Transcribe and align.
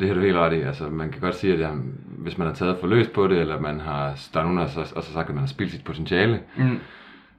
det 0.00 0.08
har 0.08 0.14
du 0.14 0.20
helt 0.20 0.36
ret 0.36 0.52
i. 0.52 0.60
Altså, 0.60 0.88
man 0.88 1.10
kan 1.12 1.20
godt 1.20 1.34
sige, 1.34 1.52
at 1.54 1.60
jeg, 1.60 1.70
hvis 2.18 2.38
man 2.38 2.46
har 2.46 2.54
taget 2.54 2.76
for 2.80 2.86
løst 2.86 3.12
på 3.12 3.26
det, 3.28 3.38
eller 3.38 3.60
man 3.60 3.80
har, 3.80 4.18
der 4.34 4.40
er 4.40 4.44
nogen, 4.44 4.58
der 4.58 4.66
så, 4.66 4.80
også 4.96 5.12
sagt, 5.12 5.28
at 5.28 5.34
man 5.34 5.42
har 5.42 5.46
spildt 5.48 5.72
sit 5.72 5.84
potentiale. 5.84 6.40
Mm. 6.56 6.78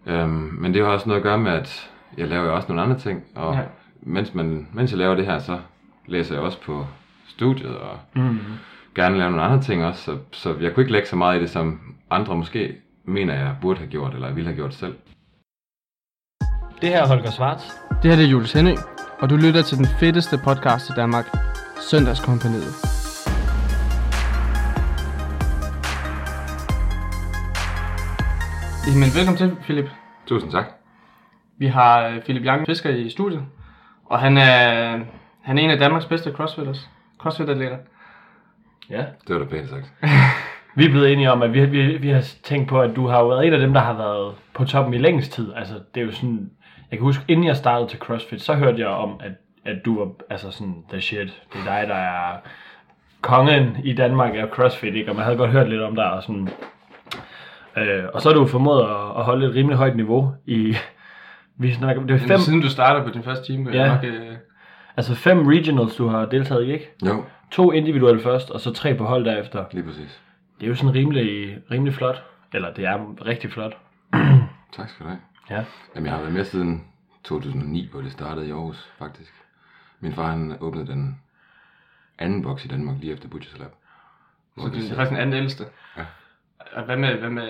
Øhm, 0.06 0.30
men 0.60 0.74
det 0.74 0.82
har 0.86 0.90
også 0.92 1.08
noget 1.10 1.20
at 1.20 1.24
gøre 1.24 1.38
med, 1.38 1.52
at 1.52 1.90
jeg 2.18 2.28
laver 2.28 2.46
jo 2.46 2.56
også 2.56 2.68
nogle 2.68 2.82
andre 2.82 2.98
ting, 2.98 3.24
og 3.36 3.54
Ja. 3.54 3.60
mens, 4.02 4.34
man, 4.36 4.68
mens 4.74 4.92
jeg 4.92 4.98
laver 4.98 5.16
det 5.16 5.26
her, 5.26 5.40
så 5.40 5.60
læser 6.06 6.36
jeg 6.36 6.44
også 6.44 6.62
på 6.62 6.86
studiet, 7.28 7.78
og 7.78 8.00
Mm. 8.16 8.40
gerne 8.96 9.18
lave 9.18 9.30
nogle 9.32 9.46
andre 9.46 9.62
ting 9.64 9.86
også, 9.86 10.02
så, 10.04 10.18
så 10.32 10.56
jeg 10.62 10.74
kunne 10.74 10.82
ikke 10.84 10.92
lægge 10.92 11.08
så 11.08 11.16
meget 11.16 11.38
i 11.38 11.42
det, 11.42 11.50
som 11.50 11.80
andre 12.12 12.36
måske 12.36 12.76
mener, 13.06 13.34
jeg 13.34 13.56
burde 13.62 13.80
have 13.80 13.90
gjort, 13.90 14.14
eller 14.14 14.32
ville 14.34 14.48
have 14.48 14.56
gjort 14.56 14.74
selv. 14.74 14.96
Det 16.82 16.90
her 16.90 17.02
er 17.04 17.08
Holger 17.08 17.32
Svarts. 17.32 17.64
Det 18.04 18.16
her 18.16 18.24
er 18.26 18.28
Jules 18.30 18.54
Henning, 18.54 18.78
og 19.20 19.30
du 19.30 19.36
lytter 19.36 19.62
til 19.62 19.78
den 19.78 19.86
fedeste 20.00 20.40
podcast 20.44 20.90
i 20.90 20.94
Danmark, 20.96 21.26
Søndagskompaniet. 21.82 22.74
Jamen, 28.88 29.10
velkommen 29.16 29.38
til, 29.38 29.56
Philip. 29.62 29.90
Tusind 30.26 30.52
tak. 30.52 30.66
Vi 31.58 31.68
har 31.68 32.08
øh, 32.08 32.22
Philip 32.22 32.46
Young 32.46 32.66
Fisker 32.66 32.90
i 32.90 33.10
studiet, 33.10 33.44
og 34.06 34.20
han 34.20 34.38
er, 34.38 35.00
han 35.42 35.58
er 35.58 35.62
en 35.62 35.70
af 35.70 35.80
Danmarks 35.80 36.06
bedste 36.06 36.32
crossfitters. 36.32 36.90
Crossfit-atleter. 37.18 37.78
Ja. 38.90 39.06
Det 39.28 39.36
var 39.36 39.38
da 39.38 39.46
pænt 39.46 39.70
sagt. 39.70 39.94
Vi 40.78 40.86
er 40.86 40.90
blevet 40.90 41.14
enige 41.14 41.32
om, 41.32 41.42
at 41.42 41.54
vi, 41.54 41.66
vi, 41.66 41.98
vi 41.98 42.10
har 42.10 42.26
tænkt 42.44 42.70
på, 42.70 42.82
at 42.82 42.96
du 42.96 43.08
har 43.08 43.24
været 43.24 43.48
en 43.48 43.54
af 43.54 43.60
dem, 43.60 43.74
der 43.74 43.82
har 43.82 43.94
været 43.94 44.36
på 44.54 44.66
toppen 44.66 44.94
i 44.94 44.98
længst 44.98 45.32
tid. 45.32 45.54
Altså, 45.56 45.74
det 45.96 46.02
er 46.02 46.06
jo 46.06 46.12
sådan... 46.12 46.52
Jeg 46.92 47.00
kan 47.00 47.06
huske, 47.06 47.24
inden 47.28 47.46
jeg 47.46 47.58
startede 47.58 47.90
til 47.90 48.00
CrossFit, 48.00 48.42
så 48.42 48.54
hørte 48.54 48.80
jeg 48.80 48.88
om, 48.88 49.20
at, 49.24 49.32
at 49.68 49.86
du 49.86 50.00
var 50.00 50.12
altså 50.30 50.52
sådan, 50.52 50.84
the 50.90 51.02
shit. 51.02 51.42
Det 51.54 51.60
er 51.60 51.64
dig, 51.64 51.88
der 51.88 51.96
er 51.96 52.38
kongen 53.22 53.78
i 53.84 53.94
Danmark 53.94 54.36
af 54.36 54.48
CrossFit, 54.50 54.96
ikke? 54.96 55.12
Og 55.12 55.16
man 55.16 55.26
havde 55.26 55.38
godt 55.38 55.52
hørt 55.52 55.70
lidt 55.70 55.82
om 55.82 55.96
dig 55.96 56.12
og 56.12 56.24
sådan... 56.24 56.50
Øh, 57.78 58.04
og 58.14 58.22
så 58.22 58.30
har 58.30 58.36
du 58.36 58.48
formået 58.48 58.82
at, 58.82 59.18
at 59.18 59.24
holde 59.24 59.48
et 59.48 59.56
rimelig 59.56 59.78
højt 59.78 59.96
niveau 59.96 60.34
i... 60.46 60.76
Vi 61.60 61.74
snakker, 61.74 62.06
det 62.06 62.16
er 62.16 62.28
Fem. 62.28 62.40
Siden 62.40 62.62
du 62.62 62.70
startede 62.70 63.06
på 63.06 63.12
din 63.12 63.24
første 63.24 63.54
time, 63.54 63.72
ja. 63.72 63.88
nok, 63.88 64.04
øh, 64.04 64.36
altså 64.98 65.16
fem 65.16 65.48
regionals, 65.48 65.96
du 65.96 66.08
har 66.08 66.26
deltaget 66.26 66.66
i, 66.66 66.74
ikke? 66.74 66.90
Jo, 67.06 67.24
To 67.52 67.72
individuelle 67.72 68.22
først, 68.22 68.50
og 68.52 68.60
så 68.60 68.74
tre 68.74 68.96
på 68.96 69.06
hold 69.06 69.26
derefter. 69.26 69.66
lige 69.72 69.84
præcis. 69.84 70.22
Det 70.60 70.66
er 70.66 70.70
jo 70.70 70.76
sådan 70.76 70.96
rimelig, 70.96 71.58
rimelig 71.72 71.94
flot. 71.94 72.24
Eller 72.54 72.74
det 72.74 72.86
er 72.86 73.26
rigtig 73.26 73.52
flot. 73.52 73.78
Tak 74.74 74.90
skal 74.90 75.04
du 75.06 75.10
have. 75.10 75.20
Ja. 75.50 75.64
Jamen, 75.96 76.06
jeg 76.06 76.14
har 76.14 76.22
været 76.22 76.34
med 76.34 76.44
siden 76.44 76.84
2009, 77.24 77.90
hvor 77.92 78.02
det 78.02 78.12
startede 78.12 78.48
i 78.48 78.52
Aarhus, 78.52 78.90
faktisk. 79.00 79.34
Min 80.00 80.14
far, 80.14 80.30
han 80.30 80.56
åbnede 80.60 80.88
den 80.88 81.20
anden 82.20 82.42
boks 82.42 82.66
i 82.66 82.68
Danmark 82.68 82.96
lige 83.00 83.14
efter 83.14 83.28
Butchers 83.30 83.60
Lab. 83.60 83.72
så 84.58 84.68
det 84.74 84.92
er 84.92 84.96
faktisk 84.96 85.10
den 85.10 85.18
anden 85.18 85.36
ældste. 85.36 85.64
Ja. 85.98 86.06
Og 86.74 86.84
hvad 86.86 86.98
med, 86.98 87.14
hvad 87.16 87.30
med 87.30 87.50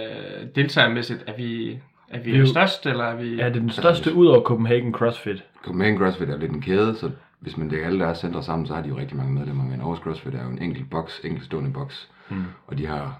deltagermæssigt? 0.55 1.23
Er 1.27 1.35
vi, 1.37 1.79
er 2.09 2.19
vi 2.19 2.31
Vi 2.31 2.35
er 2.37 2.39
jo- 2.39 2.45
størst, 2.47 2.85
eller 2.85 3.03
er 3.03 3.15
vi... 3.15 3.35
Ja, 3.35 3.45
det 3.49 3.55
er 3.55 3.59
den 3.59 3.69
største 3.69 4.13
ud 4.13 4.25
over 4.27 4.41
Copenhagen 4.43 4.93
CrossFit. 4.93 5.43
Copenhagen 5.65 5.97
CrossFit 5.97 6.29
er 6.29 6.37
lidt 6.37 6.51
en 6.51 6.61
kæde, 6.61 6.95
så 6.97 7.11
hvis 7.39 7.57
man 7.57 7.69
lægger 7.69 7.85
alle 7.87 7.99
deres 7.99 8.17
centre 8.17 8.43
sammen, 8.43 8.67
så 8.67 8.73
har 8.75 8.81
de 8.81 8.89
jo 8.89 8.97
rigtig 8.97 9.17
mange 9.17 9.33
medlemmer. 9.33 9.63
Men 9.63 9.79
Aarhus 9.79 9.99
CrossFit 9.99 10.35
er 10.35 10.43
jo 10.43 10.49
en 10.49 10.61
enkelt 10.61 10.89
boks, 10.89 11.21
enkeltstående 11.23 11.71
boks. 11.73 12.09
Mm. 12.29 12.43
Og 12.67 12.77
de 12.77 12.85
har 12.85 13.19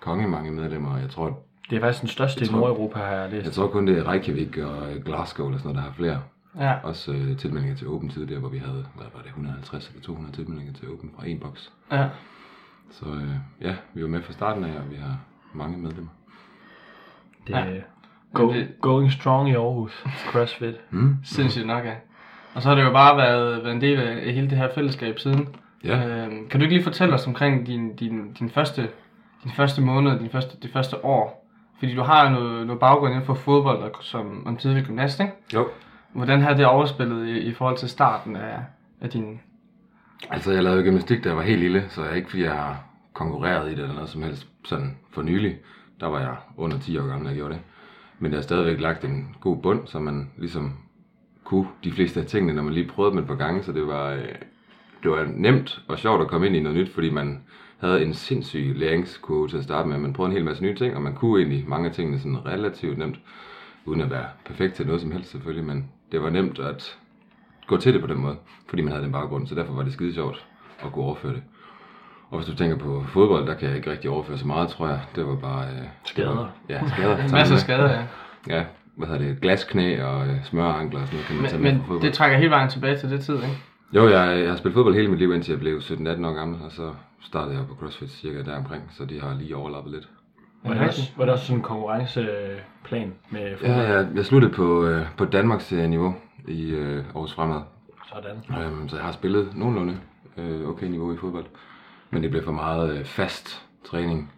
konge 0.00 0.28
mange 0.28 0.50
medlemmer, 0.52 0.98
jeg 0.98 1.10
tror, 1.10 1.42
Det 1.70 1.76
er 1.76 1.80
faktisk 1.80 2.00
den 2.00 2.08
største 2.08 2.44
i 2.44 2.48
Nordeuropa, 2.52 2.98
har 2.98 3.06
jeg 3.06 3.32
jeg 3.32 3.42
læst. 3.42 3.52
tror 3.56 3.68
kun 3.68 3.86
det 3.86 3.98
er 3.98 4.08
Reykjavik 4.12 4.58
og 4.58 4.86
Glasgow 5.04 5.46
eller 5.46 5.58
sådan 5.58 5.68
noget, 5.74 5.84
der 5.84 5.90
har 5.90 5.96
flere. 5.96 6.22
Ja. 6.60 6.74
Også 6.82 7.12
øh, 7.12 7.36
tilmeldinger 7.36 7.76
til 7.76 7.88
Open 7.88 8.08
tidligere, 8.08 8.40
hvor 8.40 8.48
vi 8.48 8.58
havde, 8.58 8.86
hvad 8.94 9.06
var 9.14 9.20
det, 9.20 9.26
150 9.28 9.88
eller 9.88 10.02
200 10.02 10.36
tilmeldinger 10.36 10.72
til 10.72 10.88
Open 10.92 11.10
fra 11.18 11.26
en 11.28 11.40
boks. 11.40 11.72
ja. 11.92 12.08
Så 12.90 13.06
øh, 13.06 13.30
ja, 13.60 13.74
vi 13.94 14.02
var 14.02 14.08
med 14.08 14.22
fra 14.22 14.32
starten 14.32 14.64
af, 14.64 14.76
og 14.78 14.90
vi 14.90 14.96
har 14.96 15.16
mange 15.52 15.78
medlemmer. 15.78 16.10
Det 17.46 17.52
Ja. 17.54 17.58
er 17.60 17.80
go, 18.34 18.52
det- 18.52 18.68
going 18.80 19.12
strong 19.12 19.48
i 19.50 19.54
Aarhus. 19.54 20.04
CrossFit. 20.32 20.74
Mm. 20.90 21.16
Sindssygt 21.24 21.66
nok, 21.66 21.84
ja. 21.84 21.94
Og 22.54 22.62
så 22.62 22.68
har 22.68 22.76
det 22.76 22.82
jo 22.84 22.92
bare 22.92 23.16
været, 23.16 23.64
været 23.64 23.74
en 23.74 23.80
del 23.80 24.00
af 24.00 24.32
hele 24.32 24.50
det 24.50 24.58
her 24.58 24.68
fællesskab 24.74 25.18
siden. 25.18 25.48
Ja, 25.84 26.06
Øhm, 26.08 26.48
kan 26.48 26.60
du 26.60 26.64
ikke 26.64 26.74
lige 26.76 26.84
fortælle 26.84 27.14
os 27.14 27.26
omkring 27.26 27.66
din, 27.66 27.96
din, 27.96 28.32
din, 28.32 28.50
første, 28.50 28.88
din 29.44 29.50
første 29.52 29.82
måned, 29.82 30.18
din 30.18 30.30
første, 30.30 30.56
det 30.62 30.70
første 30.72 31.04
år? 31.04 31.46
Fordi 31.78 31.94
du 31.94 32.02
har 32.02 32.30
noget, 32.30 32.66
noget 32.66 32.80
baggrund 32.80 33.12
inden 33.12 33.26
for 33.26 33.34
fodbold 33.34 33.78
og 33.78 33.90
som 34.00 34.46
om 34.46 34.56
tidlig 34.56 34.84
gymnast, 34.84 35.20
ikke? 35.20 35.32
jo. 35.54 35.68
Hvordan 36.16 36.40
havde 36.40 36.58
det 36.58 36.66
overspillet 36.66 37.26
i, 37.26 37.38
i 37.38 37.52
forhold 37.52 37.76
til 37.76 37.88
starten 37.88 38.36
af, 38.36 38.58
af 39.00 39.10
din... 39.10 39.40
Altså, 40.30 40.52
jeg 40.52 40.62
lavede 40.62 40.82
gymnastik, 40.82 41.24
da 41.24 41.28
jeg 41.28 41.36
var 41.36 41.42
helt 41.42 41.60
lille, 41.60 41.84
så 41.88 42.04
jeg 42.04 42.16
ikke 42.16 42.30
fordi 42.30 42.42
jeg 42.42 42.52
har 42.52 42.84
konkurreret 43.12 43.66
i 43.66 43.74
det 43.74 43.78
eller 43.78 43.94
noget 43.94 44.08
som 44.08 44.22
helst 44.22 44.48
sådan 44.64 44.96
for 45.10 45.22
nylig. 45.22 45.56
Der 46.00 46.06
var 46.06 46.20
jeg 46.20 46.36
under 46.56 46.78
10 46.78 46.98
år 46.98 47.06
gammel, 47.06 47.24
da 47.24 47.28
jeg 47.28 47.36
gjorde 47.36 47.54
det. 47.54 47.62
Men 48.18 48.30
jeg 48.30 48.36
har 48.36 48.42
stadigvæk 48.42 48.80
lagt 48.80 49.04
en 49.04 49.36
god 49.40 49.56
bund, 49.56 49.86
så 49.86 49.98
man 49.98 50.30
ligesom 50.36 50.72
kunne 51.44 51.66
de 51.84 51.92
fleste 51.92 52.20
af 52.20 52.26
tingene, 52.26 52.54
når 52.54 52.62
man 52.62 52.72
lige 52.72 52.88
prøvede 52.88 53.10
dem 53.10 53.22
et 53.22 53.28
par 53.28 53.34
gange, 53.34 53.62
så 53.62 53.72
det 53.72 53.86
var, 53.86 54.10
øh, 54.10 54.34
det 55.02 55.10
var 55.10 55.28
nemt 55.34 55.82
og 55.88 55.98
sjovt 55.98 56.22
at 56.22 56.28
komme 56.28 56.46
ind 56.46 56.56
i 56.56 56.60
noget 56.60 56.78
nyt, 56.78 56.94
fordi 56.94 57.10
man 57.10 57.42
havde 57.78 58.04
en 58.04 58.14
sindssyg 58.14 58.72
læringskurve 58.76 59.48
til 59.48 59.56
at 59.56 59.64
starte 59.64 59.88
med. 59.88 59.98
Man 59.98 60.12
prøvede 60.12 60.30
en 60.30 60.36
hel 60.36 60.44
masse 60.44 60.62
nye 60.62 60.74
ting, 60.74 60.96
og 60.96 61.02
man 61.02 61.14
kunne 61.14 61.40
egentlig 61.40 61.68
mange 61.68 61.88
af 61.88 61.94
tingene 61.94 62.18
sådan 62.18 62.46
relativt 62.46 62.98
nemt, 62.98 63.20
uden 63.84 64.00
at 64.00 64.10
være 64.10 64.26
perfekt 64.44 64.74
til 64.74 64.86
noget 64.86 65.00
som 65.00 65.10
helst 65.10 65.30
selvfølgelig, 65.30 65.64
men 65.64 65.90
det 66.12 66.22
var 66.22 66.30
nemt 66.30 66.58
at 66.58 66.96
gå 67.66 67.76
til 67.76 67.92
det 67.94 68.00
på 68.00 68.06
den 68.06 68.18
måde, 68.18 68.36
fordi 68.68 68.82
man 68.82 68.92
havde 68.92 69.04
den 69.04 69.12
baggrund, 69.12 69.46
så 69.46 69.54
derfor 69.54 69.72
var 69.72 69.82
det 69.82 69.92
skide 69.92 70.14
sjovt 70.14 70.46
at 70.84 70.92
kunne 70.92 71.04
overføre 71.04 71.32
det. 71.32 71.42
Og 72.30 72.38
hvis 72.38 72.48
du 72.48 72.56
tænker 72.56 72.76
på 72.78 73.04
fodbold, 73.08 73.46
der 73.46 73.54
kan 73.54 73.68
jeg 73.68 73.76
ikke 73.76 73.90
rigtig 73.90 74.10
overføre 74.10 74.38
så 74.38 74.46
meget, 74.46 74.68
tror 74.68 74.88
jeg. 74.88 75.00
Det 75.16 75.26
var 75.26 75.36
bare... 75.36 75.66
Øh, 75.66 75.82
Skader. 76.04 76.34
Var, 76.36 76.50
ja, 76.68 76.80
skader. 76.88 77.16
Masser 77.32 77.54
af 77.54 77.60
skader, 77.60 77.90
ja. 77.90 78.04
Ja, 78.56 78.64
hvad 78.96 79.08
hedder 79.08 79.24
det? 79.24 79.40
Glasknæ 79.40 80.02
og 80.04 80.26
øh, 80.26 80.44
smørankler 80.44 81.00
og 81.00 81.06
sådan 81.06 81.16
noget, 81.16 81.26
kan 81.26 81.36
man 81.36 81.44
tage 81.50 81.62
Men, 81.62 81.64
med 81.64 81.72
men 81.72 81.80
fodbold. 81.86 82.00
det 82.00 82.14
trækker 82.14 82.36
hele 82.38 82.50
vejen 82.50 82.68
tilbage 82.70 82.96
til 82.96 83.10
det 83.10 83.20
tid, 83.20 83.34
ikke? 83.34 83.58
Jo, 83.92 84.08
jeg, 84.08 84.40
jeg 84.40 84.48
har 84.50 84.56
spillet 84.56 84.74
fodbold 84.74 84.94
hele 84.94 85.08
mit 85.08 85.18
liv, 85.18 85.34
indtil 85.34 85.52
jeg 85.52 85.60
blev 85.60 85.78
17-18 85.78 86.26
år 86.26 86.34
gammel, 86.34 86.60
og 86.64 86.72
så 86.72 86.90
startede 87.20 87.56
jeg 87.56 87.66
på 87.66 87.74
CrossFit 87.74 88.10
cirka 88.10 88.42
deromkring, 88.42 88.82
så 88.96 89.04
de 89.04 89.20
har 89.20 89.34
lige 89.34 89.56
overlappet 89.56 89.92
lidt. 89.92 90.08
Var 90.66 90.74
det 90.74 90.88
også, 90.88 91.10
var 91.16 91.24
det 91.24 91.32
også 91.34 91.46
sådan 91.46 91.58
en 91.58 91.62
konkurrenceplan 91.62 93.14
med 93.30 93.40
Ja, 93.40 93.54
fodbold? 93.54 94.14
jeg, 94.16 94.24
sluttede 94.24 94.52
på, 94.52 94.84
øh, 94.86 95.06
på 95.16 95.24
Danmarks 95.24 95.72
øh, 95.72 95.88
niveau 95.88 96.14
i 96.48 96.70
øh, 96.70 97.04
Aarhus 97.14 97.34
Fremad, 97.34 97.60
Sådan. 98.14 98.64
Øhm, 98.64 98.88
så 98.88 98.96
jeg 98.96 99.04
har 99.04 99.12
spillet 99.12 99.56
nogenlunde 99.56 99.98
øh, 100.36 100.68
okay 100.68 100.86
niveau 100.86 101.14
i 101.14 101.16
fodbold. 101.16 101.44
Men 102.10 102.22
det 102.22 102.30
blev 102.30 102.42
for 102.44 102.52
meget 102.52 102.98
øh, 102.98 103.04
fast 103.04 103.66
træning. 103.84 104.32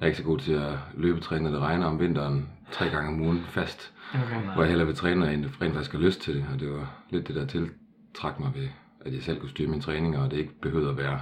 Jeg 0.00 0.04
er 0.04 0.06
ikke 0.06 0.18
så 0.18 0.24
god 0.24 0.38
til 0.38 0.52
at 0.52 0.72
løbetræne, 0.94 1.44
når 1.44 1.50
det 1.50 1.60
regner 1.60 1.86
om 1.86 2.00
vinteren 2.00 2.48
tre 2.72 2.88
gange 2.88 3.08
om 3.08 3.20
ugen 3.20 3.44
fast. 3.48 3.92
Okay. 4.14 4.40
Hvor 4.54 4.62
jeg 4.62 4.68
hellere 4.68 4.86
vil 4.86 4.96
træne, 4.96 5.26
jeg 5.26 5.44
rent 5.62 5.74
faktisk 5.74 5.92
har 5.92 5.98
lyst 5.98 6.20
til 6.22 6.34
det. 6.34 6.44
Og 6.54 6.60
det 6.60 6.70
var 6.72 6.92
lidt 7.10 7.28
det, 7.28 7.36
der 7.36 7.46
tiltrak 7.46 8.40
mig 8.40 8.50
ved, 8.54 8.68
at 9.04 9.12
jeg 9.14 9.22
selv 9.22 9.40
kunne 9.40 9.50
styre 9.50 9.68
mine 9.68 9.82
træninger, 9.82 10.22
og 10.24 10.30
det 10.30 10.36
ikke 10.36 10.60
behøvede 10.60 10.90
at 10.90 10.96
være 10.96 11.20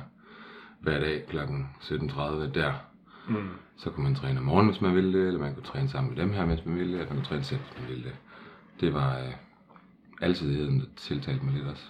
hver 0.81 1.01
dag 1.01 1.23
kl. 1.29 1.37
17.30 1.39 2.53
der. 2.55 2.73
Mm. 3.33 3.49
Så 3.77 3.91
kunne 3.91 4.05
man 4.05 4.15
træne 4.15 4.39
om 4.39 4.45
morgenen, 4.45 4.71
hvis 4.73 4.81
man 4.81 4.95
ville 4.95 5.19
det, 5.21 5.27
eller 5.27 5.41
man 5.41 5.55
kunne 5.55 5.63
træne 5.63 5.89
sammen 5.89 6.15
med 6.15 6.23
dem 6.23 6.33
her, 6.33 6.45
hvis 6.45 6.67
man 6.67 6.75
ville 6.79 6.93
det, 6.93 7.01
eller 7.01 7.13
man 7.15 7.17
kunne 7.19 7.27
træne 7.29 7.45
selv, 7.45 7.61
hvis 7.61 7.81
man 7.81 7.89
ville 7.89 8.05
det. 8.05 8.13
Det 8.81 8.95
var 8.95 9.11
øh, 9.19 9.33
altidigheden, 10.21 10.81
der 10.81 10.87
tiltalte 10.97 11.45
mig 11.45 11.55
lidt 11.55 11.67
også. 11.67 11.85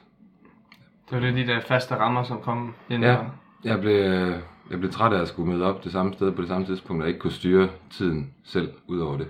Det 1.10 1.20
var 1.20 1.26
det 1.26 1.34
de 1.34 1.47
der 1.52 1.60
faste 1.60 1.94
rammer, 1.97 2.22
som 2.22 2.38
kom 2.41 2.75
ind. 2.91 3.04
Ja, 3.04 3.16
jeg 3.64 3.81
blev, 3.81 3.94
øh, 3.97 4.36
jeg 4.70 4.78
blev 4.78 4.91
træt 4.91 5.12
af 5.12 5.20
at 5.20 5.28
skulle 5.28 5.52
møde 5.52 5.64
op 5.64 5.84
det 5.84 5.92
samme 5.92 6.12
sted 6.12 6.32
på 6.32 6.41
det 6.42 6.48
samme 6.48 6.66
tidspunkt, 6.66 7.02
og 7.02 7.08
ikke 7.08 7.20
kunne 7.20 7.32
styre 7.32 7.69
tiden 7.91 8.34
selv 8.44 8.72
ud 8.86 8.98
over 8.98 9.16
det. 9.19 9.26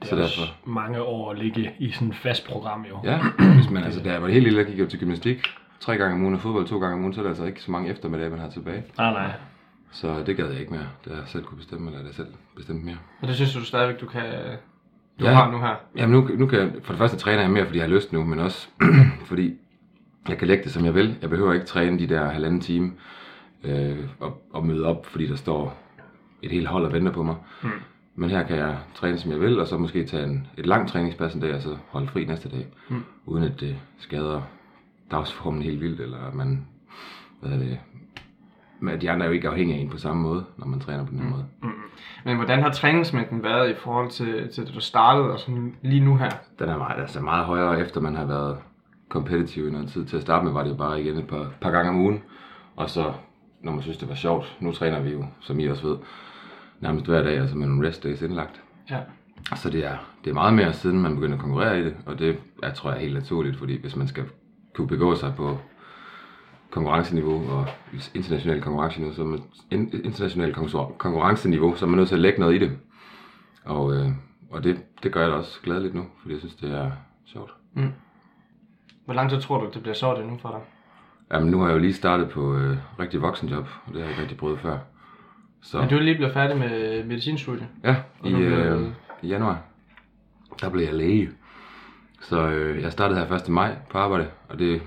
Det 0.00 0.08
Så 0.08 0.16
er 0.16 0.22
også 0.22 0.40
derfor- 0.40 0.70
mange 0.70 1.02
år 1.02 1.30
at 1.30 1.38
ligge 1.38 1.72
i 1.78 1.90
sådan 1.90 2.08
et 2.08 2.16
fast 2.16 2.46
program 2.48 2.84
jo. 2.90 2.98
Ja, 3.04 3.20
hvis 3.54 3.70
man, 3.70 3.84
altså, 3.84 4.02
da 4.02 4.12
jeg 4.12 4.22
var 4.22 4.28
helt 4.28 4.44
lille, 4.44 4.58
der 4.58 4.70
gik 4.70 4.78
jeg 4.78 4.88
til 4.88 4.98
gymnastik 5.00 5.46
tre 5.80 5.96
gange 5.96 6.14
om 6.14 6.22
ugen 6.22 6.34
og 6.34 6.40
fodbold 6.40 6.66
to 6.66 6.78
gange 6.78 6.94
om 6.94 7.00
ugen, 7.00 7.14
så 7.14 7.20
er 7.20 7.22
der 7.22 7.30
altså 7.30 7.44
ikke 7.44 7.62
så 7.62 7.70
mange 7.70 7.90
eftermiddage, 7.90 8.30
man 8.30 8.38
har 8.38 8.50
tilbage. 8.50 8.82
Nej, 8.98 9.12
nej. 9.12 9.32
Så 9.94 10.22
det 10.26 10.36
gad 10.36 10.50
jeg 10.50 10.60
ikke 10.60 10.72
mere, 10.72 10.86
da 11.06 11.10
jeg 11.14 11.22
selv 11.26 11.44
kunne 11.44 11.58
bestemme, 11.58 11.86
eller 11.90 12.00
da 12.00 12.06
jeg 12.06 12.14
selv 12.14 12.28
bestemte 12.56 12.84
mere. 12.86 12.96
Og 13.22 13.28
det 13.28 13.36
synes 13.36 13.54
du 13.54 13.64
stadigvæk, 13.64 14.00
du 14.00 14.06
kan... 14.06 14.22
Du 15.20 15.24
Ja. 15.24 15.32
har 15.32 15.50
nu 15.50 15.58
her. 15.58 15.74
Jamen 15.96 16.12
nu, 16.20 16.28
nu 16.38 16.46
kan 16.46 16.58
jeg, 16.58 16.72
for 16.82 16.92
det 16.92 16.98
første 16.98 17.16
træner 17.16 17.40
jeg 17.42 17.50
mere, 17.50 17.64
fordi 17.66 17.78
jeg 17.78 17.86
har 17.86 17.94
lyst 17.94 18.12
nu, 18.12 18.24
men 18.24 18.38
også 18.38 18.68
fordi 19.30 19.54
jeg 20.28 20.38
kan 20.38 20.48
lægge 20.48 20.64
det, 20.64 20.72
som 20.72 20.84
jeg 20.84 20.94
vil. 20.94 21.16
Jeg 21.22 21.30
behøver 21.30 21.52
ikke 21.52 21.66
træne 21.66 21.98
de 21.98 22.06
der 22.06 22.28
halvanden 22.30 22.60
time 22.60 22.92
øh, 23.64 23.98
og, 24.20 24.42
og 24.52 24.66
møde 24.66 24.86
op, 24.86 25.06
fordi 25.06 25.26
der 25.26 25.36
står 25.36 25.76
et 26.42 26.50
helt 26.50 26.66
hold 26.68 26.84
og 26.84 26.92
venter 26.92 27.12
på 27.12 27.22
mig. 27.22 27.36
Mm. 27.62 27.68
Men 28.14 28.30
her 28.30 28.42
kan 28.42 28.56
jeg 28.56 28.78
træne, 28.94 29.18
som 29.18 29.30
jeg 29.32 29.40
vil, 29.40 29.60
og 29.60 29.66
så 29.66 29.78
måske 29.78 30.04
tage 30.04 30.24
en, 30.24 30.46
et 30.56 30.66
langt 30.66 30.90
træningspas 30.92 31.34
en 31.34 31.40
dag, 31.40 31.54
og 31.54 31.62
så 31.62 31.76
holde 31.88 32.06
fri 32.08 32.24
næste 32.24 32.48
dag. 32.48 32.66
Mm. 32.88 33.04
Uden 33.26 33.44
at 33.44 33.60
det 33.60 33.76
skader 33.98 34.42
dagsformen 35.10 35.62
helt 35.62 35.80
vildt, 35.80 36.00
eller 36.00 36.18
at 36.18 36.34
man, 36.34 36.66
hvad 37.40 37.52
er 37.52 37.58
det, 37.58 37.78
men 38.84 39.00
de 39.00 39.10
andre 39.10 39.24
er 39.24 39.28
jo 39.28 39.34
ikke 39.34 39.48
afhængige 39.48 39.78
af 39.78 39.82
en 39.82 39.90
på 39.90 39.98
samme 39.98 40.22
måde, 40.22 40.44
når 40.56 40.66
man 40.66 40.80
træner 40.80 41.04
på 41.04 41.10
den 41.10 41.18
her 41.18 41.28
måde. 41.28 41.44
Men 42.24 42.36
hvordan 42.36 42.62
har 42.62 42.70
træningsmængden 42.70 43.42
været 43.42 43.70
i 43.70 43.74
forhold 43.74 44.10
til, 44.10 44.48
til 44.52 44.66
det, 44.66 44.74
du 44.74 44.80
startede, 44.80 45.30
og 45.30 45.38
sådan 45.38 45.76
lige 45.82 46.04
nu 46.04 46.16
her? 46.16 46.30
Den 46.58 46.68
er 46.68 46.78
meget, 46.78 47.00
altså 47.00 47.20
meget 47.20 47.44
højere, 47.44 47.80
efter 47.80 48.00
man 48.00 48.16
har 48.16 48.24
været 48.24 48.58
competitive 49.08 49.68
i 49.68 49.72
noget 49.72 49.88
tid. 49.88 50.04
Til 50.04 50.16
at 50.16 50.22
starte 50.22 50.44
med 50.44 50.52
var 50.52 50.62
det 50.62 50.70
jo 50.70 50.76
bare 50.76 51.00
igen 51.00 51.18
et 51.18 51.26
par, 51.26 51.52
par 51.60 51.70
gange 51.70 51.90
om 51.90 52.00
ugen. 52.00 52.22
Og 52.76 52.90
så, 52.90 53.12
når 53.62 53.72
man 53.72 53.82
synes, 53.82 53.98
det 53.98 54.08
var 54.08 54.14
sjovt, 54.14 54.56
nu 54.60 54.72
træner 54.72 55.00
vi 55.00 55.10
jo, 55.10 55.24
som 55.40 55.60
I 55.60 55.66
også 55.66 55.88
ved, 55.88 55.96
nærmest 56.80 57.06
hver 57.06 57.22
dag, 57.22 57.38
altså 57.38 57.56
med 57.56 57.66
nogle 57.66 57.88
rest 57.88 58.04
days 58.04 58.22
indlagt. 58.22 58.62
Ja. 58.90 58.98
Så 59.56 59.70
det 59.70 59.86
er, 59.86 59.96
det 60.24 60.30
er 60.30 60.34
meget 60.34 60.54
mere 60.54 60.72
siden 60.72 61.02
man 61.02 61.14
begynder 61.14 61.34
at 61.34 61.40
konkurrere 61.40 61.80
i 61.80 61.84
det, 61.84 61.96
og 62.06 62.18
det 62.18 62.38
er, 62.62 62.72
tror 62.72 62.92
jeg, 62.92 63.00
helt 63.00 63.14
naturligt, 63.14 63.56
fordi 63.56 63.80
hvis 63.80 63.96
man 63.96 64.08
skal 64.08 64.24
kunne 64.74 64.88
begå 64.88 65.14
sig 65.14 65.32
på 65.36 65.58
konkurrenceniveau 66.74 67.50
og 67.50 67.66
international 68.14 68.62
konkurrenceniveau, 68.62 69.14
så 69.14 69.24
man, 69.24 69.40
in, 69.70 69.90
international 70.04 70.52
konkurren- 70.54 70.96
konkurrenceniveau, 70.98 71.74
så 71.76 71.84
er 71.84 71.88
man 71.88 71.96
nødt 71.98 72.08
til 72.08 72.14
at 72.14 72.20
lægge 72.20 72.40
noget 72.40 72.54
i 72.54 72.58
det. 72.58 72.78
Og, 73.64 73.94
øh, 73.94 74.08
og 74.50 74.64
det, 74.64 74.78
det 75.02 75.12
gør 75.12 75.20
jeg 75.20 75.30
da 75.30 75.34
også 75.36 75.60
glædeligt 75.62 75.94
nu, 75.94 76.06
fordi 76.20 76.32
jeg 76.32 76.40
synes, 76.40 76.54
det 76.54 76.74
er 76.74 76.90
sjovt. 77.26 77.54
Hvor 79.04 79.14
lang 79.14 79.30
tid 79.30 79.40
tror 79.40 79.60
du, 79.60 79.70
det 79.74 79.82
bliver 79.82 79.94
sjovt 79.94 80.18
endnu 80.18 80.38
for 80.38 80.48
dig? 80.50 80.60
Jamen, 81.32 81.50
nu 81.50 81.58
har 81.60 81.66
jeg 81.66 81.74
jo 81.74 81.78
lige 81.78 81.92
startet 81.94 82.30
på 82.30 82.54
øh, 82.56 82.76
rigtig 82.98 83.22
voksenjob, 83.22 83.66
og 83.86 83.92
det 83.92 83.94
har 83.94 84.00
jeg 84.00 84.10
ikke 84.10 84.22
rigtig 84.22 84.38
prøvet 84.38 84.58
før. 84.58 84.78
Så 85.62 85.80
Men 85.80 85.88
du 85.88 85.96
er 85.96 86.00
lige 86.00 86.16
blevet 86.16 86.32
færdig 86.34 86.56
med 86.58 87.04
medicinstudiet. 87.04 87.66
ja, 87.84 87.96
i, 88.24 88.30
du 88.30 88.36
blev- 88.36 88.50
øh, 88.52 88.88
i 89.22 89.28
januar, 89.28 89.58
der 90.60 90.70
blev 90.70 90.84
jeg 90.84 90.94
læge. 90.94 91.30
Så 92.20 92.48
øh, 92.48 92.82
jeg 92.82 92.92
startede 92.92 93.20
her 93.26 93.34
1. 93.36 93.48
maj 93.48 93.76
på 93.90 93.98
arbejde, 93.98 94.26
og 94.48 94.58
det 94.58 94.82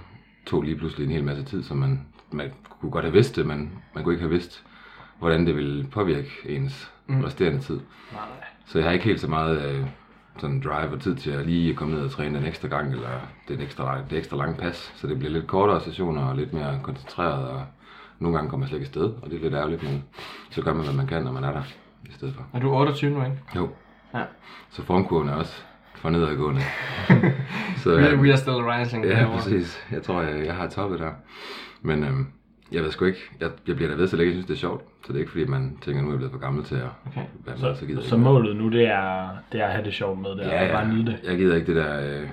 tog 0.47 0.61
lige 0.61 0.75
pludselig 0.75 1.05
en 1.05 1.11
hel 1.11 1.23
masse 1.23 1.44
tid, 1.44 1.63
så 1.63 1.73
man, 1.73 2.07
man 2.31 2.51
kunne 2.81 2.91
godt 2.91 3.05
have 3.05 3.13
vidst 3.13 3.35
det, 3.35 3.45
men 3.45 3.71
man 3.95 4.03
kunne 4.03 4.13
ikke 4.13 4.23
have 4.23 4.33
vidst, 4.33 4.63
hvordan 5.19 5.45
det 5.47 5.55
ville 5.55 5.88
påvirke 5.88 6.31
ens 6.45 6.91
mm. 7.07 7.23
resterende 7.23 7.59
tid. 7.59 7.79
Nej. 8.13 8.21
Så 8.65 8.77
jeg 8.77 8.88
har 8.88 8.94
ikke 8.94 9.05
helt 9.05 9.21
så 9.21 9.27
meget 9.27 9.71
øh, 9.71 9.85
sådan 10.38 10.61
drive 10.61 10.91
og 10.91 11.01
tid 11.01 11.15
til 11.15 11.31
at 11.31 11.45
lige 11.45 11.73
komme 11.73 11.95
ned 11.95 12.03
og 12.03 12.11
træne 12.11 12.38
en 12.38 12.45
ekstra 12.45 12.67
gang, 12.67 12.91
eller 12.91 13.09
det, 13.47 13.61
ekstra, 13.61 13.97
det 14.09 14.17
ekstra 14.17 14.38
lange 14.38 14.55
pas. 14.55 14.94
Så 14.95 15.07
det 15.07 15.19
bliver 15.19 15.31
lidt 15.31 15.47
kortere 15.47 15.81
sessioner 15.81 16.21
og 16.21 16.35
lidt 16.35 16.53
mere 16.53 16.79
koncentreret, 16.83 17.47
og 17.47 17.65
nogle 18.19 18.38
gange 18.38 18.49
kommer 18.49 18.65
jeg 18.65 18.69
slet 18.69 18.79
ikke 18.79 18.88
afsted, 18.88 19.13
og 19.21 19.29
det 19.29 19.38
er 19.38 19.41
lidt 19.41 19.53
ærgerligt, 19.53 19.83
men 19.83 20.03
så 20.49 20.61
gør 20.61 20.73
man, 20.73 20.85
hvad 20.85 20.95
man 20.95 21.07
kan, 21.07 21.23
når 21.23 21.31
man 21.31 21.44
er 21.44 21.51
der 21.51 21.63
i 22.09 22.11
stedet 22.11 22.35
for. 22.35 22.47
Er 22.53 22.59
du 22.59 22.75
28 22.75 23.11
nu, 23.11 23.23
ikke? 23.23 23.38
Jo. 23.55 23.69
Ja. 24.13 24.23
Så 24.69 24.83
formkurven 24.83 25.29
er 25.29 25.33
også 25.33 25.63
for 25.97 26.09
nedadgående. 26.09 26.61
så, 27.83 27.89
We, 27.95 28.09
øh, 28.09 28.19
we 28.21 28.29
are 28.29 28.38
still 28.38 28.55
rising. 28.55 29.05
ja, 29.05 29.09
derovre. 29.09 29.38
præcis. 29.38 29.85
Jeg 29.91 30.03
tror, 30.03 30.21
jeg, 30.21 30.45
jeg 30.45 30.55
har 30.55 30.67
toppet 30.67 30.99
der. 30.99 31.11
Men 31.81 32.03
øhm, 32.03 32.27
jeg 32.71 32.83
ved 32.83 32.91
sgu 32.91 33.05
ikke. 33.05 33.19
Jeg, 33.39 33.49
jeg 33.67 33.75
bliver 33.75 33.89
da 33.91 33.95
ved, 33.97 34.07
så 34.07 34.15
længe 34.17 34.29
jeg 34.29 34.35
synes, 34.35 34.45
det 34.47 34.53
er 34.53 34.57
sjovt. 34.57 34.81
Så 35.05 35.13
det 35.13 35.15
er 35.15 35.19
ikke 35.19 35.31
fordi, 35.31 35.45
man 35.45 35.77
tænker, 35.81 36.01
nu 36.01 36.07
er 36.07 36.11
jeg 36.11 36.17
blevet 36.17 36.31
for 36.31 36.39
gammel 36.39 36.63
til 36.63 36.75
at 36.75 36.81
Okay. 37.07 37.21
være 37.45 37.55
med, 37.55 37.57
så, 37.57 37.79
Så, 37.79 37.85
gider 37.85 37.99
jeg 38.01 38.09
så 38.09 38.15
ikke 38.15 38.23
mere. 38.23 38.33
målet 38.33 38.55
nu, 38.55 38.69
det 38.69 38.88
er, 38.88 39.29
det 39.51 39.61
er 39.61 39.65
at 39.65 39.71
have 39.71 39.85
det 39.85 39.94
sjovt 39.94 40.19
med 40.19 40.29
det, 40.29 40.39
Ja, 40.39 40.65
og 40.65 40.71
bare 40.71 40.88
nyde 40.94 41.05
det. 41.05 41.19
Jeg 41.23 41.38
gider 41.38 41.55
ikke 41.55 41.67
det 41.67 41.75
der, 41.75 42.19
øh, 42.21 42.27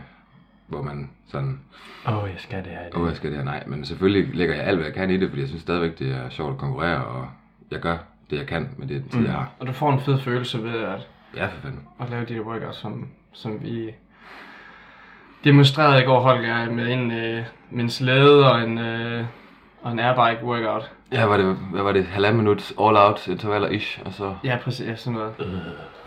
hvor 0.67 0.83
man 0.83 1.11
sådan, 1.29 1.61
Åh, 2.09 2.23
oh, 2.23 2.29
jeg 2.31 2.39
skal 2.39 2.59
det 2.59 2.67
her. 2.73 2.79
åh, 2.95 3.03
oh, 3.03 3.09
jeg 3.09 3.17
skal 3.17 3.31
det 3.31 3.39
her. 3.39 3.45
Nej, 3.45 3.65
men 3.67 3.85
selvfølgelig 3.85 4.35
lægger 4.35 4.55
jeg 4.55 4.65
alt, 4.65 4.77
hvad 4.77 4.87
jeg 4.87 4.95
kan 4.95 5.11
i 5.11 5.17
det, 5.17 5.29
fordi 5.29 5.41
jeg 5.41 5.49
synes 5.49 5.63
stadigvæk, 5.63 5.99
det 5.99 6.11
er 6.15 6.29
sjovt 6.29 6.53
at 6.53 6.59
konkurrere, 6.59 7.05
og 7.05 7.27
jeg 7.71 7.81
gør 7.81 7.97
det, 8.31 8.37
jeg 8.39 8.47
kan 8.47 8.69
med 8.77 8.89
det 8.89 9.05
tid, 9.11 9.21
jeg 9.23 9.33
har. 9.33 9.51
Og 9.59 9.67
du 9.67 9.73
får 9.73 9.93
en 9.93 10.01
fed 10.01 10.19
følelse 10.19 10.63
ved 10.63 10.75
at, 10.81 11.09
Ja, 11.37 11.47
for 11.47 11.61
fanden. 11.63 11.81
at 12.01 12.11
lave 12.11 12.25
de 12.25 12.35
her 12.35 12.41
workouts, 12.41 12.79
som, 12.79 13.09
som 13.35 13.63
vi 13.63 13.91
demonstrerede 15.45 16.03
i 16.03 16.05
går, 16.05 16.21
Holger, 16.21 16.71
med 16.71 16.93
en, 16.93 17.11
øh, 17.11 17.45
med 17.71 17.85
en 17.85 17.91
slæde 17.91 18.53
og 18.53 18.61
en, 18.63 18.79
øh, 18.79 19.25
og 19.83 19.93
en 19.93 19.99
airbike 19.99 20.45
workout. 20.45 20.91
Ja, 21.13 21.25
var 21.25 21.37
det, 21.37 21.57
hvad 21.73 21.83
var 21.83 21.93
det? 21.93 22.07
Halvandet 22.07 22.37
minut 22.39 22.73
all 22.81 22.97
out 22.97 23.29
intervaller 23.29 23.69
ish, 23.69 24.01
og 24.05 24.13
så... 24.13 24.35
Ja, 24.45 24.57
præcis. 24.65 24.87
Ja, 24.87 24.97
sådan 24.97 25.13
noget. 25.13 25.33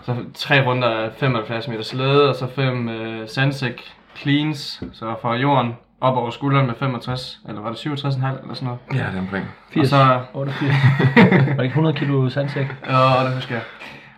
Så 0.02 0.16
tre 0.34 0.66
runder 0.66 0.88
af 0.90 1.12
75 1.14 1.68
meter 1.68 1.84
slæde, 1.84 2.30
og 2.30 2.36
så 2.36 2.48
fem 2.48 2.90
øh, 2.90 3.28
sandsæk 3.30 3.82
cleans, 4.16 4.84
så 4.94 5.16
fra 5.22 5.36
jorden 5.36 5.76
op 6.02 6.18
over 6.18 6.30
skulderen 6.30 6.68
med 6.68 6.76
65, 6.76 7.40
eller 7.50 7.62
var 7.62 7.70
det 7.70 7.78
67,5 7.78 7.88
eller 7.88 8.54
sådan 8.54 8.66
noget. 8.66 8.80
Ja, 8.94 8.98
det 8.98 9.16
er 9.16 9.20
omkring. 9.20 9.46
80, 9.70 9.84
Og 9.84 9.90
så, 9.90 10.22
88. 10.34 10.74
var 11.48 11.54
det 11.54 11.64
ikke 11.64 11.66
100 11.66 11.96
kilo 11.98 12.30
sandsæk? 12.30 12.66
ja, 12.90 13.26
det 13.26 13.36
husker 13.36 13.56
jeg. 13.56 13.64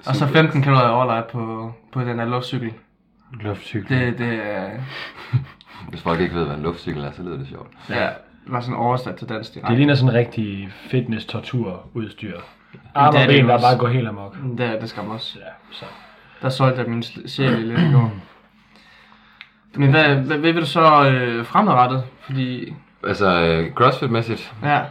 Og 0.06 0.16
så 0.16 0.28
15 0.28 0.62
km 0.62 0.70
overlejt 0.70 1.28
på, 1.28 1.74
på 1.94 2.02
den 2.02 2.20
der 2.20 2.26
luftcykel. 2.26 2.74
Luftcykel. 3.34 4.00
Det, 4.00 4.18
det 4.18 4.34
er, 4.44 4.70
Hvis 5.90 6.02
folk 6.02 6.20
ikke 6.20 6.36
ved, 6.36 6.46
hvad 6.46 6.56
en 6.56 6.64
luftcykel 6.64 7.04
er, 7.04 7.12
så 7.12 7.24
lyder 7.24 7.38
det 7.38 7.48
sjovt. 7.48 7.68
ja, 7.90 8.06
det 8.44 8.52
var 8.54 8.62
sådan 8.62 8.76
oversat 8.76 9.16
til 9.16 9.30
dansk 9.30 9.50
Det 9.50 9.56
direkte. 9.56 9.76
ligner 9.78 9.96
sådan 9.96 10.14
rigtig 10.14 10.70
fitness-tortur-udstyr. 10.72 12.40
Arme 12.96 13.12
det 13.12 13.20
er 13.22 13.24
og 13.26 13.30
det 13.34 13.40
ben, 13.42 13.50
der 13.50 13.60
bare 13.60 13.78
går 13.78 13.88
helt 13.88 14.08
amok. 14.08 14.38
Det 14.58 14.66
er 14.66 14.80
det 14.80 14.90
skam 14.90 15.10
også. 15.10 15.40
Ja, 15.40 15.52
så. 15.72 15.86
Der 16.42 16.50
solgte 16.50 16.82
jeg 16.82 16.90
min 16.90 17.04
sjæl 17.04 17.54
i 17.54 17.62
lidt 17.66 17.80
i 17.80 17.92
går. 17.94 18.12
Men 19.80 19.90
hvad, 19.90 20.16
hvad, 20.16 20.38
hvad 20.38 20.52
vil 20.54 20.62
du 20.62 20.66
så 20.68 21.10
øh, 21.10 21.46
fremadrettet? 21.46 22.04
Fordi, 22.22 22.74
Altså, 23.08 23.42
øh, 23.42 23.72
crossfit-mæssigt, 23.74 24.54
ja, 24.64 24.82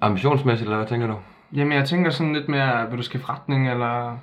ambitionsmæssigt, 0.00 0.66
eller 0.66 0.76
hvad 0.76 0.86
tænker 0.86 1.06
du? 1.06 1.16
jamen 1.54 1.72
jeg 1.72 1.84
tænker 1.84 2.10
sådan 2.10 2.32
lidt 2.32 2.48
mere, 2.48 2.88
vil 2.90 2.98
du 2.98 3.02
skifte 3.02 3.28
retning, 3.28 3.70
eller... 3.70 4.18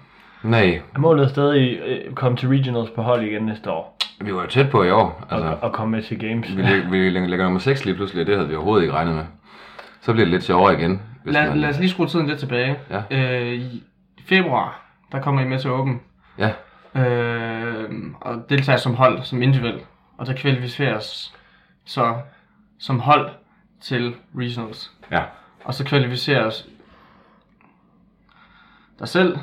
Nej, 0.49 0.81
Er 0.95 0.99
målet 0.99 1.29
stadig 1.29 1.79
øh, 1.85 2.13
komme 2.13 2.37
til 2.37 2.49
regionals 2.49 2.89
på 2.89 3.01
hold 3.01 3.23
igen 3.23 3.43
næste 3.43 3.71
år? 3.71 3.97
vi 4.21 4.35
var 4.35 4.41
jo 4.41 4.47
tæt 4.47 4.69
på 4.71 4.83
i 4.83 4.91
år. 4.91 5.25
Altså, 5.31 5.47
og, 5.49 5.57
og 5.63 5.73
komme 5.73 5.91
med 5.91 6.03
til 6.03 6.19
games? 6.19 6.57
vi, 6.57 6.89
vi 6.89 7.09
lægger 7.09 7.43
nummer 7.45 7.59
6 7.59 7.85
lige 7.85 7.95
pludselig, 7.95 8.21
og 8.21 8.27
det 8.27 8.35
havde 8.35 8.49
vi 8.49 8.55
overhovedet 8.55 8.83
ikke 8.83 8.93
regnet 8.95 9.15
med. 9.15 9.25
Så 10.01 10.11
bliver 10.13 10.25
det 10.25 10.31
lidt 10.31 10.43
sjovere 10.43 10.73
igen. 10.79 11.01
Hvis 11.23 11.33
Lad, 11.33 11.49
man, 11.49 11.57
lad 11.57 11.69
os 11.69 11.79
lige 11.79 11.89
skrue 11.89 12.07
tiden 12.07 12.27
lidt 12.27 12.39
tilbage. 12.39 12.75
Ja. 12.89 13.01
Øh, 13.11 13.53
I 13.53 13.83
februar, 14.25 14.85
der 15.11 15.21
kommer 15.21 15.41
I 15.41 15.45
med 15.47 15.59
til 15.59 15.71
Open, 15.71 16.01
Ja, 16.37 16.51
øh, 17.01 17.91
og 18.21 18.45
deltager 18.49 18.77
som 18.77 18.95
hold, 18.95 19.23
som 19.23 19.41
individuel. 19.41 19.81
Og 20.17 20.25
der 20.25 20.33
kvalificeres 20.35 21.33
så 21.85 22.15
som 22.79 22.99
hold 22.99 23.29
til 23.81 24.15
regionals. 24.37 24.91
ja, 25.11 25.21
Og 25.63 25.73
så 25.73 25.85
kvalificeres 25.85 26.67
dig 28.99 29.07
selv, 29.07 29.37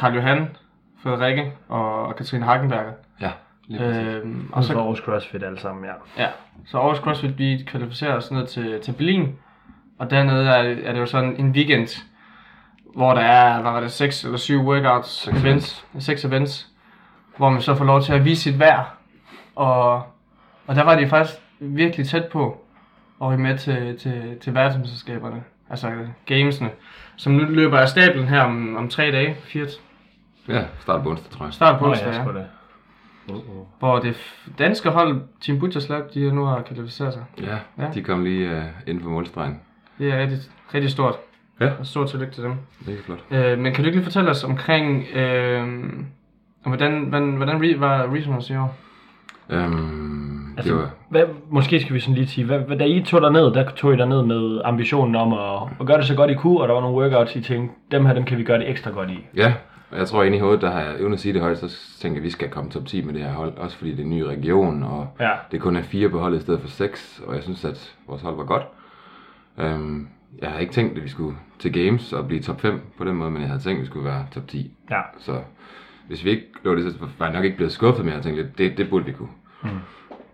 Karl 0.00 0.14
Johan, 0.14 0.56
Frederikke 1.02 1.52
og 1.68 2.16
Katrine 2.16 2.44
Hagenberger. 2.44 2.92
ja. 3.20 3.30
Lige. 3.66 3.84
Øhm, 3.84 4.48
og 4.52 4.56
Og 4.56 4.64
så, 4.64 4.78
Aarhus 4.78 4.98
CrossFit 4.98 5.42
alle 5.42 5.60
sammen, 5.60 5.84
ja. 5.84 6.22
ja, 6.22 6.28
så 6.66 6.78
Aarhus 6.78 6.98
CrossFit, 6.98 7.38
vi 7.38 7.64
kvalificerer 7.66 8.16
os 8.16 8.30
ned 8.30 8.46
til, 8.46 8.80
til 8.80 8.92
Berlin. 8.92 9.38
Og 9.98 10.10
dernede 10.10 10.48
er, 10.48 10.76
er 10.84 10.92
det 10.92 11.00
jo 11.00 11.06
sådan 11.06 11.36
en 11.36 11.50
weekend, 11.50 12.04
hvor 12.94 13.14
der 13.14 13.20
er, 13.20 13.60
hvad 13.60 13.72
var 13.72 13.80
det, 13.80 13.92
seks 13.92 14.24
eller 14.24 14.38
syv 14.38 14.60
workouts, 14.60 15.10
Seks 15.10 15.40
events, 15.42 15.86
seks 15.98 16.24
events, 16.24 16.68
hvor 17.36 17.50
man 17.50 17.60
så 17.60 17.74
får 17.74 17.84
lov 17.84 18.02
til 18.02 18.12
at 18.12 18.24
vise 18.24 18.42
sit 18.42 18.58
værd. 18.58 18.94
Og, 19.56 19.94
og 20.66 20.74
der 20.76 20.84
var 20.84 20.96
de 20.96 21.08
faktisk 21.08 21.38
virkelig 21.60 22.08
tæt 22.08 22.24
på 22.32 22.64
at 23.22 23.26
ryge 23.26 23.38
med 23.38 23.58
til, 23.58 23.98
til, 23.98 24.38
til 24.40 24.54
verdensmesterskaberne, 24.54 25.42
altså 25.70 25.90
gamesene. 26.26 26.70
Som 27.16 27.32
nu 27.32 27.44
løber 27.44 27.78
af 27.78 27.88
stablen 27.88 28.28
her 28.28 28.40
om, 28.42 28.76
om 28.76 28.88
tre 28.88 29.12
dage, 29.12 29.36
fire, 29.44 29.66
Ja, 30.50 30.62
start 30.80 31.02
på 31.02 31.10
onsdag, 31.10 31.30
tror 31.32 31.44
jeg. 31.46 31.52
start 31.54 31.78
på 31.78 31.84
Nå, 31.84 31.90
onsdag, 31.90 32.12
ja, 32.12 32.22
ja. 32.38 32.44
Uh-uh. 33.28 33.66
Hvor 33.78 33.98
det 33.98 34.16
danske 34.58 34.90
hold, 34.90 35.20
Team 35.40 35.58
Butcherslap, 35.60 36.02
de 36.14 36.32
nu 36.34 36.44
har 36.44 36.62
kvalificeret 36.62 37.12
sig. 37.12 37.22
Ja, 37.40 37.56
Ja. 37.84 37.88
de 37.94 38.02
kom 38.02 38.24
lige 38.24 38.56
uh, 38.56 38.62
inden 38.86 39.02
for 39.02 39.10
målstregen. 39.10 39.60
Det 39.98 40.12
er 40.12 40.18
rigtig, 40.18 40.38
rigtig 40.74 40.90
stort. 40.90 41.14
Ja. 41.60 41.70
Og 41.78 41.86
stort 41.86 42.08
tillykke 42.08 42.34
til 42.34 42.42
dem. 42.44 42.52
Mega 42.86 42.98
flot. 43.04 43.18
Øh, 43.30 43.58
men 43.58 43.72
kan 43.74 43.84
du 43.84 43.86
ikke 43.86 43.96
lige 43.98 44.04
fortælle 44.04 44.30
os 44.30 44.44
omkring, 44.44 45.04
øh, 45.14 45.62
om 46.64 46.70
hvordan, 46.70 47.00
hvordan, 47.00 47.30
hvordan 47.36 47.56
re- 47.60 47.78
var 47.80 48.12
Regionals 48.12 48.50
i 48.50 48.56
år? 48.56 48.76
Øhm, 49.48 50.54
Altså, 50.56 50.72
det 50.72 50.80
var, 50.82 50.90
hvad, 51.08 51.24
måske 51.50 51.80
skal 51.80 51.94
vi 51.94 52.00
sådan 52.00 52.14
lige 52.14 52.26
sige, 52.26 52.44
hvad, 52.46 52.58
hvad, 52.58 52.78
da 52.78 52.84
I 52.84 53.02
tog 53.02 53.22
derned, 53.22 53.52
der 53.54 53.70
tog 53.70 53.94
I 53.94 53.96
derned 53.96 54.22
med 54.22 54.60
ambitionen 54.64 55.16
om 55.16 55.32
at, 55.32 55.62
at 55.80 55.86
gøre 55.86 55.98
det 55.98 56.06
så 56.06 56.14
godt 56.14 56.30
I 56.30 56.34
kunne, 56.34 56.60
og 56.60 56.68
der 56.68 56.74
var 56.74 56.80
nogle 56.80 56.96
workouts, 57.02 57.36
I 57.36 57.40
tænkte, 57.40 57.74
dem 57.90 58.06
her, 58.06 58.14
dem 58.14 58.24
kan 58.24 58.38
vi 58.38 58.42
gøre 58.44 58.58
det 58.58 58.70
ekstra 58.70 58.90
godt 58.90 59.10
i. 59.10 59.26
ja, 59.36 59.54
og 59.90 59.98
jeg 59.98 60.06
tror 60.06 60.22
inde 60.22 60.36
i 60.36 60.40
hovedet, 60.40 60.60
der 60.62 60.70
har 60.70 60.80
jeg 60.80 61.00
uden 61.00 61.12
at 61.12 61.20
sige 61.20 61.32
det 61.32 61.42
højt, 61.42 61.58
så 61.58 61.68
tænker 62.00 62.14
jeg, 62.16 62.20
at 62.20 62.24
vi 62.24 62.30
skal 62.30 62.48
komme 62.50 62.70
top 62.70 62.86
10 62.86 63.02
med 63.04 63.14
det 63.14 63.22
her 63.22 63.32
hold. 63.32 63.52
Også 63.58 63.76
fordi 63.78 63.90
det 63.90 63.98
er 64.00 64.04
en 64.04 64.10
ny 64.10 64.20
region, 64.22 64.82
og 64.82 65.08
Ja. 65.20 65.30
det 65.52 65.60
kun 65.60 65.76
er 65.76 65.82
fire 65.82 66.08
på 66.08 66.18
holdet 66.20 66.38
i 66.38 66.40
stedet 66.42 66.60
for 66.60 66.68
seks, 66.68 67.22
og 67.26 67.34
jeg 67.34 67.42
synes, 67.42 67.64
at 67.64 67.94
vores 68.08 68.22
hold 68.22 68.36
var 68.36 68.44
godt. 68.44 68.62
Øhm, 69.58 70.08
jeg 70.42 70.50
har 70.50 70.58
ikke 70.58 70.72
tænkt, 70.72 70.98
at 70.98 71.04
vi 71.04 71.08
skulle 71.08 71.36
til 71.58 71.72
games 71.72 72.12
og 72.12 72.26
blive 72.28 72.42
top 72.42 72.60
5 72.60 72.80
på 72.98 73.04
den 73.04 73.14
måde, 73.16 73.30
men 73.30 73.40
jeg 73.42 73.48
havde 73.50 73.62
tænkt, 73.62 73.76
at 73.78 73.82
vi 73.82 73.86
skulle 73.86 74.04
være 74.06 74.26
top 74.34 74.48
10. 74.48 74.72
Ja. 74.90 75.00
Så 75.18 75.40
hvis 76.08 76.24
vi 76.24 76.30
ikke 76.30 76.46
lå 76.64 76.74
det, 76.74 76.92
så 76.92 76.98
var 77.18 77.26
jeg 77.26 77.34
nok 77.34 77.44
ikke 77.44 77.56
blevet 77.56 77.72
skuffet, 77.72 78.04
men 78.04 78.14
jeg 78.14 78.22
tænkte 78.22 78.42
lidt, 78.42 78.58
det, 78.58 78.76
det 78.78 78.90
burde 78.90 79.04
vi 79.04 79.12
kunne. 79.12 79.28
Mm. 79.62 79.68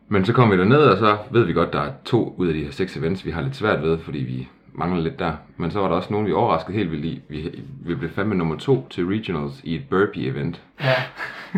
Men 0.08 0.24
så 0.24 0.32
kom 0.32 0.50
vi 0.50 0.56
derned, 0.58 0.78
og 0.78 0.98
så 0.98 1.16
ved 1.30 1.44
vi 1.44 1.52
godt, 1.52 1.72
der 1.72 1.80
er 1.80 1.92
to 2.04 2.34
ud 2.38 2.46
af 2.48 2.54
de 2.54 2.64
her 2.64 2.70
seks 2.70 2.96
events, 2.96 3.24
vi 3.26 3.30
har 3.30 3.42
lidt 3.42 3.56
svært 3.56 3.82
ved, 3.82 3.98
fordi 3.98 4.18
vi 4.18 4.48
mangler 4.78 5.02
lidt 5.02 5.18
der. 5.18 5.32
Men 5.56 5.70
så 5.70 5.80
var 5.80 5.88
der 5.88 5.94
også 5.94 6.08
nogen, 6.12 6.26
vi 6.26 6.32
overraskede 6.32 6.76
helt 6.78 6.90
vildt 6.92 7.04
i. 7.04 7.20
Vi, 7.28 7.50
vi 7.80 7.94
blev 7.94 8.10
fandme 8.10 8.34
nummer 8.34 8.56
to 8.56 8.86
til 8.90 9.06
regionals 9.06 9.60
i 9.64 9.74
et 9.74 9.82
burpee 9.90 10.26
event. 10.26 10.62
Ja. 10.80 10.92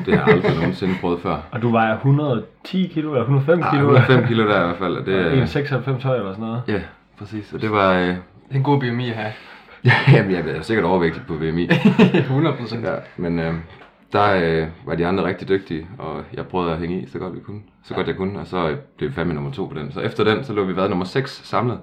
Det 0.06 0.18
har 0.18 0.26
jeg 0.26 0.34
aldrig 0.34 0.54
nogensinde 0.56 0.94
prøvet 1.00 1.20
før. 1.20 1.36
Og 1.50 1.62
du 1.62 1.70
vejer 1.70 1.94
110 1.96 2.86
kilo, 2.86 3.08
eller 3.10 3.20
105 3.22 3.62
Ah, 3.62 3.70
kilo, 3.72 3.94
105 3.94 4.26
kilo 4.28 4.48
der 4.48 4.62
i 4.62 4.64
hvert 4.66 4.76
fald, 4.78 4.96
og 4.96 5.06
det 5.06 5.14
eller 5.14 5.24
er... 5.24 5.28
196 5.30 6.02
høj 6.02 6.16
eller 6.16 6.32
sådan 6.32 6.44
noget. 6.44 6.62
Ja, 6.68 6.80
præcis. 7.18 7.52
Og 7.52 7.60
det 7.60 7.70
var... 7.70 7.92
Øh, 7.94 8.06
Det 8.08 8.14
er 8.50 8.54
en 8.54 8.62
god 8.62 8.80
BMI 8.80 9.08
at 9.10 9.16
have. 9.16 9.32
jamen, 10.16 10.30
jeg 10.32 10.40
er 10.48 10.62
sikkert 10.62 10.86
overvægtig 10.86 11.22
på 11.28 11.34
VMI. 11.34 11.68
100 12.14 12.56
procent. 12.60 12.84
Ja, 12.84 12.94
men 13.16 13.38
øh, 13.38 13.54
der 14.12 14.60
øh, 14.62 14.66
var 14.86 14.94
de 14.94 15.06
andre 15.06 15.24
rigtig 15.24 15.48
dygtige, 15.48 15.86
og 15.98 16.22
jeg 16.34 16.46
prøvede 16.46 16.72
at 16.72 16.78
hænge 16.78 17.02
i 17.02 17.06
så 17.06 17.18
godt 17.18 17.34
vi 17.34 17.40
kunne, 17.40 17.60
så 17.84 17.94
godt 17.94 18.06
jeg 18.06 18.16
kunne, 18.16 18.40
og 18.40 18.46
så 18.46 18.68
øh, 18.68 18.76
blev 18.98 19.08
vi 19.10 19.14
fandme 19.14 19.34
nummer 19.34 19.50
to 19.52 19.66
på 19.66 19.78
den. 19.78 19.92
Så 19.92 20.00
efter 20.00 20.24
den, 20.24 20.44
så 20.44 20.52
lå 20.52 20.64
vi 20.64 20.76
været 20.76 20.90
nummer 20.90 21.04
6 21.04 21.30
samlet, 21.44 21.78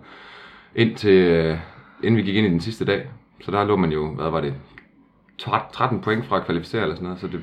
indtil 0.76 1.12
øh, 1.14 1.58
inden 2.04 2.18
vi 2.18 2.22
gik 2.24 2.36
ind 2.36 2.48
i 2.48 2.50
den 2.50 2.60
sidste 2.60 2.86
dag. 2.86 3.08
Så 3.42 3.52
der 3.52 3.64
lå 3.64 3.76
man 3.76 3.92
jo, 3.92 4.16
hvad 4.16 4.30
var 4.30 4.42
det, 4.42 4.54
13 5.38 6.02
point 6.02 6.26
fra 6.26 6.38
at 6.38 6.46
kvalificere 6.46 6.82
eller 6.82 6.96
sådan 6.96 7.04
noget, 7.04 7.20
så 7.20 7.28
det 7.28 7.42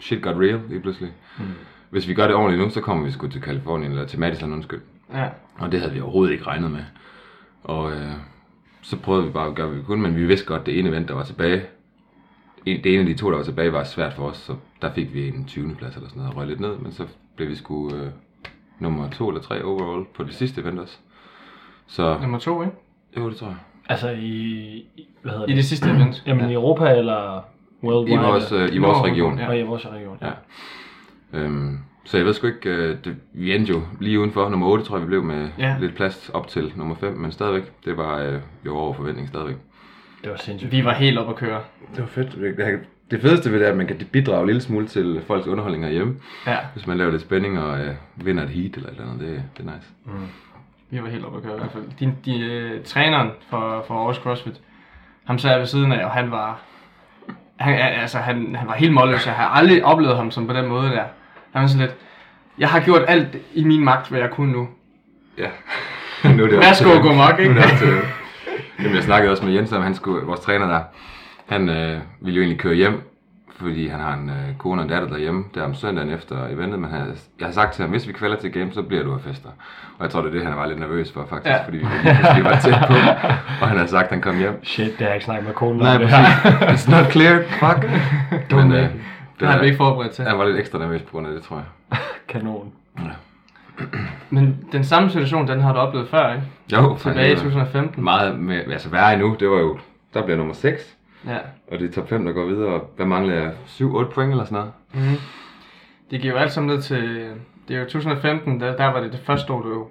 shit 0.00 0.22
got 0.22 0.36
real 0.36 0.60
lige 0.68 0.80
pludselig. 0.80 1.12
Mm. 1.38 1.44
Hvis 1.90 2.08
vi 2.08 2.14
gør 2.14 2.26
det 2.26 2.36
ordentligt 2.36 2.62
nu, 2.64 2.70
så 2.70 2.80
kommer 2.80 3.04
vi 3.04 3.10
sgu 3.10 3.28
til 3.28 3.40
Kalifornien, 3.40 3.90
eller 3.92 4.06
til 4.06 4.20
Madison, 4.20 4.52
undskyld. 4.52 4.80
Ja. 5.14 5.28
Og 5.58 5.72
det 5.72 5.80
havde 5.80 5.92
vi 5.92 6.00
overhovedet 6.00 6.32
ikke 6.32 6.44
regnet 6.46 6.70
med. 6.70 6.84
Og 7.64 7.92
øh, 7.92 8.12
så 8.82 8.96
prøvede 8.96 9.24
vi 9.26 9.30
bare 9.32 9.46
at 9.48 9.54
gøre, 9.54 9.66
hvad 9.66 9.78
vi 9.78 9.84
kunne, 9.84 10.02
men 10.02 10.16
vi 10.16 10.26
vidste 10.26 10.46
godt, 10.46 10.60
at 10.60 10.66
det 10.66 10.78
ene 10.78 10.88
event, 10.88 11.08
der 11.08 11.14
var 11.14 11.24
tilbage, 11.24 11.62
en- 12.66 12.84
det 12.84 12.92
ene 12.92 13.00
af 13.00 13.06
de 13.06 13.14
to, 13.14 13.30
der 13.30 13.36
var 13.36 13.44
tilbage, 13.44 13.72
var 13.72 13.84
svært 13.84 14.12
for 14.14 14.28
os, 14.28 14.36
så 14.36 14.56
der 14.82 14.92
fik 14.92 15.14
vi 15.14 15.28
en 15.28 15.44
20. 15.44 15.74
plads 15.74 15.94
eller 15.96 16.08
sådan 16.08 16.20
noget, 16.20 16.32
og 16.34 16.38
røg 16.38 16.46
lidt 16.46 16.60
ned, 16.60 16.76
men 16.78 16.92
så 16.92 17.06
blev 17.36 17.48
vi 17.48 17.54
sgu 17.54 17.94
øh, 17.94 18.10
nummer 18.78 19.10
to 19.10 19.28
eller 19.28 19.42
tre 19.42 19.62
overall 19.64 20.06
på 20.14 20.22
det 20.24 20.34
sidste 20.34 20.60
event 20.60 20.78
også. 20.78 20.98
Så, 21.88 22.18
Nummer 22.22 22.38
to, 22.38 22.62
ikke? 22.62 22.74
jo, 23.16 23.28
det 23.30 23.36
tror 23.36 23.46
jeg. 23.46 23.56
Altså 23.88 24.10
i, 24.10 24.26
i 24.96 25.08
hvad 25.22 25.32
hedder 25.32 25.46
I 25.46 25.48
det? 25.48 25.56
det 25.56 25.64
sidste 25.64 25.90
event. 25.90 26.22
Jamen 26.26 26.50
i 26.50 26.54
Europa 26.54 26.90
eller 26.98 27.40
worldwide? 27.84 28.14
I 28.14 28.18
vores, 28.18 28.52
øh, 28.52 28.74
i 28.74 28.78
vores 28.78 28.98
Nå, 28.98 29.04
region. 29.04 29.38
ja. 29.38 29.48
Og 29.48 29.58
i 29.58 29.62
vores 29.62 29.86
region. 29.86 30.18
Ja. 30.22 30.30
Øhm, 31.32 31.78
så 32.04 32.16
jeg 32.16 32.26
ved 32.26 32.34
sgu 32.34 32.46
ikke, 32.46 32.70
øh, 32.70 32.96
det, 33.04 33.16
vi 33.32 33.54
endte 33.54 33.72
jo 33.72 33.82
lige 34.00 34.20
udenfor 34.20 34.48
nummer 34.48 34.66
8, 34.66 34.84
tror 34.84 34.96
jeg, 34.96 35.02
vi 35.02 35.06
blev 35.06 35.22
med 35.22 35.48
Ja. 35.58 35.66
ja. 35.68 35.76
lidt 35.80 35.94
plads 35.94 36.30
op 36.34 36.48
til 36.48 36.72
nummer 36.76 36.94
5, 36.94 37.12
men 37.12 37.32
stadigvæk, 37.32 37.72
det 37.84 37.96
var 37.96 38.18
øh, 38.22 38.40
jo 38.66 38.76
over 38.76 38.92
forventning 38.94 39.28
stadigvæk. 39.28 39.56
Det 40.22 40.30
var 40.30 40.36
sindssygt. 40.36 40.72
Vi 40.72 40.84
var 40.84 40.92
helt 40.94 41.18
op 41.18 41.28
at 41.28 41.36
køre. 41.36 41.60
Det 41.94 42.00
var 42.00 42.06
fedt. 42.06 42.32
Det, 42.58 42.80
det 43.10 43.20
fedeste 43.20 43.52
ved 43.52 43.58
det 43.58 43.66
er, 43.66 43.70
at 43.70 43.76
man 43.76 43.86
kan 43.86 43.96
bidrage 44.12 44.40
en 44.40 44.46
lille 44.46 44.60
smule 44.60 44.86
til 44.86 45.20
folks 45.26 45.46
underholdning 45.46 45.84
herhjemme. 45.84 46.16
Ja, 46.46 46.56
Hvis 46.74 46.86
man 46.86 46.96
laver 46.98 47.10
lidt 47.10 47.22
spænding 47.22 47.58
og 47.58 47.80
øh, 47.80 47.94
vinder 48.16 48.42
et 48.42 48.48
heat 48.48 48.76
eller 48.76 48.88
et 48.88 48.94
eller 48.96 49.12
andet, 49.12 49.26
det, 49.28 49.42
det 49.56 49.66
er 49.68 49.74
nice. 49.76 49.88
Vi 50.90 51.02
var 51.02 51.08
helt 51.08 51.24
op 51.24 51.36
at 51.36 51.42
køre 51.42 51.54
i 51.54 51.58
hvert 51.58 51.72
fald. 51.72 51.84
De, 52.00 52.14
de, 52.24 52.40
øh, 52.40 52.84
træneren 52.84 53.30
for, 53.50 53.84
for 53.86 53.94
Aarhus 53.94 54.16
CrossFit, 54.16 54.60
ham 55.24 55.38
sad 55.38 55.50
jeg 55.50 55.60
ved 55.60 55.66
siden 55.66 55.92
af, 55.92 56.04
og 56.04 56.10
han 56.10 56.30
var, 56.30 56.60
han, 57.56 57.74
altså, 57.74 58.18
han, 58.18 58.54
han 58.54 58.68
var 58.68 58.74
helt 58.74 58.92
målløs. 58.92 59.26
Jeg 59.26 59.34
har 59.34 59.46
aldrig 59.46 59.84
oplevet 59.84 60.16
ham 60.16 60.30
som 60.30 60.46
på 60.46 60.52
den 60.52 60.66
måde 60.66 60.90
der. 60.90 61.04
Han 61.52 61.62
var 61.62 61.66
sådan 61.66 61.86
lidt, 61.86 61.96
jeg 62.58 62.68
har 62.68 62.80
gjort 62.80 63.02
alt 63.08 63.36
i 63.54 63.64
min 63.64 63.84
magt, 63.84 64.08
hvad 64.08 64.20
jeg 64.20 64.30
kunne 64.30 64.52
nu. 64.52 64.68
Ja. 65.38 65.48
nu 66.36 66.44
er 66.44 66.48
det 66.48 66.58
Værsgo, 66.58 66.90
gå 67.02 67.12
mok, 67.12 67.38
ikke? 67.38 67.54
Nu 67.54 67.60
er 67.60 67.66
det 67.66 67.78
til. 67.78 67.98
Jamen, 68.78 68.94
jeg 68.94 69.02
snakkede 69.02 69.30
også 69.32 69.44
med 69.44 69.52
Jens 69.52 69.72
om, 69.72 69.82
han 69.82 69.94
skulle, 69.94 70.26
vores 70.26 70.40
træner 70.40 70.66
der, 70.66 70.80
han 71.46 71.68
øh, 71.68 72.00
ville 72.20 72.36
jo 72.36 72.42
egentlig 72.42 72.60
køre 72.60 72.74
hjem, 72.74 73.02
fordi 73.60 73.88
han 73.88 74.00
har 74.00 74.14
en 74.14 74.28
øh, 74.30 74.56
kone 74.58 74.80
og 74.80 74.84
en 74.84 74.90
datter 74.90 75.08
derhjemme, 75.08 75.44
der 75.54 75.62
om 75.62 75.74
søndagen 75.74 76.10
efter 76.10 76.46
eventet, 76.46 76.78
men 76.80 76.90
han, 76.90 77.00
jeg 77.40 77.46
har 77.46 77.52
sagt 77.52 77.72
til 77.74 77.82
ham, 77.82 77.90
hvis 77.90 78.08
vi 78.08 78.12
kvalder 78.12 78.36
til 78.36 78.52
game, 78.52 78.72
så 78.72 78.82
bliver 78.82 79.02
du 79.04 79.14
af 79.14 79.20
fester. 79.20 79.48
Og 79.98 80.02
jeg 80.02 80.10
tror, 80.10 80.20
det 80.20 80.28
er 80.28 80.32
det, 80.32 80.46
han 80.46 80.56
var 80.56 80.66
lidt 80.66 80.78
nervøs 80.80 81.12
for, 81.12 81.26
faktisk, 81.30 81.46
Ja. 81.50 81.56
ja. 81.56 81.64
fordi 81.64 81.76
vi 81.76 81.84
lige 82.34 82.44
var 82.44 82.58
tæt 82.60 82.74
på, 82.88 82.92
og 83.62 83.68
han 83.68 83.78
har 83.78 83.86
sagt, 83.86 84.04
at 84.04 84.10
han 84.10 84.20
kom 84.20 84.38
hjem. 84.38 84.64
Shit, 84.64 84.86
det 84.86 84.98
har 84.98 85.06
jeg 85.06 85.14
ikke 85.14 85.24
snakket 85.24 85.46
med 85.46 85.54
konen 85.54 85.78
Nej, 85.78 85.94
om. 85.94 86.00
det 86.00 86.10
præcis. 86.10 86.86
It's 86.86 86.90
not 86.90 87.12
clear, 87.12 87.42
fuck. 87.42 87.90
Men, 88.58 88.72
øh, 88.72 88.88
Det 89.40 89.48
har 89.48 89.58
vi 89.60 89.64
ikke 89.64 89.76
forberedt 89.76 90.12
til. 90.12 90.24
Han 90.24 90.38
var 90.38 90.44
lidt 90.44 90.58
ekstra 90.58 90.78
nervøs 90.78 91.02
på 91.02 91.10
grund 91.10 91.26
af 91.26 91.32
det, 91.32 91.42
tror 91.42 91.56
jeg. 91.56 91.98
Kanon. 92.28 92.72
Men 94.30 94.56
den 94.72 94.84
samme 94.84 95.10
situation, 95.10 95.48
den 95.48 95.60
har 95.60 95.72
du 95.72 95.78
oplevet 95.78 96.08
før, 96.08 96.32
ikke? 96.34 96.44
Jo, 96.72 96.96
Tilbage 96.96 97.16
i 97.16 97.28
helvede. 97.28 97.36
2015. 97.40 98.04
Meget 98.04 98.38
med, 98.38 98.56
altså 98.72 98.88
værre 98.90 99.12
endnu, 99.12 99.36
det 99.40 99.48
var 99.50 99.58
jo, 99.58 99.78
der 100.14 100.24
blev 100.24 100.36
nummer 100.36 100.54
6, 100.54 100.95
Ja. 101.26 101.38
og 101.72 101.78
det 101.78 101.88
er 101.88 101.92
top 101.92 102.08
5, 102.08 102.24
der 102.24 102.32
går 102.32 102.44
videre, 102.46 102.80
hvad 102.96 103.06
mangler 103.06 103.34
jeg? 103.34 103.52
7-8 103.66 104.04
point 104.14 104.30
eller 104.30 104.44
sådan 104.44 104.56
noget? 104.58 104.72
Mm-hmm. 104.94 105.16
Det 106.10 106.20
giver 106.20 106.32
jo 106.34 106.38
alt 106.40 106.52
sammen 106.52 106.74
ned 106.74 106.82
til... 106.82 107.30
Det 107.68 107.76
er 107.76 107.80
jo 107.80 107.84
2015, 107.84 108.60
der, 108.60 108.76
der 108.76 108.86
var 108.86 109.00
det 109.00 109.12
det 109.12 109.20
første 109.20 109.52
år, 109.52 109.62
du, 109.62 109.86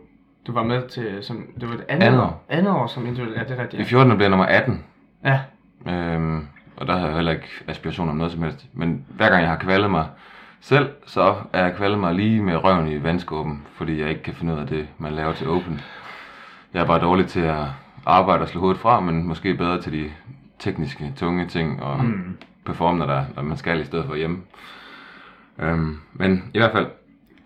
du 0.47 0.51
var 0.53 0.63
med 0.63 0.87
til... 0.89 1.17
Som, 1.21 1.45
det 1.59 1.69
var 1.69 1.75
det 1.75 1.85
andet, 1.89 2.07
Andet 2.07 2.21
år. 2.21 2.45
Andet 2.49 2.73
år 2.73 2.87
som 2.87 3.05
individuel. 3.05 3.37
Ja, 3.37 3.43
det 3.43 3.51
er 3.51 3.55
I 3.55 3.61
rigtigt. 3.61 3.87
14. 3.87 4.11
blev 4.17 4.21
jeg 4.21 4.29
nummer 4.29 4.45
18, 4.45 4.83
Ja. 5.25 5.39
øhm, 5.87 6.47
og 6.77 6.87
der 6.87 6.93
havde 6.93 7.05
jeg 7.07 7.15
heller 7.15 7.31
ikke 7.31 7.47
aspiration 7.67 8.09
om 8.09 8.15
noget 8.15 8.31
som 8.33 8.43
helst. 8.43 8.65
Men 8.73 9.05
hver 9.09 9.29
gang 9.29 9.41
jeg 9.41 9.49
har 9.49 9.57
kvalet 9.57 9.91
mig 9.91 10.05
selv, 10.61 10.89
så 11.05 11.35
er 11.53 11.63
jeg 11.65 11.75
kvalet 11.75 11.99
mig 11.99 12.15
lige 12.15 12.41
med 12.43 12.63
røven 12.63 12.87
i 12.87 13.03
vandskåben, 13.03 13.63
fordi 13.75 14.01
jeg 14.01 14.09
ikke 14.09 14.23
kan 14.23 14.33
finde 14.33 14.53
ud 14.53 14.59
af 14.59 14.67
det, 14.67 14.87
man 14.97 15.11
laver 15.13 15.33
til 15.33 15.49
Open. 15.49 15.81
Jeg 16.73 16.81
er 16.81 16.85
bare 16.87 16.99
dårlig 17.01 17.27
til 17.27 17.39
at 17.41 17.63
arbejde 18.05 18.41
og 18.41 18.47
slå 18.47 18.61
hovedet 18.61 18.81
fra, 18.81 18.99
men 18.99 19.27
måske 19.27 19.53
bedre 19.53 19.81
til 19.81 19.91
de 19.93 20.09
tekniske, 20.59 21.13
tunge 21.17 21.45
ting 21.47 21.83
og 21.83 22.05
mm. 22.05 22.38
performe, 22.65 23.00
når, 23.00 23.05
der, 23.05 23.25
når 23.35 23.43
man 23.43 23.57
skal 23.57 23.81
i 23.81 23.85
stedet 23.85 24.05
for 24.05 24.15
hjemme. 24.15 24.41
Øhm, 25.59 25.97
men 26.13 26.51
i 26.53 26.57
hvert 26.57 26.71
fald, 26.71 26.88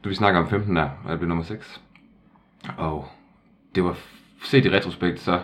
du 0.04 0.10
vi 0.10 0.16
snakker 0.16 0.40
om 0.40 0.50
15 0.50 0.76
der, 0.76 0.90
og 1.04 1.10
jeg 1.10 1.18
blev 1.20 1.28
nummer 1.30 1.44
6. 1.44 1.82
Og 2.78 3.08
det 3.76 3.84
var, 3.84 3.96
set 4.44 4.66
i 4.66 4.70
retrospekt, 4.70 5.20
så 5.20 5.40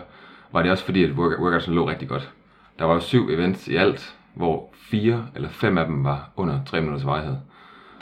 var 0.52 0.62
det 0.62 0.70
også 0.70 0.84
fordi, 0.84 1.04
at 1.04 1.10
work- 1.10 1.40
workoutsen 1.40 1.74
lå 1.74 1.88
rigtig 1.88 2.08
godt. 2.08 2.32
Der 2.78 2.84
var 2.84 2.94
jo 2.94 3.00
syv 3.00 3.28
events 3.30 3.68
i 3.68 3.76
alt, 3.76 4.14
hvor 4.34 4.70
fire 4.74 5.26
eller 5.34 5.48
fem 5.48 5.78
af 5.78 5.86
dem 5.86 6.04
var 6.04 6.30
under 6.36 6.64
3 6.66 6.80
minutters 6.80 7.06
varighed. 7.06 7.36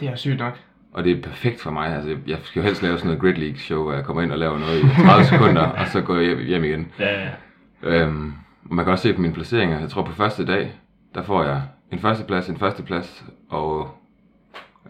Det 0.00 0.08
er 0.08 0.16
sygt 0.16 0.38
nok. 0.38 0.58
Og 0.92 1.04
det 1.04 1.18
er 1.18 1.22
perfekt 1.22 1.60
for 1.62 1.70
mig. 1.70 1.94
Altså, 1.94 2.16
jeg 2.26 2.38
skal 2.42 2.60
jo 2.60 2.64
helst 2.66 2.82
lave 2.82 2.98
sådan 2.98 3.06
noget 3.06 3.20
Grid 3.20 3.34
League 3.34 3.58
show, 3.58 3.82
hvor 3.82 3.92
jeg 3.92 4.04
kommer 4.04 4.22
ind 4.22 4.32
og 4.32 4.38
laver 4.38 4.58
noget 4.58 4.78
i 4.84 5.02
30 5.02 5.24
sekunder, 5.24 5.62
og 5.62 5.86
så 5.88 6.00
går 6.00 6.16
jeg 6.16 6.36
hjem- 6.38 6.64
igen. 6.64 6.92
Ja, 6.98 7.22
ja. 7.22 7.28
Øhm, 7.82 8.32
man 8.64 8.84
kan 8.84 8.92
også 8.92 9.02
se 9.02 9.12
på 9.14 9.20
mine 9.20 9.34
placeringer. 9.34 9.80
Jeg 9.80 9.90
tror 9.90 10.02
på 10.02 10.12
første 10.12 10.46
dag, 10.46 10.72
der 11.14 11.22
får 11.22 11.44
jeg 11.44 11.62
en 11.92 11.98
førsteplads, 11.98 12.48
en 12.48 12.56
førsteplads 12.58 13.24
og 13.50 13.90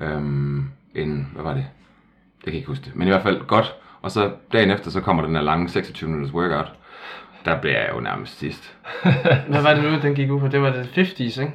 øhm, 0.00 0.64
en, 0.94 1.28
hvad 1.34 1.42
var 1.42 1.54
det? 1.54 1.66
Jeg 2.44 2.52
kan 2.52 2.54
ikke 2.54 2.68
huske 2.68 2.84
det. 2.84 2.96
Men 2.96 3.08
i 3.08 3.10
hvert 3.10 3.22
fald 3.22 3.46
godt. 3.46 3.74
Og 4.02 4.10
så 4.10 4.30
dagen 4.52 4.70
efter, 4.70 4.90
så 4.90 5.00
kommer 5.00 5.24
den 5.24 5.34
her 5.36 5.42
lange 5.42 5.68
26 5.68 6.10
minutters 6.10 6.34
workout. 6.34 6.72
Der 7.44 7.60
bliver 7.60 7.78
jeg 7.78 7.90
jo 7.94 8.00
nærmest 8.00 8.38
sidst. 8.38 8.76
Hvad 9.48 9.62
var 9.62 9.74
det 9.74 9.84
nu, 9.84 9.98
den 10.02 10.14
gik 10.14 10.30
ud 10.30 10.40
på? 10.40 10.48
Det 10.48 10.60
var 10.62 10.70
det 10.72 10.84
50's, 10.98 11.40
ikke? 11.40 11.52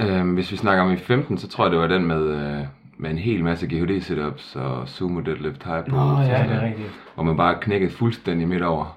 Øhm, 0.00 0.34
hvis 0.34 0.52
vi 0.52 0.56
snakker 0.56 0.84
om 0.84 0.92
i 0.92 0.96
15, 0.96 1.38
så 1.38 1.48
tror 1.48 1.64
jeg, 1.64 1.70
det 1.70 1.80
var 1.80 1.86
den 1.86 2.06
med, 2.06 2.22
øh, 2.28 2.66
med 2.98 3.10
en 3.10 3.18
hel 3.18 3.44
masse 3.44 3.66
GHD 3.66 4.00
setups 4.00 4.56
og 4.56 4.88
sumo 4.88 5.20
deadlift 5.20 5.64
high 5.64 5.84
pull. 5.84 5.96
Nå, 5.96 6.20
Ja, 6.20 6.42
det 6.48 6.52
er 6.56 6.64
rigtigt. 6.64 6.88
Hvor 7.14 7.24
man 7.24 7.36
bare 7.36 7.56
knækkede 7.60 7.92
fuldstændig 7.92 8.48
midt 8.48 8.62
over. 8.62 8.96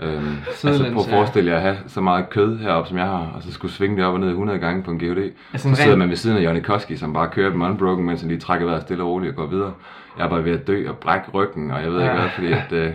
Øhm, 0.00 0.36
altså 0.64 0.90
prøv 0.92 1.02
at 1.04 1.10
forestille 1.10 1.50
jer 1.50 1.56
at 1.56 1.62
have 1.62 1.76
så 1.86 2.00
meget 2.00 2.30
kød 2.30 2.58
heroppe, 2.58 2.88
som 2.88 2.98
jeg 2.98 3.06
har, 3.06 3.32
og 3.36 3.42
så 3.42 3.52
skulle 3.52 3.74
svinge 3.74 3.96
det 3.96 4.04
op 4.04 4.14
og 4.14 4.20
ned 4.20 4.28
100 4.28 4.58
gange 4.58 4.82
på 4.82 4.90
en 4.90 4.98
GHD. 4.98 5.30
Altså 5.52 5.74
så 5.74 5.82
sidder 5.82 5.96
man 5.96 6.08
ved 6.08 6.16
siden 6.16 6.36
af 6.36 6.44
Johnny 6.44 6.62
Koski, 6.62 6.96
som 6.96 7.12
bare 7.12 7.28
kører 7.28 7.50
dem 7.50 7.62
unbroken, 7.62 8.06
mens 8.06 8.20
han 8.20 8.28
lige 8.28 8.40
trækker 8.40 8.66
vejret 8.66 8.82
stille 8.82 9.02
og 9.02 9.08
roligt 9.08 9.30
og 9.30 9.36
går 9.36 9.46
videre. 9.46 9.72
Jeg 10.18 10.24
er 10.24 10.28
bare 10.28 10.44
ved 10.44 10.52
at 10.52 10.66
dø 10.66 10.88
og 10.88 10.96
brække 10.98 11.30
ryggen, 11.34 11.70
og 11.70 11.82
jeg 11.82 11.92
ved 11.92 12.00
ikke 12.00 12.12
Ja. 12.14 12.20
hvad, 12.20 12.30
fordi 12.34 12.52
at, 12.52 12.72
øh, 12.72 12.90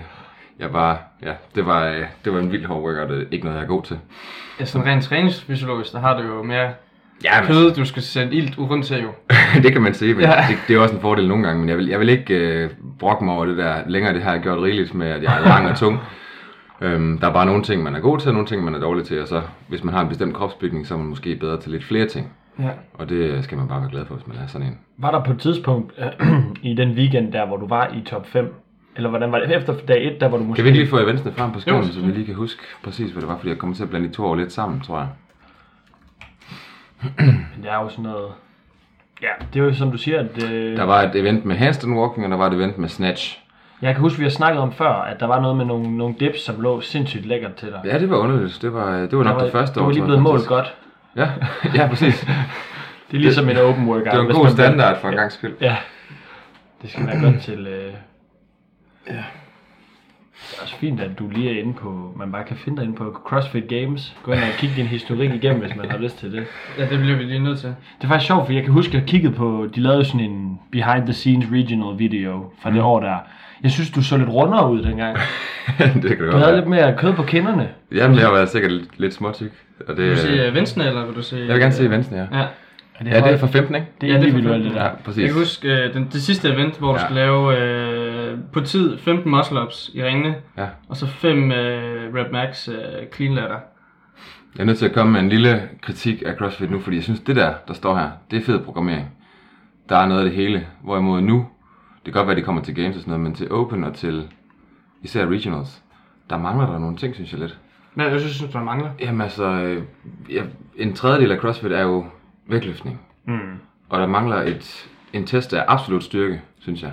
jeg 0.59 0.71
bare, 0.71 0.97
ja, 1.23 1.31
det 1.55 1.65
var, 1.65 1.87
øh, 1.87 2.03
det 2.25 2.33
var 2.33 2.39
en 2.39 2.51
vild 2.51 2.65
hård 2.65 2.81
workout, 2.83 3.11
og 3.11 3.23
ikke 3.31 3.45
noget, 3.45 3.57
jeg 3.57 3.63
er 3.63 3.67
god 3.67 3.83
til. 3.83 3.99
Ja, 4.59 4.65
sådan 4.65 4.87
rent 4.87 5.03
træningsfysiologisk, 5.03 5.91
der 5.91 5.99
har 5.99 6.17
du 6.21 6.27
jo 6.27 6.43
mere 6.43 6.69
Ja, 7.23 7.41
men, 7.41 7.47
kød, 7.47 7.75
du 7.75 7.85
skal 7.85 8.01
sende 8.03 8.35
ilt 8.35 8.57
rundt 8.57 8.85
til 8.85 9.01
jo. 9.01 9.09
det 9.63 9.71
kan 9.71 9.81
man 9.81 9.93
sige, 9.93 10.13
men 10.13 10.23
ja. 10.23 10.45
det, 10.49 10.57
det, 10.67 10.75
er 10.75 10.79
også 10.79 10.95
en 10.95 11.01
fordel 11.01 11.27
nogle 11.27 11.43
gange, 11.47 11.59
men 11.59 11.69
jeg 11.69 11.77
vil, 11.77 11.87
jeg 11.87 11.99
vil 11.99 12.09
ikke 12.09 12.33
øh, 12.33 12.69
brokke 12.99 13.25
mig 13.25 13.35
over 13.35 13.45
det 13.45 13.57
der 13.57 13.75
længere, 13.87 14.13
det 14.13 14.23
har 14.23 14.31
jeg 14.31 14.41
gjort 14.41 14.59
rigeligt 14.59 14.93
med, 14.93 15.07
at 15.07 15.23
jeg 15.23 15.37
er 15.37 15.47
lang 15.47 15.69
og 15.69 15.77
tung. 15.77 15.99
Øhm, 16.81 17.17
der 17.17 17.27
er 17.27 17.33
bare 17.33 17.45
nogle 17.45 17.63
ting, 17.63 17.83
man 17.83 17.95
er 17.95 17.99
god 17.99 18.19
til, 18.19 18.27
og 18.27 18.33
nogle 18.33 18.47
ting, 18.47 18.63
man 18.63 18.75
er 18.75 18.79
dårlig 18.79 19.05
til, 19.05 19.21
og 19.21 19.27
så 19.27 19.41
hvis 19.67 19.83
man 19.83 19.93
har 19.93 20.01
en 20.01 20.07
bestemt 20.09 20.33
kropsbygning, 20.35 20.87
så 20.87 20.93
er 20.93 20.97
man 20.97 21.07
måske 21.07 21.35
bedre 21.35 21.59
til 21.61 21.71
lidt 21.71 21.83
flere 21.83 22.07
ting. 22.07 22.31
Ja. 22.59 22.69
Og 22.93 23.09
det 23.09 23.43
skal 23.43 23.57
man 23.57 23.67
bare 23.67 23.81
være 23.81 23.89
glad 23.89 24.05
for, 24.05 24.15
hvis 24.15 24.27
man 24.27 24.37
er 24.37 24.47
sådan 24.47 24.67
en. 24.67 24.77
Var 24.97 25.11
der 25.11 25.23
på 25.23 25.31
et 25.31 25.39
tidspunkt 25.39 25.93
øh, 25.97 26.29
i 26.71 26.73
den 26.73 26.89
weekend 26.91 27.31
der, 27.33 27.45
hvor 27.47 27.57
du 27.57 27.67
var 27.67 27.87
i 27.87 28.01
top 28.05 28.27
5? 28.27 28.53
Eller 28.95 29.09
hvordan 29.09 29.31
var 29.31 29.39
det 29.39 29.55
efter 29.57 29.73
dag 29.87 30.07
1, 30.15 30.21
der 30.21 30.27
hvor 30.29 30.37
du 30.37 30.43
måske... 30.43 30.63
Kan 30.63 30.73
vi 30.73 30.77
lige 30.77 30.87
få 30.89 30.99
eventsene 30.99 31.31
frem 31.33 31.51
på 31.51 31.59
skærmen, 31.59 31.83
så 31.85 32.01
vi 32.01 32.11
lige 32.11 32.25
kan 32.25 32.35
huske 32.35 32.61
præcis, 32.83 33.11
hvad 33.11 33.21
det 33.21 33.29
var, 33.29 33.37
fordi 33.37 33.49
jeg 33.49 33.57
kommer 33.57 33.75
til 33.75 33.83
at 33.83 33.89
blande 33.89 34.07
de 34.07 34.13
to 34.13 34.25
år 34.25 34.35
lidt 34.35 34.51
sammen, 34.51 34.81
tror 34.81 34.97
jeg. 34.99 35.07
Men 37.25 37.63
det 37.63 37.71
er 37.71 37.75
jo 37.83 37.89
sådan 37.89 38.03
noget... 38.03 38.27
Ja, 39.21 39.45
det 39.53 39.59
er 39.59 39.63
jo 39.63 39.73
som 39.73 39.91
du 39.91 39.97
siger, 39.97 40.19
at... 40.19 40.43
Øh, 40.51 40.77
Der 40.77 40.83
var 40.83 41.01
et 41.01 41.15
event 41.15 41.45
med 41.45 41.55
handstand 41.55 41.93
walking, 41.95 42.25
og 42.25 42.31
der 42.31 42.37
var 42.37 42.47
et 42.47 42.53
event 42.53 42.77
med 42.77 42.89
snatch. 42.89 43.39
Jeg 43.81 43.93
kan 43.93 44.01
huske, 44.01 44.17
vi 44.17 44.23
har 44.23 44.29
snakket 44.31 44.61
om 44.61 44.71
før, 44.73 44.89
at 44.91 45.19
der 45.19 45.25
var 45.25 45.39
noget 45.41 45.57
med 45.57 45.65
nogle, 45.65 45.97
nogle 45.97 46.15
dips, 46.19 46.41
som 46.45 46.61
lå 46.61 46.81
sindssygt 46.81 47.25
lækkert 47.25 47.55
til 47.55 47.67
dig. 47.67 47.81
Ja, 47.85 47.99
det 47.99 48.09
var 48.09 48.17
underligt. 48.17 48.59
Det 48.61 48.73
var, 48.73 48.91
det 48.97 49.17
var 49.17 49.23
nok 49.23 49.37
Der 49.37 49.43
det 49.43 49.51
første 49.51 49.75
Du 49.75 49.79
år. 49.79 49.85
var 49.85 49.93
lige 49.93 50.03
blevet 50.03 50.21
målt 50.21 50.47
godt. 50.47 50.75
Ja, 51.15 51.29
ja, 51.75 51.87
præcis. 51.87 52.19
Det 53.11 53.17
er 53.17 53.21
ligesom 53.21 53.49
en 53.49 53.57
open 53.57 53.87
workout. 53.87 54.05
Det 54.05 54.19
var 54.19 54.25
en 54.25 54.35
god 54.35 54.49
standard 54.49 55.01
for 55.01 55.07
en 55.09 55.15
gang 55.15 55.31
skyld. 55.31 55.53
Ja, 55.61 55.77
det 56.81 56.89
skal 56.91 57.07
være 57.07 57.21
godt 57.21 57.41
til... 57.41 57.67
Øh... 57.67 57.93
Ja. 59.07 59.23
Det 60.41 60.57
er 60.57 60.61
også 60.63 60.75
fint, 60.75 61.01
at 61.01 61.19
du 61.19 61.29
lige 61.29 61.55
er 61.55 61.59
inde 61.63 61.73
på, 61.73 62.13
man 62.15 62.31
bare 62.31 62.43
kan 62.43 62.57
finde 62.57 62.77
dig 62.77 62.85
inde 62.85 62.95
på 62.95 63.17
CrossFit 63.25 63.67
Games. 63.67 64.15
Gå 64.23 64.31
ind 64.31 64.41
og 64.41 64.47
kigge 64.57 64.75
din 64.75 64.85
historik 64.85 65.31
igennem, 65.33 65.61
hvis 65.61 65.75
man 65.75 65.91
har 65.91 65.97
lyst 65.97 66.17
til 66.19 66.31
det. 66.31 66.43
Ja, 66.77 66.85
det 66.89 66.99
bliver 66.99 67.17
vi 67.17 67.23
lige 67.23 67.39
nødt 67.39 67.59
til. 67.59 67.69
Det 67.69 68.03
er 68.03 68.07
faktisk 68.07 68.27
sjovt, 68.27 68.45
for 68.45 68.53
jeg 68.53 68.63
kan 68.63 68.71
huske, 68.73 68.89
at 68.89 68.93
jeg 69.01 69.03
kiggede 69.09 69.33
på, 69.33 69.67
de 69.75 69.79
lavede 69.79 70.05
sådan 70.05 70.19
en 70.19 70.59
behind 70.71 71.03
the 71.05 71.13
scenes 71.13 71.47
regional 71.51 71.99
video 71.99 72.51
fra 72.61 72.71
det 72.71 72.81
år 72.81 72.99
der. 72.99 73.17
Jeg 73.63 73.71
synes, 73.71 73.91
du 73.91 74.03
så 74.03 74.17
lidt 74.17 74.29
rundere 74.29 74.71
ud 74.71 74.83
dengang. 74.83 75.17
det 75.77 75.77
kan 75.77 76.01
det 76.01 76.19
Du 76.19 76.25
godt 76.25 76.43
havde 76.43 76.55
lidt 76.55 76.67
mere 76.67 76.95
kød 76.97 77.13
på 77.13 77.23
kinderne. 77.23 77.69
Jamen, 77.91 78.17
jeg 78.17 78.25
har 78.25 78.33
været 78.33 78.49
sikkert 78.49 78.71
lidt, 78.71 78.99
lidt 78.99 79.13
småtyk. 79.13 79.51
Og 79.87 79.97
det, 79.97 80.05
Vil 80.05 80.11
du 80.11 80.21
se 80.21 80.27
øh, 80.27 80.55
Venstre, 80.55 80.87
eller 80.87 81.05
vil 81.05 81.15
du 81.15 81.21
se... 81.21 81.35
jeg 81.37 81.47
vil 81.47 81.59
gerne 81.59 81.71
se 81.73 81.85
eventsene, 81.85 82.17
ja. 82.31 82.39
Ja. 82.39 82.45
Er 82.99 83.05
Ja, 83.19 83.25
det 83.27 83.33
er 83.33 83.37
for 83.37 83.47
15, 83.47 83.75
ikke? 83.75 83.87
det 84.01 84.09
er 84.09 84.13
Ja, 84.13 84.19
det 84.19 84.27
individuelt, 84.27 84.63
det 84.63 84.71
fanden. 84.71 84.77
der. 84.85 84.89
Ja, 84.89 84.95
præcis. 85.05 85.19
Jeg 85.21 85.29
kan 85.29 85.37
huske 85.39 85.67
uh, 85.87 85.93
den, 85.93 86.09
det 86.13 86.21
sidste 86.21 86.49
event, 86.53 86.77
hvor 86.79 86.87
du 86.91 86.99
Ja. 86.99 87.05
skulle 87.05 87.21
lave 87.21 87.57
øh, 87.57 88.37
på 88.53 88.59
tid 88.61 88.97
15 88.97 89.31
muscle-ups 89.35 89.91
i 89.97 90.03
ringene, 90.03 90.35
Ja. 90.57 90.67
og 90.89 90.97
så 90.97 91.07
5 91.07 91.51
øh, 91.51 92.13
rep 92.15 92.31
max 92.31 92.67
øh, 92.69 92.75
clean 93.15 93.33
ladder. 93.33 93.57
Jeg 94.55 94.61
er 94.61 94.65
nødt 94.65 94.77
til 94.77 94.85
at 94.85 94.93
komme 94.93 95.11
med 95.13 95.19
en 95.19 95.29
lille 95.29 95.61
kritik 95.81 96.23
af 96.25 96.33
CrossFit 96.35 96.71
nu, 96.71 96.79
fordi 96.79 96.95
jeg 96.95 97.03
synes, 97.03 97.19
det 97.19 97.35
der, 97.35 97.53
der 97.67 97.73
står 97.73 97.95
her, 97.95 98.09
det 98.31 98.39
er 98.39 98.43
fed 98.45 98.59
programmering. 98.59 99.07
Der 99.89 99.97
er 99.97 100.07
noget 100.07 100.21
af 100.21 100.25
det 100.25 100.33
hele. 100.35 100.67
Hvorimod 100.83 101.21
nu, 101.21 101.47
det 102.05 102.13
kan 102.13 102.13
godt 102.13 102.27
være, 102.27 102.35
de 102.35 102.41
kommer 102.41 102.61
til 102.61 102.75
games 102.75 102.95
og 102.95 103.01
sådan 103.01 103.11
noget, 103.11 103.23
men 103.23 103.33
til 103.35 103.51
Open 103.51 103.83
og 103.83 103.93
til 103.93 104.27
især 105.01 105.25
regionals, 105.27 105.81
der 106.29 106.37
mangler 106.37 106.65
der 106.71 106.79
nogle 106.79 106.97
ting, 106.97 107.15
synes 107.15 107.31
jeg 107.31 107.39
lidt. 107.39 107.57
Hvad 107.93 108.07
jeg 108.11 108.19
synes, 108.19 108.39
du, 108.51 108.57
der 108.57 108.63
mangler? 108.63 108.89
Jamen 108.99 109.21
altså, 109.21 109.43
øh, 109.45 109.83
ja, 110.29 110.41
en 110.77 110.93
tredjedel 110.93 111.31
af 111.31 111.37
CrossFit 111.37 111.71
er 111.71 111.81
jo 111.81 112.05
vægtløftning. 112.49 113.01
Mm. 113.25 113.39
Og 113.89 113.99
der 113.99 114.07
mangler 114.07 114.35
et, 114.41 114.87
en 115.13 115.25
test 115.25 115.53
af 115.53 115.65
absolut 115.67 116.03
styrke, 116.03 116.41
synes 116.59 116.81
jeg. 116.81 116.91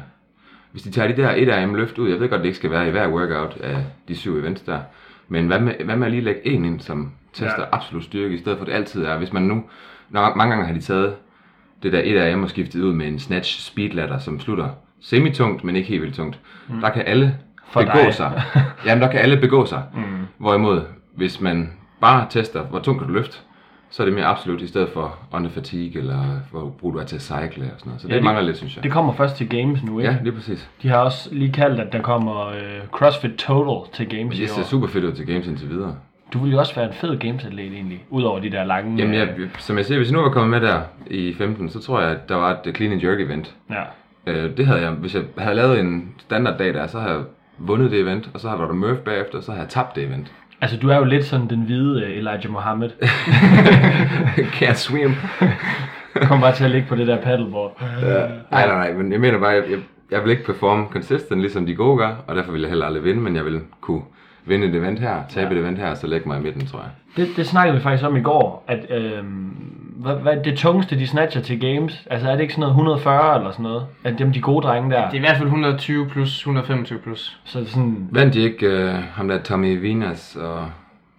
Hvis 0.72 0.82
de 0.82 0.90
tager 0.90 1.08
de 1.14 1.22
der 1.22 1.30
1 1.30 1.64
RM 1.68 1.74
løft 1.74 1.98
ud, 1.98 2.10
jeg 2.10 2.20
ved 2.20 2.28
godt, 2.28 2.40
det 2.40 2.46
ikke 2.46 2.58
skal 2.58 2.70
være 2.70 2.88
i 2.88 2.90
hver 2.90 3.08
workout 3.08 3.56
af 3.60 3.76
de 4.08 4.16
syv 4.16 4.36
events 4.36 4.62
der, 4.62 4.80
men 5.28 5.46
hvad 5.46 5.60
med, 5.60 5.74
hvad 5.84 5.96
med 5.96 6.06
at 6.06 6.12
lige 6.12 6.22
lægge 6.22 6.46
en 6.46 6.64
ind, 6.64 6.80
som 6.80 7.12
tester 7.32 7.60
Ja. 7.62 7.66
absolut 7.72 8.04
styrke, 8.04 8.34
i 8.34 8.38
stedet 8.38 8.58
for 8.58 8.64
at 8.64 8.68
det 8.68 8.74
altid 8.74 9.04
er, 9.04 9.18
hvis 9.18 9.32
man 9.32 9.42
nu, 9.42 9.64
når, 10.10 10.34
mange 10.34 10.50
gange 10.54 10.66
har 10.66 10.74
de 10.74 10.80
taget 10.80 11.14
det 11.82 11.92
der 11.92 12.00
1 12.04 12.34
RM 12.34 12.42
og 12.42 12.50
skiftet 12.50 12.82
ud 12.82 12.92
med 12.92 13.06
en 13.08 13.18
snatch 13.18 13.60
speed 13.60 13.90
ladder, 13.90 14.18
som 14.18 14.40
slutter 14.40 14.68
semi-tungt, 15.00 15.64
men 15.64 15.76
ikke 15.76 15.88
helt 15.88 16.02
vildt 16.02 16.14
tungt. 16.16 16.40
Mm. 16.68 16.80
Der 16.80 16.90
kan 16.90 17.02
alle 17.06 17.38
For 17.68 17.80
begå 17.80 17.98
dig. 17.98 18.14
sig. 18.14 18.42
Jamen, 18.86 19.02
der 19.02 19.10
kan 19.10 19.20
alle 19.20 19.36
begå 19.40 19.66
sig. 19.66 19.82
Mm. 19.94 20.02
Hvorimod, 20.38 20.82
hvis 21.14 21.40
man 21.40 21.72
bare 22.00 22.26
tester, 22.30 22.62
hvor 22.62 22.78
tungt 22.78 23.00
kan 23.00 23.08
du 23.08 23.14
løfte, 23.14 23.38
så 23.90 24.02
er 24.02 24.04
det 24.04 24.14
mere 24.14 24.24
absolut, 24.24 24.62
i 24.62 24.66
stedet 24.66 24.88
for 24.88 25.18
under 25.32 25.50
fatigue, 25.50 26.00
eller 26.00 26.18
hvor 26.50 26.68
brug 26.80 26.92
du 26.94 26.98
er 26.98 27.04
til 27.04 27.16
at 27.16 27.22
cycle 27.22 27.38
og 27.42 27.48
sådan 27.50 27.64
noget. 27.86 28.00
Så 28.00 28.06
det, 28.06 28.08
Ja, 28.08 28.14
ja, 28.14 28.16
det- 28.16 28.24
mangler 28.24 28.42
lidt, 28.44 28.56
synes 28.56 28.76
jeg. 28.76 28.84
Det 28.84 28.92
kommer 28.92 29.12
først 29.12 29.36
til 29.36 29.48
Games 29.48 29.82
nu, 29.82 29.98
ikke? 29.98 30.10
ja, 30.12 30.18
lige 30.22 30.32
præcis. 30.32 30.68
De 30.82 30.88
har 30.88 30.96
også 30.98 31.28
lige 31.34 31.52
kaldt, 31.52 31.80
at 31.80 31.92
der 31.92 32.02
kommer 32.02 32.46
øh, 32.48 32.58
CrossFit 32.92 33.30
Total 33.34 33.92
til 33.92 34.18
Games 34.18 34.38
i 34.38 34.42
Det 34.42 34.50
ser 34.50 34.60
år. 34.60 34.64
super 34.66 34.86
fedt 34.86 35.04
ud 35.04 35.12
til 35.12 35.26
games 35.26 35.46
indtil 35.46 35.70
videre. 35.70 35.96
Du 36.32 36.38
ville 36.38 36.52
jo 36.52 36.58
også 36.58 36.74
være 36.74 36.86
en 36.86 36.92
fed 36.94 37.18
Games-atlet 37.18 37.72
egentlig, 37.72 38.04
udover 38.10 38.40
de 38.40 38.50
der 38.50 38.64
lange... 38.64 38.96
Jamen, 38.98 39.14
øh, 39.14 39.20
jeg, 39.20 39.28
som 39.58 39.76
jeg 39.76 39.84
siger, 39.86 39.98
hvis 39.98 40.08
jeg 40.10 40.16
nu 40.16 40.22
var 40.22 40.30
kommet 40.30 40.50
med 40.62 40.68
der 40.68 40.80
i 41.06 41.34
15, 41.38 41.70
så 41.70 41.80
tror 41.80 42.00
jeg, 42.00 42.10
at 42.10 42.28
der 42.28 42.34
var 42.36 42.50
et 42.50 42.58
øh, 42.66 42.74
clean 42.74 42.92
and 42.92 43.02
jerk 43.02 43.20
event. 43.20 43.54
Ja. 43.70 43.82
Øh, 44.26 44.56
det 44.56 44.66
havde 44.66 44.80
jeg, 44.80 44.90
hvis 44.90 45.14
jeg 45.14 45.22
havde 45.38 45.54
lavet 45.56 45.80
en 45.80 46.14
standarddag 46.18 46.74
der, 46.74 46.86
så 46.86 46.98
havde 47.00 47.14
jeg 47.14 47.22
vundet 47.58 47.90
det 47.90 48.00
event, 48.00 48.30
og 48.34 48.40
så 48.40 48.48
havde 48.48 48.60
der 48.62 48.72
Murph 48.72 48.98
bagefter, 48.98 49.38
og 49.38 49.44
så 49.44 49.50
havde 49.50 49.62
jeg 49.62 49.70
tabt 49.70 49.96
det 49.96 50.04
event. 50.04 50.32
Altså, 50.60 50.76
du 50.76 50.88
er 50.88 50.96
jo 50.96 51.04
lidt 51.04 51.24
sådan 51.24 51.48
den 51.50 51.62
hvide 51.62 52.02
øh, 52.02 52.10
Elijah 52.10 52.50
Mohammed. 52.50 52.90
Can't 54.58 54.74
swim. 54.74 55.14
Kom 56.28 56.40
bare 56.40 56.54
til 56.54 56.64
at 56.64 56.70
ligge 56.70 56.88
på 56.88 56.96
det 56.96 57.06
der 57.06 57.22
paddleboard. 57.22 57.82
Nej, 58.50 58.66
nej, 58.66 58.66
nej, 58.66 58.92
men 58.92 59.12
jeg 59.12 59.20
mener 59.20 59.38
bare, 59.38 59.50
jeg, 59.50 59.64
jeg, 59.70 59.78
jeg 60.10 60.22
vil 60.24 60.30
ikke 60.30 60.44
performe 60.44 60.86
consistent, 60.90 61.40
ligesom 61.40 61.66
de 61.66 61.74
gode 61.74 61.98
gør, 61.98 62.24
og 62.26 62.36
derfor 62.36 62.52
vil 62.52 62.60
jeg 62.60 62.68
heller 62.68 62.86
aldrig 62.86 63.04
vinde, 63.04 63.20
men 63.20 63.36
jeg 63.36 63.44
vil 63.44 63.60
kunne 63.80 64.02
vinde 64.46 64.66
et 64.66 64.74
event 64.74 64.98
her, 64.98 65.22
tabe 65.28 65.54
et 65.54 65.60
event 65.60 65.78
her, 65.78 65.90
og 65.90 65.96
så 65.96 66.06
lægge 66.06 66.28
mig 66.28 66.38
i 66.38 66.42
midten, 66.42 66.66
tror 66.66 66.78
jeg. 66.78 66.88
Det, 67.16 67.36
det 67.36 67.46
snakkede 67.46 67.76
vi 67.76 67.82
faktisk 67.82 68.04
om 68.04 68.16
i 68.16 68.20
går, 68.20 68.64
at 68.68 68.86
øh, 68.90 69.24
hvad, 69.96 70.14
hvad 70.14 70.36
det 70.44 70.58
tungeste, 70.58 70.98
de 70.98 71.06
snatcher 71.06 71.42
til 71.42 71.60
Games, 71.60 72.06
altså 72.10 72.28
er 72.28 72.32
det 72.32 72.40
ikke 72.42 72.52
sådan 72.54 72.60
noget 72.60 72.72
140 72.72 73.36
eller 73.38 73.50
sådan 73.50 73.62
noget? 73.62 73.86
At 74.04 74.18
dem 74.18 74.32
de 74.32 74.40
gode 74.40 74.66
drenge 74.66 74.90
der, 74.90 75.04
Det 75.04 75.10
er 75.12 75.14
i 75.16 75.18
hvert 75.18 75.36
fald 75.36 75.46
120 75.46 76.06
plus, 76.08 76.38
125 76.38 76.98
plus. 76.98 77.40
så 77.44 77.58
er 77.58 77.62
det 77.62 77.70
sådan, 77.72 78.08
Vandt 78.10 78.34
de 78.34 78.40
ikke 78.40 78.66
øh, 78.66 78.94
ham 78.94 79.28
der 79.28 79.42
Tommy 79.42 79.80
Vinas 79.80 80.36
og 80.36 80.70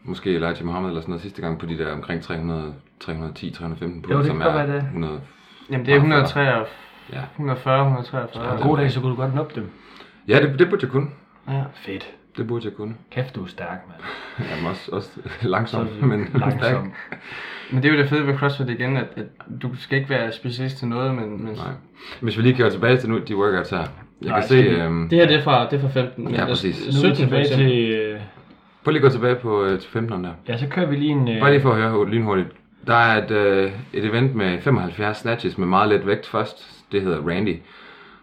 måske 0.04 0.36
Elijah 0.36 0.66
Mohammed 0.66 0.90
eller 0.90 1.02
sådan 1.02 1.12
noget 1.12 1.22
sidste 1.22 1.42
gang 1.42 1.60
på 1.60 1.66
de 1.66 1.78
der 1.78 1.94
omkring 1.94 2.22
300, 2.22 2.74
310, 3.00 3.50
315 3.52 4.02
Jo, 4.12 4.16
pund, 4.16 4.24
det 4.24 4.28
som 4.28 4.42
er 4.42 4.54
være 4.54 4.68
det. 4.68 4.84
100, 4.84 5.20
Jamen 5.72 5.86
det 5.86 5.92
er 5.92 5.96
143, 5.96 6.66
ja. 7.14 7.20
140, 7.36 7.82
143. 7.84 8.58
en 8.58 8.64
god 8.68 8.78
dag, 8.78 8.92
så 8.92 9.00
kunne 9.02 9.12
du 9.12 9.16
godt 9.16 9.36
nuppe 9.36 9.56
dem. 9.56 9.70
Ja, 10.28 10.42
det, 10.42 10.60
det 10.60 10.70
burde 10.70 10.80
jeg 10.84 10.92
kunne. 10.92 11.08
Ja. 11.50 11.64
Fedt. 11.74 12.08
Det 12.38 12.48
burde 12.48 12.66
jeg 12.66 12.74
kunne. 12.74 12.96
Kæft, 13.12 13.36
du 13.36 13.44
er 13.44 13.48
stærk, 13.48 13.78
mand. 13.88 14.02
Jeg 14.52 14.66
er 14.66 14.70
også, 14.70 14.92
også 14.92 15.10
langsom, 15.42 15.88
Så 16.00 16.06
men 16.06 16.28
langsom. 16.36 16.60
stærk. 16.64 16.84
Men 17.72 17.84
det 17.84 17.90
er 17.90 17.94
jo 17.96 18.02
det 18.02 18.10
fede 18.10 18.28
ved 18.28 18.38
CrossFit 18.38 18.70
igen, 18.70 18.98
at, 18.98 19.06
at 19.16 19.26
du 19.62 19.76
skal 19.76 19.98
ikke 19.98 20.10
være 20.10 20.32
specialist 20.32 20.78
til 20.78 20.88
noget, 20.88 21.16
men, 21.16 21.46
men 21.46 21.54
Nej. 21.56 21.66
Hvis 22.22 22.38
vi 22.38 22.42
lige 22.42 22.64
går 22.64 22.70
tilbage 22.70 22.98
til 22.98 23.10
nu, 23.10 23.18
de 23.28 23.36
workouts 23.38 23.70
her. 23.70 23.78
Jeg 23.78 23.88
Nej, 24.22 24.40
kan 24.40 24.48
se, 24.50 24.56
øhm, 24.56 25.10
det 25.10 25.18
her 25.20 25.28
det 25.28 25.36
er 25.36 25.42
fra, 25.44 25.70
det 25.70 25.74
er 25.78 25.82
fra 25.82 25.88
15. 26.02 26.24
men 26.24 26.34
Ja, 26.34 26.46
præcis. 26.46 26.80
Nu 26.80 27.08
er 27.08 27.10
vi 27.10 27.16
17 27.16 27.16
for 27.16 27.24
tilbage 27.24 27.48
til... 27.48 27.92
Øh, 27.92 28.20
prøv 28.84 28.92
lige 28.92 29.00
at 29.00 29.04
gå 29.04 29.10
tilbage 29.10 29.36
på 29.36 29.64
øh, 29.64 29.80
til 29.80 29.88
15'eren 29.88 30.24
der. 30.24 30.32
ja, 30.48 30.58
så 30.58 30.68
kører 30.68 30.86
vi 30.86 30.96
lige 30.96 31.12
en... 31.12 31.28
Øh, 31.28 31.40
Bare 31.40 31.52
lige 31.52 31.62
for 31.62 31.72
at 31.74 31.78
høre 31.82 32.10
lynhurtigt. 32.10 32.48
Der 32.88 32.96
er 32.96 33.24
et, 33.24 33.32
øh, 33.32 33.72
et 33.94 34.06
event 34.06 34.36
med 34.36 34.62
75 34.62 35.18
snatches 35.18 35.58
med 35.58 35.68
meget 35.68 35.90
let 35.90 36.08
vægt 36.08 36.26
først. 36.28 36.84
Det 36.92 37.02
hedder 37.02 37.28
Randy. 37.28 37.56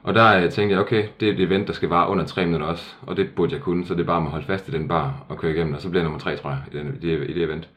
Og 0.05 0.15
der 0.15 0.37
øh, 0.45 0.51
tænkte 0.51 0.73
jeg, 0.75 0.81
okay, 0.81 1.05
det 1.21 1.29
er 1.29 1.33
et 1.33 1.41
event, 1.41 1.67
der 1.67 1.73
skal 1.73 1.89
vare 1.89 2.09
under 2.09 2.25
3 2.25 2.45
minutter 2.47 2.67
også. 2.67 2.95
Og 3.03 3.17
det 3.17 3.31
burde 3.37 3.55
jeg 3.55 3.61
kunne, 3.61 3.87
så 3.87 3.95
det 3.95 4.01
er 4.01 4.05
bare 4.05 4.21
med 4.21 4.29
at 4.29 4.33
holde 4.33 4.47
fast 4.47 4.69
i 4.69 4.73
den 4.73 4.89
bar 4.89 5.25
og 5.29 5.39
køre 5.39 5.53
igennem. 5.53 5.75
Og 5.75 5.81
så 5.81 5.89
bliver 5.89 6.01
jeg 6.03 6.05
nummer 6.05 6.21
3, 6.21 6.37
tror 6.37 6.51
jeg, 6.51 6.59
i, 6.73 6.79
den, 6.79 6.99
i, 7.03 7.07
det, 7.07 7.31
i 7.31 7.33
det 7.33 7.43
event. 7.43 7.69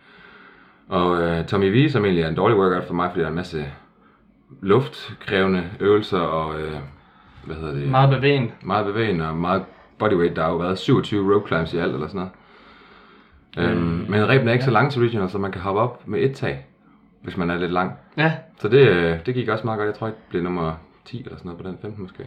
Og 0.89 1.21
øh, 1.21 1.45
Tommy 1.45 1.85
V, 1.85 1.89
som 1.89 2.05
egentlig 2.05 2.23
er 2.23 2.29
en 2.29 2.35
dårlig 2.35 2.57
workout 2.57 2.83
for 2.87 2.93
mig, 2.93 3.09
fordi 3.09 3.19
der 3.19 3.25
er 3.25 3.29
en 3.29 3.35
masse 3.35 3.65
luftkrævende 4.61 5.63
øvelser 5.79 6.19
og, 6.19 6.61
øh, 6.61 6.73
hvad 7.45 7.55
hedder 7.55 7.73
det? 7.73 7.89
Meget 7.89 8.09
bevægende. 8.09 8.51
meget 8.61 8.85
bevægende 8.85 9.29
og 9.29 9.35
meget 9.35 9.63
bodyweight. 9.99 10.35
Der 10.35 10.43
har 10.43 10.49
jo 10.49 10.57
været 10.57 10.77
27 10.79 11.33
rope 11.35 11.47
climbs 11.47 11.73
i 11.73 11.77
alt 11.77 11.93
eller 11.93 12.07
sådan 12.07 12.27
noget. 13.55 13.71
Øhm, 13.71 14.05
men 14.09 14.29
rebene 14.29 14.49
er 14.51 14.53
ikke 14.53 14.65
så 14.65 14.71
lang 14.71 14.91
til 14.91 15.01
regional, 15.01 15.29
så 15.29 15.37
man 15.37 15.51
kan 15.51 15.61
hoppe 15.61 15.81
op 15.81 16.07
med 16.07 16.19
et 16.19 16.35
tag, 16.35 16.65
hvis 17.23 17.37
man 17.37 17.49
er 17.49 17.57
lidt 17.57 17.71
lang. 17.71 17.91
Ja, 18.17 18.31
Så 18.59 18.67
det, 18.67 18.87
øh, 18.87 19.17
det 19.25 19.33
gik 19.33 19.47
også 19.47 19.65
meget 19.65 19.77
godt. 19.77 19.87
Jeg 19.87 19.95
tror, 19.95 20.07
jeg 20.07 20.15
blev 20.29 20.43
nummer 20.43 20.73
10 21.07 21.17
eller 21.17 21.37
sådan 21.37 21.49
noget 21.49 21.63
på 21.63 21.69
den 21.69 21.77
15 21.81 22.01
måske. 22.03 22.23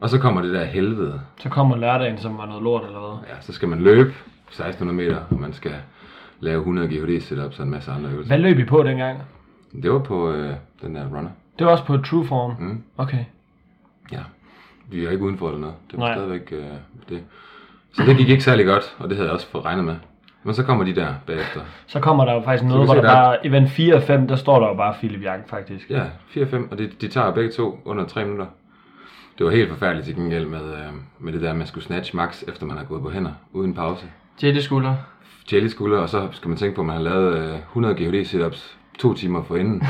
Og 0.00 0.10
så 0.10 0.18
kommer 0.18 0.42
det 0.42 0.54
der 0.54 0.64
helvede. 0.64 1.20
Så 1.40 1.48
kommer 1.48 1.76
lørdagen, 1.76 2.18
som 2.18 2.38
var 2.38 2.46
noget 2.46 2.62
lort, 2.62 2.84
eller 2.84 3.00
hvad? 3.00 3.28
Ja, 3.34 3.40
så 3.40 3.52
skal 3.52 3.68
man 3.68 3.78
løbe 3.78 4.14
1600 4.48 4.96
meter, 4.96 5.24
og 5.30 5.40
man 5.40 5.52
skal 5.52 5.74
lave 6.40 6.58
100 6.58 6.88
GHD 6.88 7.20
setups 7.20 7.58
og 7.58 7.64
en 7.64 7.70
masse 7.70 7.90
andre 7.92 8.10
øvelser. 8.10 8.36
Hvad 8.36 8.38
løb 8.38 8.58
I 8.58 8.64
på 8.64 8.82
dengang? 8.82 9.22
Det 9.82 9.92
var 9.92 9.98
på 9.98 10.30
øh, 10.32 10.54
den 10.82 10.94
der 10.94 11.04
runner. 11.06 11.30
Det 11.58 11.66
var 11.66 11.72
også 11.72 11.84
på 11.84 11.96
True 11.96 12.26
Form. 12.26 12.54
Mm. 12.58 12.82
Okay. 12.96 13.24
Ja. 14.12 14.20
Vi 14.90 15.04
er 15.04 15.10
ikke 15.10 15.24
udenfor 15.24 15.46
eller 15.48 15.60
noget. 15.60 15.76
Det 15.90 15.98
var 15.98 16.06
Nej. 16.06 16.14
stadigvæk 16.14 16.52
øh, 16.52 16.64
det. 17.08 17.22
Så 17.92 18.02
det 18.02 18.16
gik 18.16 18.28
ikke 18.28 18.44
særlig 18.44 18.66
godt, 18.66 18.96
og 18.98 19.08
det 19.08 19.16
havde 19.16 19.28
jeg 19.28 19.34
også 19.34 19.46
fået 19.46 19.64
regnet 19.64 19.84
med. 19.84 19.96
Men 20.46 20.54
så 20.54 20.62
kommer 20.62 20.84
de 20.84 20.94
der 20.94 21.14
bagefter. 21.26 21.60
Så 21.86 22.00
kommer 22.00 22.24
der 22.24 22.34
jo 22.34 22.40
faktisk 22.40 22.64
noget, 22.64 22.86
hvor 22.86 22.94
se, 22.94 23.00
der 23.00 23.06
der 23.08 23.10
er- 23.16 23.22
bare... 23.22 23.46
Event 23.46 23.70
4 23.70 23.94
og 23.94 24.02
5, 24.02 24.28
der 24.28 24.36
står 24.36 24.60
der 24.60 24.68
jo 24.68 24.74
bare 24.74 24.94
Philip 24.98 25.20
Young, 25.24 25.42
faktisk. 25.46 25.90
Ja, 25.90 26.02
4-5, 26.36 26.56
og 26.70 26.78
de, 26.78 26.90
de 27.00 27.08
tager 27.08 27.30
begge 27.32 27.50
to 27.52 27.78
under 27.84 28.06
3 28.06 28.24
minutter. 28.24 28.46
Det 29.38 29.46
var 29.46 29.52
helt 29.52 29.68
forfærdeligt 29.70 30.06
til 30.06 30.14
gengæld 30.16 30.46
med, 30.46 30.60
øh, 30.72 30.92
med 31.18 31.32
det 31.32 31.42
der, 31.42 31.50
at 31.50 31.56
man 31.56 31.66
skulle 31.66 31.84
snatch 31.84 32.16
max, 32.16 32.42
efter 32.48 32.66
man 32.66 32.76
har 32.76 32.84
gået 32.84 33.02
på 33.02 33.10
hænder, 33.10 33.30
uden 33.52 33.74
pause. 33.74 34.06
Jelly 34.42 34.58
skulder. 34.60 34.94
Jelly 35.52 35.66
skulder, 35.66 35.98
og 35.98 36.08
så 36.08 36.28
skal 36.32 36.48
man 36.48 36.58
tænke 36.58 36.74
på, 36.74 36.80
at 36.80 36.86
man 36.86 36.96
har 36.96 37.02
lavet 37.02 37.36
øh, 37.38 37.54
100 37.58 37.94
GHD 37.94 38.24
sit-ups 38.24 38.76
to 38.98 39.14
timer 39.14 39.42
forinden. 39.42 39.82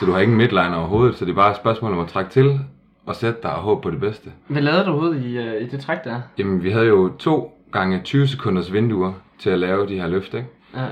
Så 0.00 0.06
du 0.06 0.12
har 0.12 0.20
ingen 0.20 0.36
midline 0.36 0.76
overhovedet, 0.76 1.16
så 1.16 1.24
det 1.24 1.30
er 1.30 1.34
bare 1.34 1.50
et 1.50 1.56
spørgsmål 1.56 1.92
om 1.92 1.98
at 1.98 2.08
trække 2.08 2.30
til 2.30 2.60
og 3.06 3.14
sætte 3.16 3.38
dig 3.42 3.50
og 3.54 3.62
håbe 3.62 3.80
på 3.82 3.90
det 3.90 4.00
bedste. 4.00 4.30
Hvad 4.46 4.62
lavede 4.62 4.84
du 4.84 4.92
ude 4.92 5.30
i, 5.30 5.38
uh, 5.38 5.62
i 5.62 5.66
det 5.66 5.80
træk 5.80 6.04
der? 6.04 6.20
Jamen, 6.38 6.62
vi 6.62 6.70
havde 6.70 6.86
jo 6.86 7.12
to 7.18 7.52
gange 7.72 8.00
20 8.04 8.26
sekunders 8.26 8.72
vinduer 8.72 9.12
til 9.44 9.50
at 9.50 9.58
lave 9.58 9.88
de 9.88 10.00
her 10.00 10.08
løft, 10.08 10.34
ikke? 10.34 10.48
Ja. 10.76 10.84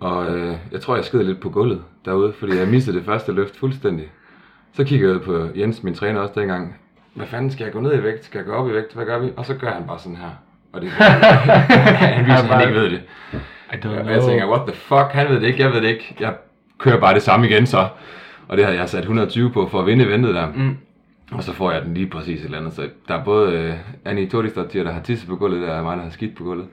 Og 0.00 0.36
øh, 0.36 0.56
jeg 0.72 0.80
tror, 0.80 0.96
jeg 0.96 1.04
skider 1.04 1.24
lidt 1.24 1.40
på 1.40 1.50
gulvet 1.50 1.82
derude, 2.04 2.32
fordi 2.32 2.56
jeg 2.56 2.68
mistede 2.68 2.96
det 2.96 3.04
første 3.04 3.32
løft 3.32 3.56
fuldstændig. 3.56 4.06
Så 4.72 4.84
kigger 4.84 5.10
jeg 5.10 5.20
på 5.20 5.48
Jens, 5.56 5.82
min 5.82 5.94
træner 5.94 6.20
også 6.20 6.40
dengang. 6.40 6.76
Hvad 7.14 7.26
fanden, 7.26 7.50
skal 7.50 7.64
jeg 7.64 7.72
gå 7.72 7.80
ned 7.80 7.98
i 7.98 8.02
vægt? 8.02 8.24
Skal 8.24 8.38
jeg 8.38 8.46
gå 8.46 8.52
op 8.52 8.68
i 8.68 8.72
vægt? 8.72 8.94
Hvad 8.94 9.04
gør 9.04 9.18
vi? 9.18 9.30
Og 9.36 9.46
så 9.46 9.54
gør 9.54 9.70
han 9.70 9.86
bare 9.86 9.98
sådan 9.98 10.16
her. 10.16 10.30
Og 10.72 10.80
det 10.80 10.90
han 12.16 12.24
viser, 12.24 12.36
at 12.36 12.44
han 12.44 12.68
ikke 12.68 12.80
ved 12.80 12.90
det. 12.90 13.02
I 13.72 13.76
don't 13.84 13.88
Og 13.88 14.10
jeg 14.10 14.22
tænker, 14.22 14.48
what 14.48 14.66
the 14.66 14.76
fuck? 14.76 15.08
Han 15.10 15.28
ved 15.28 15.40
det 15.40 15.46
ikke, 15.46 15.62
jeg 15.62 15.72
ved 15.72 15.80
det 15.80 15.88
ikke. 15.88 16.16
Jeg 16.20 16.34
kører 16.78 17.00
bare 17.00 17.14
det 17.14 17.22
samme 17.22 17.48
igen 17.48 17.66
så. 17.66 17.88
Og 18.48 18.56
det 18.56 18.64
havde 18.64 18.78
jeg 18.78 18.88
sat 18.88 19.00
120 19.00 19.50
på 19.50 19.68
for 19.68 19.80
at 19.80 19.86
vinde 19.86 20.04
eventet 20.04 20.34
der. 20.34 20.46
Mm. 20.54 20.76
Og 21.32 21.42
så 21.42 21.52
får 21.52 21.72
jeg 21.72 21.82
den 21.82 21.94
lige 21.94 22.06
præcis 22.06 22.40
et 22.40 22.44
eller 22.44 22.58
andet. 22.58 22.72
Så 22.72 22.88
der 23.08 23.14
er 23.14 23.24
både 23.24 23.52
øh, 23.52 23.74
Annie 24.04 24.28
Tordisdottir, 24.28 24.84
der 24.84 24.92
har 24.92 25.00
tisset 25.00 25.28
på 25.28 25.36
gulvet, 25.36 25.62
der 25.62 25.74
er 25.74 25.82
mig, 25.82 25.96
der 25.96 26.02
har 26.02 26.10
skidt 26.10 26.36
på 26.36 26.44
gulvet. 26.44 26.66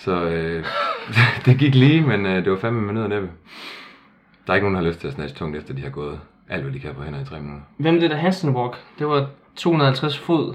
Så 0.00 0.24
øh, 0.24 0.64
det 1.46 1.58
gik 1.58 1.74
lige, 1.74 2.00
men 2.00 2.26
øh, 2.26 2.44
det 2.44 2.52
var 2.52 2.58
fandme 2.58 2.82
med 2.82 2.94
nød 2.94 3.02
og 3.02 3.08
næppe. 3.08 3.30
Der 4.46 4.52
er 4.52 4.54
ikke 4.54 4.64
nogen, 4.64 4.74
der 4.74 4.80
har 4.82 4.88
lyst 4.88 5.00
til 5.00 5.08
at 5.08 5.14
snatche 5.14 5.38
tungt, 5.38 5.56
efter 5.56 5.74
de 5.74 5.82
har 5.82 5.90
gået 5.90 6.20
alt, 6.48 6.62
hvad 6.62 6.72
de 6.72 6.78
kan 6.78 6.94
på 6.94 7.02
hænder 7.02 7.20
i 7.20 7.24
tre 7.24 7.40
minutter. 7.40 7.64
Hvem 7.76 7.96
er 7.96 8.00
det 8.00 8.10
der 8.10 8.16
Hansen 8.16 8.50
Walk? 8.50 8.76
Det 8.98 9.06
var 9.06 9.28
250 9.56 10.18
fod. 10.18 10.54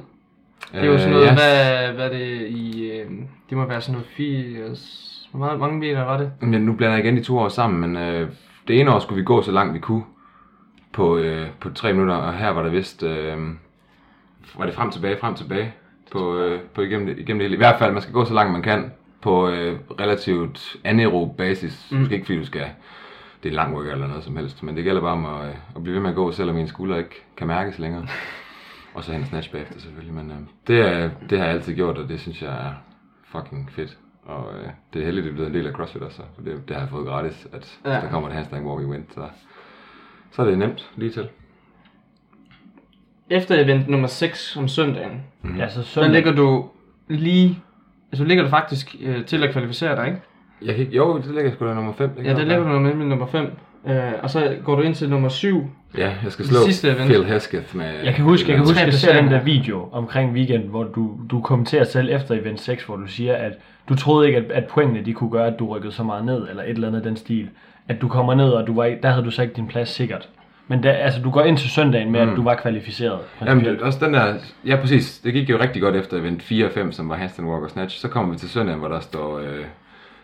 Det 0.71 0.81
er 0.81 0.85
jo 0.85 0.97
sådan 0.97 1.13
noget, 1.13 1.27
Øh, 1.29 1.33
hvad, 1.33 1.93
hvad 1.93 2.05
er 2.05 2.09
det 2.09 2.47
i... 2.47 2.91
Øh, 2.91 3.11
det 3.49 3.57
må 3.57 3.65
være 3.65 3.81
sådan 3.81 3.93
noget 3.93 4.07
80... 4.07 5.29
Hvor 5.31 5.39
meget, 5.39 5.59
mange 5.59 5.79
meter 5.79 6.03
var 6.03 6.17
det? 6.17 6.31
Men 6.41 6.61
nu 6.61 6.73
blander 6.73 6.97
jeg 6.97 7.05
igen 7.05 7.17
de 7.17 7.23
to 7.23 7.37
år 7.37 7.49
sammen, 7.49 7.81
men 7.81 8.03
øh, 8.03 8.29
det 8.67 8.79
ene 8.79 8.93
år 8.95 8.99
skulle 8.99 9.19
vi 9.19 9.25
gå 9.25 9.41
så 9.41 9.51
langt 9.51 9.73
vi 9.73 9.79
kunne 9.79 10.03
på, 10.93 11.17
øh, 11.17 11.47
på 11.59 11.69
tre 11.69 11.93
minutter, 11.93 12.15
og 12.15 12.33
her 12.33 12.49
var 12.49 12.63
der 12.63 12.69
vist, 12.69 13.03
øh, 13.03 13.37
var 14.57 14.65
det 14.65 14.75
frem 14.75 14.91
tilbage, 14.91 15.17
frem 15.17 15.35
tilbage 15.35 15.73
på, 16.11 16.37
øh, 16.37 16.59
på 16.73 16.81
igennem, 16.81 17.07
igennem 17.07 17.39
det 17.39 17.41
hele. 17.41 17.55
I 17.55 17.57
hvert 17.57 17.79
fald, 17.79 17.93
man 17.93 18.01
skal 18.01 18.13
gå 18.13 18.25
så 18.25 18.33
langt 18.33 18.51
man 18.51 18.61
kan 18.61 18.91
på 19.25 19.49
øh, 19.49 19.79
relativt 19.99 20.75
anaerob 20.83 21.37
basis. 21.37 21.87
Mm. 21.91 21.97
Måske 21.97 22.13
ikke 22.13 22.25
fordi 22.25 22.39
du 22.39 22.45
skal, 22.45 22.61
det 23.43 23.49
er 23.49 23.49
en 23.49 23.55
lang 23.55 23.73
workout 23.75 23.91
eller 23.93 24.07
noget 24.07 24.23
som 24.23 24.35
helst, 24.37 24.63
men 24.63 24.75
det 24.75 24.83
gælder 24.83 25.01
bare 25.01 25.11
om 25.11 25.25
at, 25.25 25.47
øh, 25.49 25.55
at 25.75 25.83
blive 25.83 25.93
ved 25.95 26.01
med 26.01 26.09
at 26.09 26.15
gå, 26.15 26.31
selvom 26.31 26.55
mine 26.55 26.67
skuldre 26.67 26.97
ikke 26.97 27.23
kan 27.37 27.47
mærkes 27.47 27.79
længere. 27.79 28.07
Og 28.93 29.03
så 29.03 29.11
hen 29.11 29.21
og 29.21 29.27
snatch 29.27 29.51
bagefter 29.51 29.79
selvfølgelig, 29.79 30.13
men 30.13 30.31
øh, 30.31 30.37
det, 30.67 30.79
er, 30.79 31.09
det 31.29 31.37
har 31.37 31.45
jeg 31.45 31.53
altid 31.55 31.75
gjort, 31.75 31.97
og 31.97 32.09
det 32.09 32.19
synes 32.19 32.41
jeg 32.41 32.51
er 32.51 32.71
fucking 33.31 33.71
fedt. 33.71 33.97
Og 34.25 34.53
øh, 34.57 34.67
det 34.93 35.01
er 35.01 35.05
heldigt, 35.05 35.23
det 35.23 35.29
er 35.31 35.35
blevet 35.35 35.49
en 35.49 35.53
del 35.55 35.67
af 35.67 35.73
CrossFit 35.73 36.01
også, 36.01 36.21
for 36.35 36.41
det, 36.41 36.67
det 36.67 36.75
har 36.75 36.81
jeg 36.83 36.89
fået 36.89 37.05
gratis, 37.07 37.47
at 37.53 37.79
Ja. 37.85 37.89
der 37.91 38.09
kommer 38.09 38.29
et 38.29 38.35
handstand 38.35 38.65
walk 38.65 38.87
event, 38.87 39.13
så, 39.13 39.27
så 40.31 40.41
er 40.41 40.45
det 40.45 40.57
nemt 40.57 40.89
lige 40.95 41.11
til. 41.11 41.27
Efter 43.29 43.63
event 43.63 43.87
nummer 43.87 44.07
6 44.07 44.57
om 44.57 44.67
søndagen, 44.67 45.23
Mhm. 45.41 45.57
Ja, 45.57 45.69
så 45.69 45.79
der 45.79 45.85
søndag. 45.85 46.11
ligger 46.11 46.31
du 46.31 46.69
lige... 47.07 47.61
Altså 48.11 48.23
ligger 48.25 48.43
du 48.43 48.49
faktisk 48.49 48.95
øh, 49.01 49.25
til 49.25 49.43
at 49.43 49.51
kvalificere 49.51 49.95
dig, 49.95 50.05
ikke? 50.07 50.19
Jeg 50.61 50.75
kan 50.75 50.83
ikke, 50.83 50.95
jo, 50.95 51.17
det 51.17 51.25
ligger 51.35 51.51
sgu 51.53 51.67
da 51.67 51.73
nummer 51.73 51.93
5. 51.93 52.09
Ja, 52.25 52.29
der 52.33 52.39
ligger 52.39 52.63
du 52.73 52.79
nemlig 52.79 53.07
nummer 53.07 53.25
5. 53.27 53.51
Øh, 53.87 53.95
og 54.23 54.29
så 54.29 54.55
går 54.63 54.75
du 54.75 54.81
ind 54.81 54.95
til 54.95 55.09
nummer 55.09 55.29
7. 55.29 55.63
Ja, 55.97 56.11
jeg 56.23 56.31
skal 56.31 56.45
Det 56.45 56.51
slå 56.53 56.59
sidste 56.65 56.87
event. 56.87 57.05
Phil 57.05 57.25
Hesketh 57.25 57.75
med... 57.77 57.85
Jeg 58.03 58.13
kan 58.15 58.23
huske, 58.23 58.49
jeg 58.49 58.57
kan 58.57 58.65
huske, 58.65 58.79
at 58.81 58.85
jeg 58.85 58.93
ser 58.93 59.21
den 59.21 59.31
der 59.31 59.43
video 59.43 59.89
omkring 59.91 60.33
weekend, 60.33 60.63
hvor 60.63 60.83
du, 60.83 61.11
du 61.31 61.41
kommenterer 61.41 61.83
selv 61.83 62.09
efter 62.11 62.35
event 62.35 62.59
6, 62.61 62.83
hvor 62.83 62.95
du 62.95 63.07
siger, 63.07 63.35
at 63.35 63.51
du 63.89 63.95
troede 63.95 64.27
ikke, 64.27 64.37
at, 64.39 64.51
at 64.51 64.65
pointene 64.65 65.05
de 65.05 65.13
kunne 65.13 65.29
gøre, 65.29 65.47
at 65.47 65.59
du 65.59 65.67
rykkede 65.67 65.91
så 65.93 66.03
meget 66.03 66.25
ned, 66.25 66.49
eller 66.49 66.63
et 66.63 66.69
eller 66.69 66.87
andet 66.87 66.99
af 66.99 67.03
den 67.05 67.17
stil. 67.17 67.49
At 67.87 68.01
du 68.01 68.07
kommer 68.07 68.33
ned, 68.35 68.49
og 68.49 68.67
du 68.67 68.75
var, 68.75 68.85
ikke- 68.85 69.01
der 69.03 69.09
havde 69.09 69.25
du 69.25 69.31
så 69.31 69.41
ikke 69.41 69.53
din 69.53 69.67
plads 69.67 69.89
sikkert. 69.89 70.29
Men 70.67 70.81
da, 70.81 70.89
altså, 70.89 71.21
du 71.21 71.31
går 71.31 71.41
ind 71.43 71.57
til 71.57 71.69
søndagen 71.69 72.11
med, 72.11 72.25
mm. 72.25 72.31
at 72.31 72.37
du 72.37 72.43
var 72.43 72.55
kvalificeret. 72.55 73.19
Jamen, 73.45 73.65
det, 73.65 73.81
også 73.81 74.05
den 74.05 74.13
der, 74.13 74.35
ja 74.65 74.75
præcis, 74.75 75.19
det 75.19 75.33
gik 75.33 75.49
jo 75.49 75.59
rigtig 75.59 75.81
godt 75.81 75.95
efter 75.95 76.17
event 76.17 76.43
4 76.43 76.65
og 76.65 76.71
5, 76.71 76.91
som 76.91 77.09
var 77.09 77.15
handstand 77.15 77.47
walk 77.47 77.63
og 77.63 77.69
snatch. 77.69 77.99
Så 77.99 78.07
kommer 78.07 78.33
vi 78.33 78.39
til 78.39 78.49
søndagen, 78.49 78.79
hvor 78.79 78.87
der 78.87 78.99
står 78.99 79.39
øh, 79.39 79.65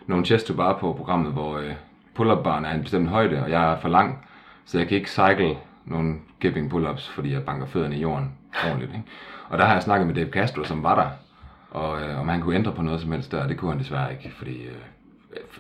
nogle 0.08 0.26
chest 0.26 0.48
to 0.48 0.54
bar 0.54 0.78
på 0.78 0.94
programmet, 0.94 1.34
hvor 1.34 1.58
øh, 1.58 1.74
pull-up 2.16 2.44
baren 2.44 2.66
er 2.66 2.74
en 2.74 2.82
bestemt 2.82 3.10
højde, 3.10 3.44
og 3.44 3.52
jeg 3.52 3.74
er 3.74 3.78
for 3.80 3.90
lang, 3.90 4.26
så 4.66 4.78
jeg 4.78 4.88
kan 4.88 4.98
ikke 4.98 5.10
cycle 5.10 5.56
nogle 5.86 6.16
giving 6.40 6.74
pull-ups, 6.74 7.12
fordi 7.12 7.34
jeg 7.34 7.44
banker 7.44 7.66
fødderne 7.66 7.96
i 7.96 8.02
jorden 8.02 8.32
ordentligt. 8.66 8.92
Ikke? 8.92 9.04
Og 9.50 9.58
der 9.58 9.66
har 9.66 9.74
jeg 9.74 9.84
snakket 9.84 10.08
med 10.08 10.16
Dave 10.16 10.30
Castro, 10.30 10.64
som 10.64 10.84
var 10.84 10.96
der, 10.96 11.10
og 11.72 12.02
øh, 12.02 12.20
om 12.20 12.28
han 12.28 12.42
kunne 12.42 12.56
ændre 12.56 12.72
på 12.72 12.82
noget 12.82 13.02
som 13.02 13.12
helst 13.12 13.32
der, 13.32 13.48
det 13.48 13.58
kunne 13.58 13.72
han 13.72 13.80
desværre 13.80 14.12
ikke, 14.12 14.32
fordi 14.38 14.64
øh, 14.64 14.76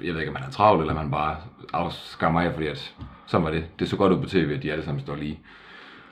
jeg 0.03 0.13
ved 0.13 0.19
ikke, 0.19 0.29
om 0.29 0.35
han 0.35 0.47
er 0.47 0.51
travlt, 0.51 0.81
eller 0.81 0.93
om 0.93 0.99
han 0.99 1.11
bare 1.11 1.35
afskammer 1.73 2.41
af, 2.41 2.53
fordi 2.53 2.67
at, 2.67 2.95
sådan 3.25 3.45
var 3.45 3.51
det. 3.51 3.65
Det 3.79 3.89
så 3.89 3.97
godt 3.97 4.13
ud 4.13 4.21
på 4.21 4.29
tv, 4.29 4.51
at 4.55 4.63
de 4.63 4.71
alle 4.71 4.83
sammen 4.83 5.01
står 5.01 5.15
lige. 5.15 5.39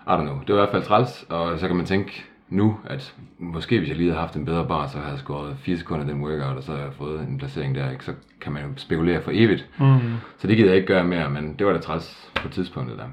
I 0.07 0.11
don't 0.11 0.21
know. 0.21 0.39
Det 0.47 0.55
var 0.55 0.61
i 0.61 0.65
hvert 0.65 0.71
fald 0.71 0.83
træls, 0.83 1.25
og 1.29 1.59
så 1.59 1.67
kan 1.67 1.75
man 1.75 1.85
tænke 1.85 2.25
nu, 2.49 2.77
at 2.85 3.15
måske 3.37 3.79
hvis 3.79 3.89
jeg 3.89 3.97
lige 3.97 4.09
havde 4.09 4.19
haft 4.19 4.35
en 4.35 4.45
bedre 4.45 4.67
bar, 4.67 4.87
så 4.87 4.97
havde 4.97 5.11
jeg 5.11 5.19
skåret 5.19 5.57
4 5.59 5.77
sekunder 5.77 6.05
den 6.05 6.23
workout, 6.23 6.57
og 6.57 6.63
så 6.63 6.71
havde 6.71 6.83
jeg 6.83 6.93
fået 6.93 7.21
en 7.21 7.37
placering 7.37 7.75
der, 7.75 7.91
ikke? 7.91 8.05
så 8.05 8.13
kan 8.41 8.51
man 8.51 8.63
jo 8.63 8.69
spekulere 8.75 9.21
for 9.21 9.31
evigt. 9.33 9.69
Mm. 9.79 9.99
Så 10.37 10.47
det 10.47 10.57
gider 10.57 10.69
jeg 10.69 10.75
ikke 10.75 10.87
gøre 10.87 11.03
mere, 11.03 11.29
men 11.29 11.55
det 11.59 11.67
var 11.67 11.73
da 11.73 11.79
træls 11.79 12.29
på 12.35 12.49
tidspunktet 12.49 12.97
der. 12.97 13.07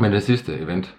Men 0.00 0.12
det 0.12 0.22
sidste 0.22 0.58
event, 0.58 0.94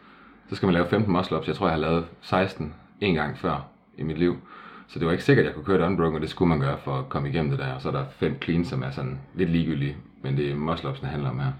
så 0.50 0.56
skal 0.56 0.68
man 0.68 0.74
lave 0.74 0.88
15 0.88 1.14
muscle 1.14 1.38
ups. 1.38 1.48
Jeg 1.48 1.56
tror, 1.56 1.68
jeg 1.68 1.74
har 1.74 1.82
lavet 1.82 2.06
16 2.22 2.74
en 3.02 3.16
gang 3.16 3.38
før 3.38 3.68
i 3.98 4.04
mit 4.04 4.18
liv. 4.18 4.38
Så 4.88 5.00
det 5.00 5.06
var 5.06 5.12
ikke 5.12 5.24
sikkert, 5.24 5.46
at 5.46 5.48
jeg 5.48 5.56
kunne 5.56 5.65
køre 5.65 5.78
et 5.80 5.86
unbroken, 5.86 6.15
og 6.15 6.22
det 6.22 6.30
skulle 6.30 6.50
man 6.50 6.60
gøre 6.60 6.78
for 6.78 7.00
at 7.00 7.10
komme 7.10 7.30
igennem 7.30 7.52
det 7.52 7.60
der. 7.60 7.74
Og 7.74 7.82
så 7.82 7.88
er 7.88 7.91
der 7.91 8.06
fem 8.19 8.41
clean, 8.41 8.65
som 8.65 8.84
er 8.84 8.91
sådan 8.91 9.19
lidt 9.36 9.50
ligegyldige, 9.50 9.98
men 10.22 10.38
det 10.38 10.52
er 10.52 10.56
muscle 10.56 10.89
upsene 10.89 11.10
handler 11.10 11.30
om 11.30 11.39
her. 11.39 11.52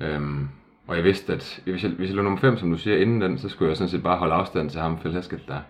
Øhm, 0.00 0.48
og 0.86 0.96
jeg 0.96 1.04
vidste, 1.04 1.32
at 1.32 1.60
hvis 1.64 1.82
jeg, 1.82 1.90
hvis 1.90 2.08
jeg 2.08 2.16
lå 2.16 2.22
nummer 2.22 2.38
5, 2.38 2.58
som 2.58 2.70
du 2.70 2.78
siger, 2.78 2.96
inden 2.96 3.20
den, 3.20 3.38
så 3.38 3.48
skulle 3.48 3.68
jeg 3.68 3.76
sådan 3.76 3.88
set 3.88 4.02
bare 4.02 4.16
holde 4.16 4.34
afstand 4.34 4.70
til 4.70 4.80
ham, 4.80 4.98
Phil 4.98 5.14
Hesketh 5.14 5.48
der. 5.48 5.60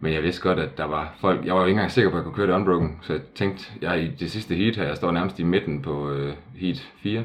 Men 0.00 0.12
jeg 0.12 0.22
vidste 0.22 0.42
godt, 0.42 0.58
at 0.58 0.78
der 0.78 0.84
var 0.84 1.14
folk, 1.20 1.46
jeg 1.46 1.54
var 1.54 1.60
jo 1.60 1.66
ikke 1.66 1.76
engang 1.76 1.90
sikker 1.90 2.10
på, 2.10 2.16
at 2.16 2.18
jeg 2.18 2.24
kunne 2.24 2.34
køre 2.34 2.46
det 2.46 2.52
unbroken, 2.52 2.98
så 3.02 3.12
jeg 3.12 3.22
tænkte, 3.34 3.72
jeg 3.82 3.90
er 3.90 4.00
i 4.00 4.08
det 4.08 4.30
sidste 4.30 4.54
heat 4.54 4.76
her, 4.76 4.84
jeg 4.84 4.96
står 4.96 5.10
nærmest 5.10 5.38
i 5.38 5.42
midten 5.42 5.82
på 5.82 6.10
øh, 6.10 6.34
heat 6.54 6.88
4, 7.02 7.24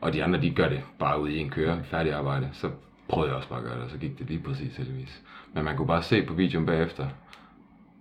og 0.00 0.12
de 0.12 0.24
andre, 0.24 0.40
de 0.40 0.50
gør 0.50 0.68
det 0.68 0.80
bare 0.98 1.20
ud 1.20 1.28
i 1.28 1.38
en 1.38 1.50
køre, 1.50 1.78
færdig 1.84 2.12
arbejde, 2.12 2.48
så 2.52 2.70
prøvede 3.08 3.28
jeg 3.30 3.36
også 3.36 3.48
bare 3.48 3.58
at 3.58 3.64
gøre 3.64 3.74
det, 3.74 3.84
og 3.84 3.90
så 3.90 3.98
gik 3.98 4.18
det 4.18 4.26
lige 4.26 4.40
præcis 4.40 4.76
heldigvis. 4.76 5.22
Men 5.54 5.64
man 5.64 5.76
kunne 5.76 5.86
bare 5.86 6.02
se 6.02 6.22
på 6.22 6.34
videoen 6.34 6.66
bagefter, 6.66 7.06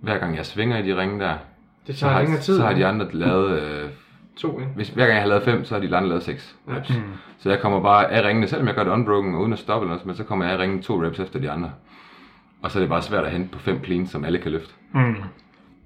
hver 0.02 0.18
gang 0.18 0.36
jeg 0.38 0.46
svinger 0.46 0.78
i 0.78 0.88
de 0.88 0.98
ringe 1.02 1.20
der, 1.20 1.34
Det 1.88 1.96
så 1.96 2.00
tager 2.02 2.13
har, 2.13 2.22
længere 2.22 2.41
tid. 2.41 2.58
så 2.58 2.63
har 2.63 2.74
de 2.74 2.86
andre 2.86 3.12
lavet, 3.12 3.62
øh, 3.62 3.89
To, 4.38 4.60
ikke? 4.60 4.72
hvis, 4.76 4.89
hver 4.89 5.04
gang 5.06 5.13
jeg 5.15 5.22
har 5.22 5.30
lavet 5.30 5.44
5, 5.44 5.65
så 5.65 5.74
har 5.76 5.82
de 5.82 5.96
andre 5.96 6.10
lavet 6.10 6.24
6 6.24 6.56
Ja. 6.68 6.76
reps. 6.76 6.91
Så 7.38 7.50
jeg 7.50 7.60
kommer 7.60 7.82
bare 7.82 8.12
af 8.12 8.28
ringene, 8.28 8.48
selvom 8.48 8.68
jeg 8.68 8.76
gør 8.76 8.84
det 8.84 8.91
unbroken 8.91 9.36
og 9.36 9.41
uden 9.41 9.54
at 9.54 9.60
stoppe 9.60 9.86
eller 9.86 9.94
noget, 9.96 10.06
men 10.06 10.15
så 10.15 10.24
kommer 10.24 10.46
jeg 10.46 10.54
af 10.54 10.58
ringene 10.60 10.82
to 10.82 11.04
reps 11.04 11.20
efter 11.20 11.39
de 11.39 11.52
andre. 11.52 11.72
Og 12.62 12.72
så 12.72 12.80
er 12.80 12.82
det 12.82 12.89
bare 12.89 13.02
svært 13.02 13.26
at 13.26 13.32
hente 13.32 13.50
på 13.52 13.60
fem 13.60 13.84
cleans, 13.84 14.10
som 14.10 14.26
alle 14.26 14.38
kan 14.39 14.52
løfte. 14.52 14.74
Mm. 14.94 15.15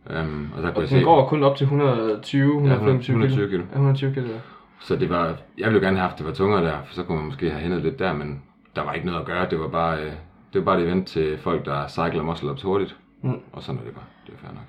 Øhm, 0.09 0.47
og 0.55 0.61
så 0.61 0.61
kunne 0.61 0.61
Og 0.61 0.65
jeg 0.65 0.75
den 0.75 0.87
se, 0.87 1.03
går 1.03 1.27
kun 1.27 1.43
op 1.43 1.57
til 1.57 1.63
120, 1.65 2.55
125 2.55 3.13
120 3.15 3.49
kilo. 3.49 3.63
Ja, 3.63 3.75
120 3.75 4.13
kilo. 4.13 4.25
ja. 4.27 4.39
så 4.79 4.95
det 4.95 5.09
var, 5.09 5.25
jeg 5.57 5.65
ville 5.67 5.79
jo 5.79 5.85
gerne 5.85 5.97
have 5.97 6.07
haft 6.09 6.17
det 6.17 6.25
var 6.27 6.33
tungere 6.33 6.63
der, 6.65 6.77
for 6.85 6.93
så 6.93 7.03
kunne 7.03 7.17
man 7.17 7.25
måske 7.25 7.49
have 7.49 7.61
hentet 7.61 7.81
lidt 7.81 7.99
der, 7.99 8.13
men 8.13 8.41
der 8.75 8.83
var 8.83 8.93
ikke 8.93 9.05
noget 9.07 9.19
at 9.19 9.25
gøre. 9.25 9.49
Det 9.49 9.59
var 9.59 9.67
bare, 9.67 9.99
øh, 9.99 10.11
det 10.53 10.59
var 10.59 10.61
bare 10.61 10.81
et 10.81 10.87
event 10.87 11.07
til 11.07 11.37
folk, 11.37 11.65
der 11.65 11.87
cycler 11.87 12.23
muscle 12.23 12.51
ups 12.51 12.61
hurtigt. 12.61 12.95
Mm. 13.21 13.39
Og 13.51 13.63
sådan 13.63 13.81
er 13.81 13.85
det 13.85 13.93
bare. 13.93 14.05
Det 14.27 14.33
er 14.33 14.37
fair 14.37 14.51
nok. 14.51 14.63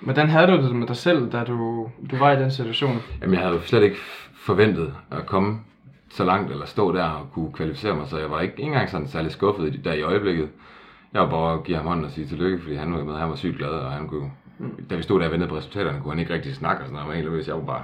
Hvordan 0.00 0.28
havde 0.28 0.46
du 0.46 0.56
det 0.62 0.76
med 0.76 0.86
dig 0.86 0.96
selv, 0.96 1.32
da 1.32 1.44
du, 1.44 1.88
du 2.10 2.16
var 2.16 2.32
i 2.32 2.42
den 2.42 2.50
situation? 2.50 2.96
Jamen, 3.20 3.34
jeg 3.34 3.42
havde 3.42 3.54
jo 3.54 3.60
slet 3.60 3.82
ikke 3.82 3.96
forventet 4.34 4.94
at 5.10 5.26
komme 5.26 5.60
så 6.10 6.24
langt, 6.24 6.50
eller 6.50 6.66
stå 6.66 6.92
der 6.92 7.04
og 7.04 7.30
kunne 7.32 7.52
kvalificere 7.52 7.94
mig, 7.94 8.08
så 8.08 8.18
jeg 8.18 8.30
var 8.30 8.40
ikke, 8.40 8.54
ikke 8.54 8.62
engang 8.62 8.90
sådan 8.90 9.08
særlig 9.08 9.32
skuffet 9.32 9.80
der 9.84 9.92
i 9.92 10.02
øjeblikket. 10.02 10.48
Jeg 11.12 11.22
var 11.22 11.30
bare 11.30 11.54
at 11.54 11.64
give 11.64 11.76
ham 11.76 11.86
hånden 11.86 12.04
og 12.04 12.10
sige 12.10 12.26
tillykke, 12.26 12.62
fordi 12.62 12.74
han 12.74 12.94
var 12.94 13.04
med, 13.04 13.14
han 13.14 13.28
var 13.28 13.36
sygt 13.36 13.58
glad, 13.58 13.68
og 13.68 13.90
han 13.92 14.08
kunne, 14.08 14.30
da 14.90 14.96
vi 14.96 15.02
stod 15.02 15.20
der 15.20 15.26
og 15.26 15.32
ventede 15.32 15.50
på 15.50 15.56
resultaterne, 15.56 16.00
kunne 16.00 16.12
han 16.12 16.18
ikke 16.18 16.34
rigtig 16.34 16.54
snakke 16.54 16.82
og 16.82 16.86
sådan 16.86 16.92
noget, 16.92 17.02
han 17.02 17.08
var 17.08 17.14
helt 17.14 17.28
nervøs. 17.28 17.48
Jeg 17.48 17.56
var 17.56 17.62
bare, 17.62 17.82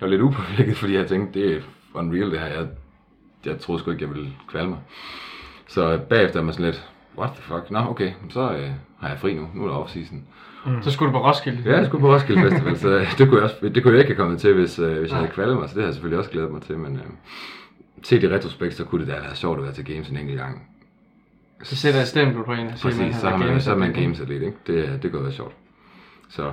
var 0.00 0.06
lidt 0.06 0.22
upåvirket, 0.22 0.76
fordi 0.76 0.94
jeg 0.94 1.06
tænkte, 1.06 1.40
det 1.40 1.56
er 1.56 1.60
unreal 1.94 2.30
det 2.30 2.40
her, 2.40 2.46
jeg, 2.46 2.68
jeg 3.46 3.60
troede 3.60 3.80
sgu 3.80 3.90
ikke, 3.90 4.04
jeg 4.04 4.14
ville 4.14 4.32
kvalme 4.48 4.70
mig. 4.70 4.78
Så 5.66 6.00
bagefter 6.08 6.40
er 6.40 6.44
man 6.44 6.54
sådan 6.54 6.66
lidt, 6.70 6.88
what 7.18 7.30
the 7.30 7.42
fuck, 7.42 7.70
nå 7.70 7.78
okay, 7.78 8.12
så 8.30 8.40
øh, 8.40 8.70
har 9.00 9.08
jeg 9.08 9.18
fri 9.18 9.34
nu, 9.34 9.48
nu 9.54 9.64
er 9.64 9.68
det 9.68 9.76
off-season. 9.76 10.16
Så 10.82 10.90
skulle 10.90 11.12
du 11.12 11.18
på 11.18 11.26
Roskilde. 11.26 11.70
Ja, 11.70 11.76
jeg 11.76 11.86
skulle 11.86 12.00
på 12.00 12.14
Roskilde 12.14 12.42
Festival, 12.42 12.78
så 12.78 13.06
det 13.18 13.28
kunne 13.28 13.36
jeg, 13.36 13.44
også, 13.44 13.56
det 13.74 13.82
kunne 13.82 13.92
jeg 13.92 14.00
ikke 14.00 14.14
have 14.14 14.16
kommet 14.16 14.40
til, 14.40 14.54
hvis, 14.54 14.78
øh, 14.78 14.98
hvis 14.98 15.10
jeg 15.10 15.18
havde 15.18 15.30
kvalget 15.30 15.56
mig, 15.56 15.68
så 15.68 15.74
det 15.74 15.82
har 15.82 15.88
jeg 15.88 15.94
selvfølgelig 15.94 16.18
også 16.18 16.30
glædet 16.30 16.52
mig 16.52 16.62
til, 16.62 16.78
men 16.78 16.96
øh, 16.96 17.02
set 18.02 18.22
i 18.22 18.28
retrospekt, 18.28 18.74
så 18.74 18.84
kunne 18.84 19.00
det 19.00 19.08
da 19.08 19.12
have 19.12 19.24
været 19.24 19.36
sjovt 19.36 19.58
at 19.58 19.64
være 19.64 19.72
til 19.72 19.84
Games 19.84 20.08
en 20.08 20.16
enkelt 20.16 20.38
gang. 20.38 20.68
Så 21.62 21.76
sætter 21.76 22.00
jeg 22.00 22.08
stempel 22.08 22.44
på 22.44 22.52
en 22.52 22.66
og 22.66 22.78
siger, 22.78 22.92
Præcis, 22.92 23.16
så, 23.16 23.28
har 23.28 23.36
man, 23.36 23.60
så 23.60 23.70
er 23.70 23.76
man 23.76 23.92
Games 23.92 24.20
atlet, 24.20 24.42
ikke? 24.42 24.56
Det, 24.66 25.02
det 25.02 25.12
kunne 25.12 25.22
være 25.22 25.32
sjovt. 25.32 25.54
Så 26.28 26.52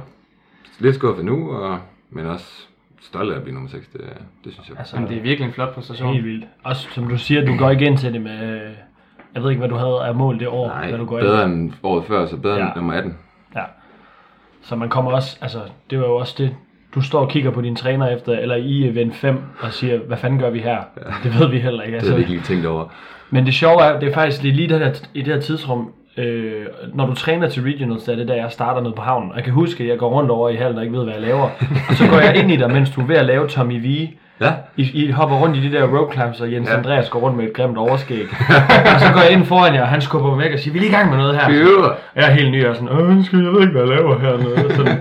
lidt 0.79 0.95
skuffet 0.95 1.25
nu, 1.25 1.51
og, 1.51 1.79
men 2.09 2.25
også 2.25 2.67
stolt 3.01 3.31
af 3.31 3.35
at 3.37 3.41
blive 3.43 3.53
nummer 3.53 3.69
6, 3.69 3.87
det, 3.93 4.01
det 4.45 4.53
synes 4.53 4.69
jeg. 4.69 4.79
Altså, 4.79 4.95
Jamen, 4.95 5.09
det 5.09 5.17
er 5.17 5.21
virkelig 5.21 5.47
en 5.47 5.53
flot 5.53 5.73
præstation. 5.73 6.13
Helt 6.13 6.25
vildt. 6.25 6.45
Også 6.63 6.87
som 6.91 7.07
du 7.07 7.17
siger, 7.17 7.45
du 7.45 7.57
går 7.57 7.69
ikke 7.69 7.85
ind 7.85 7.97
til 7.97 8.13
det 8.13 8.21
med... 8.21 8.61
Jeg 9.35 9.43
ved 9.43 9.49
ikke, 9.49 9.59
hvad 9.59 9.69
du 9.69 9.75
havde 9.75 9.99
af 10.05 10.15
mål 10.15 10.39
det 10.39 10.47
år, 10.47 10.67
Nej, 10.67 10.89
hvad 10.89 10.99
du 10.99 11.05
går 11.05 11.19
bedre 11.19 11.43
ind. 11.45 11.53
end 11.53 11.73
året 11.83 12.05
før, 12.05 12.25
så 12.25 12.37
bedre 12.37 12.55
Ja. 12.57 12.65
end 12.65 12.71
nummer 12.75 12.93
18. 12.93 13.17
Ja. 13.55 13.63
Så 14.61 14.75
man 14.75 14.89
kommer 14.89 15.11
også, 15.11 15.37
altså, 15.41 15.59
det 15.89 15.99
var 15.99 16.05
jo 16.05 16.15
også 16.15 16.35
det, 16.37 16.55
du 16.95 17.01
står 17.01 17.19
og 17.19 17.29
kigger 17.29 17.51
på 17.51 17.61
din 17.61 17.75
træner 17.75 18.07
efter, 18.07 18.33
eller 18.39 18.55
i 18.55 18.87
event 18.87 19.15
5, 19.15 19.41
og 19.61 19.73
siger, 19.73 19.97
hvad 19.99 20.17
fanden 20.17 20.39
gør 20.39 20.49
vi 20.49 20.59
her? 20.59 20.77
Ja. 20.97 21.11
Det 21.23 21.39
ved 21.39 21.49
vi 21.49 21.59
heller 21.59 21.81
ikke. 21.83 21.91
Det 21.91 21.97
Altså. 21.97 22.11
har 22.11 22.15
vi 22.17 22.21
ikke 22.21 22.31
lige 22.33 22.43
tænkt 22.43 22.65
over. 22.65 22.85
Men 23.29 23.45
det 23.45 23.53
sjove 23.53 23.81
er, 23.81 23.99
det 23.99 24.09
er 24.09 24.13
faktisk 24.13 24.41
det 24.41 24.49
er 24.49 24.53
lige 24.53 24.69
det 24.69 24.79
her, 24.79 24.93
i 25.13 25.21
det 25.21 25.33
her 25.33 25.41
tidsrum, 25.41 25.91
øh, 26.17 26.65
når 26.93 27.05
du 27.05 27.15
træner 27.15 27.49
til 27.49 27.63
regionals, 27.63 28.03
der 28.03 28.11
er 28.11 28.15
det 28.15 28.27
der, 28.27 28.35
jeg 28.35 28.47
starter 28.51 28.81
ned 28.81 28.91
på 28.91 29.01
havnen. 29.01 29.29
Og 29.31 29.35
jeg 29.35 29.43
kan 29.43 29.53
huske, 29.53 29.83
at 29.83 29.89
jeg 29.89 29.97
går 29.97 30.09
rundt 30.09 30.31
over 30.31 30.49
i 30.49 30.55
hallen 30.55 30.77
og 30.77 30.83
ikke 30.83 30.97
ved, 30.97 31.03
hvad 31.03 31.13
jeg 31.13 31.21
laver. 31.21 31.49
og 31.89 31.95
så 31.95 32.07
går 32.07 32.17
jeg 32.19 32.35
ind 32.37 32.51
i 32.51 32.55
dig, 32.55 32.71
mens 32.71 32.89
du 32.89 33.01
er 33.01 33.05
ved 33.05 33.15
at 33.15 33.25
lave 33.25 33.47
Tommy 33.47 33.81
V. 33.87 34.07
Ja, 34.41 34.51
I, 34.77 34.91
I 35.05 35.11
hopper 35.11 35.35
rundt 35.37 35.57
i 35.57 35.69
de 35.69 35.71
der 35.77 35.97
rope 35.97 36.13
climbs, 36.13 36.41
og 36.41 36.51
Jens 36.53 36.69
Ja. 36.69 36.77
Andreas 36.77 37.09
går 37.09 37.19
rundt 37.19 37.37
med 37.37 37.45
et 37.45 37.53
grimt 37.53 37.77
overskæg. 37.77 38.25
og 38.93 38.99
så 38.99 39.11
går 39.13 39.21
jeg 39.21 39.31
ind 39.31 39.45
foran 39.45 39.73
jer, 39.75 39.81
og 39.81 39.87
han 39.87 40.01
skubber 40.01 40.29
mig 40.35 40.39
væk 40.45 40.53
og 40.53 40.59
siger, 40.59 40.71
vi 40.73 40.77
er 40.77 40.81
lige 40.81 40.91
i 40.91 40.95
gang 40.95 41.09
med 41.09 41.17
noget 41.17 41.35
her. 41.39 41.49
Jeg 42.15 42.27
er 42.29 42.31
helt 42.31 42.51
ny 42.51 42.65
og 42.65 42.75
sådan, 42.75 42.89
Åh, 42.89 43.09
undskyld, 43.09 43.43
jeg 43.43 43.51
ved 43.53 43.61
ikke, 43.61 43.71
hvad 43.71 43.81
jeg 43.81 43.89
laver 43.89 44.19
hernede. 44.19 44.75
Sådan. 44.75 44.97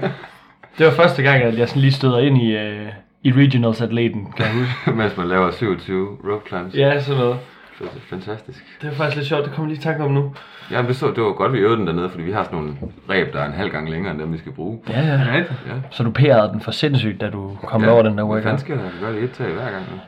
Det 0.78 0.86
var 0.86 0.92
første 0.92 1.22
gang, 1.22 1.42
at 1.42 1.58
jeg 1.58 1.68
sådan 1.68 1.80
lige 1.82 1.92
støder 1.92 2.18
ind 2.18 2.38
i, 2.42 2.56
øh, 2.56 2.86
i 3.22 3.32
regionals 3.32 3.80
atleten, 3.80 4.26
kan 4.36 4.44
jeg 4.46 4.54
huske. 4.54 4.90
Mens 4.98 5.16
man 5.16 5.28
laver 5.28 5.50
27 5.50 6.06
rope 6.32 6.48
climbs. 6.48 6.74
ja, 6.74 7.00
sådan 7.00 7.20
noget. 7.20 7.36
Det 7.80 7.96
er 7.96 8.00
fantastisk. 8.10 8.64
Det 8.82 8.88
var 8.90 8.94
faktisk 8.96 9.16
lidt 9.16 9.28
sjovt, 9.28 9.44
det 9.44 9.52
kommer 9.52 9.68
lige 9.68 9.78
i 9.78 9.82
tanke 9.82 10.04
om 10.04 10.10
nu. 10.10 10.34
Ja, 10.70 10.82
det, 10.82 10.96
så, 10.96 11.06
det 11.06 11.22
var 11.22 11.32
godt, 11.32 11.52
vi 11.52 11.58
øvede 11.58 11.76
den 11.78 11.86
dernede, 11.86 12.10
fordi 12.10 12.22
vi 12.22 12.32
har 12.32 12.44
sådan 12.44 12.58
nogle 12.58 12.74
ræb, 13.08 13.32
der 13.32 13.40
er 13.40 13.46
en 13.46 13.52
halv 13.52 13.70
gang 13.70 13.90
længere 13.90 14.12
end 14.12 14.20
dem, 14.20 14.32
vi 14.32 14.38
skal 14.38 14.52
bruge. 14.52 14.80
Ja, 14.88 15.00
ja. 15.00 15.06
Er 15.06 15.16
det 15.24 15.32
rigtigt? 15.32 15.60
Ja. 15.66 15.72
Så 15.90 16.02
du 16.02 16.10
pærede 16.10 16.52
den 16.52 16.60
for 16.60 16.70
sindssygt, 16.70 17.20
da 17.20 17.30
du 17.30 17.56
kom 17.66 17.84
over 17.84 18.02
den 18.02 18.18
der 18.18 18.24
workout. 18.24 18.42
fanden 18.42 18.58
sker 18.60 18.74
der? 18.76 18.82
Vi 18.82 19.04
gør 19.04 19.12
det 19.12 19.22
et 19.22 19.32
tag 19.32 19.46
hver 19.52 19.70
gang. 19.70 19.84
nu. 19.90 20.00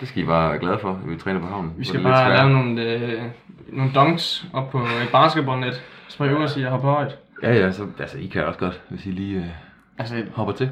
Det 0.00 0.08
skal 0.08 0.22
I 0.22 0.26
bare 0.26 0.50
være 0.50 0.58
glade 0.58 0.78
for, 0.78 0.90
at 0.90 0.96
vi 1.10 1.16
træner 1.16 1.40
på 1.40 1.46
havnen. 1.46 1.72
Vi 1.76 1.84
skal 1.84 2.00
er 2.00 2.02
bare 2.04 2.36
lave 2.36 2.50
nogle, 2.50 2.82
øh, 2.82 3.22
nogle 3.72 3.90
dunks 3.94 4.44
op 4.52 4.70
på 4.70 4.78
et 4.78 5.08
basketballnet. 5.12 5.82
Så 6.08 6.16
må 6.18 6.24
I 6.24 6.28
øve 6.28 6.38
os 6.44 6.56
i 6.56 6.62
at 6.62 6.70
hoppe 6.70 6.86
højt. 6.86 7.18
Ja, 7.42 7.54
ja, 7.54 7.72
så 7.72 7.82
altså, 8.00 8.18
I 8.18 8.26
kan 8.26 8.44
også 8.44 8.58
godt, 8.58 8.80
hvis 8.88 9.06
I 9.06 9.10
lige 9.10 9.36
øh, 9.38 9.44
Altså, 9.98 10.22
hopper 10.34 10.54
til. 10.54 10.70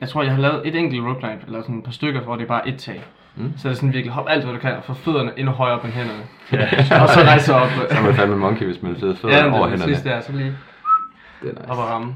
jeg 0.00 0.08
tror, 0.08 0.22
jeg 0.22 0.32
har 0.32 0.40
lavet 0.40 0.68
et 0.68 0.74
enkelt 0.74 1.02
rope 1.06 1.20
climb, 1.20 1.40
eller 1.46 1.62
sådan 1.62 1.78
et 1.78 1.84
par 1.84 1.92
stykker, 1.92 2.20
hvor 2.20 2.36
det 2.36 2.42
er 2.42 2.48
bare 2.48 2.68
et 2.68 2.78
tag. 2.78 3.02
Mm. 3.36 3.52
Så 3.56 3.68
er 3.68 3.70
det 3.70 3.76
sådan 3.76 3.92
virkelig, 3.92 4.12
hop 4.12 4.26
alt 4.28 4.44
hvad 4.44 4.54
du 4.54 4.60
kan, 4.60 4.72
og 4.76 4.84
få 4.84 4.94
fødderne 4.94 5.30
endnu 5.36 5.52
højere 5.52 5.78
op 5.78 5.84
end 5.84 5.92
hænderne. 5.92 6.22
Ja. 6.52 6.62
og 7.02 7.08
så 7.08 7.20
rejse 7.20 7.54
op. 7.54 7.68
Så 7.90 7.96
er 7.98 8.02
man 8.02 8.14
fandme 8.14 8.36
monkey, 8.36 8.66
hvis 8.66 8.82
man 8.82 8.98
sidder 8.98 9.14
fødder 9.14 9.36
ja, 9.36 9.44
over 9.44 9.52
det 9.52 9.62
er 9.64 9.68
hænderne. 9.68 9.94
sidste 9.94 10.08
der, 10.08 10.20
så 10.20 10.32
lige 10.32 10.56
Det 11.42 11.48
er 11.50 11.52
nice. 11.60 11.70
op 11.70 11.78
og 11.78 11.84
ramme. 11.88 12.14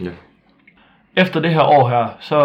Ja. 0.00 0.10
Efter 1.16 1.40
det 1.40 1.50
her 1.50 1.62
år 1.62 1.88
her, 1.88 2.06
så 2.20 2.38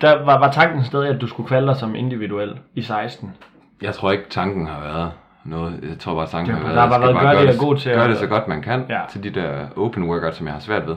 der 0.00 0.24
var, 0.24 0.38
var 0.38 0.50
tanken 0.52 0.84
stadig, 0.84 1.08
at 1.14 1.20
du 1.20 1.26
skulle 1.26 1.48
kvalde 1.48 1.66
dig 1.68 1.76
som 1.76 1.94
individuel 1.94 2.58
i 2.74 2.82
16. 2.82 3.32
Jeg 3.82 3.94
tror 3.94 4.10
ikke, 4.10 4.24
tanken 4.30 4.66
har 4.66 4.80
været 4.80 5.12
noget. 5.44 5.78
Jeg 5.88 5.98
tror 5.98 6.14
bare, 6.14 6.26
tanken 6.26 6.54
Det 6.54 6.62
har 6.64 6.74
været, 6.74 6.90
bare 6.90 7.00
jeg 7.00 7.10
skal 7.10 7.14
været, 7.24 7.36
det, 7.38 7.46
gøre 7.46 7.54
er 7.54 7.58
god 7.58 7.76
til 7.76 7.92
Gør 7.92 8.02
at- 8.02 8.10
det 8.10 8.18
så 8.18 8.26
godt 8.26 8.48
man 8.48 8.62
kan 8.62 8.84
Ja. 8.88 9.00
til 9.10 9.22
de 9.22 9.30
der 9.30 9.66
open 9.76 10.04
workouts, 10.04 10.36
som 10.36 10.46
jeg 10.46 10.54
har 10.54 10.60
svært 10.60 10.86
ved. 10.86 10.96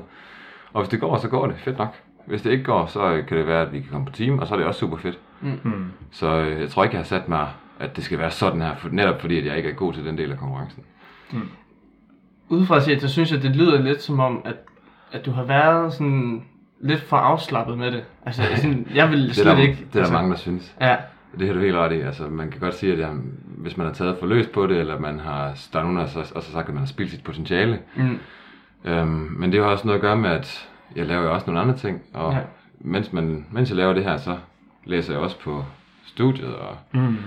Og 0.74 0.82
hvis 0.82 0.90
det 0.90 1.00
går, 1.00 1.18
så 1.18 1.28
går 1.28 1.48
det. 1.48 1.56
Fedt 1.58 1.78
nok. 1.78 1.96
Hvis 2.30 2.42
det 2.42 2.52
ikke 2.52 2.64
går, 2.64 2.86
så 2.86 3.24
kan 3.28 3.38
det 3.38 3.48
være, 3.48 3.62
at 3.62 3.74
vi 3.74 3.80
kan 3.80 3.90
komme 3.92 4.06
på 4.06 4.12
team, 4.14 4.40
og 4.40 4.48
så 4.48 4.54
er 4.54 4.58
det 4.58 4.68
også 4.68 4.80
super 4.80 4.98
fedt. 4.98 5.20
Mm. 5.42 5.84
Så 6.12 6.28
øh, 6.28 6.62
jeg 6.62 6.70
tror 6.70 6.84
ikke, 6.84 6.94
jeg 6.94 7.00
har 7.00 7.06
sat 7.06 7.30
mig, 7.30 7.48
at 7.80 7.96
det 7.96 8.04
skal 8.04 8.20
være 8.20 8.32
sådan 8.32 8.62
her, 8.62 8.76
for, 8.76 8.90
netop 8.92 9.22
fordi, 9.22 9.38
at 9.38 9.46
jeg 9.46 9.58
ikke 9.58 9.70
er 9.70 9.74
god 9.74 9.94
til 9.94 10.06
den 10.06 10.18
del 10.18 10.32
af 10.32 10.38
konkurrencen. 10.38 10.84
Udefra 12.50 12.80
set, 12.82 13.02
så 13.02 13.10
synes 13.10 13.32
jeg, 13.32 13.42
det 13.44 13.56
lyder 13.56 13.82
lidt 13.82 14.02
som 14.02 14.20
om, 14.20 14.42
at, 14.46 14.56
at 15.12 15.26
du 15.26 15.32
har 15.32 15.44
været 15.44 15.94
sådan 15.94 16.44
lidt 16.82 17.02
for 17.02 17.18
afslappet 17.18 17.78
med 17.78 17.92
det. 17.92 18.04
Altså, 18.26 18.42
sådan, 18.56 18.88
jeg 18.96 19.10
vil 19.12 19.22
Det 19.22 19.30
er, 19.30 19.34
slet 19.34 19.46
der, 19.46 19.58
ikke... 19.62 19.74
det 19.74 19.82
er 19.82 19.92
der 19.94 20.00
altså, 20.00 20.14
mange, 20.14 20.32
der 20.32 20.38
synes. 20.38 20.76
Ja, 20.82 20.96
Det 21.40 21.48
har 21.48 21.54
du 21.54 21.60
helt 21.60 21.76
ret 21.76 21.92
i. 21.94 22.02
Altså, 22.02 22.24
man 22.28 22.52
kan 22.52 22.60
godt 22.60 22.74
sige, 22.74 22.94
at 22.94 23.00
jeg, 23.00 23.10
hvis 23.58 23.78
man 23.78 23.88
har 23.88 23.94
taget 23.94 24.18
for 24.20 24.26
løs 24.28 24.48
på 24.48 24.68
det, 24.68 24.78
eller 24.78 25.00
man 25.00 25.20
har, 25.20 25.58
der 25.74 25.80
er 25.80 25.84
nogen, 25.84 25.98
der 25.98 26.04
har 26.04 26.10
så, 26.10 26.32
også 26.36 26.52
sagt, 26.52 26.68
at 26.68 26.74
man 26.74 26.82
har 26.82 26.88
spildt 26.88 27.12
sit 27.12 27.24
potentiale. 27.24 27.80
mm, 27.96 28.18
Øhm, 28.86 29.08
men 29.38 29.52
det 29.52 29.60
har 29.64 29.68
også 29.68 29.88
noget 29.88 29.98
at 29.98 30.02
gøre 30.02 30.16
med, 30.18 30.30
at 30.30 30.69
jeg 30.96 31.06
laver 31.06 31.24
jo 31.24 31.34
også 31.34 31.46
nogle 31.48 31.62
andre 31.62 31.76
ting. 31.78 32.02
Og 32.14 32.34
Ja. 32.34 32.40
mens, 32.80 33.14
man, 33.14 33.46
mens 33.52 33.70
jeg 33.70 33.78
laver 33.78 33.94
det 33.94 34.04
her, 34.04 34.18
så 34.18 34.38
læser 34.86 35.14
jeg 35.14 35.22
også 35.22 35.40
på 35.40 35.66
studiet, 36.06 36.56
og 36.56 36.78
Mm. 36.92 37.18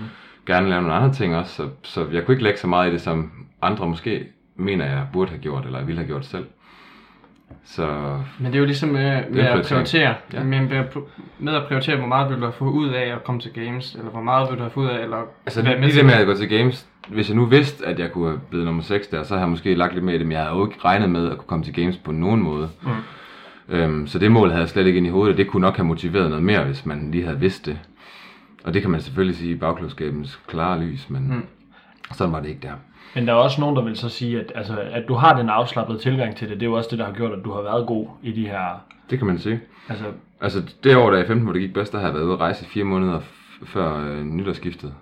gerne 0.47 0.69
lave 0.69 0.83
nogle 0.83 0.95
andre 0.97 1.13
ting 1.15 1.37
også. 1.37 1.55
Så, 1.55 1.69
så 1.83 2.07
jeg 2.13 2.25
kunne 2.25 2.33
ikke 2.35 2.45
lægge 2.45 2.59
så 2.59 2.67
meget 2.67 2.89
i 2.91 2.93
det, 2.93 3.01
som 3.01 3.33
andre 3.63 3.89
måske 3.89 4.27
mener, 4.57 4.85
jeg 4.87 5.07
burde 5.13 5.31
have 5.31 5.41
gjort, 5.43 5.65
eller 5.67 5.85
ville 5.85 5.99
have 6.01 6.07
gjort 6.09 6.25
selv. 6.27 6.47
Så 7.65 7.87
men 8.39 8.47
det 8.47 8.55
er 8.55 8.59
jo 8.59 8.65
ligesom 8.65 8.89
med, 8.89 9.23
med 9.31 9.43
at 9.45 9.67
prioritere. 9.69 10.15
Ja. 10.33 10.43
Men 10.43 10.69
med, 10.69 10.85
med 11.39 11.55
at 11.55 11.65
prioritere, 11.67 11.97
hvor 11.97 12.07
meget 12.07 12.29
vil 12.31 12.37
du 12.37 12.43
have 12.43 12.53
fået 12.53 12.71
ud 12.71 12.89
af 12.89 13.07
at 13.15 13.25
komme 13.25 13.41
til 13.41 13.53
games, 13.53 13.95
eller 13.95 14.11
hvor 14.11 14.23
meget 14.23 14.49
vil 14.51 14.57
du 14.59 14.63
have 14.63 14.71
fået 14.71 14.85
ud 14.85 14.91
af, 14.91 15.03
eller 15.03 15.17
Altså 15.47 15.63
være 15.63 15.81
lige 15.81 15.91
til 15.91 15.97
det 15.99 16.05
med 16.07 16.15
at 16.15 16.27
gå 16.27 16.35
til 16.35 16.49
games, 16.49 16.87
hvis 17.09 17.29
jeg 17.29 17.37
nu 17.37 17.45
vidste, 17.45 17.87
at 17.87 17.99
jeg 17.99 18.13
kunne 18.13 18.29
have 18.29 18.41
blevet 18.51 18.67
nummer 18.67 18.83
6 18.83 19.07
der, 19.09 19.23
så 19.23 19.35
har 19.35 19.41
jeg 19.41 19.49
måske 19.51 19.75
lagt 19.75 19.93
lidt 19.95 20.05
mere 20.05 20.15
i 20.15 20.19
det, 20.19 20.27
men 20.27 20.33
jeg 20.33 20.41
havde 20.41 20.57
jo 20.57 20.67
ikke 20.67 20.79
regnet 20.85 21.11
med 21.11 21.31
at 21.31 21.37
kunne 21.39 21.47
komme 21.47 21.65
til 21.65 21.75
games 21.75 21.97
på 21.97 22.13
nogen 22.13 22.43
måde. 22.43 22.69
Mm. 22.83 22.89
Øhm, 23.69 24.07
så 24.07 24.19
det 24.19 24.31
mål 24.33 24.49
havde 24.49 24.61
jeg 24.61 24.69
slet 24.69 24.87
ikke 24.87 24.97
ind 24.97 25.07
i 25.07 25.11
hovedet, 25.11 25.33
og 25.33 25.39
det 25.39 25.47
kunne 25.49 25.61
nok 25.61 25.77
have 25.77 25.87
motiveret 25.87 26.29
noget 26.29 26.45
mere, 26.45 26.65
hvis 26.65 26.87
man 26.87 27.11
lige 27.11 27.25
havde 27.25 27.41
vidst 27.41 27.67
det. 27.67 27.79
Og 28.65 28.75
det 28.75 28.83
kan 28.83 28.91
man 28.91 29.01
selvfølgelig 29.01 29.37
sige 29.37 29.51
i 29.53 29.57
bagklodskabens 29.57 30.41
klare 30.47 30.81
lys, 30.85 31.11
men 31.11 31.29
Mm. 31.35 31.43
sådan 32.13 32.33
var 32.33 32.41
det 32.41 32.49
ikke 32.49 32.61
der. 32.63 32.73
Men 33.15 33.27
der 33.27 33.33
er 33.33 33.37
også 33.37 33.61
nogen, 33.61 33.77
der 33.77 33.83
vil 33.83 33.97
så 33.97 34.09
sige, 34.09 34.41
at, 34.41 34.53
altså, 34.55 34.79
at 34.93 35.05
du 35.09 35.15
har 35.15 35.37
den 35.37 35.49
afslappede 35.49 35.99
tilgang 35.99 36.37
til 36.37 36.49
det. 36.49 36.61
Det 36.61 36.67
er 36.67 36.71
jo 36.71 36.77
også 36.77 36.89
det, 36.91 36.99
der 36.99 37.05
har 37.05 37.13
gjort, 37.13 37.33
at 37.39 37.45
du 37.45 37.53
har 37.53 37.63
været 37.63 37.87
god 37.87 38.07
i 38.23 38.33
de 38.33 38.47
her... 38.49 38.85
Det 39.11 39.19
kan 39.19 39.27
man 39.27 39.39
sige. 39.39 39.61
Altså, 39.89 40.05
Altså 40.41 40.63
det 40.85 40.97
år, 40.97 41.11
da 41.11 41.17
jeg 41.17 41.25
i 41.25 41.29
15, 41.29 41.45
hvor 41.45 41.53
det 41.53 41.63
gik 41.63 41.75
bedst, 41.75 41.93
der 41.93 41.99
har 41.99 42.07
jeg 42.07 42.15
været 42.15 42.25
ude 42.25 42.33
at 42.33 42.41
rejse 42.41 42.65
i 42.65 42.69
fire 42.69 42.85
måneder 42.85 43.21
f- 43.21 43.65
før 43.67 44.11
øh, 44.11 44.25
nytårsskiftet. 44.25 44.95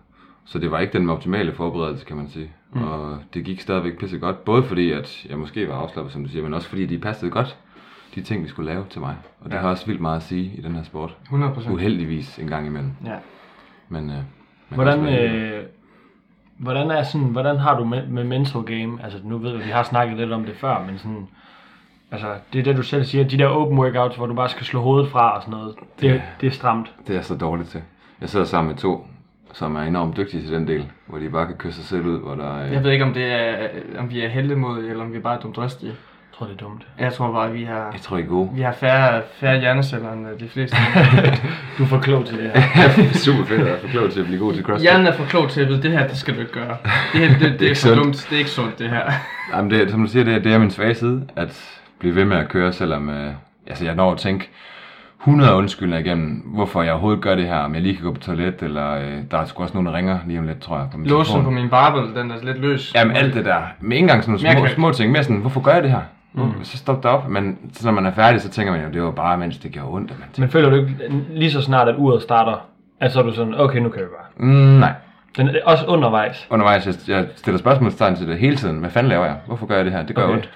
Så 0.44 0.58
det 0.58 0.70
var 0.70 0.78
ikke 0.80 0.92
den 0.98 1.10
optimale 1.10 1.52
forberedelse, 1.52 2.04
kan 2.06 2.16
man 2.16 2.28
sige. 2.28 2.50
Mm. 2.72 2.82
Og 2.82 3.18
det 3.34 3.44
gik 3.44 3.60
stadigvæk 3.60 3.98
pisse 3.98 4.18
godt. 4.18 4.44
Både 4.44 4.62
fordi, 4.62 4.92
at 4.92 5.26
jeg 5.28 5.38
måske 5.38 5.68
var 5.68 5.74
afslappet, 5.74 6.12
som 6.12 6.24
du 6.24 6.30
siger, 6.30 6.42
men 6.42 6.54
også 6.54 6.68
fordi, 6.68 6.86
de 6.86 6.98
passede 6.98 7.30
godt, 7.30 7.56
de 8.14 8.22
ting, 8.22 8.42
vi 8.44 8.48
skulle 8.48 8.70
lave 8.72 8.84
til 8.90 9.00
mig. 9.00 9.16
Og 9.40 9.50
det 9.50 9.56
Ja. 9.56 9.60
har 9.60 9.68
også 9.68 9.86
vildt 9.86 10.00
meget 10.00 10.16
at 10.16 10.22
sige 10.22 10.50
i 10.54 10.60
den 10.60 10.74
her 10.76 10.82
sport. 10.82 11.16
100 11.22 11.52
procent. 11.52 11.74
Uheldigvis 11.74 12.38
en 12.38 12.46
gang 12.46 12.66
imellem. 12.66 12.90
Ja. 13.06 13.14
Men, 13.88 14.10
øh, 14.10 14.16
hvordan, 14.68 15.06
øh, 15.08 15.62
hvordan, 16.58 16.90
er 16.90 17.02
sådan, 17.02 17.26
hvordan 17.26 17.56
har 17.56 17.78
du 17.78 17.84
med, 17.84 18.06
med 18.06 18.24
mental 18.24 18.62
game? 18.62 18.98
Altså, 19.04 19.18
nu 19.24 19.38
ved 19.38 19.56
vi, 19.56 19.64
vi 19.64 19.70
har 19.70 19.82
snakket 19.82 20.16
lidt 20.18 20.32
om 20.32 20.44
det 20.44 20.56
før, 20.56 20.84
men 20.86 20.98
sådan... 20.98 21.28
Altså, 22.12 22.34
det 22.52 22.58
er 22.58 22.62
det, 22.62 22.76
du 22.76 22.82
selv 22.82 23.04
siger. 23.04 23.24
De 23.24 23.38
der 23.38 23.46
open 23.46 23.78
workouts, 23.78 24.16
hvor 24.16 24.26
du 24.26 24.34
bare 24.34 24.48
skal 24.48 24.66
slå 24.66 24.80
hovedet 24.80 25.10
fra 25.10 25.36
og 25.36 25.42
sådan 25.42 25.58
noget. 25.58 25.74
Det, 26.00 26.10
Det- 26.10 26.22
det 26.40 26.46
er 26.46 26.50
stramt. 26.50 26.94
Det 27.06 27.16
er 27.16 27.22
så 27.22 27.34
dårligt 27.36 27.68
til. 27.68 27.82
Jeg 28.20 28.28
sidder 28.28 28.46
sammen 28.46 28.68
med 28.68 28.76
to, 28.76 29.06
som 29.52 29.76
er 29.76 29.80
enormt 29.82 30.16
dygtige 30.16 30.42
til 30.42 30.52
den 30.52 30.68
del, 30.68 30.86
hvor 31.06 31.18
de 31.18 31.30
bare 31.30 31.46
kan 31.46 31.56
kysse 31.56 31.80
sig 31.80 31.88
selv 31.88 32.06
ud, 32.06 32.18
hvor 32.20 32.34
der 32.34 32.54
er... 32.58 32.64
Jeg 32.72 32.84
ved 32.84 32.90
ikke, 32.90 33.04
om 33.04 33.14
det 33.14 33.24
er, 33.32 33.68
om 33.98 34.10
vi 34.10 34.20
er 34.24 34.28
heldemodige, 34.28 34.90
eller 34.90 35.04
om 35.04 35.12
vi 35.12 35.16
er 35.18 35.22
bare 35.22 35.38
dumdristige. 35.42 35.92
Jeg 36.40 36.46
tror, 36.46 36.52
det 36.54 36.62
er 36.62 36.66
dumt. 36.66 36.86
Jeg 36.98 37.12
tror 37.12 37.32
bare, 37.32 37.52
vi 37.52 37.64
har, 37.64 37.90
Jeg 37.92 38.00
tror, 38.00 38.16
I 38.16 38.20
er 38.20 38.26
gode. 38.26 38.50
vi 38.54 38.60
har 38.60 38.72
færre, 38.72 39.22
færre 39.40 39.60
hjerneceller 39.60 40.12
end 40.12 40.28
øh, 40.28 40.40
de 40.40 40.48
fleste. 40.48 40.76
Du 41.78 41.82
er 41.82 41.86
for 41.88 41.98
klog 42.00 42.26
til 42.26 42.38
det 42.38 42.50
her. 42.50 42.82
Super 43.24 43.44
fedt 43.44 43.60
at 43.60 43.66
være 43.66 43.80
for 43.80 43.88
klog 43.88 44.10
til 44.12 44.20
at 44.20 44.26
blive 44.26 44.38
god 44.40 44.54
til 44.54 44.62
CrossFit. 44.64 44.82
Hjernen 44.82 45.06
er 45.06 45.12
for 45.12 45.24
klog 45.24 45.50
til 45.50 45.60
at 45.60 45.68
vide, 45.68 45.82
det 45.82 45.90
her, 45.90 46.06
det 46.08 46.16
skal 46.16 46.34
du 46.34 46.40
ikke 46.40 46.52
gøre. 46.52 46.76
Det 47.12 47.20
her, 47.20 47.28
det, 47.28 47.40
det, 47.40 47.52
det 47.60 47.62
er 47.62 47.68
ikke 47.68 47.80
for 47.80 47.88
sundt. 47.88 48.04
dumt. 48.04 48.26
Det 48.30 48.34
er 48.34 48.38
ikke 48.38 48.50
sundt, 48.50 48.78
det 48.78 48.90
her. 48.90 49.02
Jamen 49.54 49.70
det, 49.70 49.90
som 49.90 50.00
du 50.00 50.06
siger, 50.10 50.24
det, 50.24 50.44
det 50.44 50.52
er 50.52 50.58
min 50.58 50.70
svage 50.70 50.94
side, 50.94 51.22
at 51.36 51.78
blive 51.98 52.14
ved 52.14 52.24
med 52.24 52.36
at 52.36 52.48
køre, 52.48 52.72
selvom 52.72 53.10
øh, 53.10 53.32
altså 53.66 53.84
jeg 53.84 53.94
når 53.94 54.12
at 54.12 54.18
tænke 54.18 54.50
100 55.20 55.54
undskyldninger 55.54 55.98
igennem, 56.06 56.42
hvorfor 56.54 56.82
jeg 56.82 56.92
overhovedet 56.92 57.20
gør 57.22 57.34
det 57.34 57.46
her, 57.46 57.56
om 57.58 57.74
jeg 57.74 57.82
lige 57.82 57.94
kan 57.96 58.04
gå 58.04 58.12
på 58.12 58.20
toilet, 58.20 58.62
eller 58.62 58.90
øh, 58.94 59.18
der 59.30 59.38
er 59.38 59.44
sgu 59.44 59.62
også 59.62 59.74
nogen, 59.74 59.86
der 59.86 59.92
ringer 59.92 60.18
lige 60.26 60.38
om 60.38 60.46
lidt, 60.46 60.60
tror 60.60 60.78
jeg, 60.78 60.86
på 60.92 60.98
min 60.98 61.06
Låsen 61.08 61.32
telefon. 61.32 61.44
på 61.44 61.50
min 61.50 61.68
barbel, 61.70 62.14
den 62.22 62.30
er 62.30 62.34
lidt 62.42 62.58
løs. 62.60 62.92
Jamen 62.94 63.16
alt 63.16 63.34
det 63.34 63.44
der, 63.44 63.62
med 63.80 63.96
ikke 63.96 64.04
engang 64.04 64.24
sådan 64.24 64.40
jeg 64.40 64.54
nogle 64.54 64.68
små, 64.68 64.74
små 64.74 64.92
ting, 64.92 65.12
mere 65.12 65.22
sådan, 65.22 65.36
hvorfor 65.36 65.60
gør 65.60 65.72
jeg 65.72 65.82
det 65.82 65.90
her? 65.90 66.00
Mm. 66.32 66.64
Så 66.64 66.76
stop 66.78 66.96
det 67.02 67.10
op, 67.10 67.28
men 67.28 67.58
så 67.72 67.86
når 67.86 67.92
man 67.92 68.06
er 68.06 68.12
færdig, 68.12 68.40
så 68.40 68.50
tænker 68.50 68.72
man 68.72 68.82
jo, 68.84 68.90
det 68.92 69.02
var 69.02 69.10
bare, 69.10 69.38
mens 69.38 69.58
det 69.58 69.72
gjorde 69.72 69.88
ondt, 69.88 70.10
man 70.10 70.18
tænker, 70.32 70.40
Men 70.40 70.50
føler 70.50 70.70
du 70.70 70.76
ikke, 70.76 70.96
lige 71.34 71.50
så 71.50 71.62
snart 71.62 71.88
at 71.88 71.94
uret 71.98 72.22
starter, 72.22 72.66
at 73.00 73.12
så 73.12 73.18
er 73.18 73.22
du 73.22 73.32
sådan, 73.32 73.54
okay, 73.60 73.78
nu 73.78 73.88
kan 73.88 74.02
vi 74.02 74.06
bare. 74.06 74.46
mm, 74.46 74.78
nej. 74.78 74.92
Den 75.36 75.48
er 75.48 75.52
også 75.64 75.86
undervejs. 75.86 76.46
Undervejs, 76.50 76.86
jeg, 76.86 76.94
jeg 77.08 77.26
stiller 77.36 77.58
spørgsmålstegn 77.58 78.16
til 78.16 78.28
det 78.28 78.38
hele 78.38 78.56
tiden, 78.56 78.78
hvad 78.78 78.90
fanden 78.90 79.10
laver 79.10 79.24
jeg? 79.24 79.36
Hvorfor 79.46 79.66
gør 79.66 79.76
jeg 79.76 79.84
det 79.84 79.92
her? 79.92 80.02
Det 80.02 80.16
gør 80.16 80.22
Okay. 80.22 80.32
ondt. 80.34 80.50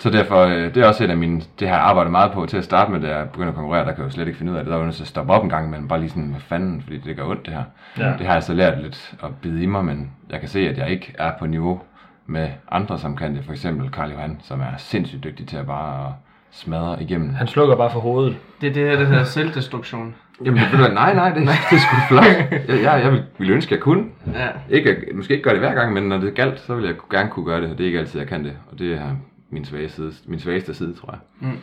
Så 0.00 0.10
derfor, 0.10 0.42
øh, 0.44 0.74
det 0.74 0.76
er 0.76 0.86
også 0.88 1.04
et 1.04 1.10
af 1.10 1.16
mine, 1.16 1.42
det 1.60 1.68
har 1.68 1.74
jeg 1.76 1.84
arbejdet 1.84 2.10
meget 2.12 2.32
på 2.32 2.46
til 2.46 2.56
at 2.56 2.64
starte 2.64 2.92
med, 2.92 3.00
da 3.00 3.16
jeg 3.16 3.28
begyndte 3.30 3.48
at 3.48 3.54
konkurrere, 3.54 3.84
der 3.84 3.92
kan 3.92 3.98
jeg 3.98 4.04
jo 4.06 4.10
slet 4.10 4.26
ikke 4.26 4.38
finde 4.38 4.52
ud 4.52 4.56
af 4.56 4.64
det. 4.64 4.70
Der 4.70 4.76
var 4.78 4.84
nødt 4.84 4.94
til 4.96 5.02
at 5.02 5.08
stoppe 5.08 5.32
op 5.32 5.42
en 5.44 5.48
gang, 5.50 5.70
men 5.70 5.88
bare 5.88 5.98
lige 6.00 6.08
sådan, 6.10 6.28
hvad 6.28 6.40
fanden, 6.40 6.82
fordi 6.82 6.98
det 6.98 7.16
gør 7.16 7.24
ondt 7.24 7.46
det 7.46 7.54
her. 7.54 7.62
Ja. 7.98 8.12
Det 8.18 8.26
har 8.26 8.32
jeg 8.34 8.42
så 8.42 8.52
lært 8.54 8.82
lidt 8.82 9.14
at 9.24 9.30
bide 9.42 9.62
i 9.62 9.66
mig, 9.66 9.84
men 9.84 10.10
jeg 10.30 10.40
kan 10.40 10.48
se, 10.48 10.68
at 10.68 10.78
jeg 10.78 10.90
ikke 10.90 11.14
er 11.18 11.32
på 11.38 11.46
niveau 11.46 11.80
med 12.28 12.48
andre, 12.70 12.98
som 12.98 13.16
kan 13.16 13.36
det. 13.36 13.44
For 13.44 13.52
eksempel 13.52 13.90
Karl 13.90 14.10
Johan, 14.10 14.40
som 14.42 14.60
er 14.60 14.76
sindssygt 14.78 15.24
dygtig 15.24 15.48
til 15.48 15.56
at 15.56 15.66
bare 15.66 16.14
smadre 16.50 17.02
igennem. 17.02 17.34
Han 17.34 17.46
slukker 17.46 17.76
bare 17.76 17.90
for 17.90 18.00
hovedet. 18.00 18.36
Det 18.60 18.68
er 18.68 18.72
det 18.72 18.90
her, 18.90 18.98
der 18.98 19.04
hedder 19.04 19.24
selvdestruktion. 19.24 20.14
Jamen, 20.44 20.60
det, 20.60 20.72
du, 20.72 20.94
nej, 20.94 21.14
nej, 21.14 21.28
det, 21.28 21.42
det 21.42 21.48
er 21.48 21.78
sgu 21.78 21.96
flot. 22.08 22.24
Jeg, 22.24 22.82
jeg, 22.82 23.00
jeg 23.04 23.22
ville, 23.38 23.54
ønske, 23.54 23.74
jeg 23.74 23.82
kunne. 23.82 24.04
Ja. 24.34 24.48
Ikke, 24.70 24.96
måske 25.14 25.32
ikke 25.32 25.44
gøre 25.44 25.54
det 25.54 25.62
hver 25.62 25.74
gang, 25.74 25.92
men 25.92 26.02
når 26.02 26.18
det 26.18 26.34
galt, 26.34 26.60
så 26.60 26.74
vil 26.74 26.84
jeg 26.84 26.94
gerne 27.10 27.30
kunne 27.30 27.46
gøre 27.46 27.60
det, 27.60 27.70
og 27.70 27.78
det 27.78 27.84
er 27.84 27.86
ikke 27.86 27.98
altid, 27.98 28.20
jeg 28.20 28.28
kan 28.28 28.44
det. 28.44 28.52
Og 28.72 28.78
det 28.78 28.94
er 28.94 29.16
min, 29.50 29.64
svage 29.64 29.88
side, 29.88 30.12
min 30.26 30.40
svageste 30.40 30.74
side, 30.74 30.94
tror 30.94 31.10
jeg. 31.10 31.48
Mm. 31.48 31.58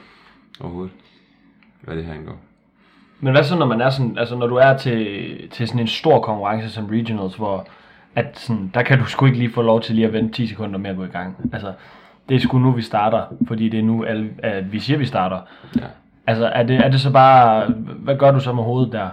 Overhovedet. 0.60 0.93
Hvad 1.82 1.95
det 1.95 2.06
her 2.06 2.13
indgår. 2.13 2.38
Men 3.19 3.34
hvad 3.34 3.43
så, 3.43 3.58
når 3.58 3.65
man 3.65 3.82
er 3.82 3.89
sådan, 3.89 4.17
altså 4.17 4.36
når 4.36 4.47
du 4.47 4.56
er 4.56 4.78
til, 4.78 5.49
til 5.51 5.67
sådan 5.67 5.82
en 5.82 5.88
stor 5.88 6.21
konkurrence 6.21 6.69
som 6.69 6.86
regionals, 6.86 7.36
hvor 7.36 7.67
at 8.15 8.39
sådan, 8.39 8.71
der 8.73 8.84
kan 8.84 8.99
du 8.99 9.06
sgu 9.06 9.25
ikke 9.25 9.38
lige 9.38 9.51
få 9.51 9.62
lov 9.62 9.82
til 9.82 9.95
lige 9.95 10.08
at 10.08 10.13
vente 10.13 10.34
10 10.34 10.47
sekunder 10.47 10.80
med 10.80 10.89
at 10.89 10.95
gå 10.95 11.04
i 11.04 11.08
gang. 11.08 11.49
Altså, 11.54 11.73
det 12.30 12.36
er 12.36 12.39
sgu 12.39 12.60
nu, 12.60 12.71
vi 12.71 12.82
starter, 12.82 13.21
fordi 13.47 13.69
det 13.69 13.80
er 13.80 13.84
nu, 13.84 14.04
alle, 14.04 14.30
at 14.38 14.71
vi 14.71 14.80
siger, 14.80 14.97
vi 14.97 15.06
starter. 15.06 15.39
Ja. 15.75 15.82
Altså, 16.28 16.45
er 16.45 16.63
det, 16.63 16.86
er 16.86 16.89
det 16.89 17.01
så 17.01 17.12
bare, 17.12 17.67
hvad 17.78 18.17
gør 18.17 18.32
du 18.32 18.39
så 18.39 18.54
med 18.54 18.63
hovedet 18.63 18.91
der? 18.91 19.10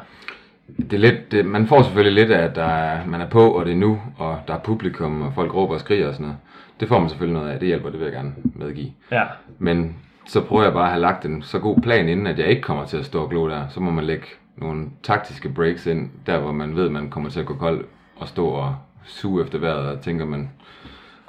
Det 0.77 0.93
er 0.93 0.99
lidt, 0.99 1.33
det, 1.33 1.47
man 1.47 1.67
får 1.67 1.83
selvfølgelig 1.83 2.25
lidt 2.25 2.33
af, 2.39 2.45
at 2.45 2.57
der 2.57 2.65
er, 2.65 3.07
man 3.07 3.21
er 3.21 3.29
på, 3.29 3.51
og 3.51 3.65
det 3.65 3.73
er 3.73 3.77
nu, 3.77 4.01
og 4.19 4.39
der 4.49 4.55
er 4.55 4.59
publikum, 4.59 5.23
og 5.23 5.33
folk 5.35 5.55
råber 5.55 5.75
og 5.75 5.81
skriger 5.81 6.09
og 6.09 6.15
sådan 6.15 6.27
noget. 6.27 6.39
Det 6.81 6.89
får 6.89 6.99
man 6.99 7.09
selvfølgelig 7.09 7.41
noget 7.41 7.53
af, 7.53 7.59
det 7.59 7.69
hjælper, 7.69 7.91
det 7.91 7.99
vil 7.99 8.05
jeg 8.05 8.15
gerne 8.15 8.33
medgive. 8.55 8.91
Ja. 9.11 9.23
Men 9.59 9.97
så 10.27 10.41
prøver 10.41 10.63
jeg 10.63 10.73
bare 10.73 10.85
at 10.85 10.91
have 10.91 11.01
lagt 11.01 11.25
en 11.25 11.43
så 11.43 11.59
god 11.59 11.81
plan 11.81 12.09
inden, 12.09 12.27
at 12.27 12.39
jeg 12.39 12.47
ikke 12.47 12.63
kommer 12.63 12.85
til 12.85 12.97
at 12.97 13.05
stå 13.05 13.23
og 13.23 13.31
glo 13.31 13.49
der. 13.49 13.69
Så 13.69 13.81
må 13.81 13.91
man 13.91 14.05
lægge 14.05 14.27
nogle 14.57 14.87
taktiske 15.03 15.49
breaks 15.49 15.87
ind, 15.87 16.11
der 16.27 16.39
hvor 16.39 16.53
man 16.53 16.77
ved, 16.77 16.87
at 16.87 16.93
man 16.93 17.11
kommer 17.11 17.31
til 17.31 17.41
at 17.41 17.47
gå 17.47 17.55
kold 17.55 17.85
og 18.17 18.29
stå 18.29 18.47
og 18.47 18.75
suge 19.05 19.43
efter 19.45 19.59
vejret 19.59 19.89
og 19.89 20.01
tænker 20.01 20.25
man, 20.25 20.51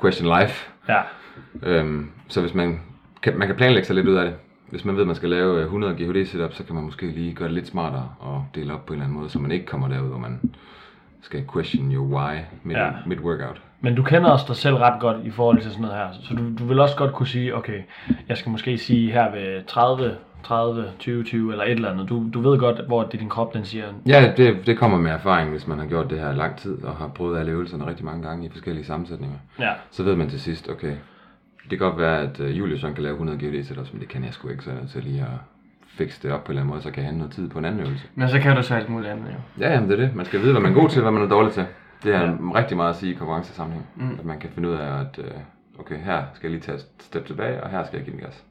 question 0.02 0.40
life. 0.40 0.70
Ja. 0.90 1.02
Øhm, 1.64 2.12
så 2.28 2.42
hvis 2.42 2.54
man 2.54 2.80
kan, 3.22 3.38
man 3.38 3.48
kan 3.48 3.56
planlægge 3.58 3.86
sig 3.88 3.96
lidt 3.96 4.08
ud 4.08 4.16
af 4.16 4.26
det. 4.26 4.34
Hvis 4.70 4.86
man 4.86 4.96
ved, 4.96 5.02
at 5.02 5.08
man 5.08 5.16
skal 5.16 5.30
lave 5.30 5.58
øh, 5.58 5.64
100 5.64 5.94
GHD 5.94 6.26
setup, 6.26 6.54
så 6.54 6.64
kan 6.64 6.76
man 6.76 6.84
måske 6.84 7.06
lige 7.12 7.34
gøre 7.34 7.48
det 7.48 7.54
lidt 7.56 7.68
smartere 7.68 8.10
og 8.20 8.46
dele 8.56 8.74
op 8.74 8.86
på 8.86 8.94
en 8.94 8.98
eller 9.00 9.06
anden 9.06 9.18
måde, 9.20 9.30
så 9.30 9.40
man 9.40 9.52
ikke 9.52 9.66
kommer 9.66 9.88
derud, 9.88 10.08
hvor 10.10 10.18
man 10.18 10.40
skal 11.22 11.44
question 11.54 11.92
your 11.94 12.06
why 12.06 12.38
mid, 12.64 12.76
Ja. 12.76 12.86
ja. 12.86 12.92
mid 13.06 13.18
workout. 13.20 13.62
Men 13.82 13.96
du 13.96 14.04
kender 14.04 14.30
også 14.30 14.46
dig 14.48 14.56
selv 14.56 14.76
ret 14.76 15.02
godt 15.02 15.18
i 15.26 15.30
forhold 15.32 15.62
til 15.62 15.72
sådan 15.72 15.82
noget 15.82 15.98
her. 15.98 16.08
Så 16.22 16.34
du, 16.34 16.56
du 16.60 16.66
vil 16.66 16.80
også 16.80 16.96
godt 16.98 17.14
kunne 17.14 17.28
sige, 17.28 17.56
okay, 17.56 17.82
jeg 18.30 18.38
skal 18.38 18.50
måske 18.52 18.78
sige 18.78 19.12
her 19.12 19.32
ved 19.32 19.66
30, 19.68 20.16
30, 20.44 20.86
20, 21.00 21.24
20 21.24 21.52
eller 21.52 21.64
et 21.64 21.72
eller 21.72 21.92
andet. 21.92 22.10
Du, 22.10 22.24
du 22.34 22.42
ved 22.42 22.60
godt, 22.60 22.88
hvor 22.88 23.04
det 23.04 23.20
din 23.20 23.30
krop 23.30 23.54
den 23.54 23.66
siger, 23.66 23.86
Ja, 24.08 24.34
det, 24.38 24.58
det 24.66 24.78
kommer 24.78 24.98
med 24.98 25.12
erfaring, 25.12 25.50
hvis 25.50 25.68
man 25.68 25.80
har 25.80 25.86
gjort 25.86 26.10
det 26.10 26.20
her 26.20 26.32
i 26.32 26.36
lang 26.36 26.58
tid 26.58 26.84
og 26.84 26.96
har 26.96 27.08
prøvet 27.08 27.40
alle 27.40 27.52
øvelserne 27.52 27.88
rigtig 27.88 28.06
mange 28.06 28.28
gange 28.28 28.46
i 28.46 28.50
forskellige 28.50 28.86
sammensætninger. 28.86 29.38
ja, 29.60 29.72
Så 29.92 30.04
ved 30.04 30.16
man 30.16 30.30
til 30.30 30.42
sidst, 30.42 30.70
okay, 30.70 30.94
det 31.70 31.70
kan 31.70 31.78
godt 31.78 31.98
være, 31.98 32.22
at 32.22 32.40
uh, 32.40 32.60
Julius 32.60 32.82
han 32.82 32.94
kan 32.94 33.04
lave 33.04 33.14
100 33.14 33.38
GHD 33.40 33.64
setups, 33.64 33.94
men 33.94 34.02
det 34.02 34.10
kan 34.10 34.24
jeg 34.24 34.34
sgu 34.34 34.50
ikke, 34.50 34.64
så 34.64 34.70
jeg 34.70 34.78
er 34.78 34.82
nødt 34.82 34.92
til 34.92 35.04
lige 35.04 35.22
at 35.22 35.28
fikse 35.88 36.24
det 36.24 36.32
op 36.32 36.44
på 36.44 36.52
en 36.52 36.52
eller 36.52 36.62
anden 36.62 36.70
måde, 36.74 36.82
så 36.82 36.92
kan 36.92 37.04
have 37.04 37.16
noget 37.16 37.32
tid 37.34 37.50
på 37.50 37.60
en 37.60 37.66
anden 37.66 37.82
øvelse. 37.82 38.08
Men 38.16 38.30
så 38.30 38.40
kan 38.40 38.56
du 38.56 38.64
så 38.64 38.76
alt 38.76 38.90
muligt 38.90 39.12
andet 39.12 39.26
jo. 39.26 39.64
Ja, 39.66 39.74
jamen 39.74 39.90
det 39.90 40.00
er 40.00 40.06
det. 40.06 40.16
Man 40.16 40.26
skal 40.26 40.40
vide, 40.42 40.52
hvad 40.52 40.62
man 40.62 40.72
er 40.72 40.76
god 40.76 40.90
til, 40.90 41.02
hvad 41.02 41.12
man 41.12 41.22
er 41.22 41.28
dårlig 41.28 41.54
til. 41.54 41.66
Det 42.04 42.16
er 42.16 42.22
ja. 42.22 42.32
rigtig 42.56 42.78
meget 42.78 42.90
at 42.90 42.96
sige 42.96 43.12
i 43.12 43.16
konkurrencesammenhæng. 43.16 43.86
Mm. 43.96 44.04
Mm. 44.04 44.16
At 44.20 44.26
man 44.26 44.40
kan 44.40 44.50
finde 44.50 44.70
ud 44.70 44.74
af, 44.74 45.00
at 45.00 45.20
øh, 45.20 45.32
okay, 45.80 45.96
her 45.96 46.24
skal 46.34 46.48
jeg 46.48 46.52
lige 46.52 46.62
tage 46.62 46.76
et 46.78 46.86
step 47.00 47.26
tilbage, 47.26 47.64
og 47.64 47.70
her 47.70 47.84
skal 47.86 47.98
jeg 47.98 48.06
give 48.06 48.16
den 48.16 48.24
gas. 48.26 48.44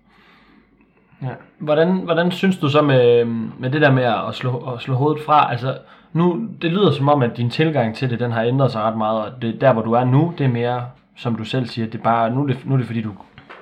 Ja. 1.22 1.28
Hvordan, 1.58 1.88
hvordan 1.92 2.30
synes 2.30 2.58
du 2.58 2.68
så 2.68 2.82
med, 2.82 3.24
med 3.58 3.70
det 3.70 3.80
der 3.80 3.90
med 3.90 4.02
at 4.02 4.34
slå, 4.34 4.72
at 4.74 4.80
slå 4.80 4.94
hovedet 4.94 5.22
fra? 5.26 5.50
Altså, 5.50 5.74
nu, 6.12 6.48
det 6.62 6.70
lyder 6.70 6.92
som 6.92 7.08
om, 7.08 7.22
at 7.22 7.36
din 7.36 7.50
tilgang 7.50 7.96
til 7.96 8.10
det, 8.10 8.20
den 8.20 8.32
har 8.32 8.42
ændret 8.42 8.72
sig 8.72 8.82
ret 8.82 8.96
meget, 8.96 9.20
og 9.20 9.42
det, 9.42 9.60
der 9.60 9.72
hvor 9.72 9.82
du 9.82 9.92
er 9.92 10.04
nu, 10.04 10.34
det 10.38 10.44
er 10.44 10.50
mere, 10.50 10.84
som 11.16 11.34
du 11.34 11.44
selv 11.44 11.66
siger, 11.66 11.86
det 11.86 11.98
er 11.98 12.02
bare, 12.02 12.30
nu 12.30 12.42
er 12.42 12.46
det, 12.46 12.58
nu 12.64 12.74
er 12.74 12.78
det 12.78 12.86
fordi 12.86 13.02
du, 13.02 13.10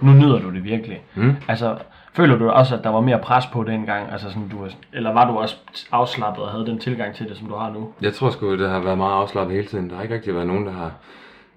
nu 0.00 0.12
nyder 0.12 0.38
du 0.38 0.50
det 0.50 0.64
virkelig. 0.64 1.02
Mm. 1.14 1.36
Altså, 1.48 1.76
føler 2.12 2.38
du 2.38 2.50
også, 2.50 2.76
at 2.76 2.84
der 2.84 2.90
var 2.90 3.00
mere 3.00 3.18
pres 3.18 3.46
på 3.46 3.64
dengang, 3.64 4.12
altså 4.12 4.28
sådan, 4.28 4.48
du, 4.48 4.56
eller 4.92 5.12
var 5.12 5.30
du 5.30 5.38
også 5.38 5.56
afslappet 5.92 6.44
og 6.44 6.50
havde 6.50 6.66
den 6.66 6.78
tilgang 6.78 7.14
til 7.14 7.28
det, 7.28 7.36
som 7.36 7.46
du 7.46 7.54
har 7.54 7.70
nu? 7.70 7.92
Jeg 8.02 8.14
tror 8.14 8.30
sgu, 8.30 8.56
det 8.56 8.70
har 8.70 8.80
været 8.80 8.98
meget 8.98 9.12
afslappet 9.12 9.56
hele 9.56 9.68
tiden. 9.68 9.90
Der 9.90 9.96
har 9.96 10.02
ikke 10.02 10.14
rigtig 10.14 10.34
været 10.34 10.46
nogen, 10.46 10.66
der 10.66 10.72
har... 10.72 10.90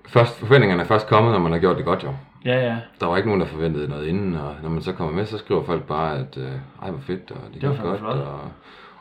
Først, 0.07 0.39
forventningerne 0.39 0.81
er 0.81 0.87
først 0.87 1.07
kommet, 1.07 1.33
når 1.33 1.39
man 1.39 1.51
har 1.51 1.59
gjort 1.59 1.77
det 1.77 1.85
godt 1.85 2.03
jo. 2.03 2.09
Ja, 2.45 2.65
ja. 2.65 2.75
Der 2.99 3.05
var 3.05 3.17
ikke 3.17 3.29
nogen, 3.29 3.41
der 3.41 3.47
forventede 3.47 3.87
noget 3.87 4.07
inden, 4.07 4.35
og 4.35 4.55
når 4.63 4.69
man 4.69 4.81
så 4.81 4.91
kommer 4.91 5.13
med, 5.13 5.25
så 5.25 5.37
skriver 5.37 5.63
folk 5.63 5.83
bare, 5.83 6.17
at 6.17 6.37
øh, 6.37 6.51
ej, 6.83 6.89
hvor 6.89 6.99
fedt, 6.99 7.31
og 7.31 7.37
det, 7.53 7.61
Det 7.61 7.69
var 7.69 7.75
godt, 7.75 7.99
flot. 7.99 8.15
og, 8.15 8.39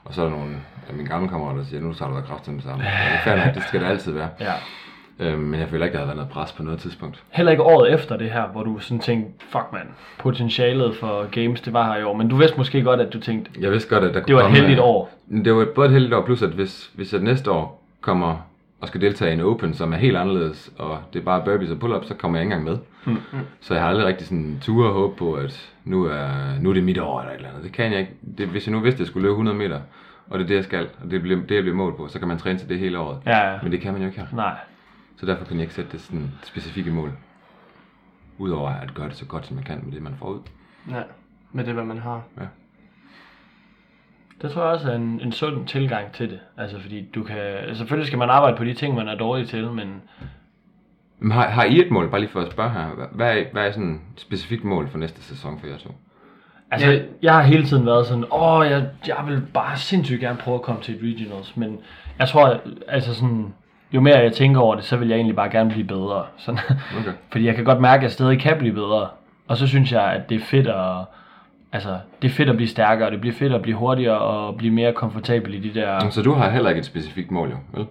og 0.05 0.15
så 0.15 0.21
er 0.21 0.25
der 0.25 0.33
nogle 0.37 0.55
af 0.89 0.95
mine 0.95 1.09
gamle 1.09 1.29
kammerater, 1.29 1.59
der 1.59 1.65
siger, 1.65 1.81
nu 1.81 1.95
tager 1.95 2.11
du 2.11 2.17
dig 2.17 2.25
kraft 2.25 2.45
til 2.45 2.53
det 2.53 2.63
samme. 2.63 2.77
Og 2.85 2.91
det 2.91 3.15
er 3.15 3.19
fair 3.25 3.45
nok, 3.47 3.55
det 3.55 3.63
skal 3.63 3.81
det 3.81 3.87
altid 3.87 4.13
være. 4.13 4.29
ja. 4.41 4.53
Øh, 5.19 5.39
men 5.39 5.61
jeg 5.61 5.69
føler 5.69 5.85
ikke, 5.85 5.93
der 5.93 5.99
har 5.99 6.07
været 6.07 6.17
noget 6.17 6.31
pres 6.31 6.53
på 6.53 6.63
noget 6.63 6.81
tidspunkt. 6.81 7.23
Heller 7.31 7.53
ikke 7.53 7.63
året 7.63 7.93
efter 7.95 8.17
det 8.17 8.31
her, 8.31 8.47
hvor 8.47 8.63
du 8.63 8.79
sådan 8.79 8.99
tænkte, 9.01 9.45
fuck 9.49 9.65
man, 9.73 9.83
potentialet 10.19 10.97
for 10.97 11.27
games, 11.43 11.61
det 11.61 11.73
var 11.73 11.93
her 11.93 12.01
i 12.01 12.03
år. 12.05 12.15
Men 12.17 12.29
du 12.29 12.37
vidste 12.37 12.57
måske 12.59 12.83
godt, 12.83 13.01
at 13.01 13.13
du 13.13 13.21
tænkte, 13.21 13.51
Jeg 13.61 13.71
vidste 13.71 13.89
godt, 13.95 14.05
at 14.05 14.15
der 14.15 14.23
det 14.23 14.35
var 14.35 14.43
et 14.45 14.51
heldigt 14.53 14.79
øh, 14.79 14.85
år. 14.85 15.11
Det 15.45 15.55
var 15.55 15.67
både 15.75 15.87
et 15.87 15.93
heldigt 15.93 16.15
år, 16.15 16.25
plus 16.25 16.43
at 16.43 16.51
hvis, 16.51 16.91
hvis 16.95 17.13
jeg 17.13 17.21
næste 17.21 17.51
år 17.51 17.83
kommer 18.01 18.37
og 18.83 18.89
skal 18.89 19.01
deltage 19.01 19.31
i 19.31 19.35
en 19.35 19.41
open, 19.41 19.75
som 19.75 19.93
er 19.93 19.97
helt 19.97 20.17
anderledes, 20.17 20.73
og 20.79 20.99
det 21.13 21.19
er 21.19 21.25
bare 21.25 21.45
burpees 21.45 21.71
og 21.71 21.77
pull-ups, 21.77 22.09
så 22.09 22.15
kommer 22.15 22.39
jeg 22.39 22.45
ikke 22.45 22.55
engang 22.55 22.65
med. 22.65 22.79
Mm. 23.07 23.41
Så 23.61 23.75
jeg 23.75 23.83
har 23.83 23.91
aldrig 23.91 24.07
rigtig 24.07 24.27
sådan 24.27 24.59
ture 24.63 24.89
og 24.89 24.95
håbe 24.95 25.17
på, 25.17 25.35
at 25.35 25.73
nu 25.85 26.05
er, 26.05 26.59
nu 26.61 26.71
er 26.71 26.75
det 26.75 26.85
mit 26.85 26.99
år 26.99 27.21
eller 27.21 27.33
et 27.33 27.37
eller 27.37 27.49
andet. 27.49 27.65
Det 27.65 27.73
kan 27.73 27.93
jeg 27.93 28.01
ikke. 28.01 28.13
Det, 28.39 28.49
hvis 28.49 28.67
jeg 28.67 28.73
nu 28.73 28.81
vidste, 28.81 28.97
at 28.97 29.01
jeg 29.01 29.07
skulle 29.07 29.23
løbe 29.23 29.33
100 29.33 29.57
meter, 29.57 29.81
og 30.27 30.39
det 30.39 30.45
er 30.45 30.49
det, 30.49 30.55
jeg 30.55 30.65
skal, 30.65 30.89
og 31.05 31.11
det 31.11 31.23
bliver 31.23 31.41
det, 31.41 31.55
jeg 31.55 31.63
bliver 31.63 31.77
målt 31.77 31.97
på, 31.97 32.09
så 32.09 32.19
kan 32.19 32.29
man 32.29 32.39
træne 32.39 32.59
til 32.59 32.69
det 32.69 32.79
hele 32.79 32.99
året. 32.99 33.19
Ja, 33.27 33.53
ja. 33.53 33.59
Men 33.63 33.73
det 33.73 33.81
kan 33.81 33.93
man 33.93 34.03
jo 34.03 34.09
ikke 34.09 34.21
her. 34.21 34.27
Nej. 34.33 34.57
Så 35.17 35.27
derfor 35.27 35.45
kan 35.45 35.57
jeg 35.57 35.63
ikke 35.63 35.75
sætte 35.75 35.93
det 35.93 36.01
sådan 36.01 36.31
specifikke 36.43 36.91
mål. 36.91 37.13
Udover 38.39 38.71
at 38.71 38.95
gøre 38.95 39.09
det 39.09 39.17
så 39.17 39.27
godt, 39.27 39.47
som 39.47 39.57
man 39.57 39.65
kan 39.65 39.81
med 39.85 39.93
det, 39.93 40.03
man 40.03 40.15
får 40.19 40.29
ud. 40.29 40.41
Ja, 40.91 41.03
med 41.53 41.65
det, 41.65 41.75
hvad 41.75 41.85
man 41.85 41.99
har. 41.99 42.23
Det 44.43 44.51
tror 44.51 44.63
jeg 44.63 44.71
også 44.73 44.91
er 44.91 44.95
en, 44.97 45.21
en 45.25 45.33
sund 45.33 45.67
tilgang 45.67 46.13
til 46.13 46.31
det. 46.31 46.39
Altså 46.59 46.81
fordi 46.81 47.09
du 47.15 47.23
kan, 47.23 47.37
selvfølgelig 47.75 48.07
skal 48.07 48.19
man 48.19 48.31
arbejde 48.31 48.57
på 48.57 48.65
de 48.65 48.75
ting, 48.75 48.95
man 48.95 49.09
er 49.09 49.15
dårlig 49.15 49.49
til, 49.49 49.71
men 49.71 50.03
Men 51.19 51.33
har, 51.33 51.49
har 51.49 51.65
I 51.65 51.81
et 51.81 51.91
mål, 51.91 52.11
bare 52.11 52.21
lige 52.21 52.31
for 52.31 52.41
at 52.41 52.53
spørge 52.53 52.71
her, 52.71 52.87
hvad- 52.87 53.07
hvad 53.13 53.37
er, 53.39 53.45
hvad 53.53 53.67
er 53.67 53.73
sådan 53.73 54.01
et 54.15 54.21
specifikt 54.21 54.65
mål 54.65 54.89
for 54.89 54.99
næste 54.99 55.23
sæson 55.23 55.61
for 55.61 55.67
jer 55.67 55.77
to? 55.79 55.95
Altså, 56.71 56.91
ja. 56.91 57.01
jeg 57.23 57.35
har 57.35 57.43
hele 57.43 57.65
tiden 57.67 57.87
været 57.87 58.07
sådan, 58.07 58.25
åh, 58.33 58.67
jeg, 58.71 58.87
jeg 59.07 59.25
vil 59.27 59.43
bare 59.55 59.77
sindssygt 59.77 60.21
gerne 60.21 60.39
prøve 60.39 60.55
at 60.55 60.63
komme 60.63 60.83
til 60.83 60.95
et 60.95 61.01
regionals, 61.03 61.57
men 61.57 61.79
jeg 62.19 62.29
tror, 62.29 62.61
altså 62.89 63.15
sådan, 63.15 63.55
jo 63.93 64.01
mere 64.01 64.19
jeg 64.19 64.33
tænker 64.33 64.61
over 64.61 64.75
det, 64.75 64.85
så 64.85 64.97
vil 64.97 65.09
jeg 65.09 65.17
egentlig 65.17 65.37
bare 65.37 65.51
gerne 65.51 65.71
blive 65.71 65.87
bedre. 65.87 66.25
Sådan, 66.37 66.61
Okay. 67.01 67.13
fordi 67.33 67.47
jeg 67.47 67.55
kan 67.55 67.65
godt 67.65 67.81
mærke, 67.81 67.97
at 67.99 68.03
jeg 68.03 68.11
stadig 68.11 68.41
kan 68.41 68.59
blive 68.59 68.75
bedre, 68.75 69.09
og 69.49 69.57
så 69.57 69.67
synes 69.67 69.93
jeg, 69.93 70.05
at 70.13 70.29
det 70.29 70.35
er 70.41 70.45
fedt 70.45 70.67
at, 70.67 70.97
altså, 71.73 71.99
det 72.23 72.29
er 72.29 72.33
fedt 72.33 72.49
at 72.49 72.57
blive 72.57 72.69
stærkere, 72.69 73.11
det 73.11 73.21
bliver 73.21 73.35
fedt 73.35 73.53
at 73.53 73.63
blive 73.63 73.77
hurtigere 73.77 74.19
og 74.19 74.57
blive 74.57 74.73
mere 74.75 74.93
komfortabel 74.93 75.55
i 75.55 75.69
de 75.69 75.81
der... 75.81 76.11
Så 76.11 76.23
du 76.23 76.33
har 76.33 76.51
heller 76.51 76.69
ikke 76.71 76.79
et 76.79 76.85
specifikt 76.85 77.31
mål, 77.31 77.49
jo, 77.51 77.57
vel? 77.79 77.87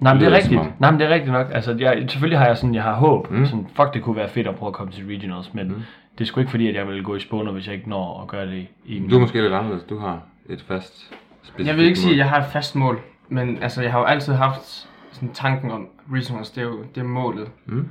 Nej, 0.00 0.14
men 0.14 0.22
det 0.22 0.32
er 0.32 0.36
rigtigt. 0.36 0.80
Nej, 0.80 0.90
men 0.90 1.00
det 1.00 1.06
er 1.08 1.14
rigtigt 1.14 1.32
nok. 1.32 1.46
Altså, 1.52 1.76
jeg, 1.78 2.04
selvfølgelig 2.08 2.38
har 2.38 2.46
jeg 2.46 2.56
sådan, 2.56 2.74
jeg 2.74 2.82
har 2.82 2.94
håb. 2.94 3.30
Mm. 3.30 3.46
Sådan, 3.46 3.66
fuck, 3.74 3.94
det 3.94 4.02
kunne 4.02 4.16
være 4.16 4.28
fedt 4.28 4.46
at 4.46 4.54
prøve 4.56 4.68
at 4.68 4.74
komme 4.74 4.92
til 4.92 5.04
regionals, 5.06 5.54
men 5.54 5.68
Mm. 5.68 5.74
det 6.18 6.20
er 6.20 6.24
sgu 6.28 6.40
ikke 6.40 6.50
fordi, 6.50 6.68
at 6.68 6.74
jeg 6.74 6.88
vil 6.88 7.02
gå 7.02 7.14
i 7.16 7.20
spåner, 7.20 7.52
hvis 7.52 7.66
jeg 7.66 7.74
ikke 7.74 7.88
når 7.90 8.22
at 8.22 8.28
gøre 8.28 8.46
det 8.46 8.66
i, 8.84 8.96
en 8.96 9.08
Du 9.08 9.16
er 9.16 9.20
måske 9.20 9.42
lidt 9.42 9.52
anderledes. 9.52 9.84
Du 9.84 9.98
har 9.98 10.20
et 10.48 10.64
fast 10.68 11.14
specifikt 11.42 11.68
Jeg 11.68 11.76
vil 11.76 11.84
ikke 11.84 11.98
sige, 11.98 12.08
mål. 12.08 12.12
at 12.14 12.18
jeg 12.18 12.28
har 12.28 12.38
et 12.38 12.46
fast 12.52 12.76
mål, 12.76 13.00
men 13.28 13.58
altså, 13.62 13.82
jeg 13.82 13.92
har 13.92 13.98
jo 13.98 14.04
altid 14.04 14.34
haft 14.34 14.88
sådan 15.12 15.28
tanken 15.32 15.70
om, 15.70 15.88
regionals, 16.12 16.50
det 16.50 16.60
er 16.60 16.66
jo 16.66 16.78
det 16.94 17.00
er 17.00 17.04
målet. 17.04 17.48
Mm. 17.66 17.88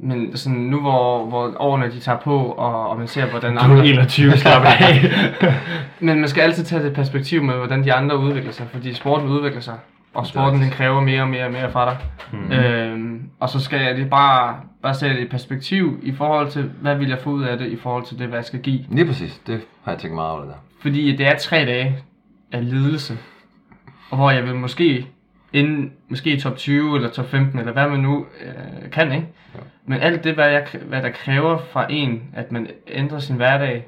Men 0.00 0.36
sådan, 0.36 0.58
nu 0.58 0.80
hvor, 0.80 1.26
hvor 1.26 1.54
årene 1.58 1.90
de 1.90 2.00
tager 2.00 2.18
på, 2.18 2.38
og, 2.38 2.90
og 2.90 2.98
man 2.98 3.08
ser, 3.08 3.26
hvordan 3.26 3.56
Du 3.56 3.58
er 3.58 3.82
21, 3.82 4.36
slap 4.36 4.62
af. 4.64 5.10
Men 6.00 6.20
man 6.20 6.28
skal 6.28 6.40
altid 6.40 6.64
tage 6.64 6.82
det 6.82 6.92
perspektiv 6.92 7.42
med, 7.42 7.54
hvordan 7.54 7.84
de 7.84 7.92
andre 7.92 8.18
udvikler 8.18 8.52
sig, 8.52 8.66
fordi 8.72 8.94
sporten 8.94 9.28
udvikler 9.28 9.60
sig, 9.60 9.74
og 10.14 10.26
sporten 10.26 10.60
den 10.60 10.70
kræver 10.70 11.00
mere 11.00 11.22
og 11.22 11.28
mere 11.28 11.44
og 11.44 11.52
mere 11.52 11.70
fra 11.72 11.84
dig. 11.84 11.98
Mm. 12.32 12.52
Øhm, 12.52 13.30
og 13.40 13.48
så 13.48 13.60
skal 13.60 13.80
jeg 13.80 13.96
det 13.96 14.10
bare, 14.10 14.56
bare 14.82 14.94
sætte 14.94 15.16
det 15.16 15.22
i 15.22 15.28
perspektiv 15.28 16.00
i 16.02 16.12
forhold 16.12 16.50
til, 16.50 16.70
hvad 16.80 16.96
vil 16.96 17.08
jeg 17.08 17.18
få 17.18 17.30
ud 17.30 17.44
af 17.44 17.58
det, 17.58 17.66
i 17.66 17.76
forhold 17.76 18.04
til 18.04 18.18
det, 18.18 18.26
hvad 18.26 18.38
jeg 18.38 18.44
skal 18.44 18.60
give. 18.60 18.80
Lige 18.90 19.06
præcis. 19.06 19.40
Det 19.46 19.60
har 19.84 19.92
jeg 19.92 20.00
tænkt 20.00 20.14
meget 20.14 20.30
over 20.30 20.40
det 20.40 20.48
der. 20.48 20.56
Fordi 20.80 21.16
det 21.16 21.26
er 21.26 21.36
tre 21.36 21.56
dage 21.56 21.96
af 22.52 22.70
lidelse, 22.70 23.18
og 24.10 24.16
hvor 24.16 24.30
jeg 24.30 24.44
vil 24.44 24.54
måske 24.54 25.06
inden, 25.52 25.92
måske 26.08 26.30
i 26.30 26.40
top 26.40 26.56
20 26.56 26.96
eller 26.96 27.10
top 27.10 27.30
15, 27.30 27.58
eller 27.58 27.72
hvad 27.72 27.88
man 27.88 28.00
nu 28.00 28.26
øh, 28.44 28.90
kan, 28.90 29.12
ikke? 29.12 29.26
Ja. 29.54 29.60
Men 29.86 30.00
alt 30.00 30.24
det, 30.24 30.34
hvad, 30.34 30.48
jeg, 30.50 30.66
hvad 30.86 31.02
der 31.02 31.10
kræver 31.10 31.58
fra 31.72 31.86
en, 31.90 32.22
at 32.34 32.52
man 32.52 32.66
ændrer 32.88 33.18
sin 33.18 33.36
hverdag 33.36 33.86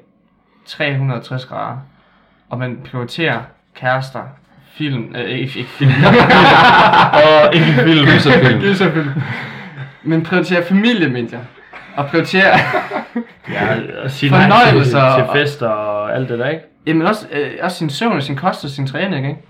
360 0.66 1.44
grader, 1.46 1.76
og 2.50 2.58
man 2.58 2.78
prioriterer 2.90 3.40
kærester, 3.74 4.22
film, 4.74 5.14
øh, 5.16 5.24
ikke, 5.24 5.58
ikke 5.58 5.70
film, 5.70 5.90
og 7.22 7.54
ikke 7.54 7.66
film. 7.66 8.06
Gyserfilm. 8.06 8.60
gyserfilm, 8.60 9.08
men 10.02 10.22
prioriterer 10.22 10.64
familie, 10.66 11.08
mener 11.08 11.28
jeg. 11.30 11.40
Og 11.96 12.06
prioriterer, 12.06 12.58
Ja, 13.50 13.76
og 14.04 14.10
sige 14.10 14.30
Fornøjelser 14.30 15.14
til, 15.14 15.22
og- 15.22 15.34
til 15.34 15.40
fester 15.40 15.68
og 15.68 16.14
alt 16.14 16.28
det 16.28 16.38
der, 16.38 16.48
ikke? 16.48 16.64
jamen 16.86 17.06
også, 17.06 17.26
øh, 17.32 17.50
også 17.62 17.76
sin 17.76 17.90
søvn, 17.90 18.12
og 18.16 18.22
sin 18.22 18.36
kost 18.36 18.64
og 18.64 18.70
sin 18.70 18.86
træning, 18.86 19.26
ikke? 19.28 19.40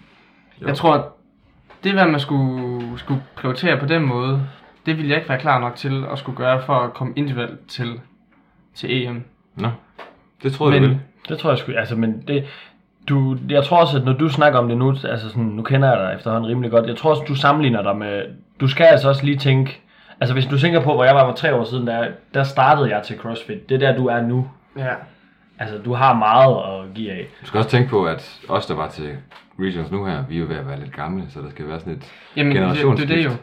Jo. 0.63 0.67
Jeg 0.67 0.77
tror, 0.77 1.17
det 1.85 1.93
hvad 1.93 2.07
man 2.07 2.21
skulle, 2.21 2.99
skulle 2.99 3.23
prioritere 3.37 3.77
på 3.77 3.87
den 3.87 4.03
måde, 4.03 4.47
det 4.87 4.97
ville 4.97 5.11
jeg 5.11 5.17
ikke 5.17 5.29
være 5.29 5.39
klar 5.39 5.59
nok 5.59 5.77
til 5.77 6.05
at 6.13 6.19
skulle 6.19 6.37
gøre 6.37 6.63
for 6.63 6.75
at 6.75 6.95
komme 6.95 7.13
individuelt 7.17 7.69
til, 7.69 8.01
til 8.75 9.07
EM. 9.07 9.25
Nå, 9.55 9.69
det 10.43 10.53
troede 10.53 10.75
jeg, 10.75 10.83
du 10.83 10.87
Men, 10.87 10.91
ville. 10.91 11.05
Det 11.29 11.39
tror 11.39 11.51
jeg 11.51 11.59
sgu, 11.59 11.73
altså, 11.73 11.97
men 11.97 12.25
det, 12.29 12.45
du, 13.09 13.37
jeg 13.49 13.65
tror 13.65 13.81
også, 13.81 13.99
at 13.99 14.05
når 14.05 14.13
du 14.13 14.29
snakker 14.29 14.59
om 14.59 14.69
det 14.69 14.79
nu, 14.79 14.91
altså 14.91 15.29
sådan, 15.29 15.45
nu 15.45 15.63
kender 15.63 15.89
jeg 15.89 15.99
dig 15.99 16.17
efterhånden 16.17 16.51
rimelig 16.51 16.71
godt, 16.71 16.87
jeg 16.87 16.97
tror 16.97 17.11
også, 17.11 17.23
du 17.29 17.35
sammenligner 17.35 17.83
dig 17.83 17.97
med, 17.97 18.23
du 18.61 18.69
skal 18.69 18.85
altså 18.85 19.09
også 19.09 19.25
lige 19.25 19.39
tænke, 19.39 19.81
altså 20.21 20.35
hvis 20.35 20.47
du 20.47 20.59
tænker 20.59 20.81
på, 20.81 20.95
hvor 20.95 21.05
jeg 21.05 21.15
var 21.15 21.27
for 21.27 21.33
tre 21.33 21.55
år 21.55 21.65
siden, 21.65 21.87
der, 21.87 22.09
der 22.35 22.43
startede 22.43 22.95
jeg 22.95 23.03
til 23.03 23.19
CrossFit, 23.19 23.69
det 23.69 23.75
er 23.75 23.79
der, 23.79 23.97
du 23.97 24.07
er 24.07 24.21
nu. 24.21 24.49
ja. 24.79 24.95
Altså, 25.61 25.79
du 25.79 25.95
har 25.95 26.15
meget 26.15 26.57
at 26.57 26.95
give 26.95 27.11
af. 27.11 27.27
Du 27.41 27.47
skal 27.47 27.59
også 27.59 27.71
tænke 27.71 27.91
på, 27.91 28.07
at 28.07 28.41
os, 28.49 28.67
der 28.67 28.75
var 28.75 28.89
til 28.89 29.17
Regions 29.59 29.91
nu 29.91 30.05
her, 30.05 30.25
vi 30.29 30.37
er 30.37 30.41
jo 30.41 30.47
ved 30.47 30.57
at 30.57 30.69
være 30.69 30.81
lidt 30.81 30.97
gamle, 30.97 31.25
så 31.29 31.41
der 31.41 31.51
skal 31.51 31.69
være 31.69 31.81
sådan 31.81 31.93
et 31.93 32.13
Jamen, 32.37 32.53
det, 32.53 32.61
det, 32.61 32.69
generationsskift. 32.69 33.09
det 33.09 33.19
er 33.19 33.23
det 33.23 33.31
jo. 33.31 33.37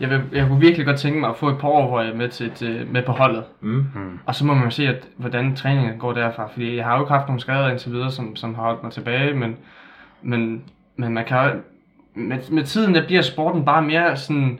Jeg, 0.00 0.10
vil, 0.10 0.22
jeg 0.32 0.46
kunne 0.48 0.60
virkelig 0.60 0.86
godt 0.86 0.98
tænke 0.98 1.20
mig 1.20 1.30
at 1.30 1.36
få 1.36 1.48
et 1.48 1.58
par 1.58 1.68
år, 1.68 1.88
hvor 1.88 2.00
jeg 2.00 2.10
er 2.10 2.16
med, 2.16 2.28
til 2.28 2.46
et, 2.46 2.62
øh, 2.62 2.92
med 2.92 3.02
på 3.02 3.12
holdet. 3.12 3.44
Mm. 3.60 4.18
Og 4.26 4.34
så 4.34 4.46
må 4.46 4.54
man 4.54 4.64
jo 4.64 4.70
se, 4.70 4.88
at, 4.88 5.08
hvordan 5.16 5.56
træningen 5.56 5.98
går 5.98 6.12
derfra. 6.12 6.46
Fordi 6.46 6.76
jeg 6.76 6.84
har 6.84 6.94
jo 6.94 7.02
ikke 7.02 7.12
haft 7.12 7.26
nogle 7.26 7.40
skader 7.40 7.68
indtil 7.68 7.92
videre, 7.92 8.10
som, 8.10 8.36
som 8.36 8.54
har 8.54 8.62
holdt 8.62 8.82
mig 8.82 8.92
tilbage. 8.92 9.34
Men, 9.34 9.56
men, 10.22 10.64
men 10.96 11.14
man 11.14 11.24
kan 11.24 11.36
jo, 11.44 11.52
med, 12.14 12.38
med 12.50 12.64
tiden, 12.64 12.94
der 12.94 13.06
bliver 13.06 13.22
sporten 13.22 13.64
bare 13.64 13.82
mere 13.82 14.16
sådan 14.16 14.58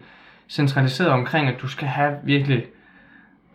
centraliseret 0.48 1.10
omkring, 1.10 1.48
at 1.48 1.60
du 1.62 1.68
skal 1.68 1.88
have 1.88 2.14
virkelig 2.24 2.64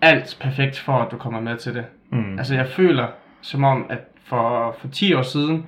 alt 0.01 0.37
perfekt 0.41 0.79
for, 0.79 0.93
at 0.93 1.11
du 1.11 1.17
kommer 1.17 1.39
med 1.39 1.57
til 1.57 1.75
det. 1.75 1.85
Mm. 2.09 2.37
Altså 2.37 2.55
jeg 2.55 2.67
føler 2.67 3.07
som 3.41 3.63
om, 3.63 3.85
at 3.89 3.99
for, 4.25 4.75
for 4.79 4.87
10 4.87 5.13
år 5.13 5.21
siden, 5.21 5.65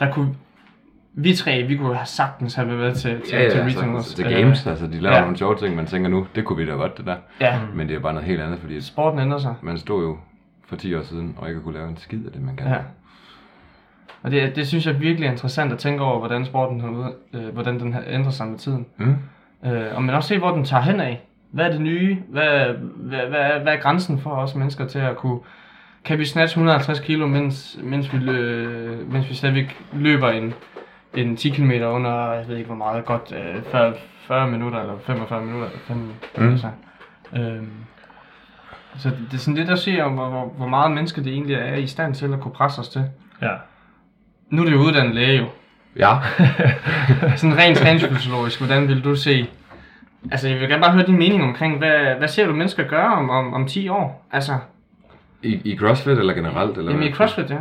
der 0.00 0.12
kunne 0.12 0.34
vi 1.18 1.34
tre, 1.34 1.62
vi 1.62 1.76
kunne 1.76 1.94
have 1.94 2.06
sagtens 2.06 2.54
have 2.54 2.78
været 2.78 2.96
til, 2.96 3.20
til, 3.20 3.36
Ja, 3.36 3.42
ja, 3.42 3.50
til 3.50 3.58
altså, 3.58 3.80
regionals. 3.80 4.14
til 4.14 4.24
games, 4.24 4.66
altså 4.66 4.86
de 4.86 5.00
laver 5.00 5.16
ja. 5.16 5.20
nogle 5.20 5.36
sjove 5.36 5.56
ting, 5.56 5.76
man 5.76 5.86
tænker 5.86 6.10
nu, 6.10 6.26
det 6.34 6.44
kunne 6.44 6.56
vi 6.56 6.66
da 6.66 6.72
godt, 6.72 6.98
det 6.98 7.06
der. 7.06 7.16
Ja, 7.40 7.60
Men 7.74 7.88
det 7.88 7.96
er 7.96 8.00
bare 8.00 8.12
noget 8.12 8.28
helt 8.28 8.40
andet, 8.40 8.58
fordi 8.58 8.80
sporten 8.80 9.20
ændrer 9.20 9.38
sig. 9.38 9.54
man 9.62 9.78
stod 9.78 10.02
jo 10.04 10.18
for 10.66 10.76
10 10.76 10.94
år 10.94 11.02
siden, 11.02 11.34
og 11.38 11.48
ikke 11.48 11.60
kunne 11.60 11.74
lave 11.74 11.88
en 11.88 11.96
skid 11.96 12.26
af 12.26 12.32
det, 12.32 12.42
man 12.42 12.56
kan. 12.56 12.66
Ja. 12.68 12.78
Og 14.22 14.30
det, 14.30 14.56
det 14.56 14.68
synes 14.68 14.86
jeg 14.86 15.00
virkelig 15.00 15.26
er 15.26 15.30
interessant 15.30 15.72
at 15.72 15.78
tænke 15.78 16.02
over, 16.02 16.18
hvordan 16.18 16.44
sporten 16.44 16.80
har 16.80 17.12
øh, 17.32 17.48
hvordan 17.48 17.80
den 17.80 17.92
har 17.92 18.02
ændret 18.06 18.34
sig 18.34 18.46
med 18.46 18.58
tiden. 18.58 18.86
Mm. 18.96 19.16
Øh, 19.66 19.96
og 19.96 20.02
men 20.04 20.14
også 20.14 20.28
se, 20.28 20.38
hvor 20.38 20.50
den 20.50 20.64
tager 20.64 20.82
hen 20.82 21.00
af. 21.00 21.22
Hvad 21.50 21.66
er 21.66 21.70
det 21.70 21.80
nye? 21.80 22.16
Hvad, 22.28 22.66
hvad, 22.96 23.18
hvad, 23.18 23.60
hvad 23.62 23.72
er 23.72 23.80
grænsen 23.80 24.18
for 24.18 24.30
os 24.30 24.54
mennesker 24.54 24.86
til 24.86 24.98
at 24.98 25.16
kunne... 25.16 25.40
Kan 26.06 26.18
vi 26.18 26.24
snatche 26.24 26.54
150 26.56 27.00
kilo, 27.00 27.26
mens, 27.26 27.78
mens, 27.82 28.12
vi, 28.12 28.18
lø, 28.18 29.04
mens 29.08 29.28
vi 29.30 29.34
stadigvæk 29.34 29.76
løber 29.92 30.30
en, 30.30 30.54
en 31.14 31.36
10 31.36 31.50
km 31.50 31.70
under, 31.70 32.32
jeg 32.32 32.48
ved 32.48 32.56
ikke 32.56 32.66
hvor 32.66 32.76
meget, 32.76 33.04
godt 33.04 33.32
øh, 33.32 33.62
40, 33.62 33.94
40 34.26 34.50
minutter 34.50 34.80
eller 34.80 34.94
45 35.06 35.40
minutter. 35.44 35.66
Eller 35.68 35.78
5, 35.86 35.96
Mm. 36.38 36.50
altså. 36.52 36.68
øhm, 37.36 37.70
så 38.98 39.08
det, 39.10 39.18
det 39.30 39.36
er 39.36 39.40
sådan 39.40 39.54
lidt 39.54 39.70
at 39.70 39.78
se, 39.78 40.00
om, 40.00 40.12
hvor, 40.12 40.28
hvor, 40.28 40.44
hvor 40.56 40.68
meget 40.68 40.92
mennesker 40.92 41.22
det 41.22 41.32
egentlig 41.32 41.56
er 41.56 41.74
i 41.76 41.86
stand 41.86 42.14
til 42.14 42.32
at 42.32 42.40
kunne 42.40 42.54
presse 42.54 42.80
os 42.80 42.88
til. 42.88 43.04
Ja. 43.42 43.52
Nu 44.50 44.62
er 44.62 44.66
det 44.66 44.72
jo 44.72 44.78
uddannet 44.80 45.14
læge 45.14 45.38
jo. 45.38 45.46
Ja, 45.96 46.14
Sådan 47.36 47.56
rent 47.58 47.78
træningsfysiologisk, 47.78 48.60
hvordan 48.60 48.88
vil 48.88 49.04
du 49.04 49.16
se... 49.16 49.46
Altså, 50.30 50.48
jeg 50.48 50.60
vil 50.60 50.68
gerne 50.68 50.82
bare 50.82 50.92
høre 50.92 51.06
din 51.06 51.18
mening 51.18 51.42
omkring, 51.42 51.78
hvad, 51.78 52.14
hvad 52.18 52.28
ser 52.28 52.46
du 52.46 52.52
mennesker 52.52 52.84
gøre 52.84 53.14
om, 53.14 53.30
om, 53.30 53.54
om 53.54 53.66
10 53.66 53.88
år? 53.88 54.26
Altså, 54.32 54.52
I, 55.42 55.60
i 55.64 55.76
CrossFit 55.76 56.18
eller 56.18 56.34
generelt? 56.34 56.78
Eller 56.78 56.92
jamen 56.92 57.08
i? 57.08 57.12
CrossFit, 57.12 57.50
ja. 57.50 57.58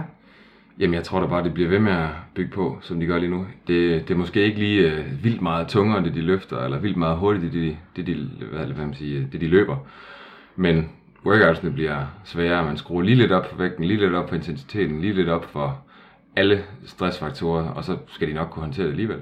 Jamen, 0.80 0.94
jeg 0.94 1.04
tror 1.04 1.20
da 1.20 1.28
bare, 1.28 1.44
det 1.44 1.54
bliver 1.54 1.70
ved 1.70 1.80
med 1.80 1.92
at 1.92 2.10
bygge 2.34 2.52
på, 2.52 2.78
som 2.82 3.00
de 3.00 3.06
gør 3.06 3.18
lige 3.18 3.30
nu. 3.30 3.46
Det, 3.68 4.08
det 4.08 4.14
er 4.14 4.18
måske 4.18 4.44
ikke 4.44 4.60
lige 4.60 4.92
øh, 4.92 5.24
vildt 5.24 5.42
meget 5.42 5.68
tungere, 5.68 6.04
det 6.04 6.14
de 6.14 6.22
løfter, 6.22 6.64
eller 6.64 6.80
vildt 6.80 6.98
meget 6.98 7.18
hurtigt, 7.18 7.44
det 7.44 7.54
de, 7.54 7.78
det 7.96 8.08
de, 8.08 8.30
hvad, 8.52 8.66
hvad 8.66 8.86
man 8.86 8.94
siger, 8.94 9.28
det 9.32 9.42
de 9.42 9.48
løber. 9.48 9.78
Men 10.56 10.90
workoutsene 11.26 11.72
bliver 11.72 12.06
sværere. 12.24 12.66
Man 12.66 12.78
skruer 12.78 13.02
lige 13.02 13.16
lidt 13.16 13.32
op 13.32 13.50
for 13.50 13.58
vægten, 13.58 13.86
lige 13.86 14.00
lidt 14.00 14.14
op 14.14 14.30
for 14.30 14.36
intensiteten, 14.36 15.02
lige 15.02 15.14
lidt 15.14 15.30
op 15.30 15.46
for 15.46 15.86
alle 16.36 16.64
stressfaktorer, 16.86 17.70
og 17.70 17.84
så 17.84 17.98
skal 18.08 18.28
de 18.28 18.34
nok 18.34 18.50
kunne 18.50 18.64
håndtere 18.64 18.86
det 18.86 18.92
alligevel. 18.92 19.22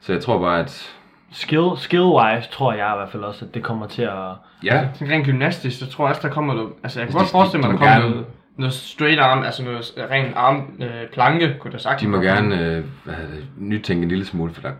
Så 0.00 0.12
jeg 0.12 0.22
tror 0.22 0.40
bare, 0.40 0.60
at 0.60 0.96
Skill, 1.32 1.70
skill-wise 1.76 2.50
tror 2.50 2.72
jeg 2.72 2.92
i 2.94 2.98
hvert 2.98 3.08
fald 3.10 3.22
også, 3.22 3.44
at 3.44 3.54
det 3.54 3.62
kommer 3.62 3.86
til 3.86 4.02
at... 4.02 4.28
ja, 4.64 4.88
Sådan 4.94 5.14
rent 5.14 5.24
gymnastisk, 5.26 5.78
så 5.78 5.90
tror 5.90 6.04
jeg 6.06 6.10
også, 6.16 6.28
der 6.28 6.34
kommer 6.34 6.54
noget... 6.54 6.70
Altså, 6.82 7.00
jeg 7.00 7.08
kan 7.08 7.18
Altså, 7.18 7.18
godt 7.18 7.42
forestille 7.42 7.60
mig, 7.66 7.68
de 7.68 7.72
der 7.74 7.80
må 7.80 7.86
kommer 7.86 8.00
gerne- 8.00 8.10
noget, 8.10 8.26
noget 8.56 8.74
straight 8.74 9.20
arm, 9.20 9.42
altså 9.44 9.64
noget 9.64 9.92
ren 10.10 10.32
arm 10.36 10.70
øh, 10.80 11.08
planke, 11.12 11.56
kunne 11.60 11.72
der 11.72 11.78
sagt. 11.78 12.00
de 12.00 12.08
må 12.08 12.16
gerne 12.20 12.60
øh, 12.60 12.84
hvad 13.04 13.14
det, 13.14 13.46
nytænke 13.58 14.02
en 14.02 14.08
lille 14.08 14.24
smule, 14.24 14.54
for 14.54 14.62
der, 14.62 14.70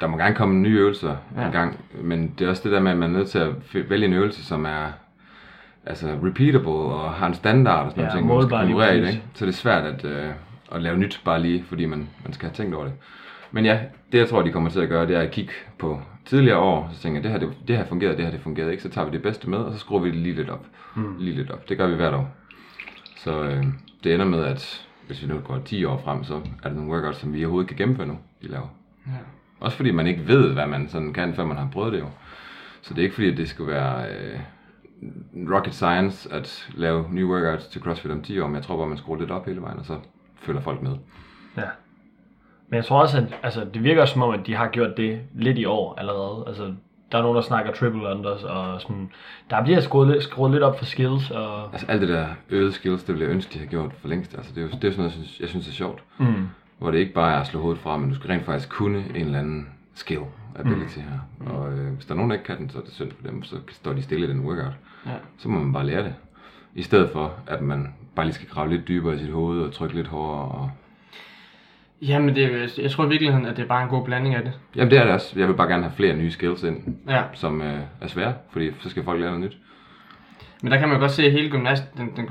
der 0.00 0.06
må 0.06 0.16
gerne 0.16 0.34
komme 0.34 0.54
nye 0.60 0.78
øvelser 0.78 1.16
ja. 1.36 1.46
En 1.46 1.52
gang. 1.52 1.84
Men 1.94 2.34
det 2.38 2.44
er 2.44 2.50
også 2.50 2.62
det 2.64 2.72
der 2.72 2.80
med, 2.80 2.90
at 2.90 2.96
man 2.96 3.14
er 3.14 3.18
nødt 3.18 3.28
til 3.30 3.38
at 3.38 3.50
vælge 3.90 4.06
en 4.06 4.12
øvelse, 4.12 4.44
som 4.44 4.64
er 4.64 4.86
altså 5.86 6.06
repeatable 6.24 6.70
og 6.72 7.10
har 7.12 7.26
en 7.26 7.34
standard 7.34 7.84
og 7.84 7.90
sådan 7.90 8.04
Ja, 8.04 8.08
noget, 8.08 8.18
ting, 8.18 8.26
man 8.34 8.42
skal 8.42 8.58
konkurrere 8.58 8.96
i 8.96 9.00
det. 9.00 9.08
Ikke? 9.08 9.22
Så 9.34 9.46
det 9.46 9.52
er 9.52 9.56
svært 9.56 9.84
at, 9.84 10.04
øh, 10.04 10.28
at 10.72 10.82
lave 10.82 10.96
nyt 10.96 11.20
bare 11.24 11.40
lige, 11.42 11.64
fordi 11.68 11.86
man, 11.86 12.08
man 12.24 12.32
skal 12.32 12.48
have 12.48 12.54
tænkt 12.54 12.74
over 12.74 12.84
det. 12.84 12.92
Men 13.52 13.64
ja, 13.64 13.80
det 14.12 14.18
jeg 14.18 14.28
tror, 14.28 14.42
de 14.42 14.52
kommer 14.52 14.70
til 14.70 14.80
at 14.80 14.88
gøre, 14.88 15.06
det 15.06 15.16
er 15.16 15.20
at 15.20 15.30
kigge 15.30 15.52
på 15.78 16.00
tidligere 16.24 16.58
år, 16.58 16.90
så 16.92 17.02
tænker 17.02 17.20
jeg, 17.20 17.24
det 17.24 17.32
her, 17.32 17.38
det, 17.38 17.68
det 17.68 17.76
her 17.76 17.84
fungerede, 17.84 18.16
det 18.16 18.24
her, 18.24 18.32
det 18.32 18.40
fungerede 18.40 18.70
ikke, 18.70 18.82
så 18.82 18.88
tager 18.88 19.04
vi 19.04 19.12
det 19.12 19.22
bedste 19.22 19.50
med, 19.50 19.58
og 19.58 19.72
så 19.72 19.78
skruer 19.78 20.00
vi 20.00 20.08
det 20.08 20.16
lige 20.16 20.34
lidt 20.34 20.50
op. 20.50 20.66
Mm. 20.96 21.16
Lige 21.18 21.36
lidt 21.36 21.50
op. 21.50 21.68
Det 21.68 21.78
gør 21.78 21.86
vi 21.86 21.94
hvert 21.94 22.14
år. 22.14 22.28
Så 23.16 23.42
øh, 23.42 23.64
det 24.04 24.14
ender 24.14 24.26
med, 24.26 24.44
at 24.44 24.86
hvis 25.06 25.22
vi 25.22 25.26
nu 25.26 25.38
går 25.38 25.58
10 25.64 25.84
år 25.84 25.98
frem, 26.04 26.24
så 26.24 26.34
er 26.34 26.68
der 26.68 26.74
nogle 26.74 26.92
workouts, 26.92 27.18
som 27.18 27.32
vi 27.34 27.44
overhovedet 27.44 27.68
kan 27.68 27.76
gennemføre 27.76 28.06
nu, 28.06 28.18
de 28.42 28.48
laver. 28.48 28.68
Ja. 29.06 29.12
Også 29.60 29.76
fordi 29.76 29.90
man 29.90 30.06
ikke 30.06 30.28
ved, 30.28 30.52
hvad 30.52 30.66
man 30.66 30.88
sådan 30.88 31.12
kan, 31.12 31.34
før 31.34 31.44
man 31.44 31.56
har 31.56 31.68
prøvet 31.72 31.92
det 31.92 32.00
jo. 32.00 32.08
Så 32.82 32.94
det 32.94 33.00
er 33.00 33.02
ikke 33.02 33.14
fordi, 33.14 33.30
at 33.30 33.36
det 33.36 33.48
skal 33.48 33.66
være 33.66 34.06
øh, 34.08 34.40
rocket 35.54 35.74
science 35.74 36.32
at 36.32 36.68
lave 36.74 37.06
nye 37.10 37.26
workouts 37.26 37.66
til 37.66 37.80
CrossFit 37.80 38.10
om 38.10 38.22
10 38.22 38.40
år, 38.40 38.46
men 38.46 38.56
jeg 38.56 38.62
tror 38.64 38.76
bare, 38.76 38.88
man 38.88 38.98
skruer 38.98 39.18
lidt 39.18 39.30
op 39.30 39.46
hele 39.46 39.60
vejen, 39.62 39.78
og 39.78 39.84
så 39.84 39.98
følger 40.36 40.60
folk 40.60 40.82
med. 40.82 40.96
Ja. 41.56 41.62
Men 42.72 42.76
jeg 42.76 42.84
tror 42.84 43.00
også, 43.00 43.16
at 43.18 43.24
altså, 43.42 43.64
det 43.74 43.84
virker 43.84 44.04
som 44.04 44.22
om, 44.22 44.30
at 44.34 44.46
de 44.46 44.54
har 44.54 44.68
gjort 44.68 44.96
det 44.96 45.20
lidt 45.34 45.58
i 45.58 45.64
år 45.64 45.94
allerede. 45.98 46.44
Altså, 46.46 46.74
der 47.12 47.18
er 47.18 47.22
nogen, 47.22 47.36
der 47.36 47.42
snakker 47.42 47.72
triple 47.72 48.00
unders, 48.10 48.42
og 48.44 48.80
sådan, 48.80 49.10
der 49.50 49.62
bliver 49.64 49.80
skruet, 49.80 50.08
lidt- 50.08 50.22
skruet 50.22 50.50
lidt 50.52 50.62
op 50.62 50.78
for 50.78 50.84
skills, 50.84 51.30
og 51.30 51.64
Altså 51.72 51.86
alt 51.88 52.00
det 52.00 52.08
der 52.08 52.26
øgede 52.50 52.72
skills, 52.72 53.02
det 53.04 53.14
ville 53.14 53.26
jeg 53.26 53.34
ønske, 53.34 53.52
de 53.52 53.58
havde 53.58 53.70
gjort 53.70 53.92
for 54.00 54.08
længst. 54.08 54.34
Altså 54.34 54.52
det 54.54 54.58
er 54.58 54.62
jo 54.62 54.68
det 54.68 54.84
er 54.84 54.90
sådan 54.90 54.96
noget, 54.96 55.16
jeg 55.16 55.24
synes, 55.24 55.40
jeg 55.40 55.48
synes 55.48 55.68
er 55.68 55.72
sjovt. 55.72 56.02
mm, 56.18 56.48
Hvor 56.78 56.90
det 56.90 56.98
ikke 56.98 57.12
bare 57.12 57.32
er 57.34 57.40
at 57.40 57.46
slå 57.46 57.60
hovedet 57.60 57.80
fra, 57.82 57.96
men 57.96 58.08
du 58.08 58.14
skal 58.14 58.30
rent 58.30 58.44
faktisk 58.44 58.68
kunne 58.70 58.98
en 58.98 59.16
eller 59.26 59.38
anden 59.38 59.68
skill, 59.94 60.20
ability 60.56 60.98
her. 60.98 61.50
Og 61.54 61.72
øh, 61.72 61.92
hvis 61.94 62.04
der 62.06 62.12
er 62.12 62.16
nogen, 62.16 62.30
der 62.30 62.36
ikke 62.36 62.46
kan 62.46 62.58
den, 62.58 62.70
så 62.70 62.78
er 62.78 62.82
det 62.82 62.92
synd 62.92 63.10
for 63.20 63.28
dem, 63.28 63.42
så 63.42 63.56
står 63.70 63.92
de 63.92 64.02
stille 64.02 64.26
i 64.26 64.30
den 64.30 64.40
workout. 64.40 64.72
Ja. 65.06 65.10
Så 65.38 65.48
må 65.48 65.58
man 65.58 65.72
bare 65.72 65.86
lære 65.86 66.02
det. 66.04 66.14
I 66.74 66.82
stedet 66.82 67.10
for, 67.10 67.32
at 67.46 67.60
man 67.62 67.94
bare 68.16 68.26
lige 68.26 68.34
skal 68.34 68.48
grave 68.48 68.70
lidt 68.70 68.88
dybere 68.88 69.14
i 69.14 69.18
sit 69.18 69.32
hoved 69.32 69.62
og 69.62 69.72
trykke 69.72 69.94
lidt 69.94 70.06
hårdere. 70.08 70.44
Og... 70.48 70.70
Jamen, 72.06 72.34
det, 72.34 72.44
er- 72.44 72.82
jeg 72.82 72.90
tror 72.90 73.04
i 73.04 73.08
virkeligheden, 73.08 73.46
at 73.46 73.56
det 73.56 73.62
er 73.62 73.66
bare 73.66 73.82
en 73.82 73.88
god 73.88 74.04
blanding 74.04 74.34
af 74.34 74.42
det. 74.42 74.52
Jamen 74.76 74.90
det 74.90 74.98
er 74.98 75.04
det 75.04 75.12
også. 75.12 75.32
Jeg 75.40 75.48
vil 75.48 75.54
bare 75.54 75.68
gerne 75.68 75.82
have 75.82 75.92
flere 75.96 76.16
nye 76.16 76.30
skills 76.30 76.62
ind, 76.62 76.96
Ja, 77.08 77.22
som 77.34 77.62
øh, 77.62 77.78
er 78.00 78.06
svære, 78.06 78.34
fordi 78.52 78.70
så 78.80 78.90
skal 78.90 79.04
folk 79.04 79.20
lære 79.20 79.30
noget 79.30 79.44
nyt. 79.44 79.56
men 80.62 80.72
der 80.72 80.78
kan 80.78 80.88
man 80.88 81.00
godt 81.00 81.10
se, 81.10 81.26
at 81.26 81.32
hele 81.32 81.50
gymnast, 81.50 81.84
den, 81.96 82.10
den, 82.16 82.28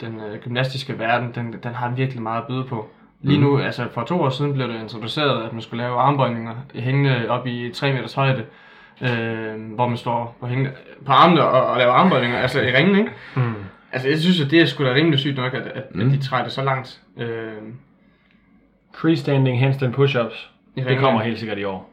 den 0.00 0.20
øh, 0.20 0.38
gymnastiske 0.40 0.98
verden, 0.98 1.32
den, 1.34 1.54
den 1.62 1.74
har 1.74 1.90
virkelig 1.90 2.22
meget 2.22 2.40
at 2.40 2.46
byde 2.48 2.64
på. 2.64 2.88
Lige 3.22 3.40
nu, 3.40 3.58
altså 3.58 3.86
for 3.94 4.02
to 4.02 4.20
år 4.20 4.28
siden 4.30 4.52
blev 4.52 4.68
det 4.68 4.80
introduceret, 4.82 5.42
at 5.46 5.52
man 5.52 5.62
skulle 5.62 5.82
lave 5.82 5.96
armbøjninger 6.00 6.54
hængende 6.74 7.28
op 7.28 7.46
i 7.46 7.70
3 7.74 7.92
meters 7.92 8.14
højde, 8.14 8.44
øh, 9.02 9.74
hvor 9.74 9.88
man 9.88 9.96
står 9.96 10.36
på, 10.40 10.46
hængende, 10.46 10.70
på 11.06 11.12
armene 11.12 11.42
og, 11.44 11.66
og 11.66 11.78
laver 11.78 11.92
armbøjninger, 11.92 12.38
altså 12.38 12.60
i 12.60 12.76
ringen, 12.76 12.98
ikke? 12.98 13.10
mm. 13.36 13.54
Altså 13.92 14.08
jeg 14.08 14.18
synes, 14.18 14.40
at 14.40 14.50
det 14.50 14.60
er 14.60 14.66
sgu 14.66 14.84
da 14.84 14.94
rimelig 14.94 15.18
sygt 15.18 15.36
nok, 15.36 15.54
at, 15.54 15.62
at, 15.62 15.82
mm. 15.94 16.00
Mm. 16.00 16.06
at 16.06 16.12
de 16.18 16.22
træder 16.22 16.42
det 16.44 16.52
så 16.52 16.62
langt. 16.64 17.00
Øh, 17.18 17.52
freestanding 18.94 19.58
handstand 19.60 19.94
push-ups, 19.94 20.50
det 20.76 20.86
ringen. 20.86 20.98
kommer 21.04 21.20
helt 21.22 21.38
sikkert 21.38 21.58
i 21.58 21.64
år. 21.64 21.90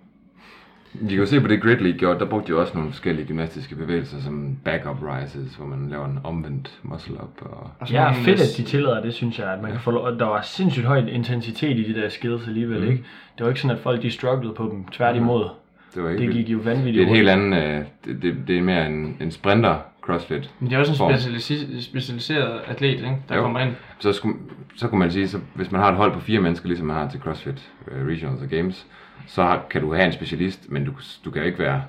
Vi 0.93 1.09
kan 1.09 1.17
jo 1.17 1.25
se 1.25 1.41
på 1.41 1.47
det 1.47 1.61
Grid 1.61 1.75
League 1.77 1.99
gjorde, 1.99 2.19
der 2.19 2.25
brugte 2.25 2.53
de 2.53 2.59
også 2.59 2.73
nogle 2.75 2.89
forskellige 2.91 3.25
gymnastiske 3.27 3.75
bevægelser, 3.75 4.21
som 4.21 4.57
back-up 4.65 4.97
rises, 5.03 5.55
hvor 5.55 5.65
man 5.65 5.89
laver 5.89 6.05
en 6.05 6.19
omvendt 6.23 6.79
muscle 6.83 7.13
up. 7.13 7.41
Og... 7.41 7.69
Og 7.79 7.87
så 7.87 7.93
Ja, 7.93 8.11
fedt 8.11 8.41
at 8.41 8.57
de 8.57 8.63
tillader 8.63 9.01
det, 9.01 9.13
synes 9.13 9.39
jeg, 9.39 9.53
at 9.53 9.61
man 9.61 9.71
kan 9.71 9.79
få 9.79 9.91
lov, 9.91 10.07
der 10.19 10.25
var 10.25 10.41
sindssygt 10.41 10.85
høj 10.85 10.97
intensitet 10.97 11.77
i 11.77 11.93
de 11.93 12.01
der 12.01 12.09
skills 12.09 12.47
alligevel, 12.47 12.77
Mm. 12.79 12.85
mm. 12.85 12.91
ikke? 12.91 13.03
Det 13.37 13.43
var 13.43 13.49
ikke 13.49 13.61
sådan, 13.61 13.77
at 13.77 13.83
folk 13.83 14.01
de 14.01 14.11
strugglede 14.11 14.53
på 14.53 14.63
dem, 14.71 14.85
tværtimod. 14.91 15.49
Det 15.95 16.03
var 16.03 16.09
ikke 16.09 16.19
Det 16.21 16.27
vildt. 16.29 16.45
gik 16.45 16.53
jo 16.53 16.57
Det 16.59 16.67
er 16.67 16.73
vanvittigt 16.73 17.09
et 17.09 17.15
helt 17.15 17.29
andet, 17.29 17.63
øh, 17.63 17.85
det, 18.05 18.21
det, 18.21 18.35
det 18.47 18.57
er 18.57 18.61
mere 18.61 18.85
en, 18.87 19.17
en 19.21 19.31
sprinter 19.31 19.75
crossfit. 20.01 20.51
Men 20.59 20.69
det 20.69 20.75
er 20.75 20.79
også 20.79 20.91
en 20.91 20.97
form. 20.97 21.11
specialisi- 21.11 21.81
specialiseret 21.81 22.61
atlet, 22.67 22.89
ikke? 22.89 23.17
der 23.29 23.35
Jo. 23.35 23.41
kommer 23.41 23.59
ind. 23.59 23.75
Så, 23.99 24.13
skulle, 24.13 24.37
så 24.75 24.87
kunne 24.87 24.99
man 24.99 25.11
sige, 25.11 25.27
så 25.27 25.39
hvis 25.53 25.71
man 25.71 25.81
har 25.81 25.89
et 25.89 25.95
hold 25.97 26.13
på 26.13 26.19
fire 26.19 26.39
mennesker, 26.39 26.67
ligesom 26.67 26.87
man 26.87 26.95
har 26.95 27.09
til 27.09 27.19
CrossFit 27.19 27.71
uh, 27.87 28.07
Regionals 28.07 28.41
og 28.41 28.47
Games, 28.47 28.85
så 29.27 29.43
har, 29.43 29.65
kan 29.69 29.81
du 29.81 29.93
have 29.93 30.05
en 30.05 30.11
specialist, 30.13 30.71
men 30.71 30.85
du, 30.85 30.91
du 31.25 31.31
kan 31.31 31.41
jo 31.41 31.45
ikke 31.47 31.59
være 31.59 31.83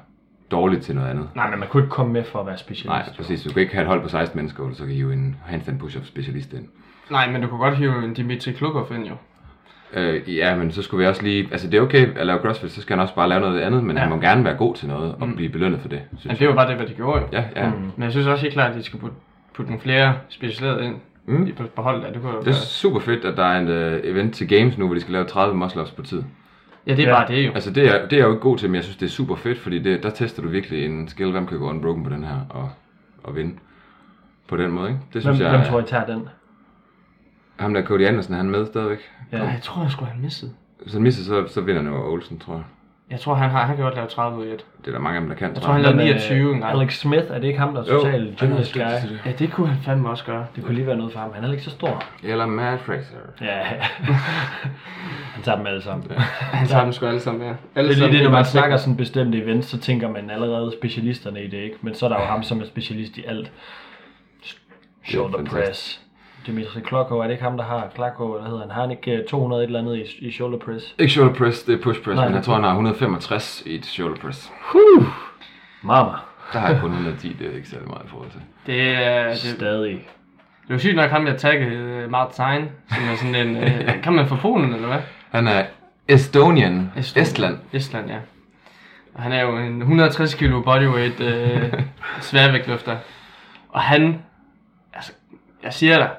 dårlig 0.51 0.81
til 0.83 0.95
noget 0.95 1.09
andet. 1.11 1.29
Nej, 1.35 1.51
men 1.51 1.59
man 1.59 1.69
kunne 1.69 1.83
ikke 1.83 1.91
komme 1.93 2.13
med 2.13 2.25
for 2.25 2.41
at 2.41 2.47
være 2.47 2.59
specialist. 2.59 2.87
Nej, 2.87 3.09
præcis. 3.17 3.43
Du 3.43 3.53
kan 3.53 3.63
ikke 3.63 3.75
have 3.75 3.83
et 3.83 3.89
hold 3.89 4.03
på 4.03 4.09
16 4.09 4.37
mennesker, 4.39 4.65
du 4.69 4.75
så 4.75 4.85
kan 4.87 4.95
hive 4.95 5.13
en 5.13 5.37
handstand 5.47 5.79
push-up 5.79 6.05
specialist 6.07 6.53
ind. 6.53 6.69
Nej, 7.11 7.31
men 7.31 7.43
du 7.43 7.49
kunne 7.49 7.59
godt 7.61 7.77
hive 7.77 8.05
en 8.05 8.15
Dimitri 8.15 8.53
Klukov 8.53 8.93
ind 8.97 9.05
jo. 9.07 9.15
Øh, 9.95 10.36
ja, 10.36 10.57
men 10.57 10.72
så 10.72 10.82
skulle 10.82 11.03
vi 11.05 11.09
også 11.09 11.22
lige... 11.22 11.49
Altså, 11.53 11.70
det 11.70 11.78
er 11.78 11.82
okay 11.82 12.16
at 12.16 12.26
lave 12.26 12.38
CrossFit, 12.38 12.70
så 12.70 12.82
skal 12.82 12.97
han 12.97 13.03
også 13.03 13.14
bare 13.14 13.28
lave 13.28 13.40
noget 13.40 13.61
andet, 13.61 13.84
men 13.84 13.97
Ja. 13.97 14.03
han 14.03 14.11
må 14.11 14.16
gerne 14.20 14.45
være 14.45 14.55
god 14.57 14.74
til 14.74 14.88
noget 14.88 15.14
og 15.20 15.28
blive 15.36 15.49
belønnet 15.49 15.80
for 15.80 15.88
det, 15.88 16.01
synes 16.18 16.24
Men 16.26 16.36
det 16.36 16.49
var 16.49 16.55
bare 16.55 16.68
det, 16.68 16.76
hvad 16.76 16.86
de 16.86 16.93
gjorde 16.93 17.20
jo. 17.20 17.26
Ja, 17.32 17.45
ja. 17.57 17.68
Mm. 17.70 17.74
Men 17.97 18.03
jeg 18.05 18.11
synes 18.12 18.26
også 18.26 18.43
helt 18.43 18.55
klart, 18.55 18.70
at 18.70 18.76
de 18.76 18.82
skal 18.82 18.99
putte, 19.01 19.16
putte 19.55 19.70
nogle 19.70 19.82
flere 19.82 20.14
specialiserede 20.28 20.84
ind 20.84 20.95
Mm. 21.26 21.47
i- 21.47 21.53
på, 21.53 21.82
holdet. 21.82 22.03
Det 22.14 22.22
kunne 22.22 22.32
Det 22.32 22.40
er 22.40 22.45
være- 22.45 22.55
super 22.55 23.01
fedt, 23.01 23.24
at 23.24 23.36
der 23.36 23.45
er 23.45 23.59
en 23.61 23.68
uh, 23.95 24.11
event 24.11 24.34
til 24.34 24.49
Games 24.49 24.78
nu, 24.78 24.86
hvor 24.86 24.95
de 24.95 25.01
skal 25.01 25.12
lave 25.12 25.24
30 25.24 25.55
muscle-ups 25.64 25.90
på 25.97 26.03
tid. 26.03 26.22
Ja, 26.86 26.95
det 26.95 27.05
er 27.05 27.09
Ja. 27.09 27.14
bare 27.14 27.28
det 27.28 27.47
jo. 27.47 27.53
Altså 27.53 27.70
det 27.70 27.84
er, 27.88 28.03
det 28.05 28.12
er 28.12 28.16
jeg 28.16 28.24
jo 28.26 28.30
ikke 28.30 28.40
god 28.43 28.59
til, 28.59 28.68
men 28.68 28.74
jeg 28.74 28.84
synes 28.84 28.97
det 28.97 29.07
er 29.07 29.11
super 29.11 29.36
fedt, 29.36 29.59
fordi 29.59 29.78
det, 29.78 30.03
der 30.03 30.11
tester 30.11 30.43
du 30.43 30.49
virkelig 30.49 30.84
en 30.84 31.09
skill, 31.09 31.30
hvem 31.30 31.47
kan 31.47 31.59
gå 31.59 31.68
unbroken 31.70 32.05
på 32.05 32.11
den 32.11 32.24
her 32.24 32.36
og, 32.51 32.70
og 33.24 33.36
vinde. 33.36 33.55
På 34.49 34.57
den 34.57 34.70
måde, 34.70 34.88
ikke? 34.88 35.01
Det 35.14 35.22
Hvem, 35.22 35.34
synes 35.34 35.38
hvem 35.51 35.61
jeg, 35.61 35.66
tror 35.68 35.80
I 35.80 35.84
tager 35.84 36.07
den? 36.07 36.28
Ham 37.63 37.75
der 37.75 37.83
Cody 37.85 38.07
Andersen, 38.07 38.35
han 38.35 38.47
er 38.47 38.51
med 38.51 38.67
stadigvæk. 38.67 38.99
Ja. 39.33 39.39
Nej, 39.39 39.47
jeg 39.47 39.63
tror, 39.63 39.83
jeg 39.83 39.91
skulle 39.91 40.11
have 40.11 40.23
misset. 40.23 40.53
Hvis 40.83 40.93
han 40.93 41.03
misser, 41.03 41.25
så, 41.25 41.55
så 41.55 41.61
vinder 41.61 41.83
han 41.83 41.91
jo 41.93 42.13
Olsen, 42.13 42.39
tror 42.39 42.55
jeg. 42.55 42.63
Jeg 43.11 43.21
tror, 43.21 43.35
han, 43.35 43.51
har, 43.51 43.67
han 43.67 43.77
kan 43.77 43.85
godt 43.85 43.95
lave 43.95 44.07
30 44.09 44.39
ud 44.39 44.47
i 44.47 44.49
et. 44.49 44.65
Det 44.81 44.87
er 44.89 44.93
der 44.93 44.99
mange 44.99 45.17
af 45.17 45.21
dem, 45.21 45.29
der 45.29 45.37
kan. 45.37 45.55
Jeg 45.55 45.63
tror, 45.63 45.73
han 45.73 45.83
lavede 45.83 45.99
er- 46.03 46.05
29 46.05 46.55
engang. 46.55 46.81
Alex 46.81 46.99
Smith, 46.99 47.25
er 47.31 47.39
det 47.39 47.45
ikke 47.47 47.59
ham, 47.59 47.75
der 47.75 47.81
er 47.81 47.87
total 47.87 48.21
han 48.27 48.35
gymnast 48.39 48.73
guy? 48.75 48.81
Ja, 49.27 49.33
det 49.39 49.53
kunne 49.53 49.67
han 49.69 49.83
fandme 49.83 50.11
også 50.11 50.25
gøre. 50.25 50.47
Det 50.57 50.65
kunne 50.65 50.75
lige 50.75 50.87
være 50.87 50.97
noget 50.97 51.13
for 51.13 51.21
ham. 51.21 51.31
Han 51.35 51.45
er 51.45 51.51
ikke 51.51 51.63
så 51.65 51.71
stor. 51.71 52.05
Eller 52.23 52.47
Matt 52.47 52.83
Fraser. 52.83 53.17
Ja, 53.41 53.63
han 55.35 55.43
tager 55.43 55.57
dem 55.57 55.67
alle 55.67 55.83
sammen. 55.83 56.11
Han 56.59 56.69
tager 56.69 56.85
dem 56.85 56.93
sgu 56.93 57.07
alle 57.07 57.21
sammen 57.21 57.47
med. 57.47 57.55
Alle 57.75 57.89
Det 57.95 58.03
er 58.03 58.07
lige 58.07 58.13
det, 58.13 58.23
når 58.23 58.31
man 58.31 58.37
bare 58.37 58.45
snakker 58.45 58.77
sådan 58.77 58.97
bestemte 58.97 59.39
events, 59.43 59.69
så 59.69 59.79
tænker 59.79 60.09
man 60.11 60.31
allerede 60.31 60.73
specialisterne 60.81 61.45
i 61.45 61.47
det, 61.49 61.57
ikke? 61.59 61.77
Men 61.83 61.95
så 61.95 62.05
er 62.07 62.09
der 62.11 62.21
jo 62.21 62.25
ham, 62.27 62.43
som 62.43 62.61
er 62.61 62.65
specialist 62.65 63.17
i 63.19 63.25
alt. 63.25 63.53
Shoulder 65.05 65.39
fantastisk. 65.39 65.67
press. 65.67 66.01
Dimitri 66.47 66.80
Klokov, 66.80 67.18
er 67.18 67.22
det 67.24 67.30
ikke 67.30 67.45
ham, 67.45 67.57
der 67.57 67.64
har 67.64 67.88
Klokov, 67.95 68.34
eller 68.34 68.49
hedder 68.49 68.61
han? 68.61 68.70
Har 68.70 68.80
han 68.80 68.90
ikke 68.90 69.12
øh, 69.12 69.24
200 69.28 69.62
et 69.62 69.66
eller 69.66 69.78
andet 69.78 69.97
i, 69.97 70.26
i 70.26 70.30
shoulder 70.30 70.59
press? 70.59 70.95
Ikke 70.99 71.12
shoulder 71.12 71.34
press, 71.34 71.62
det 71.62 71.78
er 71.78 71.82
push 71.82 72.03
press, 72.03 72.16
Nej, 72.16 72.24
men 72.28 72.34
jeg 72.34 72.45
tror, 72.45 72.55
han 72.55 72.62
har 72.62 72.70
165 72.70 73.62
i 73.66 73.74
et 73.74 73.86
shoulder 73.86 74.16
press. 74.20 74.53
Mama. 75.82 76.12
Der 76.53 76.59
har 76.59 76.68
jeg 76.68 76.80
kun 76.80 76.90
110, 76.90 77.36
det 77.38 77.47
er 77.47 77.57
ikke 77.57 77.68
særlig 77.68 77.88
meget 77.88 78.05
i 78.05 78.09
forhold 78.09 78.30
til. 78.30 78.40
Det 78.66 78.90
er, 78.95 79.28
det, 79.28 79.38
Stadig. 79.38 80.09
det 80.62 80.70
er 80.70 80.74
jo 80.74 80.78
sygt 80.78 80.97
nok 80.97 81.11
ham, 81.11 81.26
jeg 81.26 81.36
taggede 81.38 82.09
Martin, 82.09 82.68
som 82.88 83.09
er 83.12 83.16
sådan 83.16 83.34
en... 83.34 83.57
Øh, 83.57 84.03
kan 84.05 84.12
man 84.12 84.26
fra 84.26 84.36
Polen, 84.36 84.74
eller 84.74 84.88
hvad? 84.88 85.01
Han 85.30 85.49
er 85.49 85.64
Estonian. 86.09 86.93
Estland. 86.97 87.26
Estland. 87.26 87.59
Estland, 87.72 88.11
ja. 88.11 88.18
Og 89.14 89.22
han 89.22 89.32
er 89.32 89.43
jo 89.43 89.57
en 89.57 89.80
160 89.80 90.34
kilo 90.34 90.61
bodyweight 90.61 91.20
øh, 91.20 91.72
sværvægtløfter. 92.20 92.97
Og 93.68 93.80
han... 93.80 94.22
Altså, 94.95 95.12
jeg 95.64 95.72
siger 95.72 95.99
dig, 95.99 96.11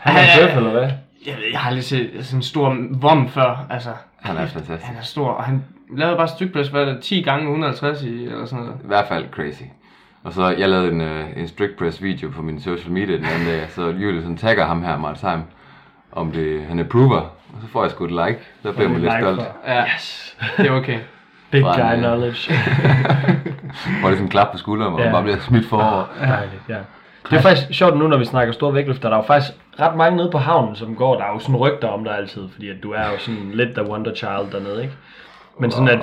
Han 0.00 0.16
er 0.16 0.20
Ja, 0.20 0.40
ja, 0.40 0.46
bøf, 0.46 0.56
eller 0.56 0.70
hvad? 0.70 0.82
jeg, 1.26 1.34
ved, 1.36 1.44
jeg 1.52 1.60
har 1.60 1.68
aldrig 1.68 1.84
set 1.84 2.10
sådan 2.22 2.38
en 2.38 2.42
stor 2.42 2.76
vom 2.90 3.28
før. 3.28 3.66
Altså, 3.70 3.90
Han 4.22 4.36
er 4.36 4.46
fantastisk. 4.46 4.82
han 4.86 4.96
er 4.96 5.02
stor, 5.02 5.28
og 5.30 5.44
han 5.44 5.64
lavede 5.96 6.16
bare 6.16 6.28
stykpres, 6.28 6.68
hvad 6.68 6.80
er 6.82 6.84
det, 6.92 7.02
10 7.02 7.22
gange 7.22 7.42
150 7.44 8.02
i, 8.02 8.24
eller 8.24 8.46
sådan 8.46 8.64
noget. 8.64 8.80
I 8.84 8.86
hvert 8.86 9.04
fald 9.08 9.24
crazy. 9.30 9.62
Og 10.24 10.32
så 10.32 10.48
jeg 10.58 10.68
lavede 10.68 10.88
en, 10.92 11.00
uh, 11.00 11.38
en 11.40 11.48
strict 11.48 11.76
press 11.78 12.02
video 12.02 12.30
på 12.30 12.42
min 12.42 12.60
social 12.60 12.92
media 12.92 13.16
den 13.16 13.24
anden 13.24 13.46
dag, 13.48 13.66
så 13.70 13.86
Julie 13.86 14.20
sådan 14.22 14.36
tagger 14.36 14.66
ham 14.66 14.82
her, 14.84 14.96
Martin 14.98 15.28
Heim, 15.28 15.40
om 16.12 16.32
det, 16.32 16.64
han 16.68 16.78
approver, 16.78 17.16
og 17.20 17.58
så 17.62 17.68
får 17.72 17.82
jeg 17.82 17.90
sgu 17.90 18.04
et 18.04 18.10
like, 18.10 18.38
så 18.62 18.72
bliver 18.72 18.88
man 18.88 19.00
lidt 19.00 19.12
Like 19.12 19.22
stolt. 19.24 19.40
for- 19.40 19.70
Ja, 19.72 19.84
Yes. 19.94 20.36
det 20.56 20.66
er 20.66 20.70
okay. 20.70 20.98
Big 21.50 21.62
Fra 21.62 21.74
en, 21.74 21.80
guy 21.88 21.92
øh, 21.92 21.98
knowledge. 21.98 22.52
Får 24.00 24.08
ligesom 24.08 24.24
en 24.26 24.30
klap 24.30 24.52
på 24.52 24.58
skulderen, 24.58 24.90
hvor 24.92 25.00
Ja. 25.00 25.06
man 25.06 25.12
bare 25.12 25.22
bliver 25.22 25.38
smidt 25.38 25.66
forover. 25.68 26.04
Dejligt, 26.20 26.62
ja. 26.68 26.76
Det 27.30 27.36
er 27.36 27.40
faktisk 27.40 27.78
sjovt 27.78 27.96
nu, 27.96 28.08
når 28.08 28.16
vi 28.16 28.24
snakker 28.24 28.52
store 28.52 28.74
vægtløfter. 28.74 29.08
Der 29.08 29.16
er 29.16 29.20
jo 29.20 29.26
faktisk 29.26 29.58
ret 29.80 29.96
mange 29.96 30.16
nede 30.16 30.30
på 30.30 30.38
havnen, 30.38 30.76
som 30.76 30.94
går. 30.96 31.14
Der 31.14 31.24
er 31.24 31.32
jo 31.32 31.38
sådan 31.38 31.56
rygter 31.56 31.88
om 31.88 32.04
dig 32.04 32.16
altid, 32.16 32.48
fordi 32.52 32.68
at 32.68 32.76
du 32.82 32.92
er 32.92 33.10
jo 33.12 33.18
sådan 33.18 33.50
lidt 33.52 33.74
the 33.74 33.90
wonder 33.90 34.14
child 34.14 34.52
dernede, 34.52 34.82
ikke? 34.82 34.94
Men 35.60 35.70
sådan 35.70 35.88
at... 35.88 36.00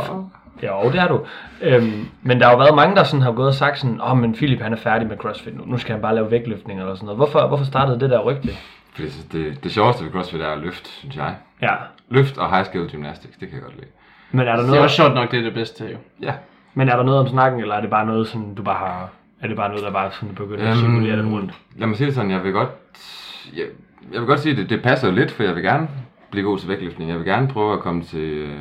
Ja, 0.62 0.84
jo, 0.84 0.92
det 0.92 1.00
er 1.00 1.08
du. 1.08 1.22
Øhm, 1.62 2.08
men 2.22 2.40
der 2.40 2.46
har 2.46 2.54
jo 2.54 2.58
været 2.58 2.76
mange, 2.76 2.96
der 2.96 3.04
sådan 3.04 3.22
har 3.22 3.32
gået 3.32 3.48
og 3.48 3.54
sagt 3.54 3.80
sådan, 3.80 4.02
åh, 4.02 4.12
oh, 4.12 4.18
men 4.18 4.34
Philip 4.34 4.62
han 4.62 4.74
er 4.74 4.78
færdig 4.78 5.08
med 5.08 5.18
CrossFit 5.18 5.58
nu. 5.58 5.64
Nu 5.66 5.78
skal 5.78 5.94
han 5.94 6.02
bare 6.02 6.16
lave 6.16 6.32
vægtløftning 6.32 6.80
eller 6.80 6.96
sådan 6.96 7.06
noget. 7.06 7.18
Hvorfor, 7.18 7.48
hvorfor 7.48 7.66
startede 7.66 8.00
det 8.00 8.10
der 8.10 8.20
rygte? 8.20 8.50
Fordi 8.94 9.10
synes, 9.10 9.26
det, 9.26 9.64
det 9.64 9.72
sjoveste 9.72 10.04
ved 10.04 10.12
CrossFit 10.12 10.42
er 10.42 10.48
at 10.48 10.58
løft, 10.58 10.88
synes 10.88 11.16
jeg. 11.16 11.36
Ja. 11.62 11.74
Løft 12.10 12.38
og 12.38 12.50
high 12.56 12.66
skill 12.66 12.90
gymnastics, 12.90 13.38
det 13.38 13.50
kan 13.50 13.56
jeg 13.56 13.64
godt 13.64 13.76
lide. 13.76 13.88
Men 14.32 14.40
er 14.40 14.46
der 14.46 14.56
Det 14.56 14.64
er 14.64 14.68
noget, 14.68 14.84
også 14.84 14.96
sjovt 14.96 15.14
nok, 15.14 15.32
det 15.32 15.40
er 15.40 15.44
det 15.44 15.54
bedste 15.54 15.84
jo. 15.92 15.98
Ja. 16.22 16.34
men 16.74 16.90
er 16.90 16.96
der 16.96 17.04
noget 17.04 17.20
om 17.20 17.28
snakken, 17.28 17.62
eller 17.62 17.76
er 17.76 17.82
det 17.82 17.90
bare 17.90 18.06
noget, 18.06 18.28
sådan, 18.28 18.56
du 18.56 18.64
bare 18.64 18.78
har... 18.78 19.10
Er 19.46 19.48
det 19.48 19.58
bare 19.58 19.70
noget, 19.70 19.84
der 19.84 19.92
bare 19.92 20.12
sådan 20.12 20.36
begynder 20.36 20.72
at 20.72 20.78
cirkulere 20.78 21.16
lidt 21.16 21.28
rundt? 21.28 21.54
Lad 21.76 21.88
mig 21.88 21.98
sige 21.98 22.08
det 22.08 22.16
sådan, 22.16 22.32
jeg 22.32 22.44
vil 22.44 22.52
godt, 22.52 22.70
jeg, 23.56 23.66
jeg 24.14 24.20
vil 24.20 24.28
godt 24.28 24.40
sige, 24.40 24.52
at 24.52 24.58
det, 24.58 24.70
det 24.70 24.82
passer 24.84 25.08
jo 25.08 25.14
lidt, 25.14 25.32
for 25.32 25.44
jeg 25.44 25.56
vil 25.56 25.64
gerne 25.64 25.88
blive 26.32 26.46
god 26.46 26.60
til 26.60 26.70
vægtløftning. 26.70 27.10
Jeg 27.10 27.18
vil 27.18 27.26
gerne 27.26 27.48
prøve 27.48 27.74
at 27.74 27.80
komme 27.80 28.04
til, 28.04 28.54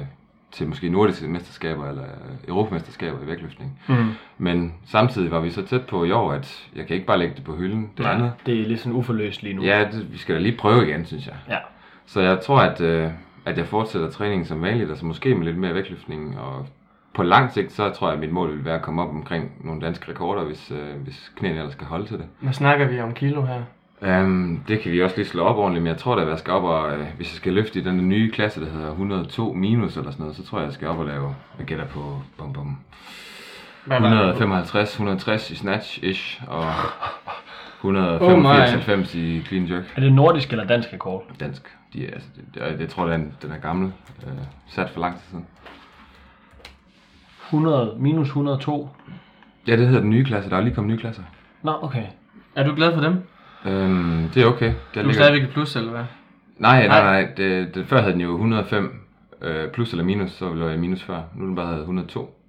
til 0.53 0.69
måske 0.69 0.89
nordiske 0.89 1.29
mesterskaber 1.29 1.89
eller 1.89 2.03
europamesterskaber 2.49 3.19
i 3.25 3.27
vægtløftning. 3.27 3.81
Mm. 3.89 4.09
Men 4.39 4.75
samtidig 4.87 5.31
var 5.31 5.41
vi 5.41 5.51
så 5.51 5.63
tæt 5.67 5.87
på 5.87 6.05
i 6.05 6.11
år, 6.11 6.33
at 6.33 6.69
jeg 6.77 6.87
kan 6.87 6.95
ikke 6.95 7.07
bare 7.07 7.19
lægge 7.19 7.35
det 7.37 7.45
på 7.45 7.57
hylden. 7.57 7.91
Det 7.99 8.07
andet. 8.07 8.33
Det 8.47 8.61
er 8.61 8.67
lidt 8.69 8.81
sådan 8.81 8.93
uforløst 8.93 9.43
lige 9.43 9.55
nu. 9.55 9.63
Ja, 9.63 9.89
det, 9.93 10.13
vi 10.13 10.19
skal 10.19 10.35
da 10.35 10.41
lige 10.41 10.57
prøve 10.57 10.89
igen, 10.89 11.07
synes 11.07 11.27
jeg. 11.27 11.35
ja. 11.49 11.59
Så 12.07 12.21
jeg 12.21 12.41
tror, 12.41 12.61
at, 12.61 12.81
øh, 12.81 13.11
at 13.45 13.59
jeg 13.59 13.67
fortsætter 13.67 14.11
træningen 14.11 14.47
som 14.47 14.63
vanligt, 14.63 14.91
altså 14.91 15.07
måske 15.07 15.35
med 15.35 15.45
lidt 15.45 15.57
mere 15.57 15.75
vægtløftning. 15.75 16.39
Og 16.39 16.67
på 17.15 17.23
lang 17.23 17.53
sigt, 17.53 17.73
så 17.73 17.91
tror 17.91 18.07
jeg, 18.07 18.15
at 18.15 18.21
mit 18.21 18.33
mål 18.33 18.57
vil 18.57 18.65
være 18.65 18.75
at 18.75 18.83
komme 18.83 19.03
op 19.03 19.09
omkring 19.09 19.51
nogle 19.61 19.81
danske 19.81 20.11
rekorder, 20.11 20.45
hvis, 20.45 20.71
øh, 20.71 21.03
hvis 21.05 21.33
knæene 21.37 21.59
ellers 21.59 21.73
skal 21.73 21.87
holde 21.87 22.07
til 22.07 22.19
det. 22.19 22.27
Hvad 22.41 22.53
snakker 22.53 22.89
vi 22.89 23.01
om 23.01 23.15
kilo 23.15 23.45
her? 23.45 23.63
Um, 24.23 24.63
det 24.69 24.81
kan 24.81 24.93
vi 24.93 25.03
også 25.03 25.17
lige 25.17 25.27
slå 25.27 25.45
op 25.45 25.57
ordentligt, 25.57 25.83
men 25.83 25.91
jeg 25.91 25.99
tror 25.99 26.15
da, 26.15 26.23
at 26.23 26.29
jeg 26.29 26.39
skal 26.39 26.53
op 26.53 26.65
og, 26.65 26.93
øh, 26.93 27.07
hvis 27.17 27.33
jeg 27.33 27.37
skal 27.37 27.53
løfte 27.53 27.79
i 27.79 27.83
den 27.83 27.99
der 27.99 28.05
nye 28.05 28.31
klasse, 28.31 28.61
der 28.61 28.71
hedder 28.71 28.91
102 28.91 29.53
minus 29.53 29.97
eller 29.97 30.11
sådan 30.11 30.23
noget, 30.23 30.37
så 30.37 30.47
tror 30.47 30.59
jeg, 30.59 30.67
jeg 30.67 30.75
skal 30.75 30.89
op 30.89 30.99
og 30.99 31.07
lave, 31.07 31.35
jeg 31.59 31.67
gætter 31.67 31.87
på, 31.87 32.23
bum, 32.39 32.53
bum, 32.53 32.79
Hvad 33.85 34.01
var 34.01 34.09
det? 34.09 34.29
155, 34.29 34.93
160 34.93 35.51
i 35.51 35.55
snatch-ish, 35.55 36.43
og 36.49 36.65
Oh 37.85 37.91
185 37.91 39.15
i 39.15 39.43
clean 39.47 39.69
jerk. 39.71 39.93
Er 39.97 40.01
det 40.01 40.13
nordisk 40.13 40.51
eller 40.51 40.65
dansk 40.65 40.93
rekord? 40.93 41.25
Dansk. 41.41 41.63
De 41.93 42.07
er, 42.07 42.15
altså, 42.15 42.29
det, 42.37 42.63
det, 42.63 42.81
jeg 42.81 42.89
tror, 42.89 43.07
den, 43.07 43.33
den 43.43 43.51
er 43.51 43.59
gammel, 43.59 43.93
øh, 44.27 44.33
sat 44.69 44.91
for 44.91 45.01
lang 45.01 45.15
tid 45.15 45.23
siden. 45.31 45.47
100 47.55 47.95
minus 47.99 48.27
102. 48.29 48.89
Ja, 49.67 49.77
det 49.77 49.87
hedder 49.87 50.01
den 50.01 50.11
nye 50.11 50.25
klasse, 50.25 50.51
der 50.51 50.57
er 50.57 50.61
lige 50.61 50.75
kommet 50.75 50.93
nye 50.95 51.01
klasser. 51.01 51.23
Nå, 51.63 51.73
okay. 51.83 52.03
Er 52.55 52.65
du 52.65 52.75
glad 52.75 52.95
for 52.95 53.01
dem? 53.01 53.13
Øhm, 53.67 54.29
det 54.35 54.43
er 54.43 54.47
okay. 54.47 54.67
Jeg 54.67 54.75
Du 54.95 54.99
er 55.01 55.03
ligger- 55.03 55.23
stadigvæk 55.23 55.49
i 55.49 55.53
plus, 55.53 55.77
eller 55.77 55.91
hvad? 55.91 56.05
Nej, 56.59 56.87
nej, 56.87 57.03
Nej. 57.03 57.23
nej. 57.23 57.31
Det, 57.37 57.75
det, 57.75 57.87
før 57.87 58.01
havde 58.01 58.13
den 58.13 58.21
jo 58.21 58.33
105 58.33 59.01
øh, 59.43 59.71
plus 59.71 59.91
eller 59.93 60.05
minus, 60.05 60.31
så 60.31 60.49
ville 60.49 60.67
jeg 60.67 60.79
minus 60.79 61.03
før. 61.03 61.23
Nu 61.37 61.43
er 61.43 61.47
den 61.47 61.57
bare 61.57 61.67
havde 61.67 61.81
102. 61.81 62.41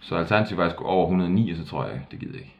Så 0.00 0.14
alternativet 0.16 0.56
var, 0.58 0.64
at 0.64 0.68
jeg 0.68 0.74
skulle 0.74 0.88
over 0.88 1.04
109, 1.06 1.50
og 1.50 1.56
så 1.56 1.66
tror 1.66 1.84
jeg, 1.84 2.00
det 2.10 2.18
gider 2.18 2.32
jeg 2.32 2.40
ikke. 2.40 2.52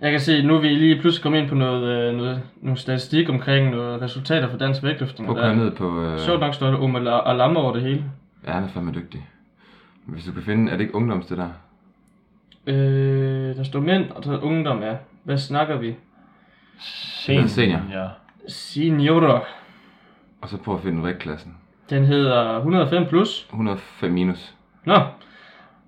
Jeg 0.00 0.10
kan 0.10 0.20
se, 0.20 0.42
nu 0.42 0.54
er 0.56 0.60
vi 0.60 0.68
lige 0.68 1.00
pludselig 1.00 1.22
kommet 1.22 1.38
ind 1.40 1.48
på 1.48 1.54
noget, 1.54 2.08
øh, 2.08 2.16
noget, 2.16 2.42
nogle 2.62 2.78
statistik 2.78 3.28
omkring 3.28 3.70
nogle 3.70 4.00
resultater 4.00 4.48
for 4.50 4.56
dansk 4.58 4.82
vægtløftning. 4.82 5.26
Prøv 5.32 5.36
at 5.42 5.42
der- 5.44 5.54
ned 5.54 5.70
på... 5.70 6.02
Øh, 6.02 6.18
Sjovt 6.18 6.40
nok 6.40 6.54
står 6.54 6.66
der 6.70 6.76
Omar 6.78 7.00
Alam 7.20 7.56
over 7.56 7.72
det 7.72 7.82
hele. 7.82 8.04
Ja, 8.46 8.52
han 8.52 8.62
er 8.64 8.68
fandme 8.68 8.92
dygtig. 8.92 9.26
Hvis 10.06 10.24
du 10.24 10.32
kan 10.32 10.42
finde, 10.42 10.72
er 10.72 10.76
det 10.76 10.80
ikke 10.84 10.94
ungdoms 10.94 11.26
det 11.26 11.38
der? 11.38 11.50
Øh, 12.66 13.56
der 13.56 13.62
står 13.62 13.80
mænd, 13.80 14.10
og 14.10 14.24
der 14.24 14.32
er 14.32 14.40
ungdom, 14.40 14.82
ja. 14.82 14.96
Hvad 15.24 15.38
snakker 15.38 15.76
vi? 15.78 15.96
Sen, 16.78 17.48
Senior. 17.48 17.80
Ja. 17.92 18.08
Seniorer. 18.48 19.40
Og 20.40 20.48
så 20.48 20.56
prøv 20.56 20.74
at 20.74 20.82
finde 20.82 21.04
vægtklassen. 21.04 21.56
Den 21.90 22.04
hedder 22.04 22.56
105 22.56 23.06
plus. 23.08 23.46
105 23.50 24.12
minus. 24.12 24.54
Nå. 24.84 24.94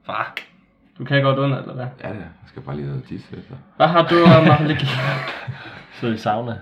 Fuck. 0.05 0.49
Du 0.99 1.05
kan 1.05 1.23
godt 1.23 1.39
under, 1.39 1.59
eller 1.59 1.75
hvad? 1.75 1.87
Ja, 2.05 2.09
det 2.09 2.17
er. 2.17 2.21
Jeg 2.21 2.29
skal 2.47 2.63
bare 2.63 2.77
lige 2.77 2.89
have 2.89 3.01
tisse 3.01 3.37
efter. 3.37 3.55
Hvad 3.77 3.87
har 3.89 4.09
du 4.09 4.15
om 4.25 4.69
at 4.71 4.87
Så 6.01 6.07
i 6.07 6.17
sauna. 6.17 6.59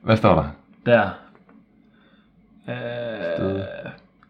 Hvad 0.00 0.16
står 0.16 0.34
der? 0.34 0.48
Der. 0.86 1.10
Øh, 2.68 2.74
Sted. 3.36 3.64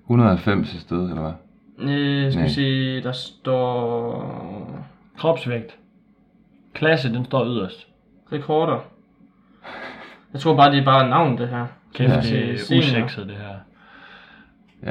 190 0.03 0.75
i 0.75 0.81
sted, 0.81 0.99
eller 1.03 1.23
hvad? 1.23 1.33
Øh, 1.79 2.33
skal 2.33 2.45
vi 2.45 2.49
se, 2.51 3.03
der 3.03 3.13
står 3.13 4.85
kropsvægt. 5.19 5.77
Klasse, 6.75 7.13
den 7.15 7.25
står 7.25 7.45
yderst. 7.47 7.87
rekorder. 8.33 8.79
Jeg 10.33 10.41
tror 10.41 10.57
bare, 10.57 10.71
det 10.73 10.79
er 10.81 10.85
bare 10.85 11.09
navn, 11.09 11.39
det 11.39 11.49
her. 11.49 11.67
Kæft, 11.95 12.11
Ja. 12.13 12.21
det 12.21 12.51
er 12.51 12.79
usekset, 12.79 13.27
det 13.27 13.37
her. 13.37 13.55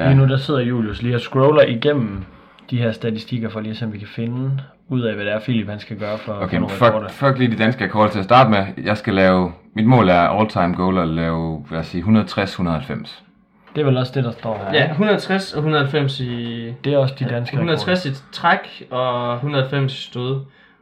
Ja. 0.02 0.08
Lige 0.08 0.18
nu 0.18 0.28
der 0.28 0.36
sidder 0.36 0.60
Julius 0.60 1.02
lige 1.02 1.14
og 1.14 1.20
scroller 1.20 1.62
igennem 1.62 2.24
de 2.70 2.78
her 2.78 2.92
statistikker, 2.92 3.48
for 3.48 3.60
lige 3.60 3.70
at 3.70 3.76
se, 3.76 3.84
om 3.84 3.92
vi 3.92 3.98
kan 3.98 4.08
finde 4.08 4.60
ud 4.88 5.00
af, 5.00 5.14
hvad 5.14 5.24
det 5.24 5.32
er, 5.32 5.40
Philip 5.40 5.68
han 5.68 5.80
skal 5.80 5.98
gøre 5.98 6.18
for, 6.18 6.32
Okay, 6.32 6.48
for 6.56 6.60
nogle 6.60 6.74
rekorder. 6.86 7.08
fuck, 7.08 7.18
fuck 7.26 7.38
lige 7.38 7.50
de 7.50 7.56
danske 7.56 7.84
rekorder 7.84 8.10
til 8.10 8.18
at 8.18 8.24
starte 8.24 8.50
med. 8.50 8.66
Jeg 8.84 8.96
skal 8.96 9.14
lave, 9.14 9.52
mit 9.74 9.86
mål 9.86 10.08
er 10.08 10.20
all 10.20 10.48
time 10.48 10.74
goal 10.74 10.98
at 10.98 11.08
lave, 11.08 11.64
hvad 11.68 11.78
jeg 11.78 11.84
sige, 11.84 12.02
160-190. 12.04 13.22
Det 13.76 13.82
er 13.82 13.86
vel 13.86 13.96
også 13.96 14.12
det, 14.14 14.24
der 14.24 14.32
står 14.32 14.58
her. 14.58 14.74
Ja, 14.74 14.90
160 14.90 15.52
og 15.52 15.58
190 15.58 16.20
i... 16.20 16.74
Det 16.84 16.94
er 16.94 16.98
også 16.98 17.14
de 17.18 17.24
danske 17.24 17.54
160 17.54 18.06
rekorder. 18.06 18.18
i 18.18 18.32
træk 18.32 18.88
og 18.90 19.34
190 19.34 19.98
i 19.98 20.02
stød. 20.02 20.40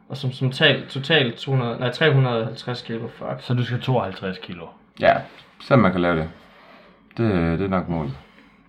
Og 0.09 0.17
som, 0.17 0.31
som 0.31 0.51
tal, 0.51 0.87
totalt 0.87 1.35
200, 1.35 1.79
nej, 1.79 1.89
350 1.91 2.81
kilo, 2.81 3.07
fuck. 3.07 3.35
Så 3.39 3.53
du 3.53 3.65
skal 3.65 3.81
52 3.81 4.37
kilo? 4.37 4.65
Ja, 4.99 5.13
så 5.61 5.75
man 5.75 5.91
kan 5.91 6.01
lave 6.01 6.15
det. 6.15 6.29
Det, 7.17 7.59
det 7.59 7.65
er 7.65 7.69
nok 7.69 7.89
målet. 7.89 8.13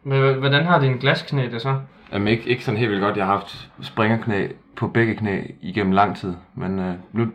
Men 0.05 0.35
hvordan 0.35 0.64
har 0.64 0.81
din 0.81 0.97
glasknæ 0.97 1.49
det 1.53 1.62
så? 1.62 1.81
Jamen 2.12 2.29
ikke, 2.29 2.49
ikke 2.49 2.64
sådan 2.64 2.79
helt 2.79 2.91
vildt 2.91 3.03
godt. 3.05 3.16
Jeg 3.16 3.27
har 3.27 3.33
haft 3.33 3.68
springerknæ 3.83 4.49
på 4.77 4.89
begge 4.89 5.14
knæ 5.14 5.43
igennem 5.61 5.93
lang 5.93 6.16
tid. 6.16 6.35
Men 6.55 6.79
øh, 6.79 6.95
nu 7.12 7.33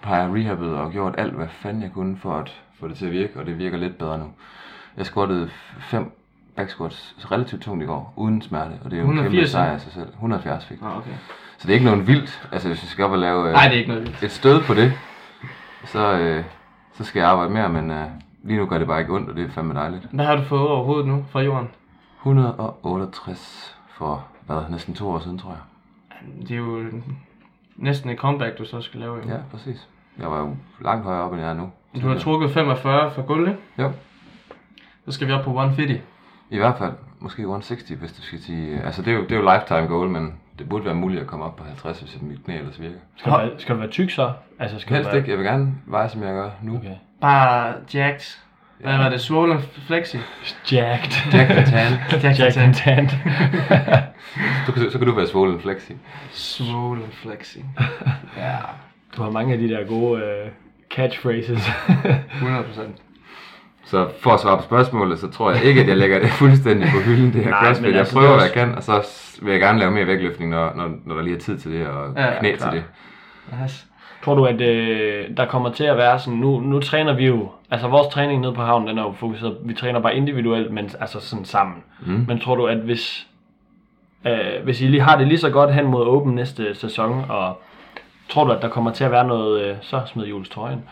har 0.00 0.16
jeg 0.16 0.34
rehabbet 0.34 0.74
og 0.74 0.92
gjort 0.92 1.14
alt, 1.18 1.32
hvad 1.32 1.48
fanden 1.48 1.82
jeg 1.82 1.90
kunne 1.92 2.16
for 2.22 2.34
at 2.34 2.62
få 2.80 2.88
det 2.88 2.96
til 2.96 3.06
at 3.06 3.12
virke. 3.12 3.40
Og 3.40 3.46
det 3.46 3.58
virker 3.58 3.78
lidt 3.78 3.98
bedre 3.98 4.18
nu. 4.18 4.26
Jeg 4.96 5.06
squattede 5.06 5.50
5 5.80 6.12
backsquats 6.62 7.16
relativt 7.30 7.62
tungt 7.62 7.82
i 7.82 7.86
går, 7.86 8.12
uden 8.16 8.42
smerte, 8.42 8.72
og 8.84 8.90
det 8.90 8.96
er 8.96 9.00
jo 9.00 9.06
180, 9.08 9.26
en 9.26 9.32
kæmpe 9.38 9.48
sejr 9.48 9.72
af 9.72 9.80
sig 9.80 9.92
selv. 9.92 10.08
170 10.08 10.64
fik. 10.66 10.78
Ah, 10.82 10.96
okay. 10.96 11.10
Så 11.58 11.66
det 11.66 11.68
er 11.68 11.74
ikke 11.74 11.84
noget 11.84 12.06
vildt, 12.06 12.48
altså 12.52 12.68
hvis 12.68 12.82
jeg 12.82 12.88
skal 12.88 13.04
op 13.04 13.10
og 13.10 13.18
lave 13.18 13.46
øh, 13.48 13.52
Nej, 13.52 13.64
det 13.64 13.74
er 13.74 13.78
ikke 13.78 13.88
noget 13.90 14.06
vildt. 14.06 14.22
et 14.22 14.30
stød 14.30 14.62
på 14.62 14.74
det, 14.74 14.92
så, 15.84 16.18
øh, 16.18 16.44
så 16.94 17.04
skal 17.04 17.20
jeg 17.20 17.28
arbejde 17.28 17.52
mere, 17.52 17.68
men 17.68 17.90
øh, 17.90 18.04
lige 18.44 18.58
nu 18.58 18.66
gør 18.66 18.78
det 18.78 18.86
bare 18.86 19.00
ikke 19.00 19.12
ondt, 19.14 19.30
og 19.30 19.36
det 19.36 19.44
er 19.44 19.50
fandme 19.50 19.74
dejligt. 19.74 20.08
Hvad 20.12 20.24
har 20.24 20.36
du 20.36 20.42
fået 20.42 20.68
overhovedet 20.68 21.06
nu 21.06 21.24
fra 21.30 21.40
jorden? 21.40 21.68
168 22.18 23.76
for, 23.98 24.24
hvad, 24.46 24.62
næsten 24.70 24.94
to 24.94 25.08
år 25.10 25.18
siden, 25.18 25.38
tror 25.38 25.50
jeg. 25.50 25.60
Det 26.48 26.50
er 26.50 26.56
jo 26.58 26.84
næsten 27.76 28.10
et 28.10 28.18
comeback, 28.18 28.58
du 28.58 28.64
så 28.64 28.80
skal 28.80 29.00
lave. 29.00 29.16
Jo. 29.16 29.28
Ja, 29.28 29.36
præcis. 29.50 29.88
Jeg 30.18 30.30
var 30.30 30.38
jo 30.40 30.56
langt 30.80 31.04
højere 31.04 31.22
op, 31.22 31.32
end 31.32 31.40
jeg 31.40 31.50
er 31.50 31.54
nu. 31.54 31.70
Du 32.02 32.08
har 32.08 32.18
trukket 32.18 32.50
45 32.50 33.10
fra 33.10 33.22
gulvet, 33.22 33.48
ikke? 33.48 33.60
Jo. 33.78 33.92
Så 35.04 35.12
skal 35.12 35.28
vi 35.28 35.32
op 35.32 35.44
på 35.44 35.50
150. 35.50 36.00
I 36.52 36.58
hvert 36.58 36.78
fald, 36.78 36.92
måske 37.20 37.40
160, 37.40 37.82
hvis 37.88 38.12
du 38.12 38.22
skal 38.22 38.42
sige... 38.42 38.80
Altså, 38.84 39.02
det 39.02 39.12
er 39.12 39.16
jo, 39.16 39.22
det 39.22 39.32
er 39.32 39.36
jo 39.36 39.50
lifetime 39.54 39.86
goal, 39.96 40.08
men 40.08 40.34
det 40.58 40.68
burde 40.68 40.84
være 40.84 40.94
muligt 40.94 41.20
at 41.20 41.26
komme 41.26 41.44
op 41.44 41.56
på 41.56 41.64
50, 41.64 42.00
hvis 42.00 42.22
mit 42.22 42.44
knæ 42.44 42.58
ellers 42.58 42.80
virker. 42.80 42.96
Skal 43.16 43.32
du, 43.32 43.36
være, 43.36 43.50
skal 43.58 43.74
du 43.74 43.80
være 43.80 43.90
tyk 43.90 44.10
så? 44.10 44.32
Altså, 44.58 44.78
skal 44.78 44.96
Helst 44.96 45.06
du 45.06 45.10
være... 45.10 45.18
ikke. 45.18 45.30
Jeg 45.30 45.38
vil 45.38 45.46
gerne 45.46 45.74
veje, 45.86 46.08
som 46.08 46.22
jeg 46.22 46.32
gør 46.32 46.50
nu. 46.62 46.76
Okay. 46.76 46.94
Bare 47.20 47.74
jacked. 47.94 48.38
Hvad 48.80 48.96
var 48.96 49.08
det? 49.08 49.20
Swollen 49.20 49.60
flexi? 49.86 50.18
Jacked. 50.72 51.32
Jack 51.32 51.50
and 51.50 51.66
tan. 51.66 51.92
Jack 52.22 52.38
Jacked 52.38 52.62
and 52.62 52.74
tanned. 52.74 53.10
Så, 54.66 54.72
kan, 54.72 54.90
så 54.90 54.98
kan 54.98 55.06
du 55.06 55.14
være 55.14 55.26
swollen 55.26 55.60
flexi. 55.60 55.92
Swollen 56.32 57.08
flexi. 57.12 57.64
Ja, 58.36 58.56
Du 59.16 59.22
har 59.22 59.30
mange 59.30 59.52
af 59.52 59.58
de 59.58 59.68
der 59.68 59.86
gode 59.86 60.22
øh, 60.22 60.50
catchphrases. 60.90 61.70
100 62.34 62.64
procent. 62.64 62.96
Så 63.84 64.08
for 64.20 64.30
at 64.30 64.40
svare 64.40 64.56
på 64.56 64.62
spørgsmålet, 64.62 65.18
så 65.18 65.30
tror 65.30 65.50
jeg 65.52 65.64
ikke, 65.64 65.80
at 65.80 65.88
jeg 65.88 65.96
lægger 65.96 66.18
det 66.20 66.30
fuldstændig 66.42 66.88
på 66.94 67.00
hylden, 67.00 67.32
det 67.32 67.44
her 67.44 67.50
Nej, 67.50 67.64
CrossFit. 67.64 67.82
men 67.82 67.90
Jeg 67.92 67.98
altså, 68.00 68.14
prøver, 68.14 68.26
det 68.28 68.34
er 68.34 68.38
hvad 68.38 68.46
jeg 68.46 68.68
kan, 68.68 68.74
og 68.74 68.82
så 68.82 69.02
vil 69.42 69.52
jeg 69.52 69.60
gerne 69.60 69.78
lave 69.78 69.90
mere 69.90 70.06
vægtløftning, 70.06 70.50
når, 70.50 70.72
når, 70.76 70.90
når 71.06 71.14
der 71.14 71.22
lige 71.22 71.36
er 71.36 71.40
tid 71.40 71.58
til 71.58 71.72
det, 71.72 71.86
og 71.86 72.12
Ja, 72.16 72.38
knæ 72.38 72.56
til 72.56 72.66
det. 72.72 72.84
Yes. 73.64 73.86
Tror 74.24 74.34
du, 74.34 74.44
at 74.44 74.60
øh, 74.60 75.24
der 75.36 75.46
kommer 75.46 75.72
til 75.72 75.84
at 75.84 75.96
være 75.96 76.18
sådan, 76.18 76.38
nu, 76.38 76.60
nu 76.60 76.80
træner 76.80 77.12
vi 77.14 77.26
jo, 77.26 77.50
altså 77.70 77.88
vores 77.88 78.06
træning 78.08 78.40
nede 78.40 78.52
på 78.52 78.62
havnen, 78.62 78.88
den 78.88 78.98
er 78.98 79.02
jo 79.02 79.12
fokuseret, 79.12 79.56
vi 79.64 79.74
træner 79.74 80.00
bare 80.00 80.16
individuelt, 80.16 80.72
men 80.72 80.90
altså 81.00 81.20
sådan 81.20 81.44
sammen. 81.44 81.76
Mm. 82.06 82.24
Men 82.28 82.40
tror 82.40 82.54
du, 82.54 82.66
at 82.66 82.76
hvis, 82.78 83.26
øh, 84.26 84.64
hvis 84.64 84.80
I 84.80 84.86
lige 84.86 85.00
har 85.00 85.18
det 85.18 85.28
lige 85.28 85.38
så 85.38 85.50
godt 85.50 85.74
hen 85.74 85.86
mod 85.86 86.06
Open 86.06 86.34
næste 86.34 86.74
sæson, 86.74 87.24
og 87.28 87.62
tror 88.28 88.44
du, 88.44 88.52
at 88.52 88.62
der 88.62 88.68
kommer 88.68 88.90
til 88.90 89.04
at 89.04 89.10
være 89.10 89.26
noget, 89.26 89.62
øh, 89.64 89.76
så 89.80 90.00
smid 90.06 90.24
Jules 90.24 90.48
trøjen, 90.48 90.84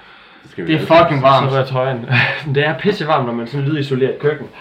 skal 0.48 0.66
Det 0.66 0.74
er 0.74 0.78
fucking 0.78 1.20
Så 1.20 1.26
varmt. 1.26 1.52
rører 1.52 1.64
trøjen. 1.64 2.06
det 2.54 2.66
er 2.66 2.74
pissevarmt, 2.78 3.26
når 3.26 3.32
man 3.32 3.46
sådan 3.46 3.66
lydisolerer 3.66 4.10
et 4.10 4.18
køkken. 4.18 4.46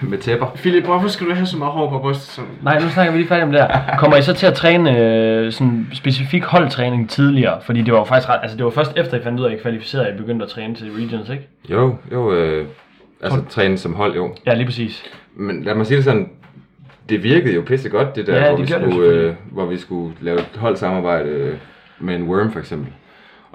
Med 0.00 0.18
tæpper. 0.18 0.46
Philip, 0.54 0.84
hvorfor 0.84 1.08
skal 1.08 1.26
du 1.26 1.34
have 1.34 1.46
så 1.46 1.58
meget 1.58 1.72
hår 1.72 1.90
på 1.90 1.98
brystet? 1.98 2.26
Som... 2.28 2.44
Nej, 2.62 2.78
nu 2.80 2.88
snakker 2.88 3.12
vi 3.12 3.18
lige 3.18 3.28
færdig 3.28 3.44
om 3.44 3.52
det 3.52 3.60
her. 3.60 3.96
Kommer 3.98 4.16
I 4.16 4.22
så 4.22 4.32
til 4.34 4.46
at 4.46 4.54
træne 4.54 4.98
øh, 4.98 5.52
sådan 5.52 5.86
specifik 5.92 6.44
holdtræning 6.44 7.10
tidligere? 7.10 7.58
Fordi 7.62 7.82
det 7.82 7.92
var 7.92 7.98
jo 7.98 8.04
faktisk 8.04 8.28
ret, 8.28 8.38
altså 8.42 8.56
det 8.56 8.64
var 8.64 8.70
først 8.70 8.92
efter 8.96 9.18
I 9.18 9.22
fandt 9.22 9.40
ud 9.40 9.44
af, 9.44 9.50
at 9.52 9.58
I 9.58 9.62
kvalificerede, 9.62 10.06
at 10.06 10.14
I 10.14 10.16
begyndte 10.18 10.44
at 10.44 10.50
træne 10.50 10.74
til 10.74 10.90
Regions, 10.92 11.30
ikke? 11.30 11.48
Jo, 11.70 11.96
jo, 12.12 12.32
øh, 12.32 12.66
altså 13.22 13.42
træne 13.50 13.78
som 13.78 13.94
hold, 13.94 14.14
jo. 14.14 14.34
Ja, 14.46 14.54
lige 14.54 14.66
præcis. 14.66 15.02
Men 15.36 15.62
lad 15.64 15.74
mig 15.74 15.86
sige 15.86 15.96
det 15.96 16.04
sådan, 16.04 16.30
det 17.08 17.22
virkede 17.22 17.54
jo 17.54 17.62
pisse 17.66 17.88
godt, 17.88 18.16
det 18.16 18.26
der, 18.26 18.36
Ja, 18.36 18.48
hvor, 18.48 18.56
det 18.56 18.62
vi 18.62 18.66
gjorde 18.66 18.84
det 18.84 18.92
skulle, 18.92 19.10
øh, 19.10 19.34
hvor 19.52 19.66
vi 19.66 19.76
skulle 19.78 20.14
lave 20.20 20.38
et 20.38 20.48
holdsamarbejde 20.56 21.28
øh, 21.28 21.54
med 21.98 22.14
en 22.14 22.22
worm 22.22 22.52
for 22.52 22.58
eksempel. 22.60 22.92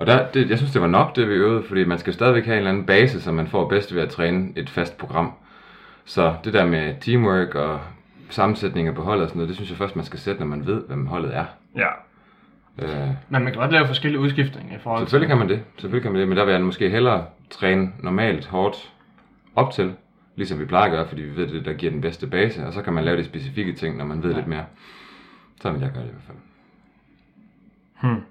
Og 0.01 0.07
der, 0.07 0.27
det, 0.31 0.49
jeg 0.49 0.57
synes, 0.57 0.71
det 0.71 0.81
var 0.81 0.87
nok, 0.87 1.15
det 1.15 1.27
vi 1.27 1.33
øvede, 1.33 1.63
fordi 1.63 1.83
man 1.83 1.99
skal 1.99 2.13
stadigvæk 2.13 2.45
have 2.45 2.53
en 2.53 2.57
eller 2.57 2.71
anden 2.71 2.85
base, 2.85 3.21
som 3.21 3.33
man 3.33 3.47
får 3.47 3.69
bedst 3.69 3.95
ved 3.95 4.01
at 4.01 4.09
træne 4.09 4.49
et 4.55 4.69
fast 4.69 4.97
program. 4.97 5.33
Så 6.05 6.35
det 6.43 6.53
der 6.53 6.65
med 6.65 6.95
teamwork 7.01 7.55
og 7.55 7.79
sammensætninger 8.29 8.93
på 8.93 9.01
holdet 9.01 9.23
og 9.23 9.29
sådan 9.29 9.37
noget, 9.37 9.47
det 9.47 9.55
synes 9.55 9.69
jeg 9.69 9.77
først, 9.77 9.95
man 9.95 10.05
skal 10.05 10.19
sætte, 10.19 10.39
når 10.39 10.47
man 10.47 10.67
ved, 10.67 10.83
hvem 10.87 11.05
holdet 11.05 11.35
er. 11.35 11.45
Ja. 11.75 11.87
Men 12.75 12.89
Øh, 12.89 13.07
man 13.29 13.45
kan 13.45 13.53
godt 13.53 13.71
lave 13.71 13.87
forskellige 13.87 14.19
udskiftninger 14.19 14.75
i 14.75 14.79
forhold 14.79 15.01
selvfølgelig 15.01 15.27
kan 15.27 15.37
man 15.37 15.49
det, 15.49 15.63
selvfølgelig 15.77 16.01
kan 16.01 16.11
man 16.11 16.19
det, 16.19 16.27
men 16.27 16.37
der 16.37 16.45
vil 16.45 16.51
jeg 16.51 16.61
måske 16.61 16.89
hellere 16.89 17.25
træne 17.49 17.91
normalt 17.99 18.47
hårdt 18.47 18.91
op 19.55 19.71
til, 19.71 19.93
ligesom 20.35 20.59
vi 20.59 20.65
plejer 20.65 20.85
at 20.85 20.91
gøre, 20.91 21.07
fordi 21.07 21.21
vi 21.21 21.35
ved, 21.35 21.47
det 21.47 21.49
er 21.49 21.57
det, 21.57 21.65
der 21.65 21.73
giver 21.73 21.91
den 21.91 22.01
bedste 22.01 22.27
base, 22.27 22.65
og 22.65 22.73
så 22.73 22.81
kan 22.81 22.93
man 22.93 23.03
lave 23.03 23.17
de 23.17 23.25
specifikke 23.25 23.73
ting, 23.73 23.97
når 23.97 24.05
man 24.05 24.23
ved 24.23 24.29
ja. 24.29 24.35
lidt 24.35 24.47
mere. 24.47 24.65
Så 25.61 25.71
vil 25.71 25.81
jeg 25.81 25.91
gøre 25.93 26.03
det 26.03 26.09
i 26.09 26.13
hvert 26.13 26.23
fald. 26.27 26.37
Hmm. 28.01 28.23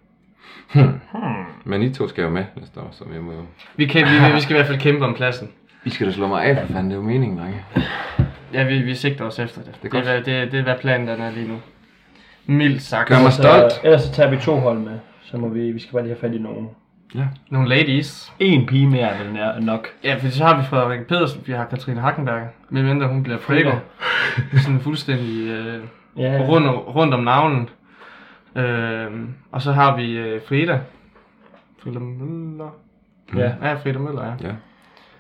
Hmm. 0.73 1.01
Men 1.13 1.50
I 1.67 1.93
to 1.95 2.09
skal 2.09 2.23
jo 2.25 2.31
med 2.31 2.45
næste 2.57 2.81
år, 2.81 2.89
så 2.93 3.05
jeg 3.15 3.23
må 3.23 3.33
jo... 3.33 3.39
Vi, 3.77 3.87
kan, 3.87 4.07
vi, 4.07 4.35
vi 4.35 4.41
skal 4.41 4.55
i 4.55 4.59
hvert 4.59 4.67
fald 4.67 4.79
kæmpe 4.81 5.05
om 5.05 5.15
pladsen. 5.15 5.49
I 5.85 5.91
skal 5.91 6.07
da 6.07 6.13
slå 6.13 6.27
mig 6.27 6.45
af, 6.45 6.67
for 6.67 6.73
fanden, 6.73 6.85
det 6.91 6.93
er 6.93 6.97
jo 7.01 7.07
meningen, 7.07 7.39
drenge. 7.39 7.65
Ja, 8.55 8.65
vi, 8.65 8.79
vi 8.79 8.95
sigter 8.95 9.25
os 9.25 9.39
efter 9.39 9.61
det. 9.61 9.69
er 9.69 9.73
Det, 9.83 9.93
det, 9.93 9.99
er, 9.99 10.03
hvad- 10.03 10.23
det, 10.43 10.53
det 10.53 10.59
er, 10.59 10.63
hvad 10.63 10.75
planen 10.81 11.09
den 11.09 11.21
er 11.21 11.31
lige 11.31 11.49
nu. 11.49 11.57
Mildt 12.47 12.83
sagt. 12.83 13.09
Gør 13.09 13.23
mig 13.23 13.33
stolt. 13.33 13.73
Så, 13.73 13.81
ellers 13.85 14.03
så 14.03 14.13
tager 14.13 14.31
vi 14.31 14.37
to 14.37 14.57
hold 14.57 14.79
med. 14.79 14.99
Så 15.23 15.37
må 15.37 15.49
vi, 15.49 15.71
vi 15.73 15.79
skal 15.79 15.93
bare 15.93 16.03
lige 16.03 16.15
have 16.15 16.21
fat 16.31 16.35
i 16.37 16.43
nogen. 16.43 16.69
Ja. 17.15 17.25
Nogle 17.51 17.69
ladies. 17.69 18.33
En 18.39 18.67
pige 18.67 18.87
mere 18.87 19.01
er 19.11 19.25
vel 19.25 19.33
nær- 19.33 19.61
nok. 19.65 19.89
Ja, 20.05 20.15
for 20.15 20.29
så 20.29 20.45
har 20.45 20.57
vi 20.61 20.67
Frederik 20.67 21.07
Pedersen, 21.07 21.43
vi 21.47 21.53
har 21.53 21.65
Katrine 21.65 22.01
Hackenberg. 22.01 22.43
Med 22.69 22.83
mindre 22.83 23.07
hun 23.09 23.23
bliver 23.23 23.39
Frego. 23.39 23.71
Sådan 24.65 24.81
fuldstændig 24.81 25.47
øh, 25.49 25.81
Ja, 26.17 26.39
rundt, 26.49 26.67
om- 26.67 26.75
rundt 26.77 27.15
om 27.15 27.21
navnen. 27.25 27.69
Øh, 28.57 29.07
og 29.53 29.63
så 29.63 29.73
har 29.73 29.97
vi 29.97 30.13
øh, 30.13 30.41
Frida. 30.49 30.79
Frida 31.83 31.99
Møller. 31.99 32.71
ja. 33.35 33.55
Ja, 33.63 33.75
Frida 33.75 33.99
Møller, 33.99 34.25
ja. 34.27 34.49
Ja. 34.49 34.55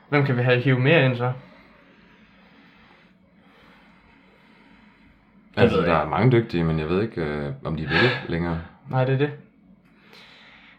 Hvem 0.09 0.25
kan 0.25 0.37
vi 0.37 0.43
have 0.43 0.61
hive 0.61 0.79
mere 0.81 1.05
ind 1.05 1.17
så? 1.17 1.33
Altså, 5.57 5.77
der 5.81 5.95
er 5.95 6.09
mange 6.09 6.33
dygtige, 6.33 6.65
men 6.65 6.79
jeg 6.79 6.89
ved 6.89 7.03
ikke, 7.03 7.21
øh, 7.21 7.53
om 7.65 7.77
de 7.77 7.83
vil 7.83 8.11
længere. 8.29 8.61
Nej, 8.91 9.05
det 9.05 9.15
er 9.15 9.19
det. 9.19 9.31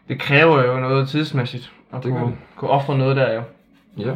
Det 0.08 0.20
kræver 0.20 0.64
jo 0.66 0.80
noget 0.80 1.08
tidsmæssigt 1.08 1.72
at 1.92 2.02
Det 2.02 2.12
kunne, 2.12 2.26
det. 2.26 2.36
kunne 2.56 2.70
ofre 2.70 2.98
noget 2.98 3.16
der 3.16 3.34
jo. 3.34 3.42
Ja. 3.98 4.14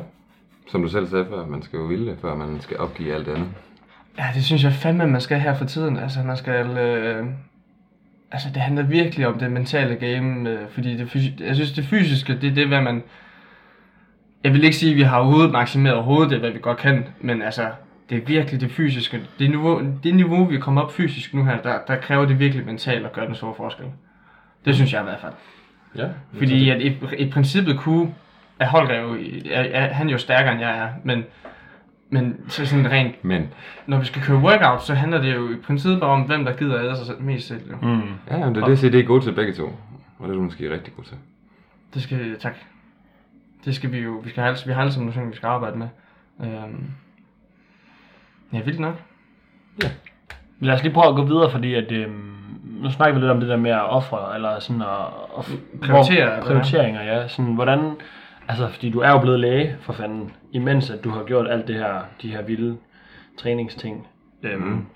Som 0.69 0.83
du 0.83 0.89
selv 0.89 1.07
sagde 1.09 1.27
før, 1.27 1.47
man 1.47 1.63
skal 1.63 1.77
jo 1.77 1.85
ville 1.85 2.11
det, 2.11 2.19
før 2.21 2.35
man 2.35 2.61
skal 2.61 2.79
opgive 2.79 3.15
alt 3.15 3.29
andet. 3.29 3.49
Ja, 4.19 4.25
det 4.35 4.45
synes 4.45 4.65
jeg 4.65 4.73
fandme, 4.73 5.07
man 5.07 5.21
skal 5.21 5.41
her 5.41 5.55
for 5.55 5.65
tiden. 5.65 5.97
Altså, 5.97 6.23
man 6.23 6.37
skal... 6.37 6.67
Øh, 6.79 7.27
altså, 8.33 8.49
det 8.55 8.63
handler 8.63 8.83
virkelig 8.83 9.27
om 9.27 9.39
det 9.39 9.53
mentale 9.53 9.95
game, 9.95 10.51
øh, 10.51 10.59
fordi 10.69 10.97
det, 10.97 11.07
fysi- 11.07 11.45
jeg 11.45 11.55
synes, 11.55 11.73
det 11.73 11.85
fysiske, 11.85 12.41
det 12.41 12.51
er 12.51 12.55
det, 12.55 12.69
hvad 12.69 12.81
man... 12.83 13.03
Jeg 14.45 14.53
vil 14.53 14.65
ikke 14.65 14.77
sige, 14.77 14.91
at 14.91 14.97
vi 14.97 15.03
har 15.03 15.17
overhovedet 15.19 15.53
maksimeret 15.53 15.97
overhovedet 15.97 16.31
det, 16.31 16.39
hvad 16.41 16.51
vi 16.51 16.59
godt 16.63 16.79
kan, 16.79 17.05
men 17.21 17.43
altså, 17.43 17.69
det 18.11 18.19
er 18.19 18.27
virkelig 18.27 18.61
det 18.61 18.71
fysiske. 18.71 19.21
Det 19.39 19.51
niveau, 19.51 19.83
det 20.03 20.15
niveau 20.15 20.45
vi 20.45 20.59
kommer 20.59 20.83
op 20.83 20.93
fysisk 20.93 21.35
nu 21.35 21.45
her, 21.45 21.63
der, 21.63 21.79
der 21.87 21.97
kræver 21.97 22.27
det 22.27 22.39
virkelig 22.39 22.67
mentalt 22.67 23.07
at 23.07 23.13
gøre 23.13 23.27
den 23.27 23.35
store 23.35 23.55
forskel. 23.57 23.87
Det 24.65 24.75
synes 24.75 24.93
jeg 24.93 25.01
i 25.01 25.05
hvert 25.05 25.21
fald. 25.21 25.33
Ja. 25.97 26.09
Fordi 26.39 26.71
at 26.71 26.81
i, 26.81 26.99
i 27.19 27.31
princippet 27.31 27.79
kunne, 27.79 28.15
er 28.61 28.67
Holger 28.67 29.01
jo, 29.01 29.15
er, 29.51 29.61
er, 29.61 29.93
han 29.93 30.09
er 30.09 30.13
jo 30.13 30.19
stærkere 30.19 30.53
end 30.53 30.61
jeg 30.61 30.79
er, 30.79 30.89
men, 31.05 31.25
men 32.11 32.41
så 32.49 32.67
sådan 32.67 32.91
rent 32.91 33.25
Men, 33.25 33.49
når 33.87 33.99
vi 33.99 34.05
skal 34.05 34.23
køre 34.23 34.39
workout, 34.39 34.83
så 34.83 34.95
handler 34.95 35.21
det 35.23 35.35
jo 35.35 35.51
i 35.51 35.57
princippet 35.57 36.01
bare 36.01 36.11
om, 36.11 36.23
hvem 36.23 36.45
der 36.45 36.53
gider 36.57 36.83
æde 36.83 36.97
sig 36.97 37.07
selv 37.07 37.21
mest 37.23 37.49
selv. 37.49 37.71
Jo. 37.71 37.77
Mm. 37.83 38.01
ja, 38.31 38.39
men 38.45 38.55
det 38.55 38.63
er 38.63 38.67
det, 38.67 38.79
CD 38.79 38.95
er 38.95 39.03
gode 39.03 39.25
til 39.25 39.33
begge 39.33 39.53
to. 39.53 39.65
Og 40.19 40.29
det 40.29 40.31
er 40.31 40.35
du 40.37 40.43
måske 40.43 40.73
rigtig 40.73 40.95
god 40.97 41.05
til. 41.05 41.17
Det 41.95 42.03
skal, 42.03 42.39
tak. 42.39 42.55
Det 43.65 43.75
skal 43.75 43.93
vi 43.93 43.99
jo, 43.99 44.11
vi 44.25 44.31
skal 44.31 44.43
have, 44.43 44.57
vi 44.67 44.73
har 44.73 44.81
alle 44.81 44.93
sammen 44.93 45.07
nogle 45.07 45.21
ting, 45.21 45.31
vi 45.31 45.37
skal 45.37 45.47
arbejde 45.47 45.79
med. 45.79 45.89
Øhm. 46.41 46.91
Ja, 48.53 48.61
vildt 48.63 48.81
nok. 48.81 48.95
Lad 50.61 50.75
os 50.75 50.83
lige 50.83 50.93
prøve 50.93 51.09
at 51.09 51.15
gå 51.17 51.25
videre, 51.25 51.51
fordi 51.51 51.75
at, 51.75 51.93
øhm, 51.93 52.33
nu 52.83 52.91
snakker 52.91 53.15
vi 53.15 53.21
lidt 53.21 53.31
om 53.31 53.41
det 53.41 53.49
der 53.49 53.57
med 53.57 53.71
at 53.71 53.91
ofre, 53.91 54.35
eller 54.35 54.59
sådan 54.59 54.83
at, 54.83 54.89
at 55.39 55.45
Prioritere, 55.83 56.35
hvor- 56.35 56.47
prioriteringer, 56.47 57.03
ja. 57.03 57.29
Sådan, 57.29 57.55
hvordan, 57.55 57.93
altså, 58.49 58.69
fordi 58.69 58.91
du 58.91 59.01
er 59.01 59.11
jo 59.11 59.19
blevet 59.19 59.41
læge 59.41 59.77
for 59.81 59.93
fanden, 59.93 60.33
imens 60.53 60.91
at 60.91 61.05
du 61.05 61.11
har 61.11 61.25
gjort 61.25 61.49
alt 61.51 61.69
det 61.69 61.75
her, 61.75 62.01
de 62.23 62.31
her 62.31 62.43
vilde 62.43 62.77
træningsting. 63.39 64.07
Øhm, 64.43 64.63
Mm. 64.63 64.87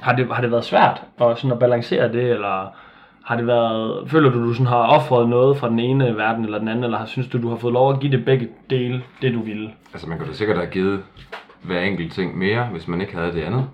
har, 0.00 0.16
det, 0.16 0.26
har 0.32 0.40
det 0.42 0.50
været 0.50 0.64
svært 0.64 1.02
at, 1.20 1.38
sådan 1.38 1.52
at 1.52 1.58
balancere 1.58 2.12
det, 2.12 2.30
eller 2.30 2.74
har 3.24 3.36
det 3.36 3.46
været, 3.46 4.10
føler 4.10 4.30
du, 4.30 4.44
du 4.44 4.52
sådan 4.52 4.66
har 4.66 4.76
offret 4.86 5.28
noget 5.28 5.56
fra 5.56 5.68
den 5.68 5.78
ene 5.78 6.16
verden 6.16 6.44
eller 6.44 6.58
den 6.58 6.68
anden, 6.68 6.84
eller 6.84 6.98
har- 6.98 7.06
synes 7.06 7.28
du, 7.28 7.42
du 7.42 7.48
har 7.48 7.56
fået 7.56 7.72
lov 7.72 7.92
at 7.92 8.00
give 8.00 8.12
det 8.12 8.24
begge 8.24 8.48
dele, 8.70 9.02
det 9.22 9.34
du 9.34 9.40
ville? 9.42 9.70
Altså, 9.92 10.08
man 10.08 10.18
kunne 10.18 10.28
da 10.28 10.32
sikkert 10.34 10.56
have 10.56 10.70
givet 10.70 11.02
hver 11.62 11.80
enkelt 11.80 12.12
ting 12.12 12.38
mere, 12.38 12.64
hvis 12.66 12.88
man 12.88 13.00
ikke 13.00 13.16
havde 13.16 13.32
det 13.32 13.42
andet. 13.42 13.68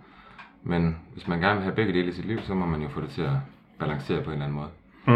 Men 0.62 0.96
hvis 1.12 1.28
man 1.28 1.40
gerne 1.40 1.54
vil 1.54 1.62
have 1.62 1.74
begge 1.74 1.92
dele 1.92 2.08
i 2.08 2.12
sit 2.12 2.24
liv, 2.24 2.38
så 2.42 2.54
må 2.54 2.66
man 2.66 2.82
jo 2.82 2.88
få 2.88 3.00
det 3.00 3.08
til 3.08 3.22
at 3.22 3.30
balancere 3.78 4.20
på 4.22 4.30
en 4.30 4.42
eller 4.42 4.44
anden 4.46 4.58
måde. 4.58 4.68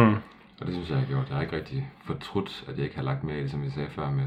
Mm. 0.05 0.15
Og 0.61 0.67
det 0.67 0.75
synes 0.75 0.89
jeg, 0.89 0.97
jeg 0.97 1.07
har 1.07 1.15
gjort. 1.15 1.29
Jeg 1.29 1.37
har 1.37 1.43
ikke 1.43 1.57
rigtig 1.57 1.91
fortrudt, 2.05 2.65
at 2.69 2.77
jeg 2.77 2.85
ikke 2.85 2.97
har 2.97 3.03
lagt 3.03 3.25
mere 3.25 3.39
i 3.39 3.43
det, 3.43 3.51
som 3.51 3.63
vi 3.63 3.71
sagde 3.71 3.89
før. 3.91 4.11
Med, 4.11 4.25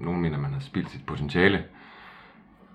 nogen 0.00 0.20
mener, 0.20 0.38
man 0.38 0.52
har 0.52 0.60
spildt 0.60 0.90
sit 0.90 1.06
potentiale. 1.06 1.64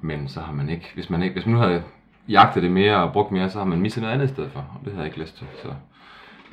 Men 0.01 0.27
så 0.27 0.39
har 0.39 0.53
man 0.53 0.69
ikke, 0.69 0.91
hvis 0.93 1.09
man, 1.09 1.23
ikke, 1.23 1.33
hvis 1.33 1.45
man 1.45 1.55
nu 1.55 1.61
havde 1.61 1.83
jagtet 2.29 2.63
det 2.63 2.71
mere 2.71 2.95
og 2.95 3.13
brugt 3.13 3.31
mere, 3.31 3.49
så 3.49 3.57
har 3.57 3.65
man 3.65 3.81
misset 3.81 4.01
noget 4.01 4.13
andet 4.13 4.29
i 4.29 4.33
stedet 4.33 4.51
for. 4.51 4.59
Og 4.59 4.79
det 4.85 4.93
havde 4.93 5.03
jeg 5.03 5.05
ikke 5.05 5.19
lyst 5.19 5.37
til. 5.37 5.47
Så 5.61 5.67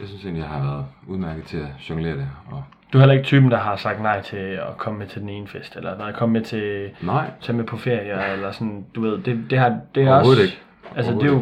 jeg 0.01 0.09
synes 0.09 0.25
egentlig, 0.25 0.41
jeg 0.41 0.51
har 0.51 0.63
været 0.63 0.87
udmærket 1.07 1.45
til 1.45 1.57
at 1.57 1.91
jonglere 1.91 2.17
det. 2.17 2.29
Og 2.47 2.65
Du 2.93 2.99
er 2.99 3.03
heller 3.03 3.15
ikke 3.15 3.27
typen, 3.27 3.51
der 3.51 3.59
har 3.59 3.77
sagt 3.77 4.03
nej 4.03 4.23
til 4.23 4.37
at 4.37 4.79
komme 4.79 4.99
med 4.99 5.07
til 5.07 5.21
den 5.21 5.29
ene 5.29 5.49
fest, 5.49 5.77
eller 5.77 5.99
nej, 5.99 6.13
komme 6.13 6.33
med 6.33 6.43
til 6.43 6.91
nej, 7.01 7.31
tage 7.41 7.57
med 7.57 7.65
på 7.65 7.77
ferie, 7.77 8.33
eller 8.33 8.53
sådan, 8.53 8.87
du 8.95 9.01
ved, 9.01 9.19
det, 9.19 9.51
det, 9.51 9.59
har, 9.59 9.81
det 9.95 10.03
er 10.03 10.15
også... 10.15 10.43
ikke. 10.43 10.63
Altså, 10.97 11.12
det 11.12 11.22
er, 11.22 11.26
jo, 11.26 11.39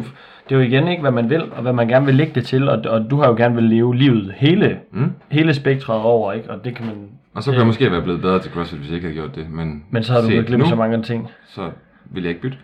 det 0.49 0.55
er 0.55 0.55
jo 0.55 0.59
igen 0.61 0.87
ikke, 0.87 1.01
hvad 1.01 1.11
man 1.11 1.29
vil, 1.29 1.51
og 1.51 1.61
hvad 1.61 1.73
man 1.73 1.87
gerne 1.87 2.05
vil 2.05 2.15
lægge 2.15 2.33
det 2.35 2.45
til, 2.45 2.69
og, 2.69 2.83
og 2.91 3.09
du 3.09 3.17
har 3.21 3.27
jo 3.29 3.35
gerne 3.35 3.55
vil 3.55 3.63
leve 3.63 3.95
livet 3.95 4.33
hele, 4.37 4.79
Mm. 4.91 5.11
hele 5.29 5.53
spektret 5.53 6.01
over, 6.01 6.33
ikke? 6.33 6.49
Og 6.51 6.63
det 6.65 6.75
kan 6.75 6.85
man... 6.85 6.95
Og 7.33 7.43
så 7.43 7.51
kunne 7.51 7.57
jeg 7.59 7.67
måske 7.67 7.91
være 7.91 8.01
blevet 8.01 8.21
bedre 8.21 8.39
til 8.39 8.51
CrossFit, 8.51 8.79
hvis 8.79 8.89
jeg 8.89 8.95
ikke 8.95 9.07
havde 9.07 9.19
gjort 9.19 9.35
det. 9.35 9.49
Men, 9.49 9.83
Men 9.89 10.03
så 10.03 10.13
har 10.13 10.21
du 10.49 10.57
nu, 10.57 10.65
så 10.65 10.75
mange 10.75 11.01
ting. 11.03 11.29
så 11.47 11.71
vil 12.05 12.23
jeg 12.23 12.29
ikke 12.29 12.41
bytte. 12.41 12.57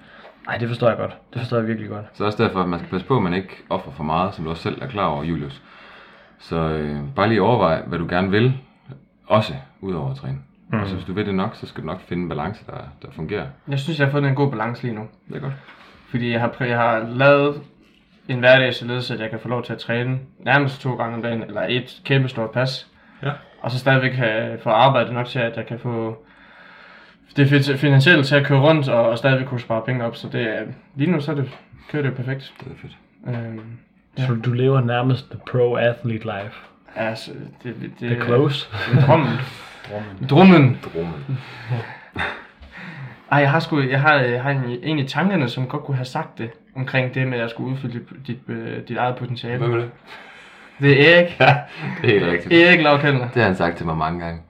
Nej, 0.48 0.58
det 0.58 0.68
forstår 0.68 0.88
jeg 0.88 0.98
godt. 0.98 1.18
Det 1.34 1.42
forstår 1.42 1.58
jeg 1.58 1.68
virkelig 1.68 1.90
godt. 1.90 2.06
Så 2.14 2.26
også 2.26 2.44
derfor, 2.44 2.60
at 2.60 2.70
man 2.70 2.80
skal 2.80 2.90
passe 2.92 3.08
på, 3.08 3.16
at 3.18 3.24
man 3.24 3.34
ikke 3.34 3.50
offer 3.70 3.92
for 3.92 4.04
meget, 4.04 4.34
som 4.34 4.44
du 4.44 4.50
også 4.50 4.64
selv 4.64 4.82
er 4.82 4.88
klar 4.88 5.06
over, 5.06 5.24
Julius. 5.24 5.62
Så 6.40 6.56
øh, 6.70 6.98
bare 7.16 7.28
lige 7.30 7.42
overvej, 7.42 7.82
hvad 7.88 8.00
du 8.00 8.06
gerne 8.10 8.32
vil, 8.32 8.54
også 9.28 9.54
udover 9.82 10.12
at 10.12 10.18
træne. 10.18 10.38
Mm. 10.72 10.80
Og 10.80 10.88
så 10.88 10.96
hvis 10.96 11.06
du 11.06 11.14
vil 11.14 11.26
det 11.26 11.36
nok, 11.36 11.56
så 11.56 11.68
skal 11.68 11.82
du 11.84 11.88
nok 11.88 12.02
finde 12.02 12.24
en 12.24 12.30
balance, 12.30 12.64
der, 12.68 12.74
der 13.02 13.08
fungerer. 13.16 13.46
Jeg 13.68 13.80
synes, 13.80 14.00
jeg 14.00 14.08
har 14.08 14.12
fundet 14.12 14.30
en 14.30 14.36
god 14.36 14.52
balance 14.52 14.84
lige 14.84 14.96
nu. 14.96 15.02
Det 15.30 15.36
er 15.36 15.40
godt. 15.40 15.54
Fordi 16.14 16.32
jeg 16.32 16.40
har, 16.40 16.56
jeg 16.60 16.78
har 16.78 17.08
lavet 17.10 17.62
en 18.28 18.40
hverdag, 18.40 18.74
således 18.74 19.12
at 19.12 19.20
jeg 19.20 19.30
kan 19.30 19.40
få 19.40 19.48
lov 19.48 19.64
til 19.64 19.74
at 19.74 19.80
træne 19.80 20.20
nærmest 20.40 20.82
to 20.82 20.96
gange 20.96 21.16
om 21.16 21.22
dagen, 21.22 21.44
eller 21.44 21.62
et 21.70 22.02
kæmpe 22.06 22.30
stort 22.30 22.52
pas. 22.52 22.88
Ja. 23.24 23.32
Og 23.62 23.72
så 23.72 23.80
stadigvæk 23.80 24.12
kan 24.12 24.60
få 24.64 24.70
arbejde 24.70 25.14
nok 25.14 25.28
til, 25.28 25.40
at 25.40 25.58
jeg 25.58 25.66
kan 25.66 25.80
få 25.80 26.24
det 27.36 27.50
fin- 27.50 27.78
finansielle 27.78 28.24
til 28.24 28.36
at 28.36 28.46
køre 28.46 28.60
rundt, 28.60 28.90
og, 28.90 29.10
og 29.10 29.18
stadigvæk 29.18 29.48
kunne 29.48 29.60
spare 29.60 29.82
penge 29.86 30.06
op. 30.06 30.16
Så 30.16 30.30
det 30.30 30.42
er, 30.42 30.62
lige 30.96 31.12
nu 31.12 31.20
så 31.22 31.32
er 31.32 31.36
det, 31.36 31.50
kører 31.92 32.04
det 32.04 32.10
jo 32.10 32.16
perfekt. 32.16 32.54
Det 32.60 32.68
er 32.72 32.76
fedt. 32.82 32.98
Øhm, 33.28 33.62
Ja. 34.18 34.28
Så 34.28 34.34
du 34.46 34.54
lever 34.54 34.82
nærmest 34.82 35.30
the 35.32 35.40
pro-athlete 35.52 36.24
life. 36.24 36.56
altså, 36.96 37.32
det, 37.64 37.76
det, 38.00 38.08
The 38.10 38.26
close. 38.26 38.68
Det 38.92 39.00
er 39.00 39.06
drømmen. 39.06 39.30
Drømmen. 40.30 40.78
Ej, 43.34 43.40
jeg 43.40 43.52
har, 43.52 43.60
sgu, 43.60 43.82
jeg 43.82 44.02
har, 44.02 44.14
jeg 44.14 44.44
har 44.44 44.50
en, 44.50 44.64
en 44.84 45.00
i 45.00 45.08
tankerne, 45.08 45.50
som 45.50 45.68
godt 45.68 45.84
kunne 45.84 45.98
have 45.98 46.06
sagt 46.06 46.38
det, 46.38 46.50
omkring 46.76 47.14
det 47.14 47.28
med, 47.28 47.34
at 47.38 47.42
jeg 47.42 47.50
skulle 47.50 47.72
udfylde 47.72 47.94
dit, 47.94 48.28
dit, 48.28 48.38
øh, 48.48 48.88
dit 48.88 48.98
eget 48.98 49.16
potentiale. 49.16 49.58
Hvad 49.58 49.68
med 49.68 49.78
det? 49.78 49.90
Det 50.80 51.10
er 51.10 51.16
Erik. 51.16 51.40
Ja, 51.40 51.56
det 52.02 52.16
er 52.16 52.20
helt 52.20 52.32
rigtigt. 52.32 52.54
Erik 52.54 52.82
Lavkendler. 52.82 53.28
Det 53.34 53.42
har 53.42 53.44
han 53.44 53.56
sagt 53.56 53.78
til 53.78 53.86
mig 53.86 53.98
mange 53.98 54.20
gange. 54.20 54.42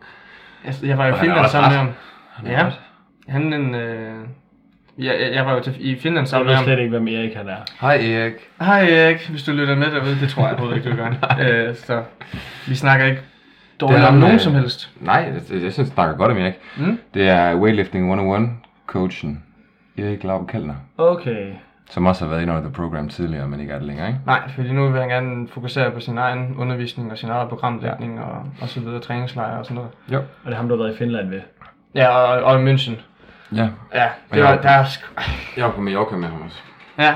Jeg, 0.66 0.74
jeg 0.84 0.98
var 0.98 1.08
jo 1.08 1.16
i 1.16 1.18
Finland 1.18 1.40
også 1.40 1.52
sammen 1.52 1.72
med 1.72 1.78
ham. 1.78 1.90
Han 2.34 2.52
Ja, 2.52 2.66
ret. 2.66 2.80
han 3.28 3.54
en... 3.54 3.76
Øh, 3.76 4.16
jeg, 4.98 5.16
jeg, 5.22 5.34
jeg 5.34 5.46
var 5.46 5.54
jo 5.54 5.60
til, 5.60 5.76
i 5.80 6.00
Finland 6.00 6.28
sammen 6.28 6.50
jeg 6.50 6.52
med 6.52 6.52
ved 6.52 6.56
ham. 6.56 6.64
slet 6.66 6.80
ikke, 6.80 6.90
hvem 6.90 7.08
Erik 7.08 7.36
han 7.36 7.48
er. 7.48 7.58
Hej 7.82 7.96
Erik. 7.96 8.34
Hej 8.62 8.90
Erik, 8.90 9.30
hvis 9.30 9.44
du 9.44 9.52
lytter 9.52 9.76
med 9.76 9.92
derude, 9.92 10.20
det 10.22 10.30
tror 10.30 10.44
jeg 10.44 10.52
overhovedet 10.52 10.78
ikke, 10.78 10.90
du 10.90 10.96
gør. 10.96 11.10
øh, 11.70 11.76
så 11.76 12.04
vi 12.68 12.76
snakker 12.76 13.06
ikke 13.06 13.22
Dårligere 13.80 14.06
ham, 14.06 14.14
om 14.14 14.20
nogen 14.20 14.36
øh, 14.36 14.42
som 14.42 14.54
helst. 14.56 14.90
Nej, 15.00 15.16
jeg, 15.16 15.34
jeg 15.34 15.74
synes, 15.74 15.76
det 15.76 15.88
snakker 15.88 16.18
godt 16.18 16.32
om 16.32 16.38
Erik. 16.38 16.54
Mm. 16.78 17.00
Det 17.14 17.30
er 17.30 17.56
Weightlifting 17.56 18.12
101-coachen 18.98 19.44
Erik 19.98 20.24
Lav 20.24 20.48
Kaldner, 20.48 20.76
Okay. 20.98 21.54
som 21.90 22.06
også 22.06 22.24
har 22.26 22.30
været 22.30 22.42
inde 22.42 22.54
under 22.54 22.66
The 22.66 22.74
Program 22.74 23.10
tidligere, 23.10 23.48
men 23.48 23.60
ikke 23.60 23.74
er 23.74 23.78
det 23.78 23.88
længere, 23.88 24.08
ikke? 24.08 24.20
Nej, 24.26 24.50
fordi 24.56 24.72
nu 24.72 24.90
vil 24.90 25.00
han 25.00 25.10
gerne 25.10 25.48
fokusere 25.48 25.92
på 25.92 26.00
sin 26.00 26.18
egen 26.18 26.56
undervisning 26.58 27.12
og 27.12 27.18
sin 27.18 27.30
egen 27.30 27.48
programlægning 27.50 28.16
ja. 28.16 28.22
og, 28.24 28.46
og 28.62 28.70
så 28.70 28.80
videre, 28.80 29.00
træningslejre 29.00 29.60
og 29.60 29.66
sådan 29.66 29.76
noget. 29.76 29.92
Jo. 30.12 30.18
Og 30.18 30.46
det 30.46 30.52
er 30.52 30.56
ham, 30.56 30.68
du 30.70 30.76
har 30.76 30.84
været 30.84 30.96
i 30.96 30.98
Finland 30.98 31.30
ved. 31.30 31.42
Ja, 31.96 32.08
og, 32.10 32.44
og 32.44 32.62
i 32.62 32.74
München. 32.74 32.92
Ja, 33.56 33.70
Ja, 33.94 34.10
det 34.32 34.38
Ja. 34.38 34.42
var, 34.50 34.62
der 34.62 34.70
er 34.70 34.84
sgu- 34.84 35.22
jeg 35.58 35.66
var 35.66 35.72
på 35.72 35.82
Mallorca 35.82 36.16
med 36.16 36.28
ham 36.28 36.42
også. 36.42 36.60
ja, 36.98 37.16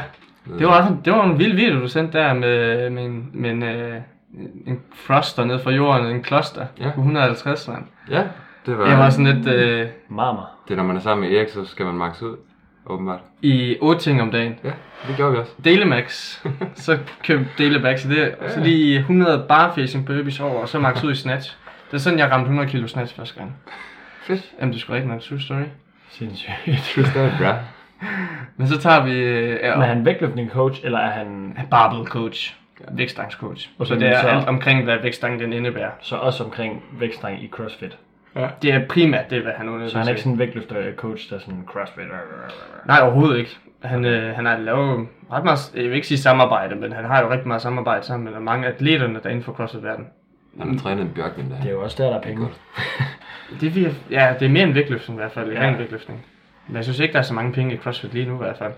det 0.60 0.68
var, 0.68 0.82
også, 0.82 0.96
det 1.06 1.14
var 1.14 1.24
en 1.24 1.40
vild 1.40 1.56
video, 1.56 1.80
du 1.82 1.88
sendte 1.88 2.18
der 2.20 2.34
med, 2.34 2.90
med, 2.90 3.06
en, 3.06 3.30
med 3.34 3.50
en, 3.52 3.64
øh, 3.64 4.02
en 4.68 4.80
thruster 5.06 5.46
ned 5.46 5.60
fra 5.60 5.72
jorden, 5.72 6.06
en 6.08 6.24
kloster 6.24 6.66
Ja. 6.80 6.84
på 6.96 7.00
150 7.02 7.68
mand. 7.68 7.84
Ja, 8.10 8.24
det 8.72 8.78
var... 8.78 8.90
Det 8.90 8.98
var 8.98 9.10
sådan 9.10 9.26
lidt 9.26 9.48
øh, 9.48 9.88
Marmer. 10.10 10.60
Det 10.68 10.74
er, 10.74 10.78
når 10.78 10.84
man 10.84 10.96
er 10.96 11.02
sammen 11.02 11.30
med 11.30 11.38
Erik, 11.38 11.50
så 11.50 11.66
skal 11.66 11.86
man 11.86 11.96
max 11.96 12.22
ud, 12.22 12.38
åbenbart. 12.86 13.20
i 13.42 13.78
8 13.82 14.02
ting 14.02 14.22
om 14.22 14.32
dagen. 14.32 14.56
Ja, 14.64 14.72
det 15.08 15.16
gjorde 15.16 15.32
vi 15.32 15.38
også. 15.38 15.52
Delemax. 15.64 16.40
så 16.86 16.98
købte 17.24 17.48
Delemax 17.58 18.06
i 18.06 18.10
det. 18.10 18.36
Og 18.36 18.50
så 18.52 18.60
lige 18.60 18.98
100 19.00 19.46
barfacing 19.50 20.06
burpees 20.06 20.40
over, 20.40 20.62
og 20.62 20.70
så 20.70 20.80
max 20.80 21.04
ud 21.04 21.12
i 21.12 21.16
snatch. 21.16 21.58
Det 21.88 21.94
er 21.94 21.98
sådan, 21.98 22.20
jeg 22.20 22.32
ramte 22.32 22.44
100 22.44 22.70
kilo 22.70 22.88
snatch 22.88 23.16
første 23.16 23.36
gang. 23.40 23.56
Fedt. 24.22 24.42
Jamen, 24.60 24.74
det 24.74 24.82
sgu 24.82 24.94
rigtigt 24.94 25.12
nok, 25.12 25.22
true 25.22 25.42
story. 25.42 25.64
Sindssygt. 26.10 26.52
Det 26.66 26.74
er 26.98 27.04
stadig 27.10 27.34
bra. 27.40 27.56
Men 28.58 28.68
så 28.68 28.80
tager 28.80 29.04
vi 29.04 29.12
øh, 29.12 29.60
ja, 29.64 29.74
Men 29.76 29.84
er 29.84 29.88
han 29.88 30.06
vægtløftning 30.06 30.52
coach, 30.52 30.82
eller 30.84 31.00
er 31.00 31.12
han 31.12 31.58
barbell 31.72 32.06
coach. 32.08 32.56
Vægtstangscoach. 32.92 33.70
Okay, 33.80 33.88
så 33.88 33.96
det 33.96 34.08
er 34.08 34.22
så- 34.22 34.28
alt 34.28 34.48
omkring, 34.48 34.84
hvad 34.84 34.98
vægtstang 35.02 35.40
den 35.40 35.54
indebærer. 35.54 35.92
så 36.02 36.16
også 36.16 36.44
omkring 36.44 36.84
vægtstang 37.00 37.44
i 37.44 37.48
CrossFit? 37.48 37.98
Det 38.62 38.74
er 38.74 38.88
primært 38.90 39.30
det, 39.30 39.42
hvad 39.42 39.52
han 39.58 39.66
Så 39.68 39.72
underviser. 39.72 39.98
han 39.98 40.08
er 40.08 40.10
ikke 40.10 40.22
sådan 40.22 40.34
en 40.34 40.40
vægtløfter 40.40 40.94
coach, 40.96 41.30
der 41.30 41.36
er 41.36 41.40
sådan 41.40 41.64
CrossFit. 41.68 42.04
Nej, 42.86 43.00
overhovedet 43.02 43.38
ikke. 43.38 43.58
Han, 43.84 44.06
øh, 44.06 44.36
han 44.36 44.46
har 44.46 44.58
lavet 44.58 45.08
ret 45.32 45.44
meget, 45.44 45.72
jeg 45.76 45.84
vil 45.84 45.94
ikke 45.94 46.08
sige 46.08 46.18
samarbejde, 46.18 46.76
men 46.76 46.92
han 46.92 47.06
har 47.06 47.22
jo 47.22 47.30
rigtig 47.32 47.48
meget 47.48 47.62
samarbejde 47.62 48.06
sammen 48.06 48.34
med 48.34 48.40
mange 48.42 48.68
atleterne, 48.68 49.14
der 49.14 49.20
er 49.24 49.30
inden 49.30 49.44
for 49.44 49.54
CrossFit-verdenen. 49.54 50.08
Han 50.60 50.70
har 50.74 50.80
trænet 50.80 51.02
en 51.02 51.12
Bjørkvind 51.16 51.50
der. 51.50 51.58
Det 51.62 51.68
er 51.68 51.72
jo 51.72 51.84
også 51.84 52.04
der, 52.04 52.10
der 52.10 52.18
er 52.18 52.22
penge. 52.22 52.48
Det 53.62 53.78
er, 53.78 53.92
ja, 54.22 54.34
det 54.40 54.46
er 54.46 54.50
mere 54.50 54.64
end 54.64 54.74
vægtløftning 54.74 55.20
i 55.20 55.22
hvert 55.22 55.32
fald, 55.32 55.52
Ja. 55.52 55.62
ja. 55.64 55.68
ren 55.68 55.78
vægtløftning. 55.80 56.26
Men 56.68 56.76
jeg 56.76 56.84
synes 56.84 57.00
ikke, 57.00 57.14
der 57.14 57.20
er 57.20 57.24
så 57.24 57.34
mange 57.34 57.54
penge 57.54 57.74
i 57.74 57.78
CrossFit 57.78 58.14
lige 58.14 58.26
nu 58.26 58.34
i 58.34 58.38
hvert 58.38 58.58
fald. 58.58 58.74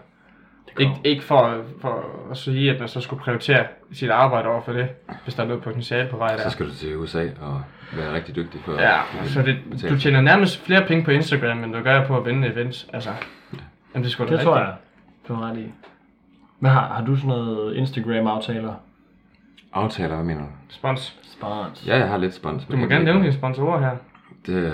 Ikke, 0.80 0.94
ikke 1.04 1.24
for, 1.24 1.64
for 1.82 2.06
at 2.32 2.38
sige, 2.38 2.72
at 2.74 2.80
man 2.80 2.88
så 2.90 3.02
skulle 3.02 3.22
prioritere 3.24 3.66
sit 3.92 4.10
arbejde 4.10 4.48
over 4.48 4.62
for 4.62 4.74
det, 4.74 4.88
hvis 5.24 5.34
der 5.36 5.44
er 5.44 5.48
noget 5.48 5.64
potentiale 5.64 6.10
på 6.10 6.18
vej 6.18 6.28
der. 6.36 6.38
Så 6.44 6.50
skal 6.50 6.66
du 6.66 6.72
til 6.76 6.98
USA 6.98 7.28
og 7.42 7.62
være 7.94 8.14
rigtig 8.14 8.36
dygtig 8.36 8.62
for 8.66 8.74
Ja, 8.74 9.00
at 9.00 9.30
så 9.30 9.42
det, 9.42 9.58
betale. 9.72 9.96
du 9.96 10.00
tjener 10.00 10.22
nærmest 10.22 10.66
flere 10.66 10.86
penge 10.88 11.04
på 11.04 11.12
Instagram, 11.12 11.64
end 11.64 11.74
du 11.74 11.82
gør 11.84 12.08
på 12.08 12.18
at 12.18 12.26
vinde 12.26 12.48
events. 12.48 12.88
Altså, 12.94 13.10
jamen 13.94 14.04
det 14.04 14.12
skulle 14.12 14.32
Det 14.38 14.40
tror 14.44 14.58
jeg, 14.58 14.74
du 15.28 15.34
har 15.34 15.50
ret 15.50 15.58
i. 15.58 15.66
Men 16.60 16.72
har, 16.72 16.88
har 16.94 17.06
du 17.06 17.16
sådan 17.16 17.28
noget 17.28 17.76
Instagram-aftaler? 17.76 18.74
Aftaler, 19.74 20.16
hvad 20.16 20.26
mener 20.26 20.42
du? 20.42 20.48
Spons. 20.70 21.20
Spons. 21.24 21.88
Ja, 21.88 21.98
jeg 21.98 22.08
har 22.08 22.18
lidt 22.18 22.34
spons. 22.34 22.66
Du 22.72 22.78
må 22.78 22.86
gerne 22.86 23.06
nævne 23.06 23.22
dine 23.22 23.34
sponsorer 23.34 23.80
her. 23.80 23.96
Det, 24.46 24.74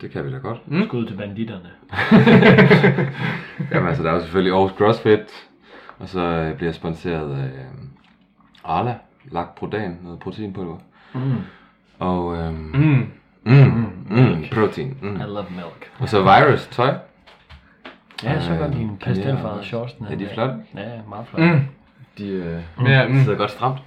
det 0.00 0.10
kan 0.10 0.24
vi 0.26 0.32
da 0.32 0.38
godt. 0.38 0.70
Mm. 0.70 0.84
Skud 0.84 1.06
til 1.06 1.14
banditterne. 1.16 1.70
Jamen 3.72 3.88
altså, 3.88 4.02
der 4.02 4.10
er 4.10 4.14
jo 4.14 4.20
selvfølgelig 4.20 4.52
Aarhus 4.52 4.72
CrossFit, 4.72 5.48
og 5.98 6.08
så 6.08 6.20
øh, 6.20 6.54
bliver 6.56 6.68
jeg 6.68 6.74
sponsoreret 6.74 7.36
af 7.38 7.44
øh, 7.46 7.64
Arla, 8.64 8.94
lagt 9.24 9.54
prodan, 9.54 9.98
noget 10.02 10.18
proteinpulver. 10.18 10.76
Mm. 11.14 11.20
Og 11.98 12.36
øhm, 12.36 12.54
Mm. 12.54 13.52
mm, 13.52 13.86
mm, 14.10 14.44
protein. 14.52 14.96
Mm. 15.02 15.16
I 15.16 15.18
love 15.18 15.46
milk. 15.50 15.90
Og 15.98 16.08
så 16.08 16.22
Virus 16.22 16.66
tøj. 16.66 16.94
Ja, 18.22 18.32
jeg 18.32 18.42
så 18.42 18.56
godt 18.56 18.72
dine 18.72 18.90
ja, 19.00 19.04
pastelfarvede 19.06 19.64
shorts. 19.64 19.92
den 19.92 20.06
er 20.06 20.16
de 20.16 20.28
flotte? 20.34 20.54
Ja, 20.74 20.80
meget 21.08 21.26
flotte. 21.26 21.52
Mm. 21.54 21.60
De 22.18 22.28
øh, 22.28 22.62
Ja, 22.86 23.08
mm. 23.08 23.18
sidder 23.24 23.38
godt 23.38 23.50
stramt. 23.50 23.78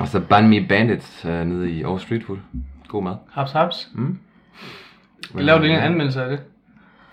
Og 0.00 0.08
så 0.08 0.20
Banh 0.20 0.48
Mi 0.48 0.66
Bandits 0.66 1.24
øh, 1.24 1.44
nede 1.46 1.70
i 1.70 1.82
Aarhus 1.82 2.02
Street 2.02 2.24
Food. 2.24 2.38
God 2.88 3.02
mad. 3.02 3.16
Haps, 3.32 3.52
haps. 3.52 3.88
Mm. 3.94 4.18
Vi 5.34 5.42
lavede 5.42 5.62
lige 5.62 5.74
en 5.74 5.80
anmeldelse 5.80 6.22
af 6.22 6.28
det. 6.30 6.40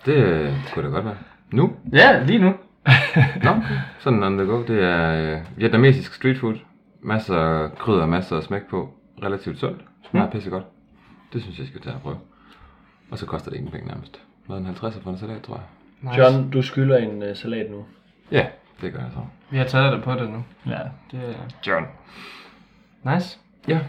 Det 0.06 0.14
øh, 0.14 0.52
kunne 0.74 0.84
da 0.88 0.90
godt 0.94 1.04
være. 1.04 1.16
Nu? 1.52 1.72
Ja, 1.92 2.22
lige 2.24 2.38
nu. 2.38 2.54
Nå, 3.44 3.50
sådan 3.98 4.22
on 4.22 4.38
the 4.38 4.46
go. 4.46 4.62
Det 4.62 4.82
er 4.84 5.32
øh, 5.34 5.38
vietnamesisk 5.56 6.14
street 6.14 6.38
food. 6.38 6.54
Masser 7.02 7.36
af 7.36 7.74
krydder, 7.78 8.06
masser 8.06 8.36
af 8.36 8.42
smæk 8.42 8.62
på. 8.70 8.94
Relativt 9.22 9.58
sundt. 9.58 9.84
Smager 10.10 10.30
pisse 10.30 10.50
godt. 10.50 10.64
Det 11.32 11.42
synes 11.42 11.58
jeg, 11.58 11.62
jeg 11.62 11.68
skal 11.68 11.80
tage 11.80 11.94
og 11.94 12.02
prøve. 12.02 12.18
Og 13.10 13.18
så 13.18 13.26
koster 13.26 13.50
det 13.50 13.56
ingen 13.56 13.72
penge 13.72 13.88
nærmest. 13.88 14.20
Hvad 14.46 14.56
en 14.56 14.66
50'er 14.66 15.02
for 15.02 15.10
en 15.10 15.18
salat, 15.18 15.42
tror 15.42 15.54
jeg. 15.54 15.64
Nice. 16.00 16.22
John, 16.22 16.50
du 16.50 16.62
skylder 16.62 16.96
en 16.96 17.22
uh, 17.30 17.36
salat 17.36 17.70
nu. 17.70 17.84
Ja, 18.30 18.46
det 18.80 18.92
gør 18.92 19.00
jeg 19.00 19.10
så. 19.12 19.20
Vi 19.50 19.58
har 19.58 19.64
taget 19.64 19.92
dig 19.92 20.02
på 20.02 20.12
det 20.12 20.30
nu. 20.30 20.44
Ja. 20.66 20.78
Det 21.10 21.20
er 21.28 21.34
John. 21.66 21.86
nice. 23.04 23.38
Ja. 23.68 23.80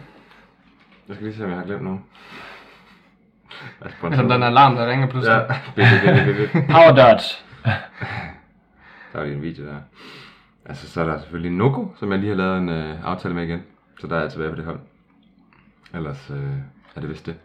Jeg 1.07 1.15
skal 1.15 1.27
lige 1.27 1.35
se, 1.37 1.43
om 1.43 1.49
jeg 1.49 1.59
har 1.59 1.65
glemt 1.65 1.83
nogen. 1.83 2.03
Er 3.81 3.89
sponsor. 3.89 4.21
Eller 4.21 4.35
den 4.35 4.43
alarm, 4.43 4.75
der 4.75 4.89
ringer 4.89 5.07
pludselig. 5.07 5.45
Ja. 5.77 6.63
Power 6.73 6.95
Dodge. 6.95 7.35
Der 9.13 9.19
er 9.19 9.23
lige 9.23 9.35
en 9.35 9.41
video 9.41 9.65
der. 9.65 9.75
Altså, 10.65 10.89
så 10.89 11.01
er 11.01 11.05
der 11.05 11.19
selvfølgelig 11.19 11.51
Noko, 11.51 11.93
som 11.99 12.11
jeg 12.11 12.19
lige 12.19 12.29
har 12.29 12.35
lavet 12.37 12.57
en 12.57 12.69
øh, 12.69 13.05
aftale 13.05 13.33
med 13.33 13.43
igen. 13.43 13.63
Så 13.99 14.07
der 14.07 14.15
er 14.15 14.21
jeg 14.21 14.31
tilbage 14.31 14.49
på 14.49 14.55
det 14.55 14.65
hold. 14.65 14.79
Ellers 15.97 16.29
øh, 16.29 16.37
er 16.95 17.01
det 17.01 17.09
vist 17.09 17.25
det. 17.25 17.35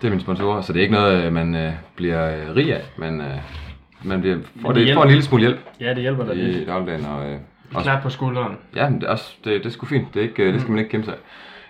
Det 0.00 0.06
er 0.06 0.10
mine 0.10 0.20
sponsorer, 0.20 0.60
så 0.60 0.72
det 0.72 0.78
er 0.78 0.82
ikke 0.82 0.94
noget, 0.94 1.24
øh, 1.24 1.32
man 1.32 1.54
øh, 1.54 1.72
bliver 1.96 2.36
øh, 2.36 2.56
rig 2.56 2.74
af, 2.74 2.82
men 2.98 3.20
øh, 3.20 3.26
man 4.02 4.20
bliver, 4.20 4.38
får, 4.62 4.72
det 4.72 4.86
det, 4.86 4.94
får 4.94 5.02
en 5.02 5.08
lille 5.08 5.22
smule 5.22 5.40
hjælp 5.42 5.58
Ja, 5.80 5.88
det 5.94 5.98
hjælper 6.02 6.24
dig 6.24 6.36
i 6.36 6.38
lidt. 6.40 6.66
dagligdagen. 6.68 7.06
Og, 7.06 7.30
øh, 7.30 7.38
også, 7.74 7.84
Klap 7.90 8.02
på 8.02 8.10
skulderen. 8.10 8.56
ja, 8.76 8.88
men 8.88 9.00
det 9.00 9.06
er, 9.06 9.10
også, 9.12 9.36
det, 9.44 9.52
det 9.60 9.66
er 9.66 9.70
sgu 9.70 9.86
fint. 9.86 10.14
Det, 10.14 10.20
er 10.20 10.28
ikke, 10.28 10.42
øh, 10.42 10.52
det 10.52 10.60
skal 10.60 10.70
man 10.70 10.78
ikke 10.78 10.90
kæmpe 10.90 11.04
sig 11.04 11.14
af. 11.14 11.18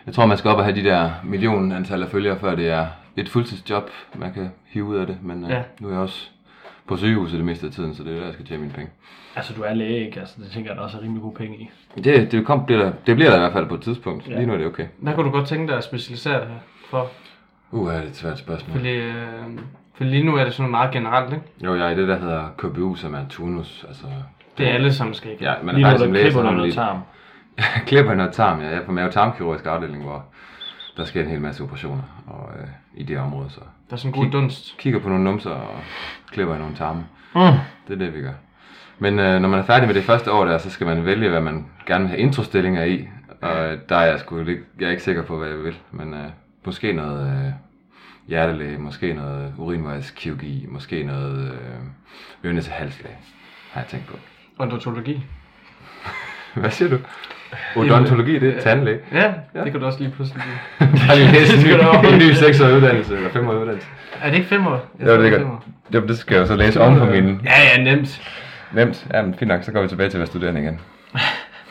Jeg 0.06 0.14
tror, 0.14 0.26
man 0.26 0.38
skal 0.38 0.50
op 0.50 0.58
og 0.58 0.64
have 0.64 0.76
de 0.76 0.84
der 0.84 1.10
millionen 1.24 1.72
antal 1.72 2.02
af 2.02 2.08
følgere, 2.08 2.38
før 2.38 2.54
det 2.54 2.68
er 2.68 2.86
et 3.16 3.28
fuldtidsjob, 3.28 3.90
man 4.14 4.32
kan 4.32 4.50
hive 4.68 4.84
ud 4.84 4.96
af 4.96 5.06
det. 5.06 5.18
Men 5.22 5.44
øh, 5.44 5.50
Ja. 5.50 5.62
nu 5.80 5.88
er 5.88 5.92
jeg 5.92 6.00
også 6.00 6.30
på 6.90 6.96
sygehuset 6.96 7.36
det 7.38 7.46
meste 7.46 7.66
af 7.66 7.72
tiden, 7.72 7.94
så 7.94 8.04
det 8.04 8.12
er 8.12 8.16
der, 8.16 8.24
jeg 8.24 8.34
skal 8.34 8.46
tjene 8.46 8.62
mine 8.62 8.74
penge. 8.74 8.90
Altså, 9.36 9.54
du 9.54 9.62
er 9.62 9.74
læge, 9.74 10.06
ikke? 10.06 10.20
Altså, 10.20 10.34
det 10.42 10.50
tænker 10.50 10.70
jeg, 10.70 10.76
der 10.76 10.82
også 10.82 10.96
er 10.98 11.02
rimelig 11.02 11.22
gode 11.22 11.34
penge 11.34 11.56
i. 11.56 11.70
Det, 12.04 12.32
det, 12.32 12.46
kom, 12.46 12.66
bliver 12.66 12.82
der, 12.82 12.92
det 13.06 13.16
bliver 13.16 13.30
der 13.30 13.36
i 13.36 13.40
hvert 13.40 13.52
fald 13.52 13.66
på 13.66 13.74
et 13.74 13.80
tidspunkt. 13.82 14.28
Ja. 14.28 14.34
Lige 14.34 14.46
nu 14.46 14.52
er 14.52 14.58
det 14.58 14.66
okay. 14.66 14.86
Hvad 14.98 15.14
kunne 15.14 15.26
du 15.26 15.30
godt 15.30 15.48
tænke 15.48 15.66
dig 15.68 15.76
at 15.76 15.84
specialisere 15.84 16.40
dig 16.40 16.48
her 16.48 16.58
for? 16.90 17.10
Uh, 17.70 17.94
er 17.94 18.00
det 18.00 18.08
et 18.08 18.16
svært 18.16 18.38
spørgsmål. 18.38 18.76
Fordi, 18.76 18.90
øh, 18.90 19.14
for 19.94 20.04
lige 20.04 20.24
nu 20.24 20.36
er 20.36 20.44
det 20.44 20.52
sådan 20.52 20.62
noget 20.62 20.70
meget 20.70 20.90
generelt, 20.92 21.32
ikke? 21.32 21.44
Jo, 21.64 21.74
jeg 21.76 21.86
er 21.86 21.90
i 21.90 21.96
det, 22.00 22.08
der 22.08 22.18
hedder 22.18 22.48
KBU, 22.58 22.94
som 22.94 23.14
er 23.14 23.28
tunus. 23.28 23.84
Altså, 23.88 24.04
Det 24.58 24.68
er 24.68 24.72
alle, 24.72 24.92
som 24.92 25.14
skal 25.14 25.30
ikke. 25.32 25.44
Ja, 25.44 25.54
men 25.62 25.74
Lige 25.74 25.84
nu, 25.84 25.90
faktisk 25.90 26.10
der 26.10 26.20
klipper 26.20 26.42
noget 26.42 26.62
lige... 26.62 26.72
tarm. 26.72 26.98
klipper 27.88 28.14
noget 28.14 28.32
tarm, 28.32 28.60
ja. 28.60 28.66
Jeg 28.66 28.76
er 28.76 28.84
på 28.84 28.92
mave-tarmkirurgisk 28.92 29.66
afdeling, 29.66 30.02
hvor 30.02 30.24
der 30.96 31.04
sker 31.04 31.22
en 31.22 31.28
hel 31.28 31.40
masse 31.40 31.62
operationer 31.62 32.02
og, 32.26 32.48
øh, 32.60 32.66
i 32.94 33.02
det 33.02 33.18
område. 33.18 33.50
Så 33.50 33.60
Der 33.90 33.96
er 33.96 33.98
sådan 33.98 34.14
en 34.14 34.24
god 34.24 34.30
dunst. 34.32 34.76
kigger 34.78 35.00
på 35.00 35.08
nogle 35.08 35.24
numser 35.24 35.50
og 35.50 35.80
klipper 36.32 36.54
i 36.54 36.58
nogle 36.58 36.76
tarme. 36.76 37.06
Mm. 37.34 37.40
Det 37.88 37.94
er 37.94 37.98
det, 37.98 38.14
vi 38.14 38.20
gør. 38.20 38.32
Men 38.98 39.18
øh, 39.18 39.40
når 39.40 39.48
man 39.48 39.58
er 39.58 39.64
færdig 39.64 39.86
med 39.86 39.94
det 39.94 40.04
første 40.04 40.32
år 40.32 40.44
der, 40.44 40.58
så 40.58 40.70
skal 40.70 40.86
man 40.86 41.04
vælge, 41.04 41.28
hvad 41.28 41.40
man 41.40 41.66
gerne 41.86 42.00
vil 42.00 42.08
have 42.08 42.20
introstillinger 42.20 42.84
i. 42.84 43.08
Og 43.40 43.72
øh, 43.72 43.78
der 43.88 43.96
er 43.96 44.06
jeg 44.06 44.20
sgu 44.20 44.38
jeg 44.80 44.86
er 44.86 44.90
ikke 44.90 45.02
sikker 45.02 45.22
på, 45.22 45.38
hvad 45.38 45.48
jeg 45.48 45.64
vil. 45.64 45.78
Men 45.90 46.14
øh, 46.14 46.30
måske 46.64 46.92
noget 46.92 47.46
øh, 47.46 47.52
hjertelæge, 48.28 48.78
måske 48.78 49.14
noget 49.14 49.54
urinvejskirurgi, 49.58 50.66
måske 50.68 51.02
noget 51.02 51.52
øh, 51.52 52.48
ørne 52.48 52.60
til 52.60 52.72
halslæge, 52.72 53.16
har 53.70 53.80
jeg 53.80 53.88
tænkt 53.88 54.06
på. 54.06 54.16
Odontologi. 54.58 55.24
Hvad 56.54 56.70
siger 56.70 56.88
du? 56.88 56.98
Odontologi, 57.76 58.38
det 58.38 58.56
er 58.56 58.60
tandlæge. 58.60 58.98
Ja, 59.12 59.32
det 59.64 59.72
kan 59.72 59.80
du 59.80 59.86
også 59.86 59.98
lige 59.98 60.10
pludselig 60.10 60.42
blive. 60.78 60.88
Har 60.98 61.14
lige 61.14 61.32
læst 61.32 61.54
en 61.54 61.60
ny, 61.64 62.12
en 62.12 62.18
ny 62.18 62.32
6 62.32 62.60
årig 62.60 62.76
uddannelse, 62.76 63.16
eller 63.16 63.30
5 63.30 63.48
årig 63.48 63.58
uddannelse. 63.58 63.88
Er 64.22 64.28
det 64.30 64.36
ikke 64.36 64.48
fem 64.48 64.66
år? 64.66 64.86
Jeg 64.98 65.06
Jo, 65.06 65.22
det 65.22 65.32
er 65.34 65.44
år. 65.46 65.64
Jo, 65.94 66.00
det 66.06 66.18
skal 66.18 66.34
jeg 66.34 66.40
jo 66.40 66.46
så 66.46 66.56
læse 66.56 66.80
om 66.80 66.98
på 66.98 67.04
min... 67.04 67.40
Ja, 67.44 67.50
ja, 67.76 67.82
nemt. 67.82 68.22
Nemt. 68.72 69.06
Ja, 69.14 69.22
men 69.22 69.34
fint 69.34 69.48
nok, 69.48 69.64
så 69.64 69.72
går 69.72 69.82
vi 69.82 69.88
tilbage 69.88 70.10
til 70.10 70.16
at 70.16 70.18
være 70.18 70.26
studerende 70.26 70.60
igen. 70.60 70.80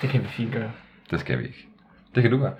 Det 0.01 0.09
kan 0.09 0.21
vi 0.21 0.27
fint 0.27 0.53
gøre. 0.53 0.69
Det 1.11 1.19
skal 1.19 1.37
vi 1.39 1.43
ikke. 1.43 1.67
Det 2.15 2.23
kan 2.23 2.31
du 2.31 2.37
gøre. 2.37 2.51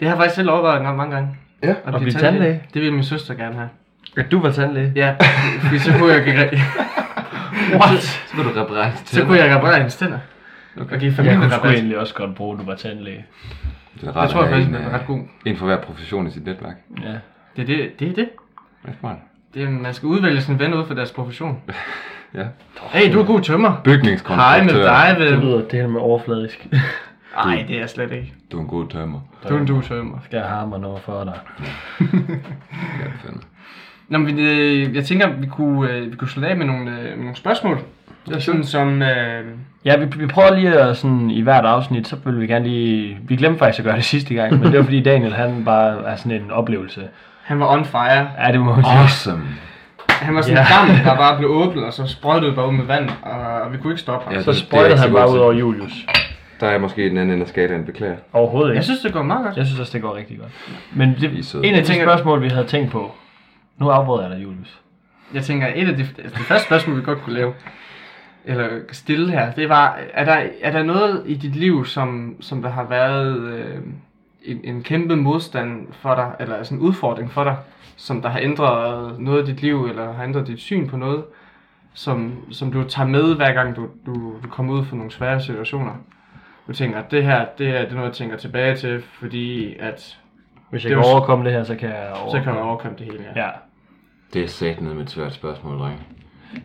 Det 0.00 0.08
har 0.08 0.14
jeg 0.14 0.18
faktisk 0.22 0.34
selv 0.36 0.50
overvejet 0.50 0.76
en 0.78 0.84
gang, 0.84 0.96
mange 0.96 1.14
gange. 1.14 1.36
Ja. 1.62 1.74
At 1.86 1.94
blive 2.00 2.12
tandlæge. 2.12 2.62
Det 2.74 2.82
ville 2.82 2.94
min 2.94 3.04
søster 3.04 3.34
gerne 3.34 3.54
have. 3.54 3.68
At 4.16 4.30
du 4.30 4.40
var 4.40 4.50
tandlæge? 4.50 4.92
Ja, 4.96 5.14
fordi 5.60 5.78
så 5.78 5.92
kunne 5.98 6.12
jeg, 6.12 6.24
give- 6.24 6.36
What? 7.80 8.02
Så 8.02 8.36
vil 8.36 8.44
du 8.44 8.50
reparere 8.50 8.92
så 9.04 9.24
kunne 9.24 9.38
jeg 9.38 9.56
reparere 9.56 9.76
hendes 9.76 9.96
tænder. 9.96 10.18
Og 10.76 10.88
give 10.88 11.02
Jeg 11.02 11.12
familien 11.12 11.40
kunne 11.40 11.50
sgu 11.52 11.68
egentlig 11.68 11.98
også 11.98 12.14
godt 12.14 12.34
bruge, 12.34 12.52
at 12.54 12.60
du 12.60 12.64
var 12.70 12.76
tandlæge. 12.76 13.24
Det, 14.00 14.08
er 14.08 14.20
Det 14.20 14.30
tror 14.30 14.42
jeg 14.42 14.50
faktisk, 14.50 14.68
en, 14.68 14.74
det 14.74 14.82
er 14.82 14.88
øh, 14.88 14.94
ret 14.94 15.06
god. 15.06 15.18
En 15.44 15.56
for 15.56 15.66
hver 15.66 15.80
profession 15.80 16.26
i 16.26 16.30
sit 16.30 16.44
netværk. 16.46 16.74
Ja. 17.02 17.12
Det 17.56 17.62
er 17.62 17.66
det. 17.66 18.00
Det 18.00 18.08
er 18.08 18.14
det. 18.14 18.28
Det 18.82 18.88
er 18.90 18.92
smart. 19.00 19.16
det 19.54 19.62
er, 19.62 19.70
man 19.70 19.94
skal 19.94 20.06
udvælge 20.06 20.40
sin 20.40 20.58
ven 20.58 20.74
ud 20.74 20.86
for 20.86 20.94
deres 20.94 21.12
profession. 21.12 21.60
Ja. 22.34 22.44
Hey, 22.92 23.12
du 23.12 23.20
er 23.20 23.24
god 23.24 23.40
tømmer. 23.40 23.68
Hej 23.68 23.76
med 23.76 23.84
Bygningskonstruktør. 23.84 24.84
dig, 24.84 25.16
Det 25.18 25.30
vel? 25.32 25.38
lyder 25.38 25.58
det 25.68 25.72
her 25.80 25.86
med 25.86 26.00
overfladisk. 26.00 26.66
Nej, 27.44 27.64
det 27.68 27.76
er 27.76 27.80
jeg 27.80 27.90
slet 27.90 28.12
ikke. 28.12 28.32
Du 28.52 28.56
er 28.56 28.60
en 28.60 28.68
god 28.68 28.88
tømmer. 28.88 29.20
Du 29.48 29.54
er 29.54 29.60
en 29.60 29.66
du 29.66 29.80
tømmer. 29.80 30.18
Skal 30.24 30.36
jeg 30.36 30.46
hamre 30.46 30.78
noget 30.78 31.00
for 31.02 31.24
dig? 31.24 31.38
Ja, 32.00 32.06
det 33.04 33.12
fandme. 33.24 33.40
Nå, 34.08 34.18
men 34.18 34.38
øh, 34.38 34.94
jeg 34.94 35.04
tænker, 35.04 35.28
vi 35.32 35.46
kunne, 35.46 35.92
øh, 35.92 36.10
vi 36.12 36.16
kunne 36.16 36.28
slutte 36.28 36.48
af 36.48 36.56
med 36.56 36.66
nogle, 36.66 36.90
øh, 36.90 37.04
med 37.04 37.16
nogle 37.16 37.36
spørgsmål. 37.36 37.78
Det 38.26 38.36
er 38.36 38.40
sådan 38.40 38.64
som... 38.64 39.02
Øh, 39.02 39.44
Ja, 39.84 39.96
vi, 39.96 40.04
vi 40.16 40.26
prøver 40.26 40.54
lige 40.54 40.78
at 40.80 40.96
sådan, 40.96 41.30
i 41.30 41.40
hvert 41.40 41.64
afsnit, 41.64 42.08
så 42.08 42.16
vil 42.24 42.40
vi 42.40 42.46
gerne 42.46 42.64
lige... 42.68 43.18
Vi 43.22 43.36
glemte 43.36 43.58
faktisk 43.58 43.78
at 43.78 43.84
gøre 43.84 43.96
det 43.96 44.04
sidste 44.14 44.34
gang, 44.34 44.52
men 44.52 44.62
det 44.62 44.78
var 44.78 44.84
fordi 44.84 45.02
Daniel, 45.02 45.34
han 45.34 45.64
bare 45.64 46.04
er 46.06 46.16
sådan 46.16 46.32
en 46.42 46.50
oplevelse. 46.50 47.02
han 47.42 47.60
var 47.60 47.66
on 47.72 47.84
fire. 47.84 48.28
Ja, 48.46 48.52
det 48.52 48.60
må 48.60 48.74
man 48.74 48.84
sige. 48.84 48.98
Awesome. 48.98 49.42
Han 50.08 50.34
var 50.34 50.42
sådan 50.42 50.56
Ja. 50.56 50.82
en 50.84 50.88
dam, 50.96 51.04
der 51.04 51.16
bare 51.16 51.38
blev 51.38 51.50
åbnet, 51.50 51.84
og 51.84 51.92
så 51.92 52.06
sprøjtede 52.06 52.46
det 52.46 52.54
bare 52.56 52.68
ud 52.68 52.72
med 52.72 52.84
vand, 52.84 53.08
og, 53.22 53.40
og 53.62 53.72
vi 53.72 53.78
kunne 53.78 53.92
ikke 53.92 54.00
stoppe 54.00 54.24
ham. 54.24 54.34
Ja. 54.34 54.42
Så 54.42 54.50
det- 54.50 54.58
det 54.60 54.66
sprøjtede 54.66 54.92
ikke 54.92 55.02
han 55.02 55.12
bare 55.12 55.32
ud 55.32 55.38
over 55.38 55.52
Julius. 55.52 55.92
Der 56.60 56.66
er 56.66 56.78
måske 56.78 57.08
den 57.08 57.18
anden 57.18 57.30
ende 57.34 57.42
af 57.42 57.48
skalaen, 57.48 57.84
beklager. 57.84 58.16
Overhovedet 58.32 58.70
ikke. 58.70 58.76
Jeg 58.76 58.84
synes, 58.84 59.00
det 59.00 59.12
går 59.12 59.22
meget 59.22 59.44
godt. 59.44 59.56
Jeg 59.56 59.66
synes 59.66 59.80
også, 59.80 59.92
det 59.92 60.02
går 60.02 60.16
rigtig 60.16 60.38
godt. 60.38 60.50
Men 60.92 61.10
er 61.10 61.14
det, 61.14 61.54
en 61.64 61.74
af 61.74 61.84
de 61.84 61.94
spørgsmål, 62.02 62.42
vi 62.42 62.48
havde 62.48 62.66
tænkt 62.66 62.90
på... 62.92 63.14
Nu 63.78 63.88
afbryder 63.88 64.28
jeg 64.28 64.36
dig, 64.36 64.44
Julius. 64.44 64.80
Jeg 65.34 65.42
tænker, 65.42 65.66
et 65.74 65.88
af 65.88 65.96
de, 65.96 66.02
altså 66.02 66.38
det 66.38 66.46
første 66.46 66.66
spørgsmål, 66.66 66.96
vi 66.96 67.02
godt 67.02 67.22
kunne 67.22 67.34
lave, 67.34 67.52
eller 68.44 68.68
stille 68.92 69.30
her, 69.30 69.52
det 69.52 69.68
var, 69.68 69.98
er 70.14 70.24
der, 70.24 70.46
er 70.62 70.72
der 70.72 70.82
noget 70.82 71.22
i 71.26 71.34
dit 71.34 71.56
liv, 71.56 71.84
som, 71.84 72.36
som 72.40 72.62
der 72.62 72.68
har 72.70 72.84
været 72.84 73.36
øh, 73.36 73.80
en, 74.44 74.60
en 74.64 74.82
kæmpe 74.82 75.16
modstand 75.16 75.86
for 75.92 76.14
dig, 76.14 76.32
eller 76.40 76.56
altså 76.56 76.74
en 76.74 76.80
udfordring 76.80 77.30
for 77.32 77.44
dig, 77.44 77.56
som 77.96 78.22
der 78.22 78.28
har 78.28 78.38
ændret 78.40 79.20
noget 79.20 79.38
af 79.40 79.46
dit 79.46 79.62
liv, 79.62 79.84
eller 79.84 80.12
har 80.12 80.24
ændret 80.24 80.46
dit 80.46 80.60
syn 80.60 80.88
på 80.88 80.96
noget, 80.96 81.24
som, 81.94 82.32
som 82.50 82.72
du 82.72 82.84
tager 82.84 83.08
med, 83.08 83.34
hver 83.36 83.52
gang 83.52 83.76
du, 83.76 83.86
du, 84.06 84.14
du 84.42 84.48
kommer 84.50 84.72
ud 84.74 84.84
for 84.84 84.96
nogle 84.96 85.10
svære 85.12 85.40
situationer? 85.40 85.92
Du 86.66 86.72
tænker, 86.72 86.98
at 86.98 87.10
det 87.10 87.24
her, 87.24 87.44
det 87.58 87.68
er, 87.68 87.80
det 87.82 87.90
er 87.90 87.94
noget, 87.94 88.06
jeg 88.08 88.14
tænker 88.14 88.36
tilbage 88.36 88.76
til, 88.76 89.02
fordi 89.02 89.74
at, 89.78 90.18
Hvis 90.70 90.84
jeg 90.84 90.88
Det 90.90 90.96
kan 90.96 91.08
var- 91.08 91.14
overkomme 91.14 91.44
det 91.44 91.52
her, 91.52 91.64
så 91.64 91.74
kan 91.74 91.88
jeg 91.88 92.10
så 92.14 92.20
overkomme 92.20 92.44
kan 92.44 92.54
man 92.54 92.62
overkomme 92.62 92.98
det 92.98 93.06
hele. 93.06 93.24
Ja. 93.36 93.44
Ja, 93.44 93.50
Det 94.32 94.42
er 94.42 94.48
sat 94.48 94.80
ned 94.80 94.94
med 94.94 95.02
et 95.02 95.10
svært 95.10 95.32
spørgsmål, 95.32 95.78
dreng. 95.78 96.06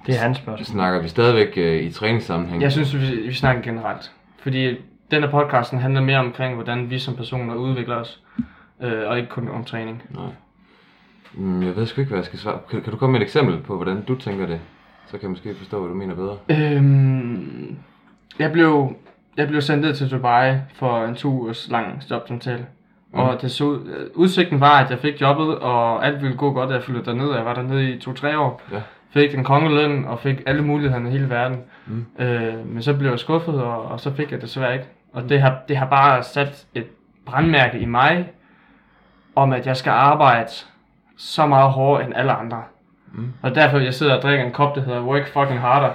Det 0.05 0.15
er 0.15 0.19
hans 0.19 0.37
spørgsmål. 0.37 0.65
Snakker 0.65 1.01
vi 1.01 1.07
stadigvæk 1.07 1.53
øh, 1.57 1.81
i 1.81 1.91
træningssammenhæng? 1.91 2.61
Jeg 2.61 2.71
synes, 2.71 2.95
vi, 2.95 3.15
vi 3.27 3.33
snakker 3.33 3.61
generelt. 3.61 4.11
Fordi 4.43 4.67
den 5.11 5.23
her 5.23 5.31
podcasten 5.31 5.79
handler 5.79 6.01
mere 6.01 6.17
omkring, 6.19 6.55
hvordan 6.55 6.89
vi 6.89 6.99
som 6.99 7.15
personer 7.15 7.55
udvikler 7.55 7.95
os. 7.95 8.21
Øh, 8.83 9.07
og 9.09 9.17
ikke 9.17 9.29
kun 9.29 9.49
om 9.49 9.63
træning. 9.63 10.03
Nej. 10.09 10.25
Mm, 11.33 11.63
jeg 11.63 11.75
ved 11.75 11.85
sgu 11.85 12.01
ikke, 12.01 12.09
hvad 12.09 12.17
jeg 12.19 12.25
skal 12.25 12.39
svare. 12.39 12.59
Kan, 12.69 12.81
kan 12.81 12.91
du 12.91 12.97
komme 12.97 13.11
med 13.13 13.19
et 13.19 13.23
eksempel 13.25 13.59
på, 13.59 13.75
hvordan 13.75 14.01
du 14.01 14.15
tænker 14.15 14.45
det? 14.45 14.59
Så 15.05 15.11
kan 15.11 15.21
jeg 15.21 15.29
måske 15.29 15.55
forstå, 15.55 15.79
hvad 15.79 15.89
du 15.89 15.95
mener 15.95 16.15
bedre. 16.15 16.37
Øhm, 16.49 17.75
jeg, 18.39 18.51
blev, 18.51 18.95
jeg 19.37 19.47
blev 19.47 19.61
sendt 19.61 19.81
ned 19.81 19.95
til 19.95 20.11
Dubai 20.11 20.55
for 20.75 21.05
en 21.05 21.15
to 21.15 21.29
ugers 21.29 21.67
lang 21.71 22.03
jobsamtale. 22.11 22.65
Mm. 23.13 23.19
Og 23.19 23.41
det 23.41 23.51
så, 23.51 23.63
ud- 23.63 24.09
udsigten 24.15 24.59
var, 24.59 24.79
at 24.83 24.89
jeg 24.89 24.99
fik 24.99 25.21
jobbet, 25.21 25.57
og 25.59 26.05
alt 26.05 26.21
ville 26.21 26.37
gå 26.37 26.53
godt, 26.53 26.69
at 26.69 26.75
jeg 26.75 26.83
flyttede 26.83 27.05
derned. 27.05 27.33
Jeg 27.33 27.45
var 27.45 27.53
dernede 27.53 27.91
i 27.93 27.99
to-tre 27.99 28.39
år. 28.39 28.61
Ja. 28.71 28.81
Fik 29.13 29.31
den 29.31 29.43
kongeløn, 29.43 30.05
og 30.05 30.19
fik 30.19 30.41
alle 30.45 30.61
mulighederne 30.61 31.09
i 31.09 31.11
hele 31.11 31.29
verden. 31.29 31.57
Mm. 31.87 32.05
Øh, 32.19 32.67
men 32.67 32.83
så 32.83 32.93
blev 32.93 33.09
jeg 33.09 33.19
skuffet, 33.19 33.63
og, 33.63 33.85
og 33.85 33.99
så 33.99 34.13
fik 34.15 34.31
jeg 34.31 34.31
det 34.31 34.41
desværre 34.41 34.73
ikke. 34.73 34.85
Og 35.13 35.29
det 35.29 35.41
har, 35.41 35.57
det 35.67 35.77
har 35.77 35.85
bare 35.85 36.23
sat 36.23 36.65
et 36.75 36.85
brandmærke 37.25 37.79
i 37.79 37.85
mig, 37.85 38.29
om 39.35 39.53
at 39.53 39.67
jeg 39.67 39.77
skal 39.77 39.91
arbejde 39.91 40.49
så 41.17 41.45
meget 41.45 41.71
hårdere 41.71 42.05
end 42.05 42.13
alle 42.15 42.31
andre. 42.31 42.63
Mm. 43.13 43.33
Og 43.41 43.55
derfor 43.55 43.77
jeg 43.77 43.93
sidder 43.93 44.15
og 44.15 44.21
drikker 44.21 44.45
en 44.45 44.51
kop, 44.51 44.75
der 44.75 44.81
hedder 44.81 45.01
Work 45.01 45.33
Fucking 45.33 45.59
Harder. 45.59 45.93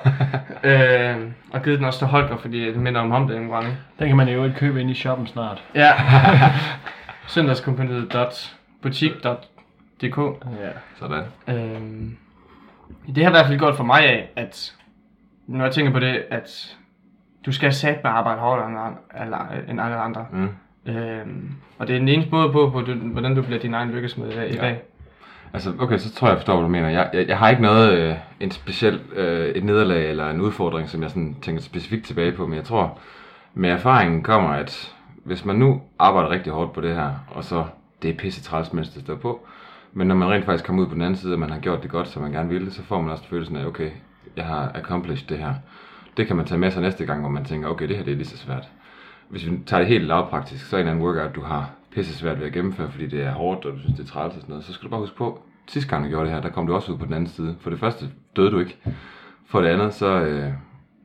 øh, 0.64 1.16
og 1.52 1.62
givet 1.62 1.78
den 1.78 1.86
også 1.86 1.98
til 1.98 2.08
Holger, 2.08 2.36
fordi 2.36 2.66
det 2.66 2.76
minder 2.76 3.00
om 3.00 3.10
ham 3.10 3.28
den 3.28 3.48
gange. 3.48 3.68
Den 3.98 4.08
kan 4.08 4.16
man 4.16 4.28
jo 4.28 4.44
ikke 4.44 4.56
købe 4.56 4.80
ind 4.80 4.90
i 4.90 4.94
shoppen 4.94 5.26
snart. 5.26 5.62
Ja. 5.74 5.92
Søndagskompaniet.butik.dk 7.26 10.18
Ja. 10.60 10.70
Sådan. 10.98 11.24
Øhm, 11.48 12.16
det 13.14 13.24
har 13.24 13.30
i 13.30 13.32
hvert 13.32 13.46
fald 13.46 13.58
gjort 13.58 13.76
for 13.76 13.84
mig 13.84 14.00
af, 14.00 14.30
at 14.36 14.74
når 15.46 15.64
jeg 15.64 15.72
tænker 15.74 15.92
på 15.92 15.98
det, 15.98 16.22
at 16.30 16.76
du 17.46 17.52
skal 17.52 17.72
sætte 17.72 18.00
med 18.04 18.10
arbejde 18.10 18.40
hårdere 18.40 18.68
end, 18.68 18.76
eller- 19.24 19.46
end 19.68 19.80
alle 19.80 19.96
andre. 19.96 20.26
Mm. 20.32 20.48
Øhm, 20.86 21.50
og 21.78 21.86
det 21.88 21.94
er 21.94 21.98
den 21.98 22.08
eneste 22.08 22.30
måde 22.30 22.52
på, 22.52 22.70
på 22.70 22.80
du, 22.80 22.94
hvordan 22.94 23.34
du 23.34 23.42
bliver 23.42 23.58
din 23.60 23.74
egen 23.74 23.90
lykkesmed 23.90 24.28
i 24.32 24.34
dag. 24.34 24.50
i 24.50 24.54
Ja. 24.54 24.60
dag. 24.60 24.82
Altså, 25.52 25.72
okay, 25.80 25.98
så 25.98 26.14
tror 26.14 26.26
jeg, 26.28 26.32
jeg 26.32 26.38
forstår, 26.38 26.54
hvad 26.54 26.62
du 26.64 26.68
mener. 26.68 26.88
Jeg, 26.88 27.10
jeg, 27.12 27.28
jeg 27.28 27.38
har 27.38 27.48
ikke 27.50 27.62
noget, 27.62 27.92
øh, 27.98 28.14
en 28.40 28.50
speciel, 28.50 29.00
øh, 29.16 29.48
et 29.48 29.64
nederlag 29.64 30.10
eller 30.10 30.30
en 30.30 30.40
udfordring, 30.40 30.88
som 30.88 31.02
jeg 31.02 31.10
sådan 31.10 31.36
tænker 31.42 31.62
specifikt 31.62 32.06
tilbage 32.06 32.32
på, 32.32 32.46
men 32.46 32.56
jeg 32.56 32.64
tror, 32.64 32.98
med 33.54 33.70
erfaringen 33.70 34.22
kommer, 34.22 34.50
at 34.50 34.94
hvis 35.24 35.44
man 35.44 35.56
nu 35.56 35.82
arbejder 35.98 36.30
rigtig 36.30 36.52
hårdt 36.52 36.72
på 36.72 36.80
det 36.80 36.94
her, 36.94 37.10
og 37.30 37.44
så 37.44 37.64
det 38.02 38.10
er 38.10 38.14
pisse 38.14 38.42
træls, 38.42 38.72
mens 38.72 38.88
det 38.88 39.02
står 39.02 39.14
på, 39.14 39.46
men 39.94 40.06
når 40.06 40.14
man 40.14 40.28
rent 40.28 40.44
faktisk 40.44 40.64
kommer 40.64 40.82
ud 40.82 40.88
på 40.88 40.94
den 40.94 41.02
anden 41.02 41.16
side, 41.16 41.32
og 41.32 41.38
man 41.38 41.50
har 41.50 41.58
gjort 41.58 41.82
det 41.82 41.90
godt, 41.90 42.08
som 42.08 42.22
man 42.22 42.32
gerne 42.32 42.48
ville, 42.48 42.70
så 42.70 42.82
får 42.82 43.00
man 43.00 43.10
også 43.10 43.24
følelsen 43.24 43.56
af, 43.56 43.66
okay, 43.66 43.90
jeg 44.36 44.44
har 44.44 44.72
accomplished 44.74 45.28
det 45.28 45.38
her. 45.38 45.54
Det 46.16 46.26
kan 46.26 46.36
man 46.36 46.46
tage 46.46 46.58
med 46.58 46.70
sig 46.70 46.82
næste 46.82 47.06
gang, 47.06 47.20
hvor 47.20 47.30
man 47.30 47.44
tænker, 47.44 47.68
okay, 47.68 47.88
det 47.88 47.96
her 47.96 48.04
det 48.04 48.12
er 48.12 48.16
lige 48.16 48.26
så 48.26 48.36
svært. 48.36 48.68
Hvis 49.28 49.50
vi 49.50 49.58
tager 49.66 49.80
det 49.80 49.88
helt 49.88 50.04
lavpraktisk, 50.04 50.66
så 50.66 50.76
er 50.76 50.80
en 50.80 50.86
eller 50.86 50.92
anden 50.92 51.06
workout, 51.06 51.34
du 51.34 51.40
har 51.40 51.70
pisse 51.94 52.14
svært 52.14 52.40
ved 52.40 52.46
at 52.46 52.52
gennemføre, 52.52 52.90
fordi 52.90 53.06
det 53.06 53.22
er 53.22 53.32
hårdt, 53.32 53.64
og 53.64 53.72
du 53.72 53.78
synes, 53.78 53.96
det 53.96 54.04
er 54.04 54.08
træls 54.08 54.34
og 54.34 54.40
sådan 54.40 54.52
noget, 54.52 54.64
så 54.64 54.72
skal 54.72 54.84
du 54.84 54.90
bare 54.90 55.00
huske 55.00 55.16
på, 55.16 55.42
sidste 55.68 55.90
gang 55.90 56.04
du 56.04 56.08
gjorde 56.08 56.24
det 56.24 56.34
her, 56.34 56.40
der 56.40 56.48
kom 56.48 56.66
du 56.66 56.74
også 56.74 56.92
ud 56.92 56.98
på 56.98 57.04
den 57.04 57.14
anden 57.14 57.28
side. 57.28 57.56
For 57.60 57.70
det 57.70 57.78
første 57.78 58.06
døde 58.36 58.50
du 58.50 58.58
ikke. 58.58 58.76
For 59.46 59.60
det 59.60 59.68
andet, 59.68 59.94
så 59.94 60.20
øh, 60.20 60.52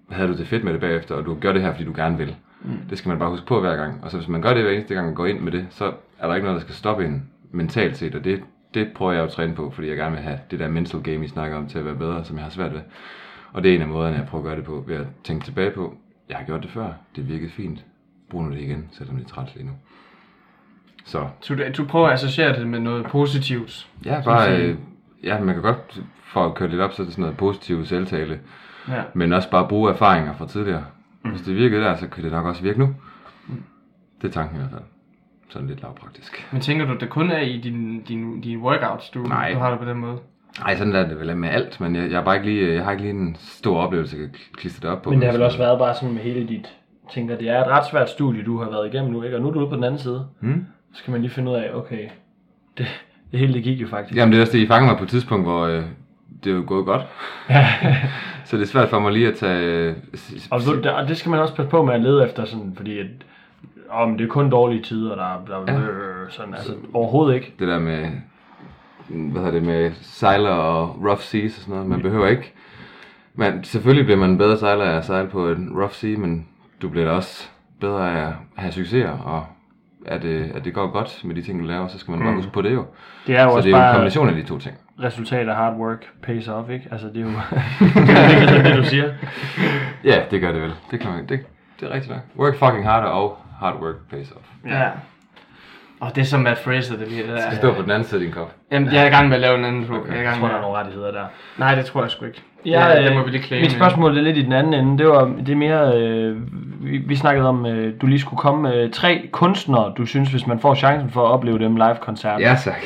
havde 0.09 0.29
du 0.29 0.37
det 0.37 0.47
fedt 0.47 0.63
med 0.63 0.73
det 0.73 0.81
bagefter, 0.81 1.15
og 1.15 1.25
du 1.25 1.37
gør 1.41 1.53
det 1.53 1.61
her, 1.61 1.71
fordi 1.71 1.85
du 1.85 1.93
gerne 1.95 2.17
vil. 2.17 2.35
Mm. 2.61 2.77
Det 2.89 2.97
skal 2.97 3.09
man 3.09 3.19
bare 3.19 3.29
huske 3.29 3.45
på 3.45 3.59
hver 3.59 3.75
gang. 3.75 4.03
Og 4.03 4.11
så 4.11 4.17
hvis 4.17 4.27
man 4.27 4.41
gør 4.41 4.53
det 4.53 4.63
hver 4.63 4.71
eneste 4.71 4.93
gang, 4.93 5.05
man 5.05 5.15
går 5.15 5.25
ind 5.25 5.39
med 5.39 5.51
det, 5.51 5.67
så 5.69 5.93
er 6.19 6.27
der 6.27 6.35
ikke 6.35 6.45
noget, 6.45 6.59
der 6.59 6.65
skal 6.65 6.75
stoppe 6.75 7.05
en 7.05 7.29
mentalt 7.51 7.97
set, 7.97 8.15
og 8.15 8.23
det, 8.23 8.43
det 8.73 8.91
prøver 8.95 9.11
jeg 9.11 9.23
at 9.23 9.29
træne 9.29 9.55
på, 9.55 9.71
fordi 9.71 9.87
jeg 9.87 9.97
gerne 9.97 10.11
vil 10.15 10.23
have 10.23 10.39
det 10.51 10.59
der 10.59 10.67
mental 10.67 11.01
game, 11.01 11.25
I 11.25 11.27
snakker 11.27 11.57
om, 11.57 11.67
til 11.67 11.79
at 11.79 11.85
være 11.85 11.95
bedre, 11.95 12.25
som 12.25 12.35
jeg 12.37 12.43
har 12.45 12.51
svært 12.51 12.73
ved. 12.73 12.81
Og 13.53 13.63
det 13.63 13.71
er 13.71 13.75
en 13.75 13.81
af 13.81 13.87
måderne, 13.87 14.15
jeg 14.17 14.25
prøver 14.27 14.43
at 14.43 14.47
gøre 14.47 14.57
det 14.57 14.65
på, 14.65 14.83
ved 14.87 14.95
at 14.95 15.07
tænke 15.23 15.45
tilbage 15.45 15.71
på, 15.71 15.95
jeg 16.29 16.37
har 16.37 16.45
gjort 16.45 16.61
det 16.63 16.69
før, 16.71 16.93
det 17.15 17.27
virkede 17.29 17.51
fint, 17.51 17.85
brug 18.29 18.43
nu 18.43 18.51
det 18.51 18.59
igen, 18.61 18.89
selvom 18.91 19.15
det 19.15 19.25
er 19.25 19.29
træt 19.29 19.51
lige 19.55 19.65
nu. 19.65 19.71
Så 21.05 21.27
Så 21.41 21.55
du, 21.55 21.63
du 21.77 21.85
prøver 21.85 22.07
at 22.07 22.13
associere 22.13 22.59
det 22.59 22.67
med 22.67 22.79
noget 22.79 23.05
positivt. 23.05 23.87
Ja, 24.05 24.21
bare, 24.25 24.57
øh, 24.61 24.75
ja, 25.23 25.39
man 25.39 25.53
kan 25.53 25.63
godt, 25.63 26.01
for 26.23 26.45
at 26.45 26.55
køre 26.55 26.69
lidt 26.69 26.81
op, 26.81 26.93
så 26.93 27.01
er 27.01 27.05
det 27.05 27.13
sådan 27.13 27.21
noget 27.21 27.37
positiv 27.37 27.85
selvtale, 27.85 28.39
Ja. 28.87 29.03
men 29.13 29.33
også 29.33 29.49
bare 29.49 29.67
bruge 29.67 29.91
erfaringer 29.91 30.33
fra 30.33 30.47
tidligere. 30.47 30.85
Mm. 31.23 31.29
Hvis 31.31 31.41
det 31.41 31.55
virkede 31.55 31.81
der, 31.81 31.95
så 31.95 32.07
kan 32.07 32.23
det 32.23 32.31
nok 32.31 32.45
også 32.45 32.63
virke 32.63 32.79
nu. 32.79 32.95
Det 34.21 34.27
er 34.27 34.31
tanken 34.31 34.55
i 34.55 34.59
hvert 34.59 34.71
fald. 34.71 34.83
Sådan 35.49 35.67
lidt 35.67 35.81
lavpraktisk. 35.81 36.47
Men 36.51 36.61
tænker 36.61 36.85
du, 36.85 36.95
det 36.99 37.09
kun 37.09 37.31
er 37.31 37.39
i 37.41 37.57
din, 37.57 38.01
din, 38.01 38.41
din 38.41 38.57
workouts, 38.61 39.09
du, 39.09 39.19
Nej. 39.23 39.51
du 39.53 39.59
har 39.59 39.69
det 39.69 39.79
på 39.79 39.85
den 39.85 39.97
måde? 39.97 40.17
Nej, 40.59 40.75
sådan 40.75 40.95
er 40.95 41.07
det 41.07 41.19
vel 41.19 41.37
med 41.37 41.49
alt, 41.49 41.81
men 41.81 41.95
jeg, 41.95 42.11
jeg, 42.11 42.19
er 42.19 42.23
bare 42.23 42.35
ikke 42.35 42.47
lige, 42.49 42.73
jeg 42.73 42.83
har 42.83 42.91
ikke 42.91 43.03
lige 43.03 43.13
en 43.13 43.35
stor 43.39 43.77
oplevelse, 43.81 44.17
jeg 44.17 44.25
kan 44.25 44.39
klistre 44.57 44.87
det 44.89 44.95
op 44.97 45.01
på. 45.01 45.09
Men 45.09 45.19
det 45.19 45.25
har 45.27 45.33
vel 45.33 45.41
også 45.41 45.57
været 45.57 45.79
bare 45.79 45.95
sådan 45.95 46.13
med 46.13 46.21
hele 46.21 46.47
dit... 46.47 46.69
tænker, 47.13 47.37
det 47.37 47.49
er 47.49 47.61
et 47.61 47.67
ret 47.67 47.85
svært 47.91 48.09
studie, 48.09 48.43
du 48.43 48.57
har 48.63 48.69
været 48.69 48.93
igennem 48.93 49.11
nu, 49.11 49.23
ikke? 49.23 49.35
Og 49.37 49.41
nu 49.41 49.47
er 49.47 49.51
du 49.53 49.59
ude 49.59 49.69
på 49.69 49.75
den 49.75 49.83
anden 49.83 49.99
side. 49.99 50.25
Hmm? 50.39 50.65
Så 50.93 50.99
skal 50.99 51.11
man 51.11 51.21
lige 51.21 51.31
finde 51.31 51.51
ud 51.51 51.55
af, 51.55 51.69
okay, 51.73 52.09
det, 52.77 52.85
det 53.31 53.39
hele 53.39 53.53
det 53.53 53.63
gik 53.63 53.81
jo 53.81 53.87
faktisk. 53.87 54.17
Jamen 54.17 54.31
det 54.31 54.37
er 54.37 54.41
også 54.41 54.57
det, 54.57 54.63
I 54.63 54.67
fanger 54.67 54.87
mig 54.89 54.97
på 54.97 55.03
et 55.03 55.09
tidspunkt, 55.09 55.45
hvor 55.45 55.65
øh, 55.65 55.83
det 56.43 56.51
er 56.51 56.55
jo 56.55 56.63
gået 56.67 56.85
godt. 56.85 57.01
så 58.45 58.57
det 58.57 58.61
er 58.63 58.67
svært 58.67 58.89
for 58.89 58.99
mig 58.99 59.11
lige 59.11 59.27
at 59.27 59.35
tage... 59.35 59.61
Øh, 59.61 59.95
s- 60.15 60.47
Og, 60.51 60.61
du, 60.65 60.89
og 60.89 61.07
det 61.07 61.17
skal 61.17 61.29
man 61.29 61.39
også 61.39 61.55
passe 61.55 61.69
på 61.69 61.85
med 61.85 61.93
at 61.93 62.01
lede 62.01 62.25
efter, 62.25 62.45
sådan, 62.45 62.73
fordi 62.77 62.99
at, 62.99 63.05
om 63.91 64.17
det 64.17 64.23
er 64.25 64.29
kun 64.29 64.49
dårlige 64.49 64.83
tider, 64.83 65.15
der, 65.15 65.45
der 65.47 65.73
Ja. 65.73 65.79
ja. 65.79 65.85
sådan, 66.29 66.53
altså 66.53 66.73
overhovedet 66.93 67.35
ikke. 67.35 67.53
det 67.59 67.67
der 67.67 67.79
med, 67.79 68.07
hvad 69.07 69.41
hedder 69.43 69.51
det, 69.59 69.63
med 69.63 69.91
sejler 70.01 70.49
og 70.49 70.97
rough 71.05 71.19
seas 71.21 71.55
og 71.57 71.61
sådan 71.61 71.73
noget. 71.75 71.89
Man 71.89 72.01
behøver 72.01 72.27
ikke, 72.27 72.53
men 73.33 73.63
selvfølgelig 73.63 74.05
bliver 74.05 74.19
man 74.19 74.37
bedre 74.37 74.57
sejler 74.57 74.85
af 74.85 74.97
at 74.97 75.05
sejle 75.05 75.29
på 75.29 75.49
en 75.49 75.69
rough 75.75 75.91
sea, 75.93 76.17
men 76.17 76.47
du 76.81 76.89
bliver 76.89 77.05
da 77.05 77.11
også 77.11 77.49
bedre 77.81 78.11
af 78.21 78.27
at 78.27 78.33
have 78.55 78.71
succeser, 78.71 79.09
og 79.11 79.45
at, 80.05 80.21
det, 80.21 80.51
at 80.55 80.65
det 80.65 80.73
går 80.73 80.87
godt 80.91 81.21
med 81.25 81.35
de 81.35 81.41
ting, 81.41 81.59
du 81.61 81.65
laver, 81.65 81.87
så 81.87 81.99
skal 81.99 82.11
man 82.11 82.19
bare 82.19 82.35
huske 82.35 82.51
på 82.51 82.61
det 82.61 82.73
jo. 82.73 82.85
Det 83.27 83.35
er 83.35 83.43
jo 83.43 83.49
Så 83.49 83.55
også 83.55 83.67
det 83.67 83.73
er 83.73 83.77
jo 83.77 83.81
en 83.81 83.81
bare 83.83 83.93
kombination 83.93 84.29
af 84.29 84.35
de 84.35 84.43
to 84.43 84.59
ting. 84.59 84.75
resultat 85.03 85.49
af 85.49 85.55
hard 85.55 85.75
work 85.77 86.05
pays 86.23 86.47
off, 86.47 86.69
ikke? 86.69 86.87
Altså 86.91 87.07
det 87.07 87.17
er 87.17 87.21
jo 87.21 87.27
det, 88.07 88.59
er 88.59 88.63
det, 88.63 88.77
du 88.77 88.83
siger. 88.83 89.13
Ja, 90.03 90.21
det 90.31 90.41
gør 90.41 90.51
det 90.51 90.61
vel. 90.61 90.73
Det, 90.91 90.99
kan 90.99 91.11
man, 91.11 91.19
det, 91.29 91.39
det 91.79 91.89
er 91.89 91.93
rigtigt 91.93 92.13
nok. 92.13 92.21
Work 92.45 92.55
fucking 92.55 92.83
harder 92.85 93.07
og 93.07 93.37
hard 93.59 93.75
work 93.81 93.95
pays 94.09 94.31
off. 94.31 94.45
Ja. 94.65 94.87
Og 95.99 96.15
det 96.15 96.21
er 96.21 96.25
som 96.25 96.39
Matt 96.39 96.59
Fraser, 96.59 96.97
det 96.97 97.07
lige 97.07 97.21
det 97.23 97.29
der. 97.29 97.55
står 97.55 97.73
på 97.73 97.81
den 97.81 97.91
anden 97.91 98.03
side 98.07 98.21
af 98.21 98.25
din 98.25 98.33
kop. 98.33 98.55
Jamen, 98.71 98.93
jeg 98.93 99.03
er 99.03 99.07
i 99.07 99.09
gang 99.09 99.27
med 99.27 99.35
at 99.35 99.41
lave 99.41 99.57
en 99.57 99.65
anden. 99.65 99.83
Okay. 99.93 100.09
Jeg 100.09 100.09
er 100.09 100.13
i 100.13 100.17
Jeg 100.17 100.23
gang 100.25 100.35
tror, 100.39 100.41
med 100.47 100.49
der 100.53 100.57
er 100.57 100.61
nogle 100.61 100.77
rettigheder 100.77 101.11
der. 101.11 101.25
Nej, 101.57 101.75
det 101.75 101.85
tror 101.85 102.01
jeg 102.01 102.11
sgu 102.11 102.25
ikke. 102.25 102.41
Ja, 102.65 102.89
det, 102.95 103.03
det 103.03 103.09
øh, 103.09 103.15
må 103.17 103.23
vi 103.23 103.31
lige 103.31 103.43
claim. 103.43 103.61
Mit 103.61 103.71
spørgsmål 103.71 104.17
er 104.17 104.21
lidt 104.21 104.37
i 104.37 104.41
den 104.41 104.53
anden 104.53 104.73
ende. 104.73 104.97
Det 104.97 105.07
var 105.07 105.25
det 105.25 105.49
er 105.49 105.55
mere, 105.55 105.97
øh, 106.01 106.37
vi, 106.85 106.97
vi 106.97 107.15
snakkede 107.15 107.47
om, 107.49 107.65
øh, 107.65 107.93
du 108.01 108.07
lige 108.07 108.19
skulle 108.19 108.37
komme 108.37 108.61
med 108.61 108.91
tre 108.91 109.29
kunstnere, 109.31 109.93
du 109.97 110.05
synes, 110.05 110.29
hvis 110.31 110.47
man 110.47 110.59
får 110.59 110.75
chancen 110.75 111.09
for 111.09 111.25
at 111.27 111.31
opleve 111.31 111.59
dem 111.59 111.75
live-koncert. 111.75 112.41
Ja, 112.41 112.55
tak. 112.63 112.81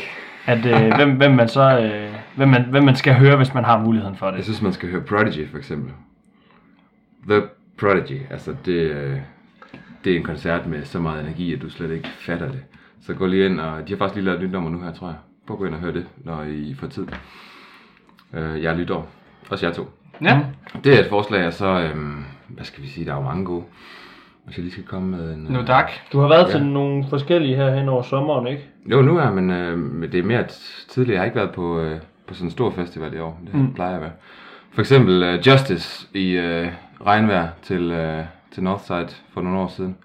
At 0.46 0.66
øh, 0.66 0.96
hvem, 0.96 1.12
hvem 1.12 1.32
man 1.32 1.48
så, 1.48 1.80
øh, 1.80 2.10
hvem, 2.36 2.48
man, 2.50 2.66
hvem 2.70 2.84
man 2.84 2.96
skal 2.96 3.14
høre, 3.14 3.36
hvis 3.38 3.54
man 3.54 3.64
har 3.66 3.78
muligheden 3.80 4.16
for 4.16 4.26
Jeg 4.26 4.36
det. 4.36 4.44
synes, 4.44 4.62
man 4.62 4.74
skal 4.74 4.90
høre 4.90 5.02
Prodigy, 5.02 5.50
for 5.52 5.58
eksempel. 5.58 5.92
The 7.30 7.42
Prodigy, 7.80 8.22
altså 8.32 8.56
det... 8.66 8.74
Øh, 8.74 9.18
det 10.04 10.14
er 10.14 10.18
en 10.18 10.24
koncert 10.24 10.68
med 10.68 10.84
så 10.86 11.00
meget 11.00 11.22
energi, 11.24 11.54
at 11.54 11.62
du 11.62 11.70
slet 11.70 11.92
ikke 11.92 12.08
fatter 12.08 12.48
det. 12.52 12.64
Så 13.02 13.14
gå 13.14 13.26
lige 13.26 13.46
ind, 13.46 13.60
og 13.60 13.88
de 13.88 13.94
har 13.94 13.98
faktisk 13.98 14.16
lige 14.16 14.26
lavet 14.26 14.38
et 14.38 14.44
nyt 14.44 14.52
nummer 14.52 14.70
nu 14.70 14.82
her, 14.82 14.94
tror 14.94 15.08
jeg. 15.08 15.16
Prøv 15.48 15.56
at 15.56 15.60
gå 15.60 15.66
ind 15.66 15.74
og 15.74 15.80
høre 15.80 15.94
det, 15.94 16.06
når 16.18 16.44
I 16.44 16.76
får 16.80 16.88
tid. 16.88 17.08
Øh, 18.34 18.64
jeg 18.64 18.74
er 18.74 18.78
lytår. 18.78 19.08
Også 19.50 19.66
jer 19.66 19.74
to. 19.74 19.90
Ja. 20.22 20.40
Det 20.84 20.96
er 20.96 21.00
et 21.00 21.10
forslag, 21.10 21.48
og 21.48 21.54
så, 21.54 21.66
øhm, 21.66 22.24
hvad 22.48 22.66
skal 22.66 22.84
vi 22.84 22.88
sige, 22.88 23.06
der 23.06 23.12
er 23.12 23.16
jo 23.16 23.22
mange 23.22 23.46
gode. 23.46 23.64
Hvis 24.46 24.58
jeg 24.58 24.64
lige 24.64 24.72
skal 24.72 24.84
komme 24.86 25.18
med 25.18 25.34
en... 25.34 25.48
No 25.50 25.60
øh, 25.62 25.68
dak. 25.68 25.92
Du 26.14 26.20
har 26.20 26.28
været 26.28 26.48
Ja. 26.48 26.52
til 26.52 26.66
nogle 26.66 27.06
forskellige 27.10 27.56
her 27.56 27.76
hen 27.76 27.90
over 27.90 28.02
sommeren, 28.02 28.48
ikke? 28.48 28.64
Jo, 28.92 29.02
nu 29.02 29.18
er 29.18 29.32
men, 29.32 29.50
øh, 29.50 30.12
det 30.12 30.20
er 30.20 30.24
mere 30.24 30.44
tidligere. 30.90 31.14
Jeg 31.14 31.22
har 31.22 31.26
ikke 31.26 31.38
været 31.38 31.52
på, 31.52 31.80
øh, 31.80 32.00
på 32.28 32.34
sådan 32.34 32.48
en 32.48 32.52
stor 32.52 32.70
festival 32.72 33.14
i 33.14 33.20
år. 33.20 33.40
Det 33.46 33.54
mm. 33.56 33.74
plejer 33.74 33.90
jeg 33.92 33.98
at 33.98 34.02
være. 34.02 34.12
For 34.72 34.82
eksempel 34.82 35.24
øh, 35.24 35.48
Justice 35.48 36.08
i 36.14 36.32
øh, 36.32 36.68
regnvejr 37.06 37.48
til, 37.62 37.92
øh, 37.92 38.24
til 38.54 38.64
Northside 38.64 39.10
for 39.34 39.42
nogle 39.42 39.60
år 39.60 39.68
siden. 39.68 39.98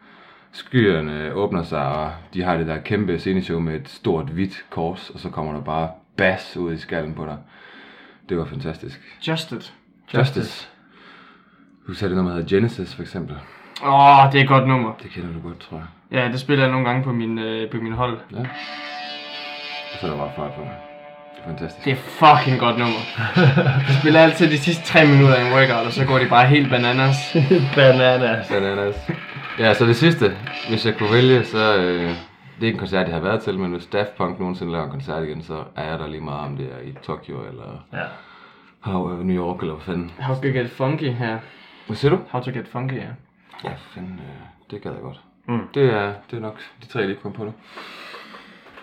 Skyerne 0.53 1.33
åbner 1.33 1.63
sig, 1.63 1.87
og 1.87 2.13
de 2.35 2.43
har 2.43 2.57
det 2.57 2.67
der 2.67 2.79
kæmpe 2.79 3.19
sceneshow 3.19 3.61
med 3.61 3.75
et 3.81 3.89
stort 3.89 4.27
hvidt 4.29 4.65
kors, 4.71 5.11
og 5.11 5.21
så 5.21 5.31
kommer 5.31 5.53
der 5.53 5.61
bare 5.61 5.91
bass 6.17 6.57
ud 6.57 6.73
i 6.73 6.79
skallen 6.79 7.15
på 7.15 7.25
dig. 7.25 7.37
Det 8.29 8.39
var 8.39 8.45
fantastisk. 8.45 9.01
Just 9.29 9.53
it. 9.53 9.75
Justice. 10.15 10.69
Du 11.87 11.95
sagde 11.95 12.11
det 12.11 12.17
nummer, 12.17 12.33
der 12.33 12.41
hedder 12.41 12.57
Genesis 12.57 12.95
for 12.95 13.03
eksempel. 13.03 13.37
Åh, 13.83 14.25
oh, 14.25 14.33
det 14.33 14.39
er 14.39 14.43
et 14.43 14.49
godt 14.49 14.69
nummer. 14.69 14.93
Det 15.03 15.11
kender 15.11 15.33
du 15.33 15.49
godt, 15.49 15.59
tror 15.59 15.77
jeg. 15.77 15.87
Ja, 16.19 16.33
det 16.33 16.41
spiller 16.41 16.65
jeg 16.65 16.73
nogle 16.73 16.89
gange 16.89 17.05
på 17.05 17.13
min, 17.13 17.39
øh, 17.39 17.71
på 17.71 17.77
min 17.77 17.93
hold. 17.93 18.19
Ja. 18.33 18.39
Og 19.93 19.99
så 20.01 20.07
er 20.07 20.11
der 20.11 20.19
bare 20.19 20.33
fart 20.37 20.53
på. 20.53 20.88
Det 21.39 21.45
er 21.45 21.59
fantastisk. 21.59 21.85
Det 21.85 21.93
er 21.93 21.97
fucking 21.97 22.59
godt 22.61 22.79
nummer. 22.79 23.01
Jeg 23.89 23.97
spiller 24.01 24.21
altid 24.21 24.51
de 24.51 24.59
sidste 24.59 24.85
3 24.85 25.07
minutter 25.07 25.35
af 25.35 25.47
en 25.47 25.53
workout, 25.53 25.87
og 25.87 25.93
så 25.93 26.05
går 26.05 26.19
de 26.19 26.29
bare 26.29 26.47
helt 26.47 26.71
bananas. 26.71 27.17
Bananas. 27.77 28.49
Bananas. 28.49 29.11
Ja, 29.59 29.75
så 29.75 29.87
det 29.87 29.97
sidste, 29.97 30.37
hvis 30.69 30.87
jeg 30.87 30.95
kunne 30.99 31.13
vælge, 31.13 31.45
så 31.45 31.77
øh, 31.77 32.01
det 32.03 32.63
er 32.63 32.67
ikke 32.67 32.77
en 32.77 32.79
koncert, 32.79 33.07
jeg 33.07 33.15
har 33.15 33.23
været 33.23 33.43
til, 33.43 33.59
men 33.59 33.73
hvis 33.73 33.87
Daft 33.87 34.17
Punk 34.17 34.39
nogensinde 34.41 34.73
laver 34.73 34.85
en 34.85 34.91
koncert 34.91 35.25
igen, 35.25 35.43
så 35.43 35.65
er 35.77 35.85
jeg 35.91 35.99
der 35.99 36.07
lige 36.07 36.21
meget 36.21 36.41
om 36.41 36.57
det 36.57 36.67
er 36.67 36.89
i 36.89 36.95
Tokyo 37.03 37.47
eller 37.51 37.85
Ja. 37.93 38.05
How, 38.81 39.13
øh, 39.13 39.25
New 39.25 39.45
York 39.47 39.61
eller 39.61 39.75
hvad 39.75 39.85
fanden. 39.85 40.11
How 40.21 40.35
to 40.35 40.49
get 40.49 40.71
funky 40.71 41.11
her. 41.13 41.39
Hvad 41.87 41.97
siger 41.97 42.11
du? 42.11 42.19
How 42.31 42.43
to 42.43 42.51
get 42.51 42.69
funky, 42.69 42.95
ja. 42.95 43.09
Ja, 43.65 43.71
fanden, 43.95 44.13
øh, 44.25 44.47
det 44.71 44.83
gad 44.83 44.91
jeg 44.93 45.01
godt. 45.03 45.21
Mm. 45.49 45.61
Det, 45.75 45.95
er, 45.95 46.13
det 46.31 46.37
er 46.37 46.41
nok 46.41 46.57
de 46.83 46.87
tre, 46.87 46.99
jeg 46.99 47.09
lige 47.09 47.19
kom 47.23 47.33
på 47.33 47.45
nu. 47.45 47.53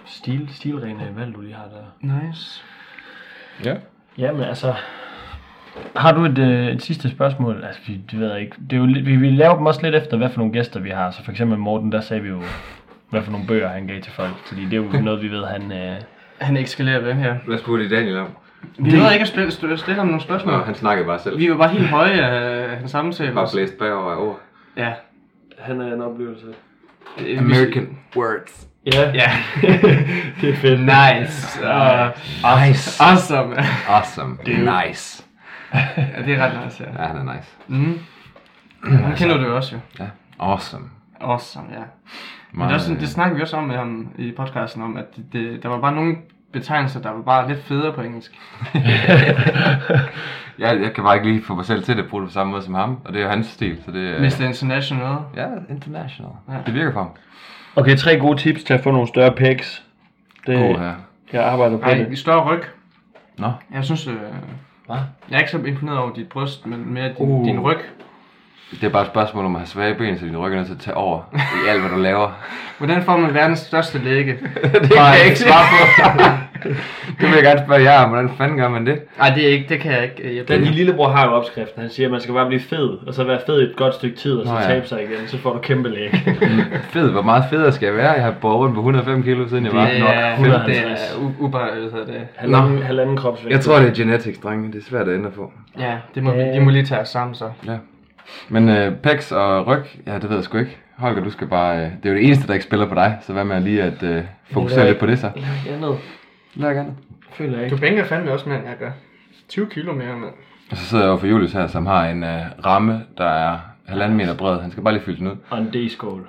Stil, 0.05 0.49
stilrene 0.51 1.11
valg, 1.15 1.35
du 1.35 1.41
lige 1.41 1.55
har 1.55 1.65
der. 1.65 2.17
Nice. 2.27 2.63
Ja. 3.65 3.75
Jamen 4.17 4.41
altså, 4.41 4.73
har 5.95 6.11
du 6.11 6.25
et, 6.25 6.37
øh, 6.37 6.67
et 6.67 6.81
sidste 6.81 7.09
spørgsmål? 7.09 7.63
Altså, 7.63 7.81
vi, 7.87 8.01
det 8.11 8.19
ved 8.19 8.31
jeg 8.31 8.41
ikke. 8.41 8.55
Det 8.69 8.73
er 8.75 8.79
jo, 8.79 8.85
lidt- 8.85 9.05
vi, 9.05 9.15
vi 9.15 9.29
laver 9.29 9.55
dem 9.57 9.65
også 9.65 9.81
lidt 9.83 9.95
efter, 9.95 10.17
hvad 10.17 10.29
for 10.29 10.37
nogle 10.37 10.53
gæster 10.53 10.79
vi 10.79 10.89
har. 10.89 11.11
Så 11.11 11.23
for 11.23 11.31
eksempel 11.31 11.57
Morten, 11.57 11.91
der 11.91 12.01
sagde 12.01 12.23
vi 12.23 12.29
jo, 12.29 12.41
hvad 13.09 13.21
for 13.21 13.31
nogle 13.31 13.47
bøger 13.47 13.67
han 13.67 13.87
gav 13.87 14.01
til 14.01 14.11
folk. 14.11 14.33
Fordi 14.47 14.65
det 14.65 14.73
er 14.73 14.77
jo 14.97 15.01
noget, 15.01 15.21
vi 15.21 15.27
ved, 15.31 15.45
han... 15.45 15.71
Øh, 15.71 15.95
Han 16.41 16.57
ekskalerer 16.57 16.99
ved 16.99 17.13
her. 17.13 17.35
Hvad 17.47 17.57
spurgte 17.57 17.85
I 17.85 17.89
Daniel 17.89 18.17
om? 18.17 18.27
Vi 18.79 18.91
nåede 18.97 19.13
ikke 19.13 19.21
at 19.23 19.27
spille, 19.27 19.51
stille, 19.51 19.77
stille 19.77 19.95
ham 19.95 20.05
nogle 20.07 20.21
spørgsmål. 20.21 20.53
Nå, 20.53 20.59
han 20.63 20.75
snakkede 20.75 21.05
bare 21.07 21.19
selv. 21.19 21.37
Vi 21.37 21.49
var 21.51 21.57
bare 21.57 21.69
helt 21.69 21.87
høje 21.87 22.11
af 22.21 22.77
hans 22.77 22.91
samtale. 22.91 23.33
Bare 23.33 23.47
blæst 23.53 23.77
bagover 23.77 24.11
af 24.11 24.17
ord. 24.17 24.39
Ja. 24.77 24.93
han 25.59 25.81
er 25.81 25.93
en 25.93 26.01
oplevelse. 26.01 26.45
Øh, 27.27 27.39
American 27.39 27.97
words. 28.15 28.67
Ja, 28.93 29.11
Ja. 29.13 29.31
det 30.41 30.49
er 30.49 30.55
fedt. 30.55 30.79
Nice. 30.79 31.59
Uh, 31.61 32.67
Nice. 32.67 33.03
awesome. 33.03 33.55
Awesome. 33.89 34.37
Nice. 34.47 35.23
ja, 35.73 36.21
det 36.25 36.33
er 36.33 36.45
ret 36.45 36.65
nice, 36.65 36.83
ja. 36.83 37.01
Ja, 37.03 37.07
han 37.07 37.27
er 37.27 37.33
nice. 37.33 37.49
Mm. 37.67 37.99
Han 39.03 39.15
kender 39.15 39.37
du 39.37 39.53
også, 39.55 39.75
jo. 39.75 39.79
Ja. 40.03 40.09
Awesome. 40.39 40.89
Awesome, 41.21 41.65
ja. 41.71 41.83
Men 42.51 42.61
det, 42.61 42.69
er 42.69 42.73
også 42.73 42.85
sådan, 42.85 43.01
det 43.01 43.09
snakker 43.09 43.35
vi 43.35 43.41
også 43.41 43.57
om 43.57 43.63
med 43.63 43.75
ham 43.77 44.07
i 44.17 44.33
podcasten, 44.37 44.81
om 44.81 44.97
at 44.97 45.05
det, 45.15 45.25
det, 45.33 45.63
der 45.63 45.69
var 45.69 45.79
bare 45.81 45.95
nogle 45.95 46.15
betegnelser, 46.59 47.01
der 47.01 47.11
var 47.11 47.21
bare 47.21 47.47
lidt 47.47 47.63
federe 47.63 47.93
på 47.93 48.01
engelsk. 48.01 48.31
jeg, 50.59 50.81
jeg 50.81 50.91
kan 50.95 51.03
bare 51.03 51.15
ikke 51.15 51.27
lige 51.31 51.43
få 51.43 51.55
mig 51.55 51.65
selv 51.65 51.83
til 51.83 51.97
det 51.97 52.03
at 52.03 52.09
bruge 52.09 52.21
det 52.23 52.29
på 52.29 52.33
samme 52.33 52.51
måde 52.51 52.63
som 52.63 52.73
ham, 52.73 52.97
og 53.05 53.13
det 53.13 53.19
er 53.19 53.23
jo 53.23 53.29
hans 53.29 53.47
stil, 53.47 53.77
så 53.85 53.91
det 53.91 54.09
er... 54.09 54.19
Mr. 54.19 54.41
International. 54.47 55.15
Ja, 55.35 55.47
international. 55.69 56.31
Ja. 56.49 56.53
Ja. 56.53 56.59
Det 56.65 56.73
virker 56.73 56.91
for 56.91 56.99
ham. 56.99 57.09
Okay, 57.75 57.95
tre 57.97 58.17
gode 58.19 58.37
tips 58.37 58.63
til 58.63 58.73
at 58.73 58.83
få 58.83 58.91
nogle 58.91 59.07
større 59.07 59.31
pecs. 59.31 59.83
Det, 60.47 60.57
God 60.57 60.79
her. 60.79 60.93
jeg 61.33 61.43
arbejder 61.43 61.77
på 61.77 61.89
Ej, 61.89 61.93
det. 62.09 62.17
større 62.19 62.43
ryg. 62.53 62.61
Nå, 63.37 63.51
Jeg 63.73 63.83
synes, 63.83 64.07
øh, 64.07 64.13
Hvad? 64.85 64.97
jeg 65.29 65.35
er 65.35 65.39
ikke 65.39 65.51
så 65.51 65.57
imponeret 65.57 65.97
over 65.99 66.13
dit 66.13 66.29
bryst, 66.29 66.65
men 66.67 66.93
mere 66.93 67.07
din, 67.07 67.15
Uh. 67.19 67.45
din 67.45 67.59
ryg. 67.59 67.77
Det 68.71 68.83
er 68.83 68.89
bare 68.89 69.01
et 69.01 69.07
spørgsmål 69.07 69.45
om 69.45 69.55
at 69.55 69.61
have 69.61 69.67
svage 69.67 69.95
ben, 69.95 70.19
så 70.19 70.25
din 70.25 70.37
ryg 70.37 70.51
er 70.51 70.55
nødt 70.55 70.67
til 70.67 70.73
at 70.73 70.79
tage 70.79 70.97
over 70.97 71.21
i 71.65 71.69
alt, 71.69 71.81
hvad 71.81 71.89
du 71.89 71.97
laver. 71.97 72.31
Hvordan 72.77 73.03
får 73.03 73.17
man 73.17 73.33
verdens 73.33 73.59
største 73.59 73.99
læge? 74.03 74.25
det 74.63 74.91
kan 74.91 74.97
jeg 74.97 75.21
ikke 75.25 75.39
svare 75.39 75.65
på. 75.71 76.23
det 77.19 77.27
vil 77.27 77.33
jeg 77.35 77.43
gerne 77.43 77.61
spørge 77.65 77.83
jer 77.83 77.99
om. 78.03 78.09
Hvordan 78.09 78.29
fanden 78.37 78.57
gør 78.57 78.69
man 78.69 78.85
det? 78.85 78.99
Nej, 79.17 79.29
det 79.35 79.43
er 79.45 79.49
ikke, 79.49 79.65
det 79.69 79.79
kan 79.79 79.91
jeg 79.91 80.03
ikke. 80.03 80.37
Jeg, 80.37 80.47
Den 80.47 80.63
din 80.63 80.71
lillebror 80.71 81.07
har 81.09 81.25
jo 81.25 81.31
opskriften. 81.31 81.81
Han 81.81 81.89
siger, 81.91 82.07
at 82.07 82.11
man 82.11 82.21
skal 82.21 82.33
bare 82.33 82.47
blive 82.47 82.61
fed, 82.61 83.07
og 83.07 83.13
så 83.13 83.23
være 83.23 83.39
fed 83.45 83.61
et 83.61 83.73
godt 83.77 83.93
stykke 83.95 84.17
tid, 84.17 84.33
og 84.37 84.45
så 84.47 84.53
Nå 84.53 84.59
ja. 84.59 84.65
tabe 84.65 84.87
sig 84.87 85.01
igen. 85.01 85.27
Så 85.27 85.37
får 85.37 85.53
du 85.53 85.59
kæmpe 85.59 85.89
læg. 85.89 86.09
Fed, 86.89 87.09
hvor 87.11 87.21
meget 87.21 87.43
federe 87.49 87.71
skal 87.71 87.85
jeg 87.85 87.95
være? 87.95 88.11
Jeg 88.11 88.23
har 88.23 88.31
båret 88.41 88.57
rundt 88.57 88.73
på 88.75 88.79
105 88.79 89.23
kilo, 89.23 89.47
siden 89.47 89.65
jeg 89.65 89.73
var. 89.73 89.87
det 89.89 89.99
nok 89.99 90.09
er, 90.13 90.31
150. 90.33 90.77
det 90.77 90.91
er 90.91 90.95
u- 91.15 91.43
ubehageligt, 91.43 91.91
hvad 91.91 91.99
hedder 92.01 92.19
det. 92.19 92.27
halvanden, 92.35 92.81
halvanden 92.83 93.17
kropsvægt. 93.17 93.51
Jeg 93.53 93.61
tror, 93.61 93.79
det 93.79 93.87
er 93.89 93.93
genetics, 93.93 94.37
drenge. 94.39 94.71
Det 94.71 94.81
er 94.81 94.85
svært 94.89 95.07
at 95.07 95.13
ændre 95.15 95.31
på. 95.31 95.51
Ja, 95.79 95.93
det 96.15 96.23
må 96.23 96.31
vi, 96.31 96.39
de 96.41 96.59
må 96.59 96.69
lige 96.69 96.85
tage 96.85 97.01
os 97.01 97.09
sammen 97.09 97.35
så. 97.35 97.49
Ja. 97.67 97.75
Men 98.49 98.69
øh, 98.69 98.95
pecs 98.97 99.31
og 99.31 99.67
ryg, 99.67 99.83
ja, 100.07 100.13
det 100.19 100.29
ved 100.29 100.35
jeg 100.35 100.43
sgu 100.43 100.57
ikke. 100.57 100.77
Holger, 100.97 101.23
du 101.23 101.29
skal 101.29 101.47
bare... 101.47 101.77
Øh, 101.77 101.83
det 101.83 102.05
er 102.05 102.09
jo 102.09 102.15
det 102.15 102.25
eneste, 102.25 102.47
der 102.47 102.53
ikke 102.53 102.65
spiller 102.65 102.85
på 102.87 102.95
dig, 102.95 103.17
så 103.21 103.33
hvad 103.33 103.43
med 103.43 103.61
lige 103.61 103.83
at 103.83 104.03
øh, 104.03 104.23
fokusere 104.51 104.85
lidt 104.87 104.99
på 104.99 105.05
det 105.05 105.19
så? 105.19 105.31
Lad 105.35 105.73
andet. 105.75 105.97
Lad 106.55 106.73
gerne. 106.75 106.93
Føler 107.33 107.59
jeg 107.59 107.69
Du 107.69 107.75
ikke. 107.75 107.87
bænker 107.87 108.03
fandme 108.05 108.31
også 108.31 108.45
end 108.49 108.53
jeg 108.53 108.75
gør. 108.79 108.91
20 109.49 109.69
kilo 109.69 109.93
mere, 109.93 110.15
mand. 110.17 110.31
Og 110.71 110.77
så 110.77 110.85
sidder 110.85 111.03
jeg 111.03 111.09
over 111.09 111.19
for 111.19 111.27
Julius 111.27 111.51
her, 111.53 111.67
som 111.67 111.85
har 111.85 112.05
en 112.07 112.23
øh, 112.23 112.41
ramme, 112.65 113.03
der 113.17 113.25
er 113.29 113.59
halvanden 113.87 114.17
meter 114.17 114.37
bred. 114.37 114.61
Han 114.61 114.71
skal 114.71 114.83
bare 114.83 114.93
lige 114.93 115.03
fylde 115.03 115.17
den 115.19 115.27
ud. 115.27 115.35
Og 115.49 115.57
en 115.57 115.65
D-skål. 115.73 116.27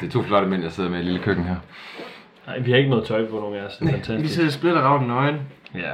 Det 0.00 0.06
er 0.06 0.10
to 0.10 0.22
flotte 0.22 0.48
mænd, 0.48 0.62
jeg 0.62 0.72
sidder 0.72 0.90
med 0.90 0.96
i 0.98 1.00
et 1.00 1.06
lille 1.06 1.20
køkken 1.20 1.44
her. 1.44 1.56
Nej, 2.46 2.58
vi 2.58 2.70
har 2.70 2.78
ikke 2.78 2.90
noget 2.90 3.04
tøj 3.04 3.26
på 3.30 3.36
nogen 3.36 3.54
af 3.56 3.62
os. 3.66 3.76
Det 3.76 3.82
er 3.82 3.86
Vi 3.86 3.92
fantastisk. 3.92 4.34
sidder 4.34 4.50
splitter 4.50 4.80
ravlen 4.80 5.08
nøgen. 5.08 5.36
Ja. 5.74 5.90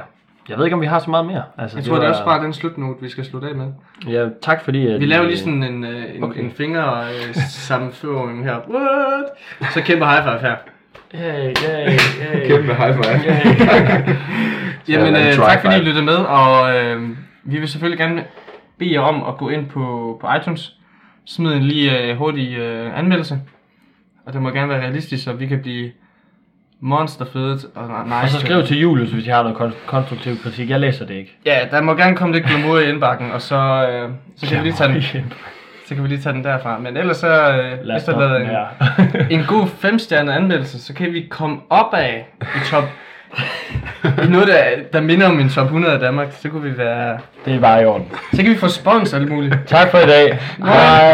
Jeg 0.49 0.57
ved 0.57 0.65
ikke, 0.65 0.75
om 0.75 0.81
vi 0.81 0.85
har 0.85 0.99
så 0.99 1.09
meget 1.09 1.25
mere. 1.25 1.43
Altså, 1.57 1.77
Jeg 1.77 1.85
tror, 1.85 1.95
det 1.95 2.01
er 2.03 2.07
var- 2.07 2.13
også 2.13 2.25
bare 2.25 2.43
den 2.43 2.53
slutnote, 2.53 3.01
vi 3.01 3.09
skal 3.09 3.25
slutte 3.25 3.47
af 3.49 3.55
med. 3.55 3.67
Ja, 4.07 4.25
tak 4.41 4.63
fordi... 4.63 4.87
At 4.87 4.99
Vi 4.99 5.05
laver 5.05 5.23
lige 5.25 5.37
sådan 5.37 5.63
en, 5.63 5.83
øh, 5.83 6.15
en, 6.15 6.23
Okay. 6.23 6.43
en 6.43 6.51
finger 6.51 6.99
øh, 7.01 7.35
sammenføring 7.49 8.43
her. 8.43 8.55
What? 8.69 9.25
Så 9.73 9.81
kæmpe 9.81 10.05
high 10.05 10.23
five 10.23 10.39
her. 10.39 10.55
Hey, 11.11 11.53
hey, 11.57 11.99
hey. 12.21 12.47
Kæmpe 12.47 12.73
high 12.73 12.93
five. 12.93 14.15
Jamen, 14.89 15.15
en 15.15 15.27
øh, 15.27 15.33
tak 15.33 15.61
fordi 15.61 15.75
I 15.75 15.79
lyttede 15.79 16.05
med, 16.05 16.15
og 16.15 16.75
øh, 16.77 17.09
vi 17.43 17.59
vil 17.59 17.67
selvfølgelig 17.67 17.99
gerne 17.99 18.23
bede 18.79 18.93
jer 18.93 18.99
om 18.99 19.23
at 19.33 19.37
gå 19.37 19.49
ind 19.49 19.69
på, 19.69 20.17
på 20.21 20.27
iTunes, 20.41 20.75
smid 21.25 21.53
en 21.53 21.63
lige 21.63 22.01
øh, 22.11 22.17
hurtig 22.17 22.57
øh, 22.57 22.99
anmeldelse, 22.99 23.39
og 24.25 24.33
det 24.33 24.41
må 24.41 24.49
gerne 24.49 24.69
være 24.69 24.81
realistisk, 24.81 25.23
så 25.23 25.33
vi 25.33 25.45
kan 25.47 25.61
blive 25.61 25.91
monsterfedet 26.81 27.65
og 27.75 27.89
nice. 28.05 28.15
Og 28.23 28.29
så 28.29 28.39
skriv 28.39 28.63
til 28.63 28.79
Julius, 28.79 29.09
hvis 29.09 29.27
jeg 29.27 29.35
har 29.35 29.43
noget 29.43 29.57
kon- 29.57 29.85
konstruktiv 29.85 30.37
kritik. 30.43 30.69
Jeg 30.69 30.79
læser 30.79 31.05
det 31.05 31.13
ikke. 31.13 31.37
Ja, 31.45 31.59
der 31.71 31.81
må 31.81 31.93
gerne 31.93 32.15
komme 32.15 32.35
lidt 32.35 32.45
glamour 32.45 32.79
i 32.79 32.89
indbakken, 32.89 33.31
og 33.31 33.41
så, 33.41 33.55
øh, 33.91 34.09
så 34.37 34.47
kan 34.47 34.57
vi 34.57 34.63
lige 34.63 34.73
tage 34.73 34.93
den, 34.93 35.01
så 35.87 35.95
kan 35.95 36.03
vi 36.03 36.07
lige 36.09 36.21
tage 36.21 36.33
den 36.33 36.43
derfra. 36.43 36.77
Men 36.79 36.97
ellers 36.97 37.17
så 37.17 37.27
øh, 37.51 37.71
stoppe 37.77 37.95
efterlader 37.97 38.37
den 38.39 38.49
en, 38.49 39.27
en 39.39 39.45
god 39.47 39.67
femstjernet 39.67 40.33
anmeldelse, 40.33 40.81
så 40.83 40.93
kan 40.93 41.13
vi 41.13 41.27
komme 41.29 41.57
op 41.69 41.93
af 41.93 42.27
i 42.41 42.59
top... 42.69 42.83
I 44.23 44.27
noget, 44.29 44.47
der, 44.47 44.63
der 44.93 45.01
minder 45.01 45.27
om 45.27 45.39
en 45.39 45.49
top 45.49 45.63
100 45.65 45.93
af 45.93 45.99
Danmark, 45.99 46.27
så 46.31 46.49
kunne 46.49 46.71
vi 46.71 46.77
være... 46.77 47.17
det 47.45 47.55
er 47.55 47.59
bare 47.59 47.81
i 47.81 47.85
orden. 47.85 48.07
Så 48.33 48.41
kan 48.43 48.51
vi 48.51 48.57
få 48.57 48.67
spons 48.67 49.13
og 49.13 49.19
alt 49.19 49.29
muligt. 49.31 49.55
Tak 49.65 49.91
for 49.91 49.97
i 49.97 50.05
dag. 50.05 50.39
Hej. 50.57 51.13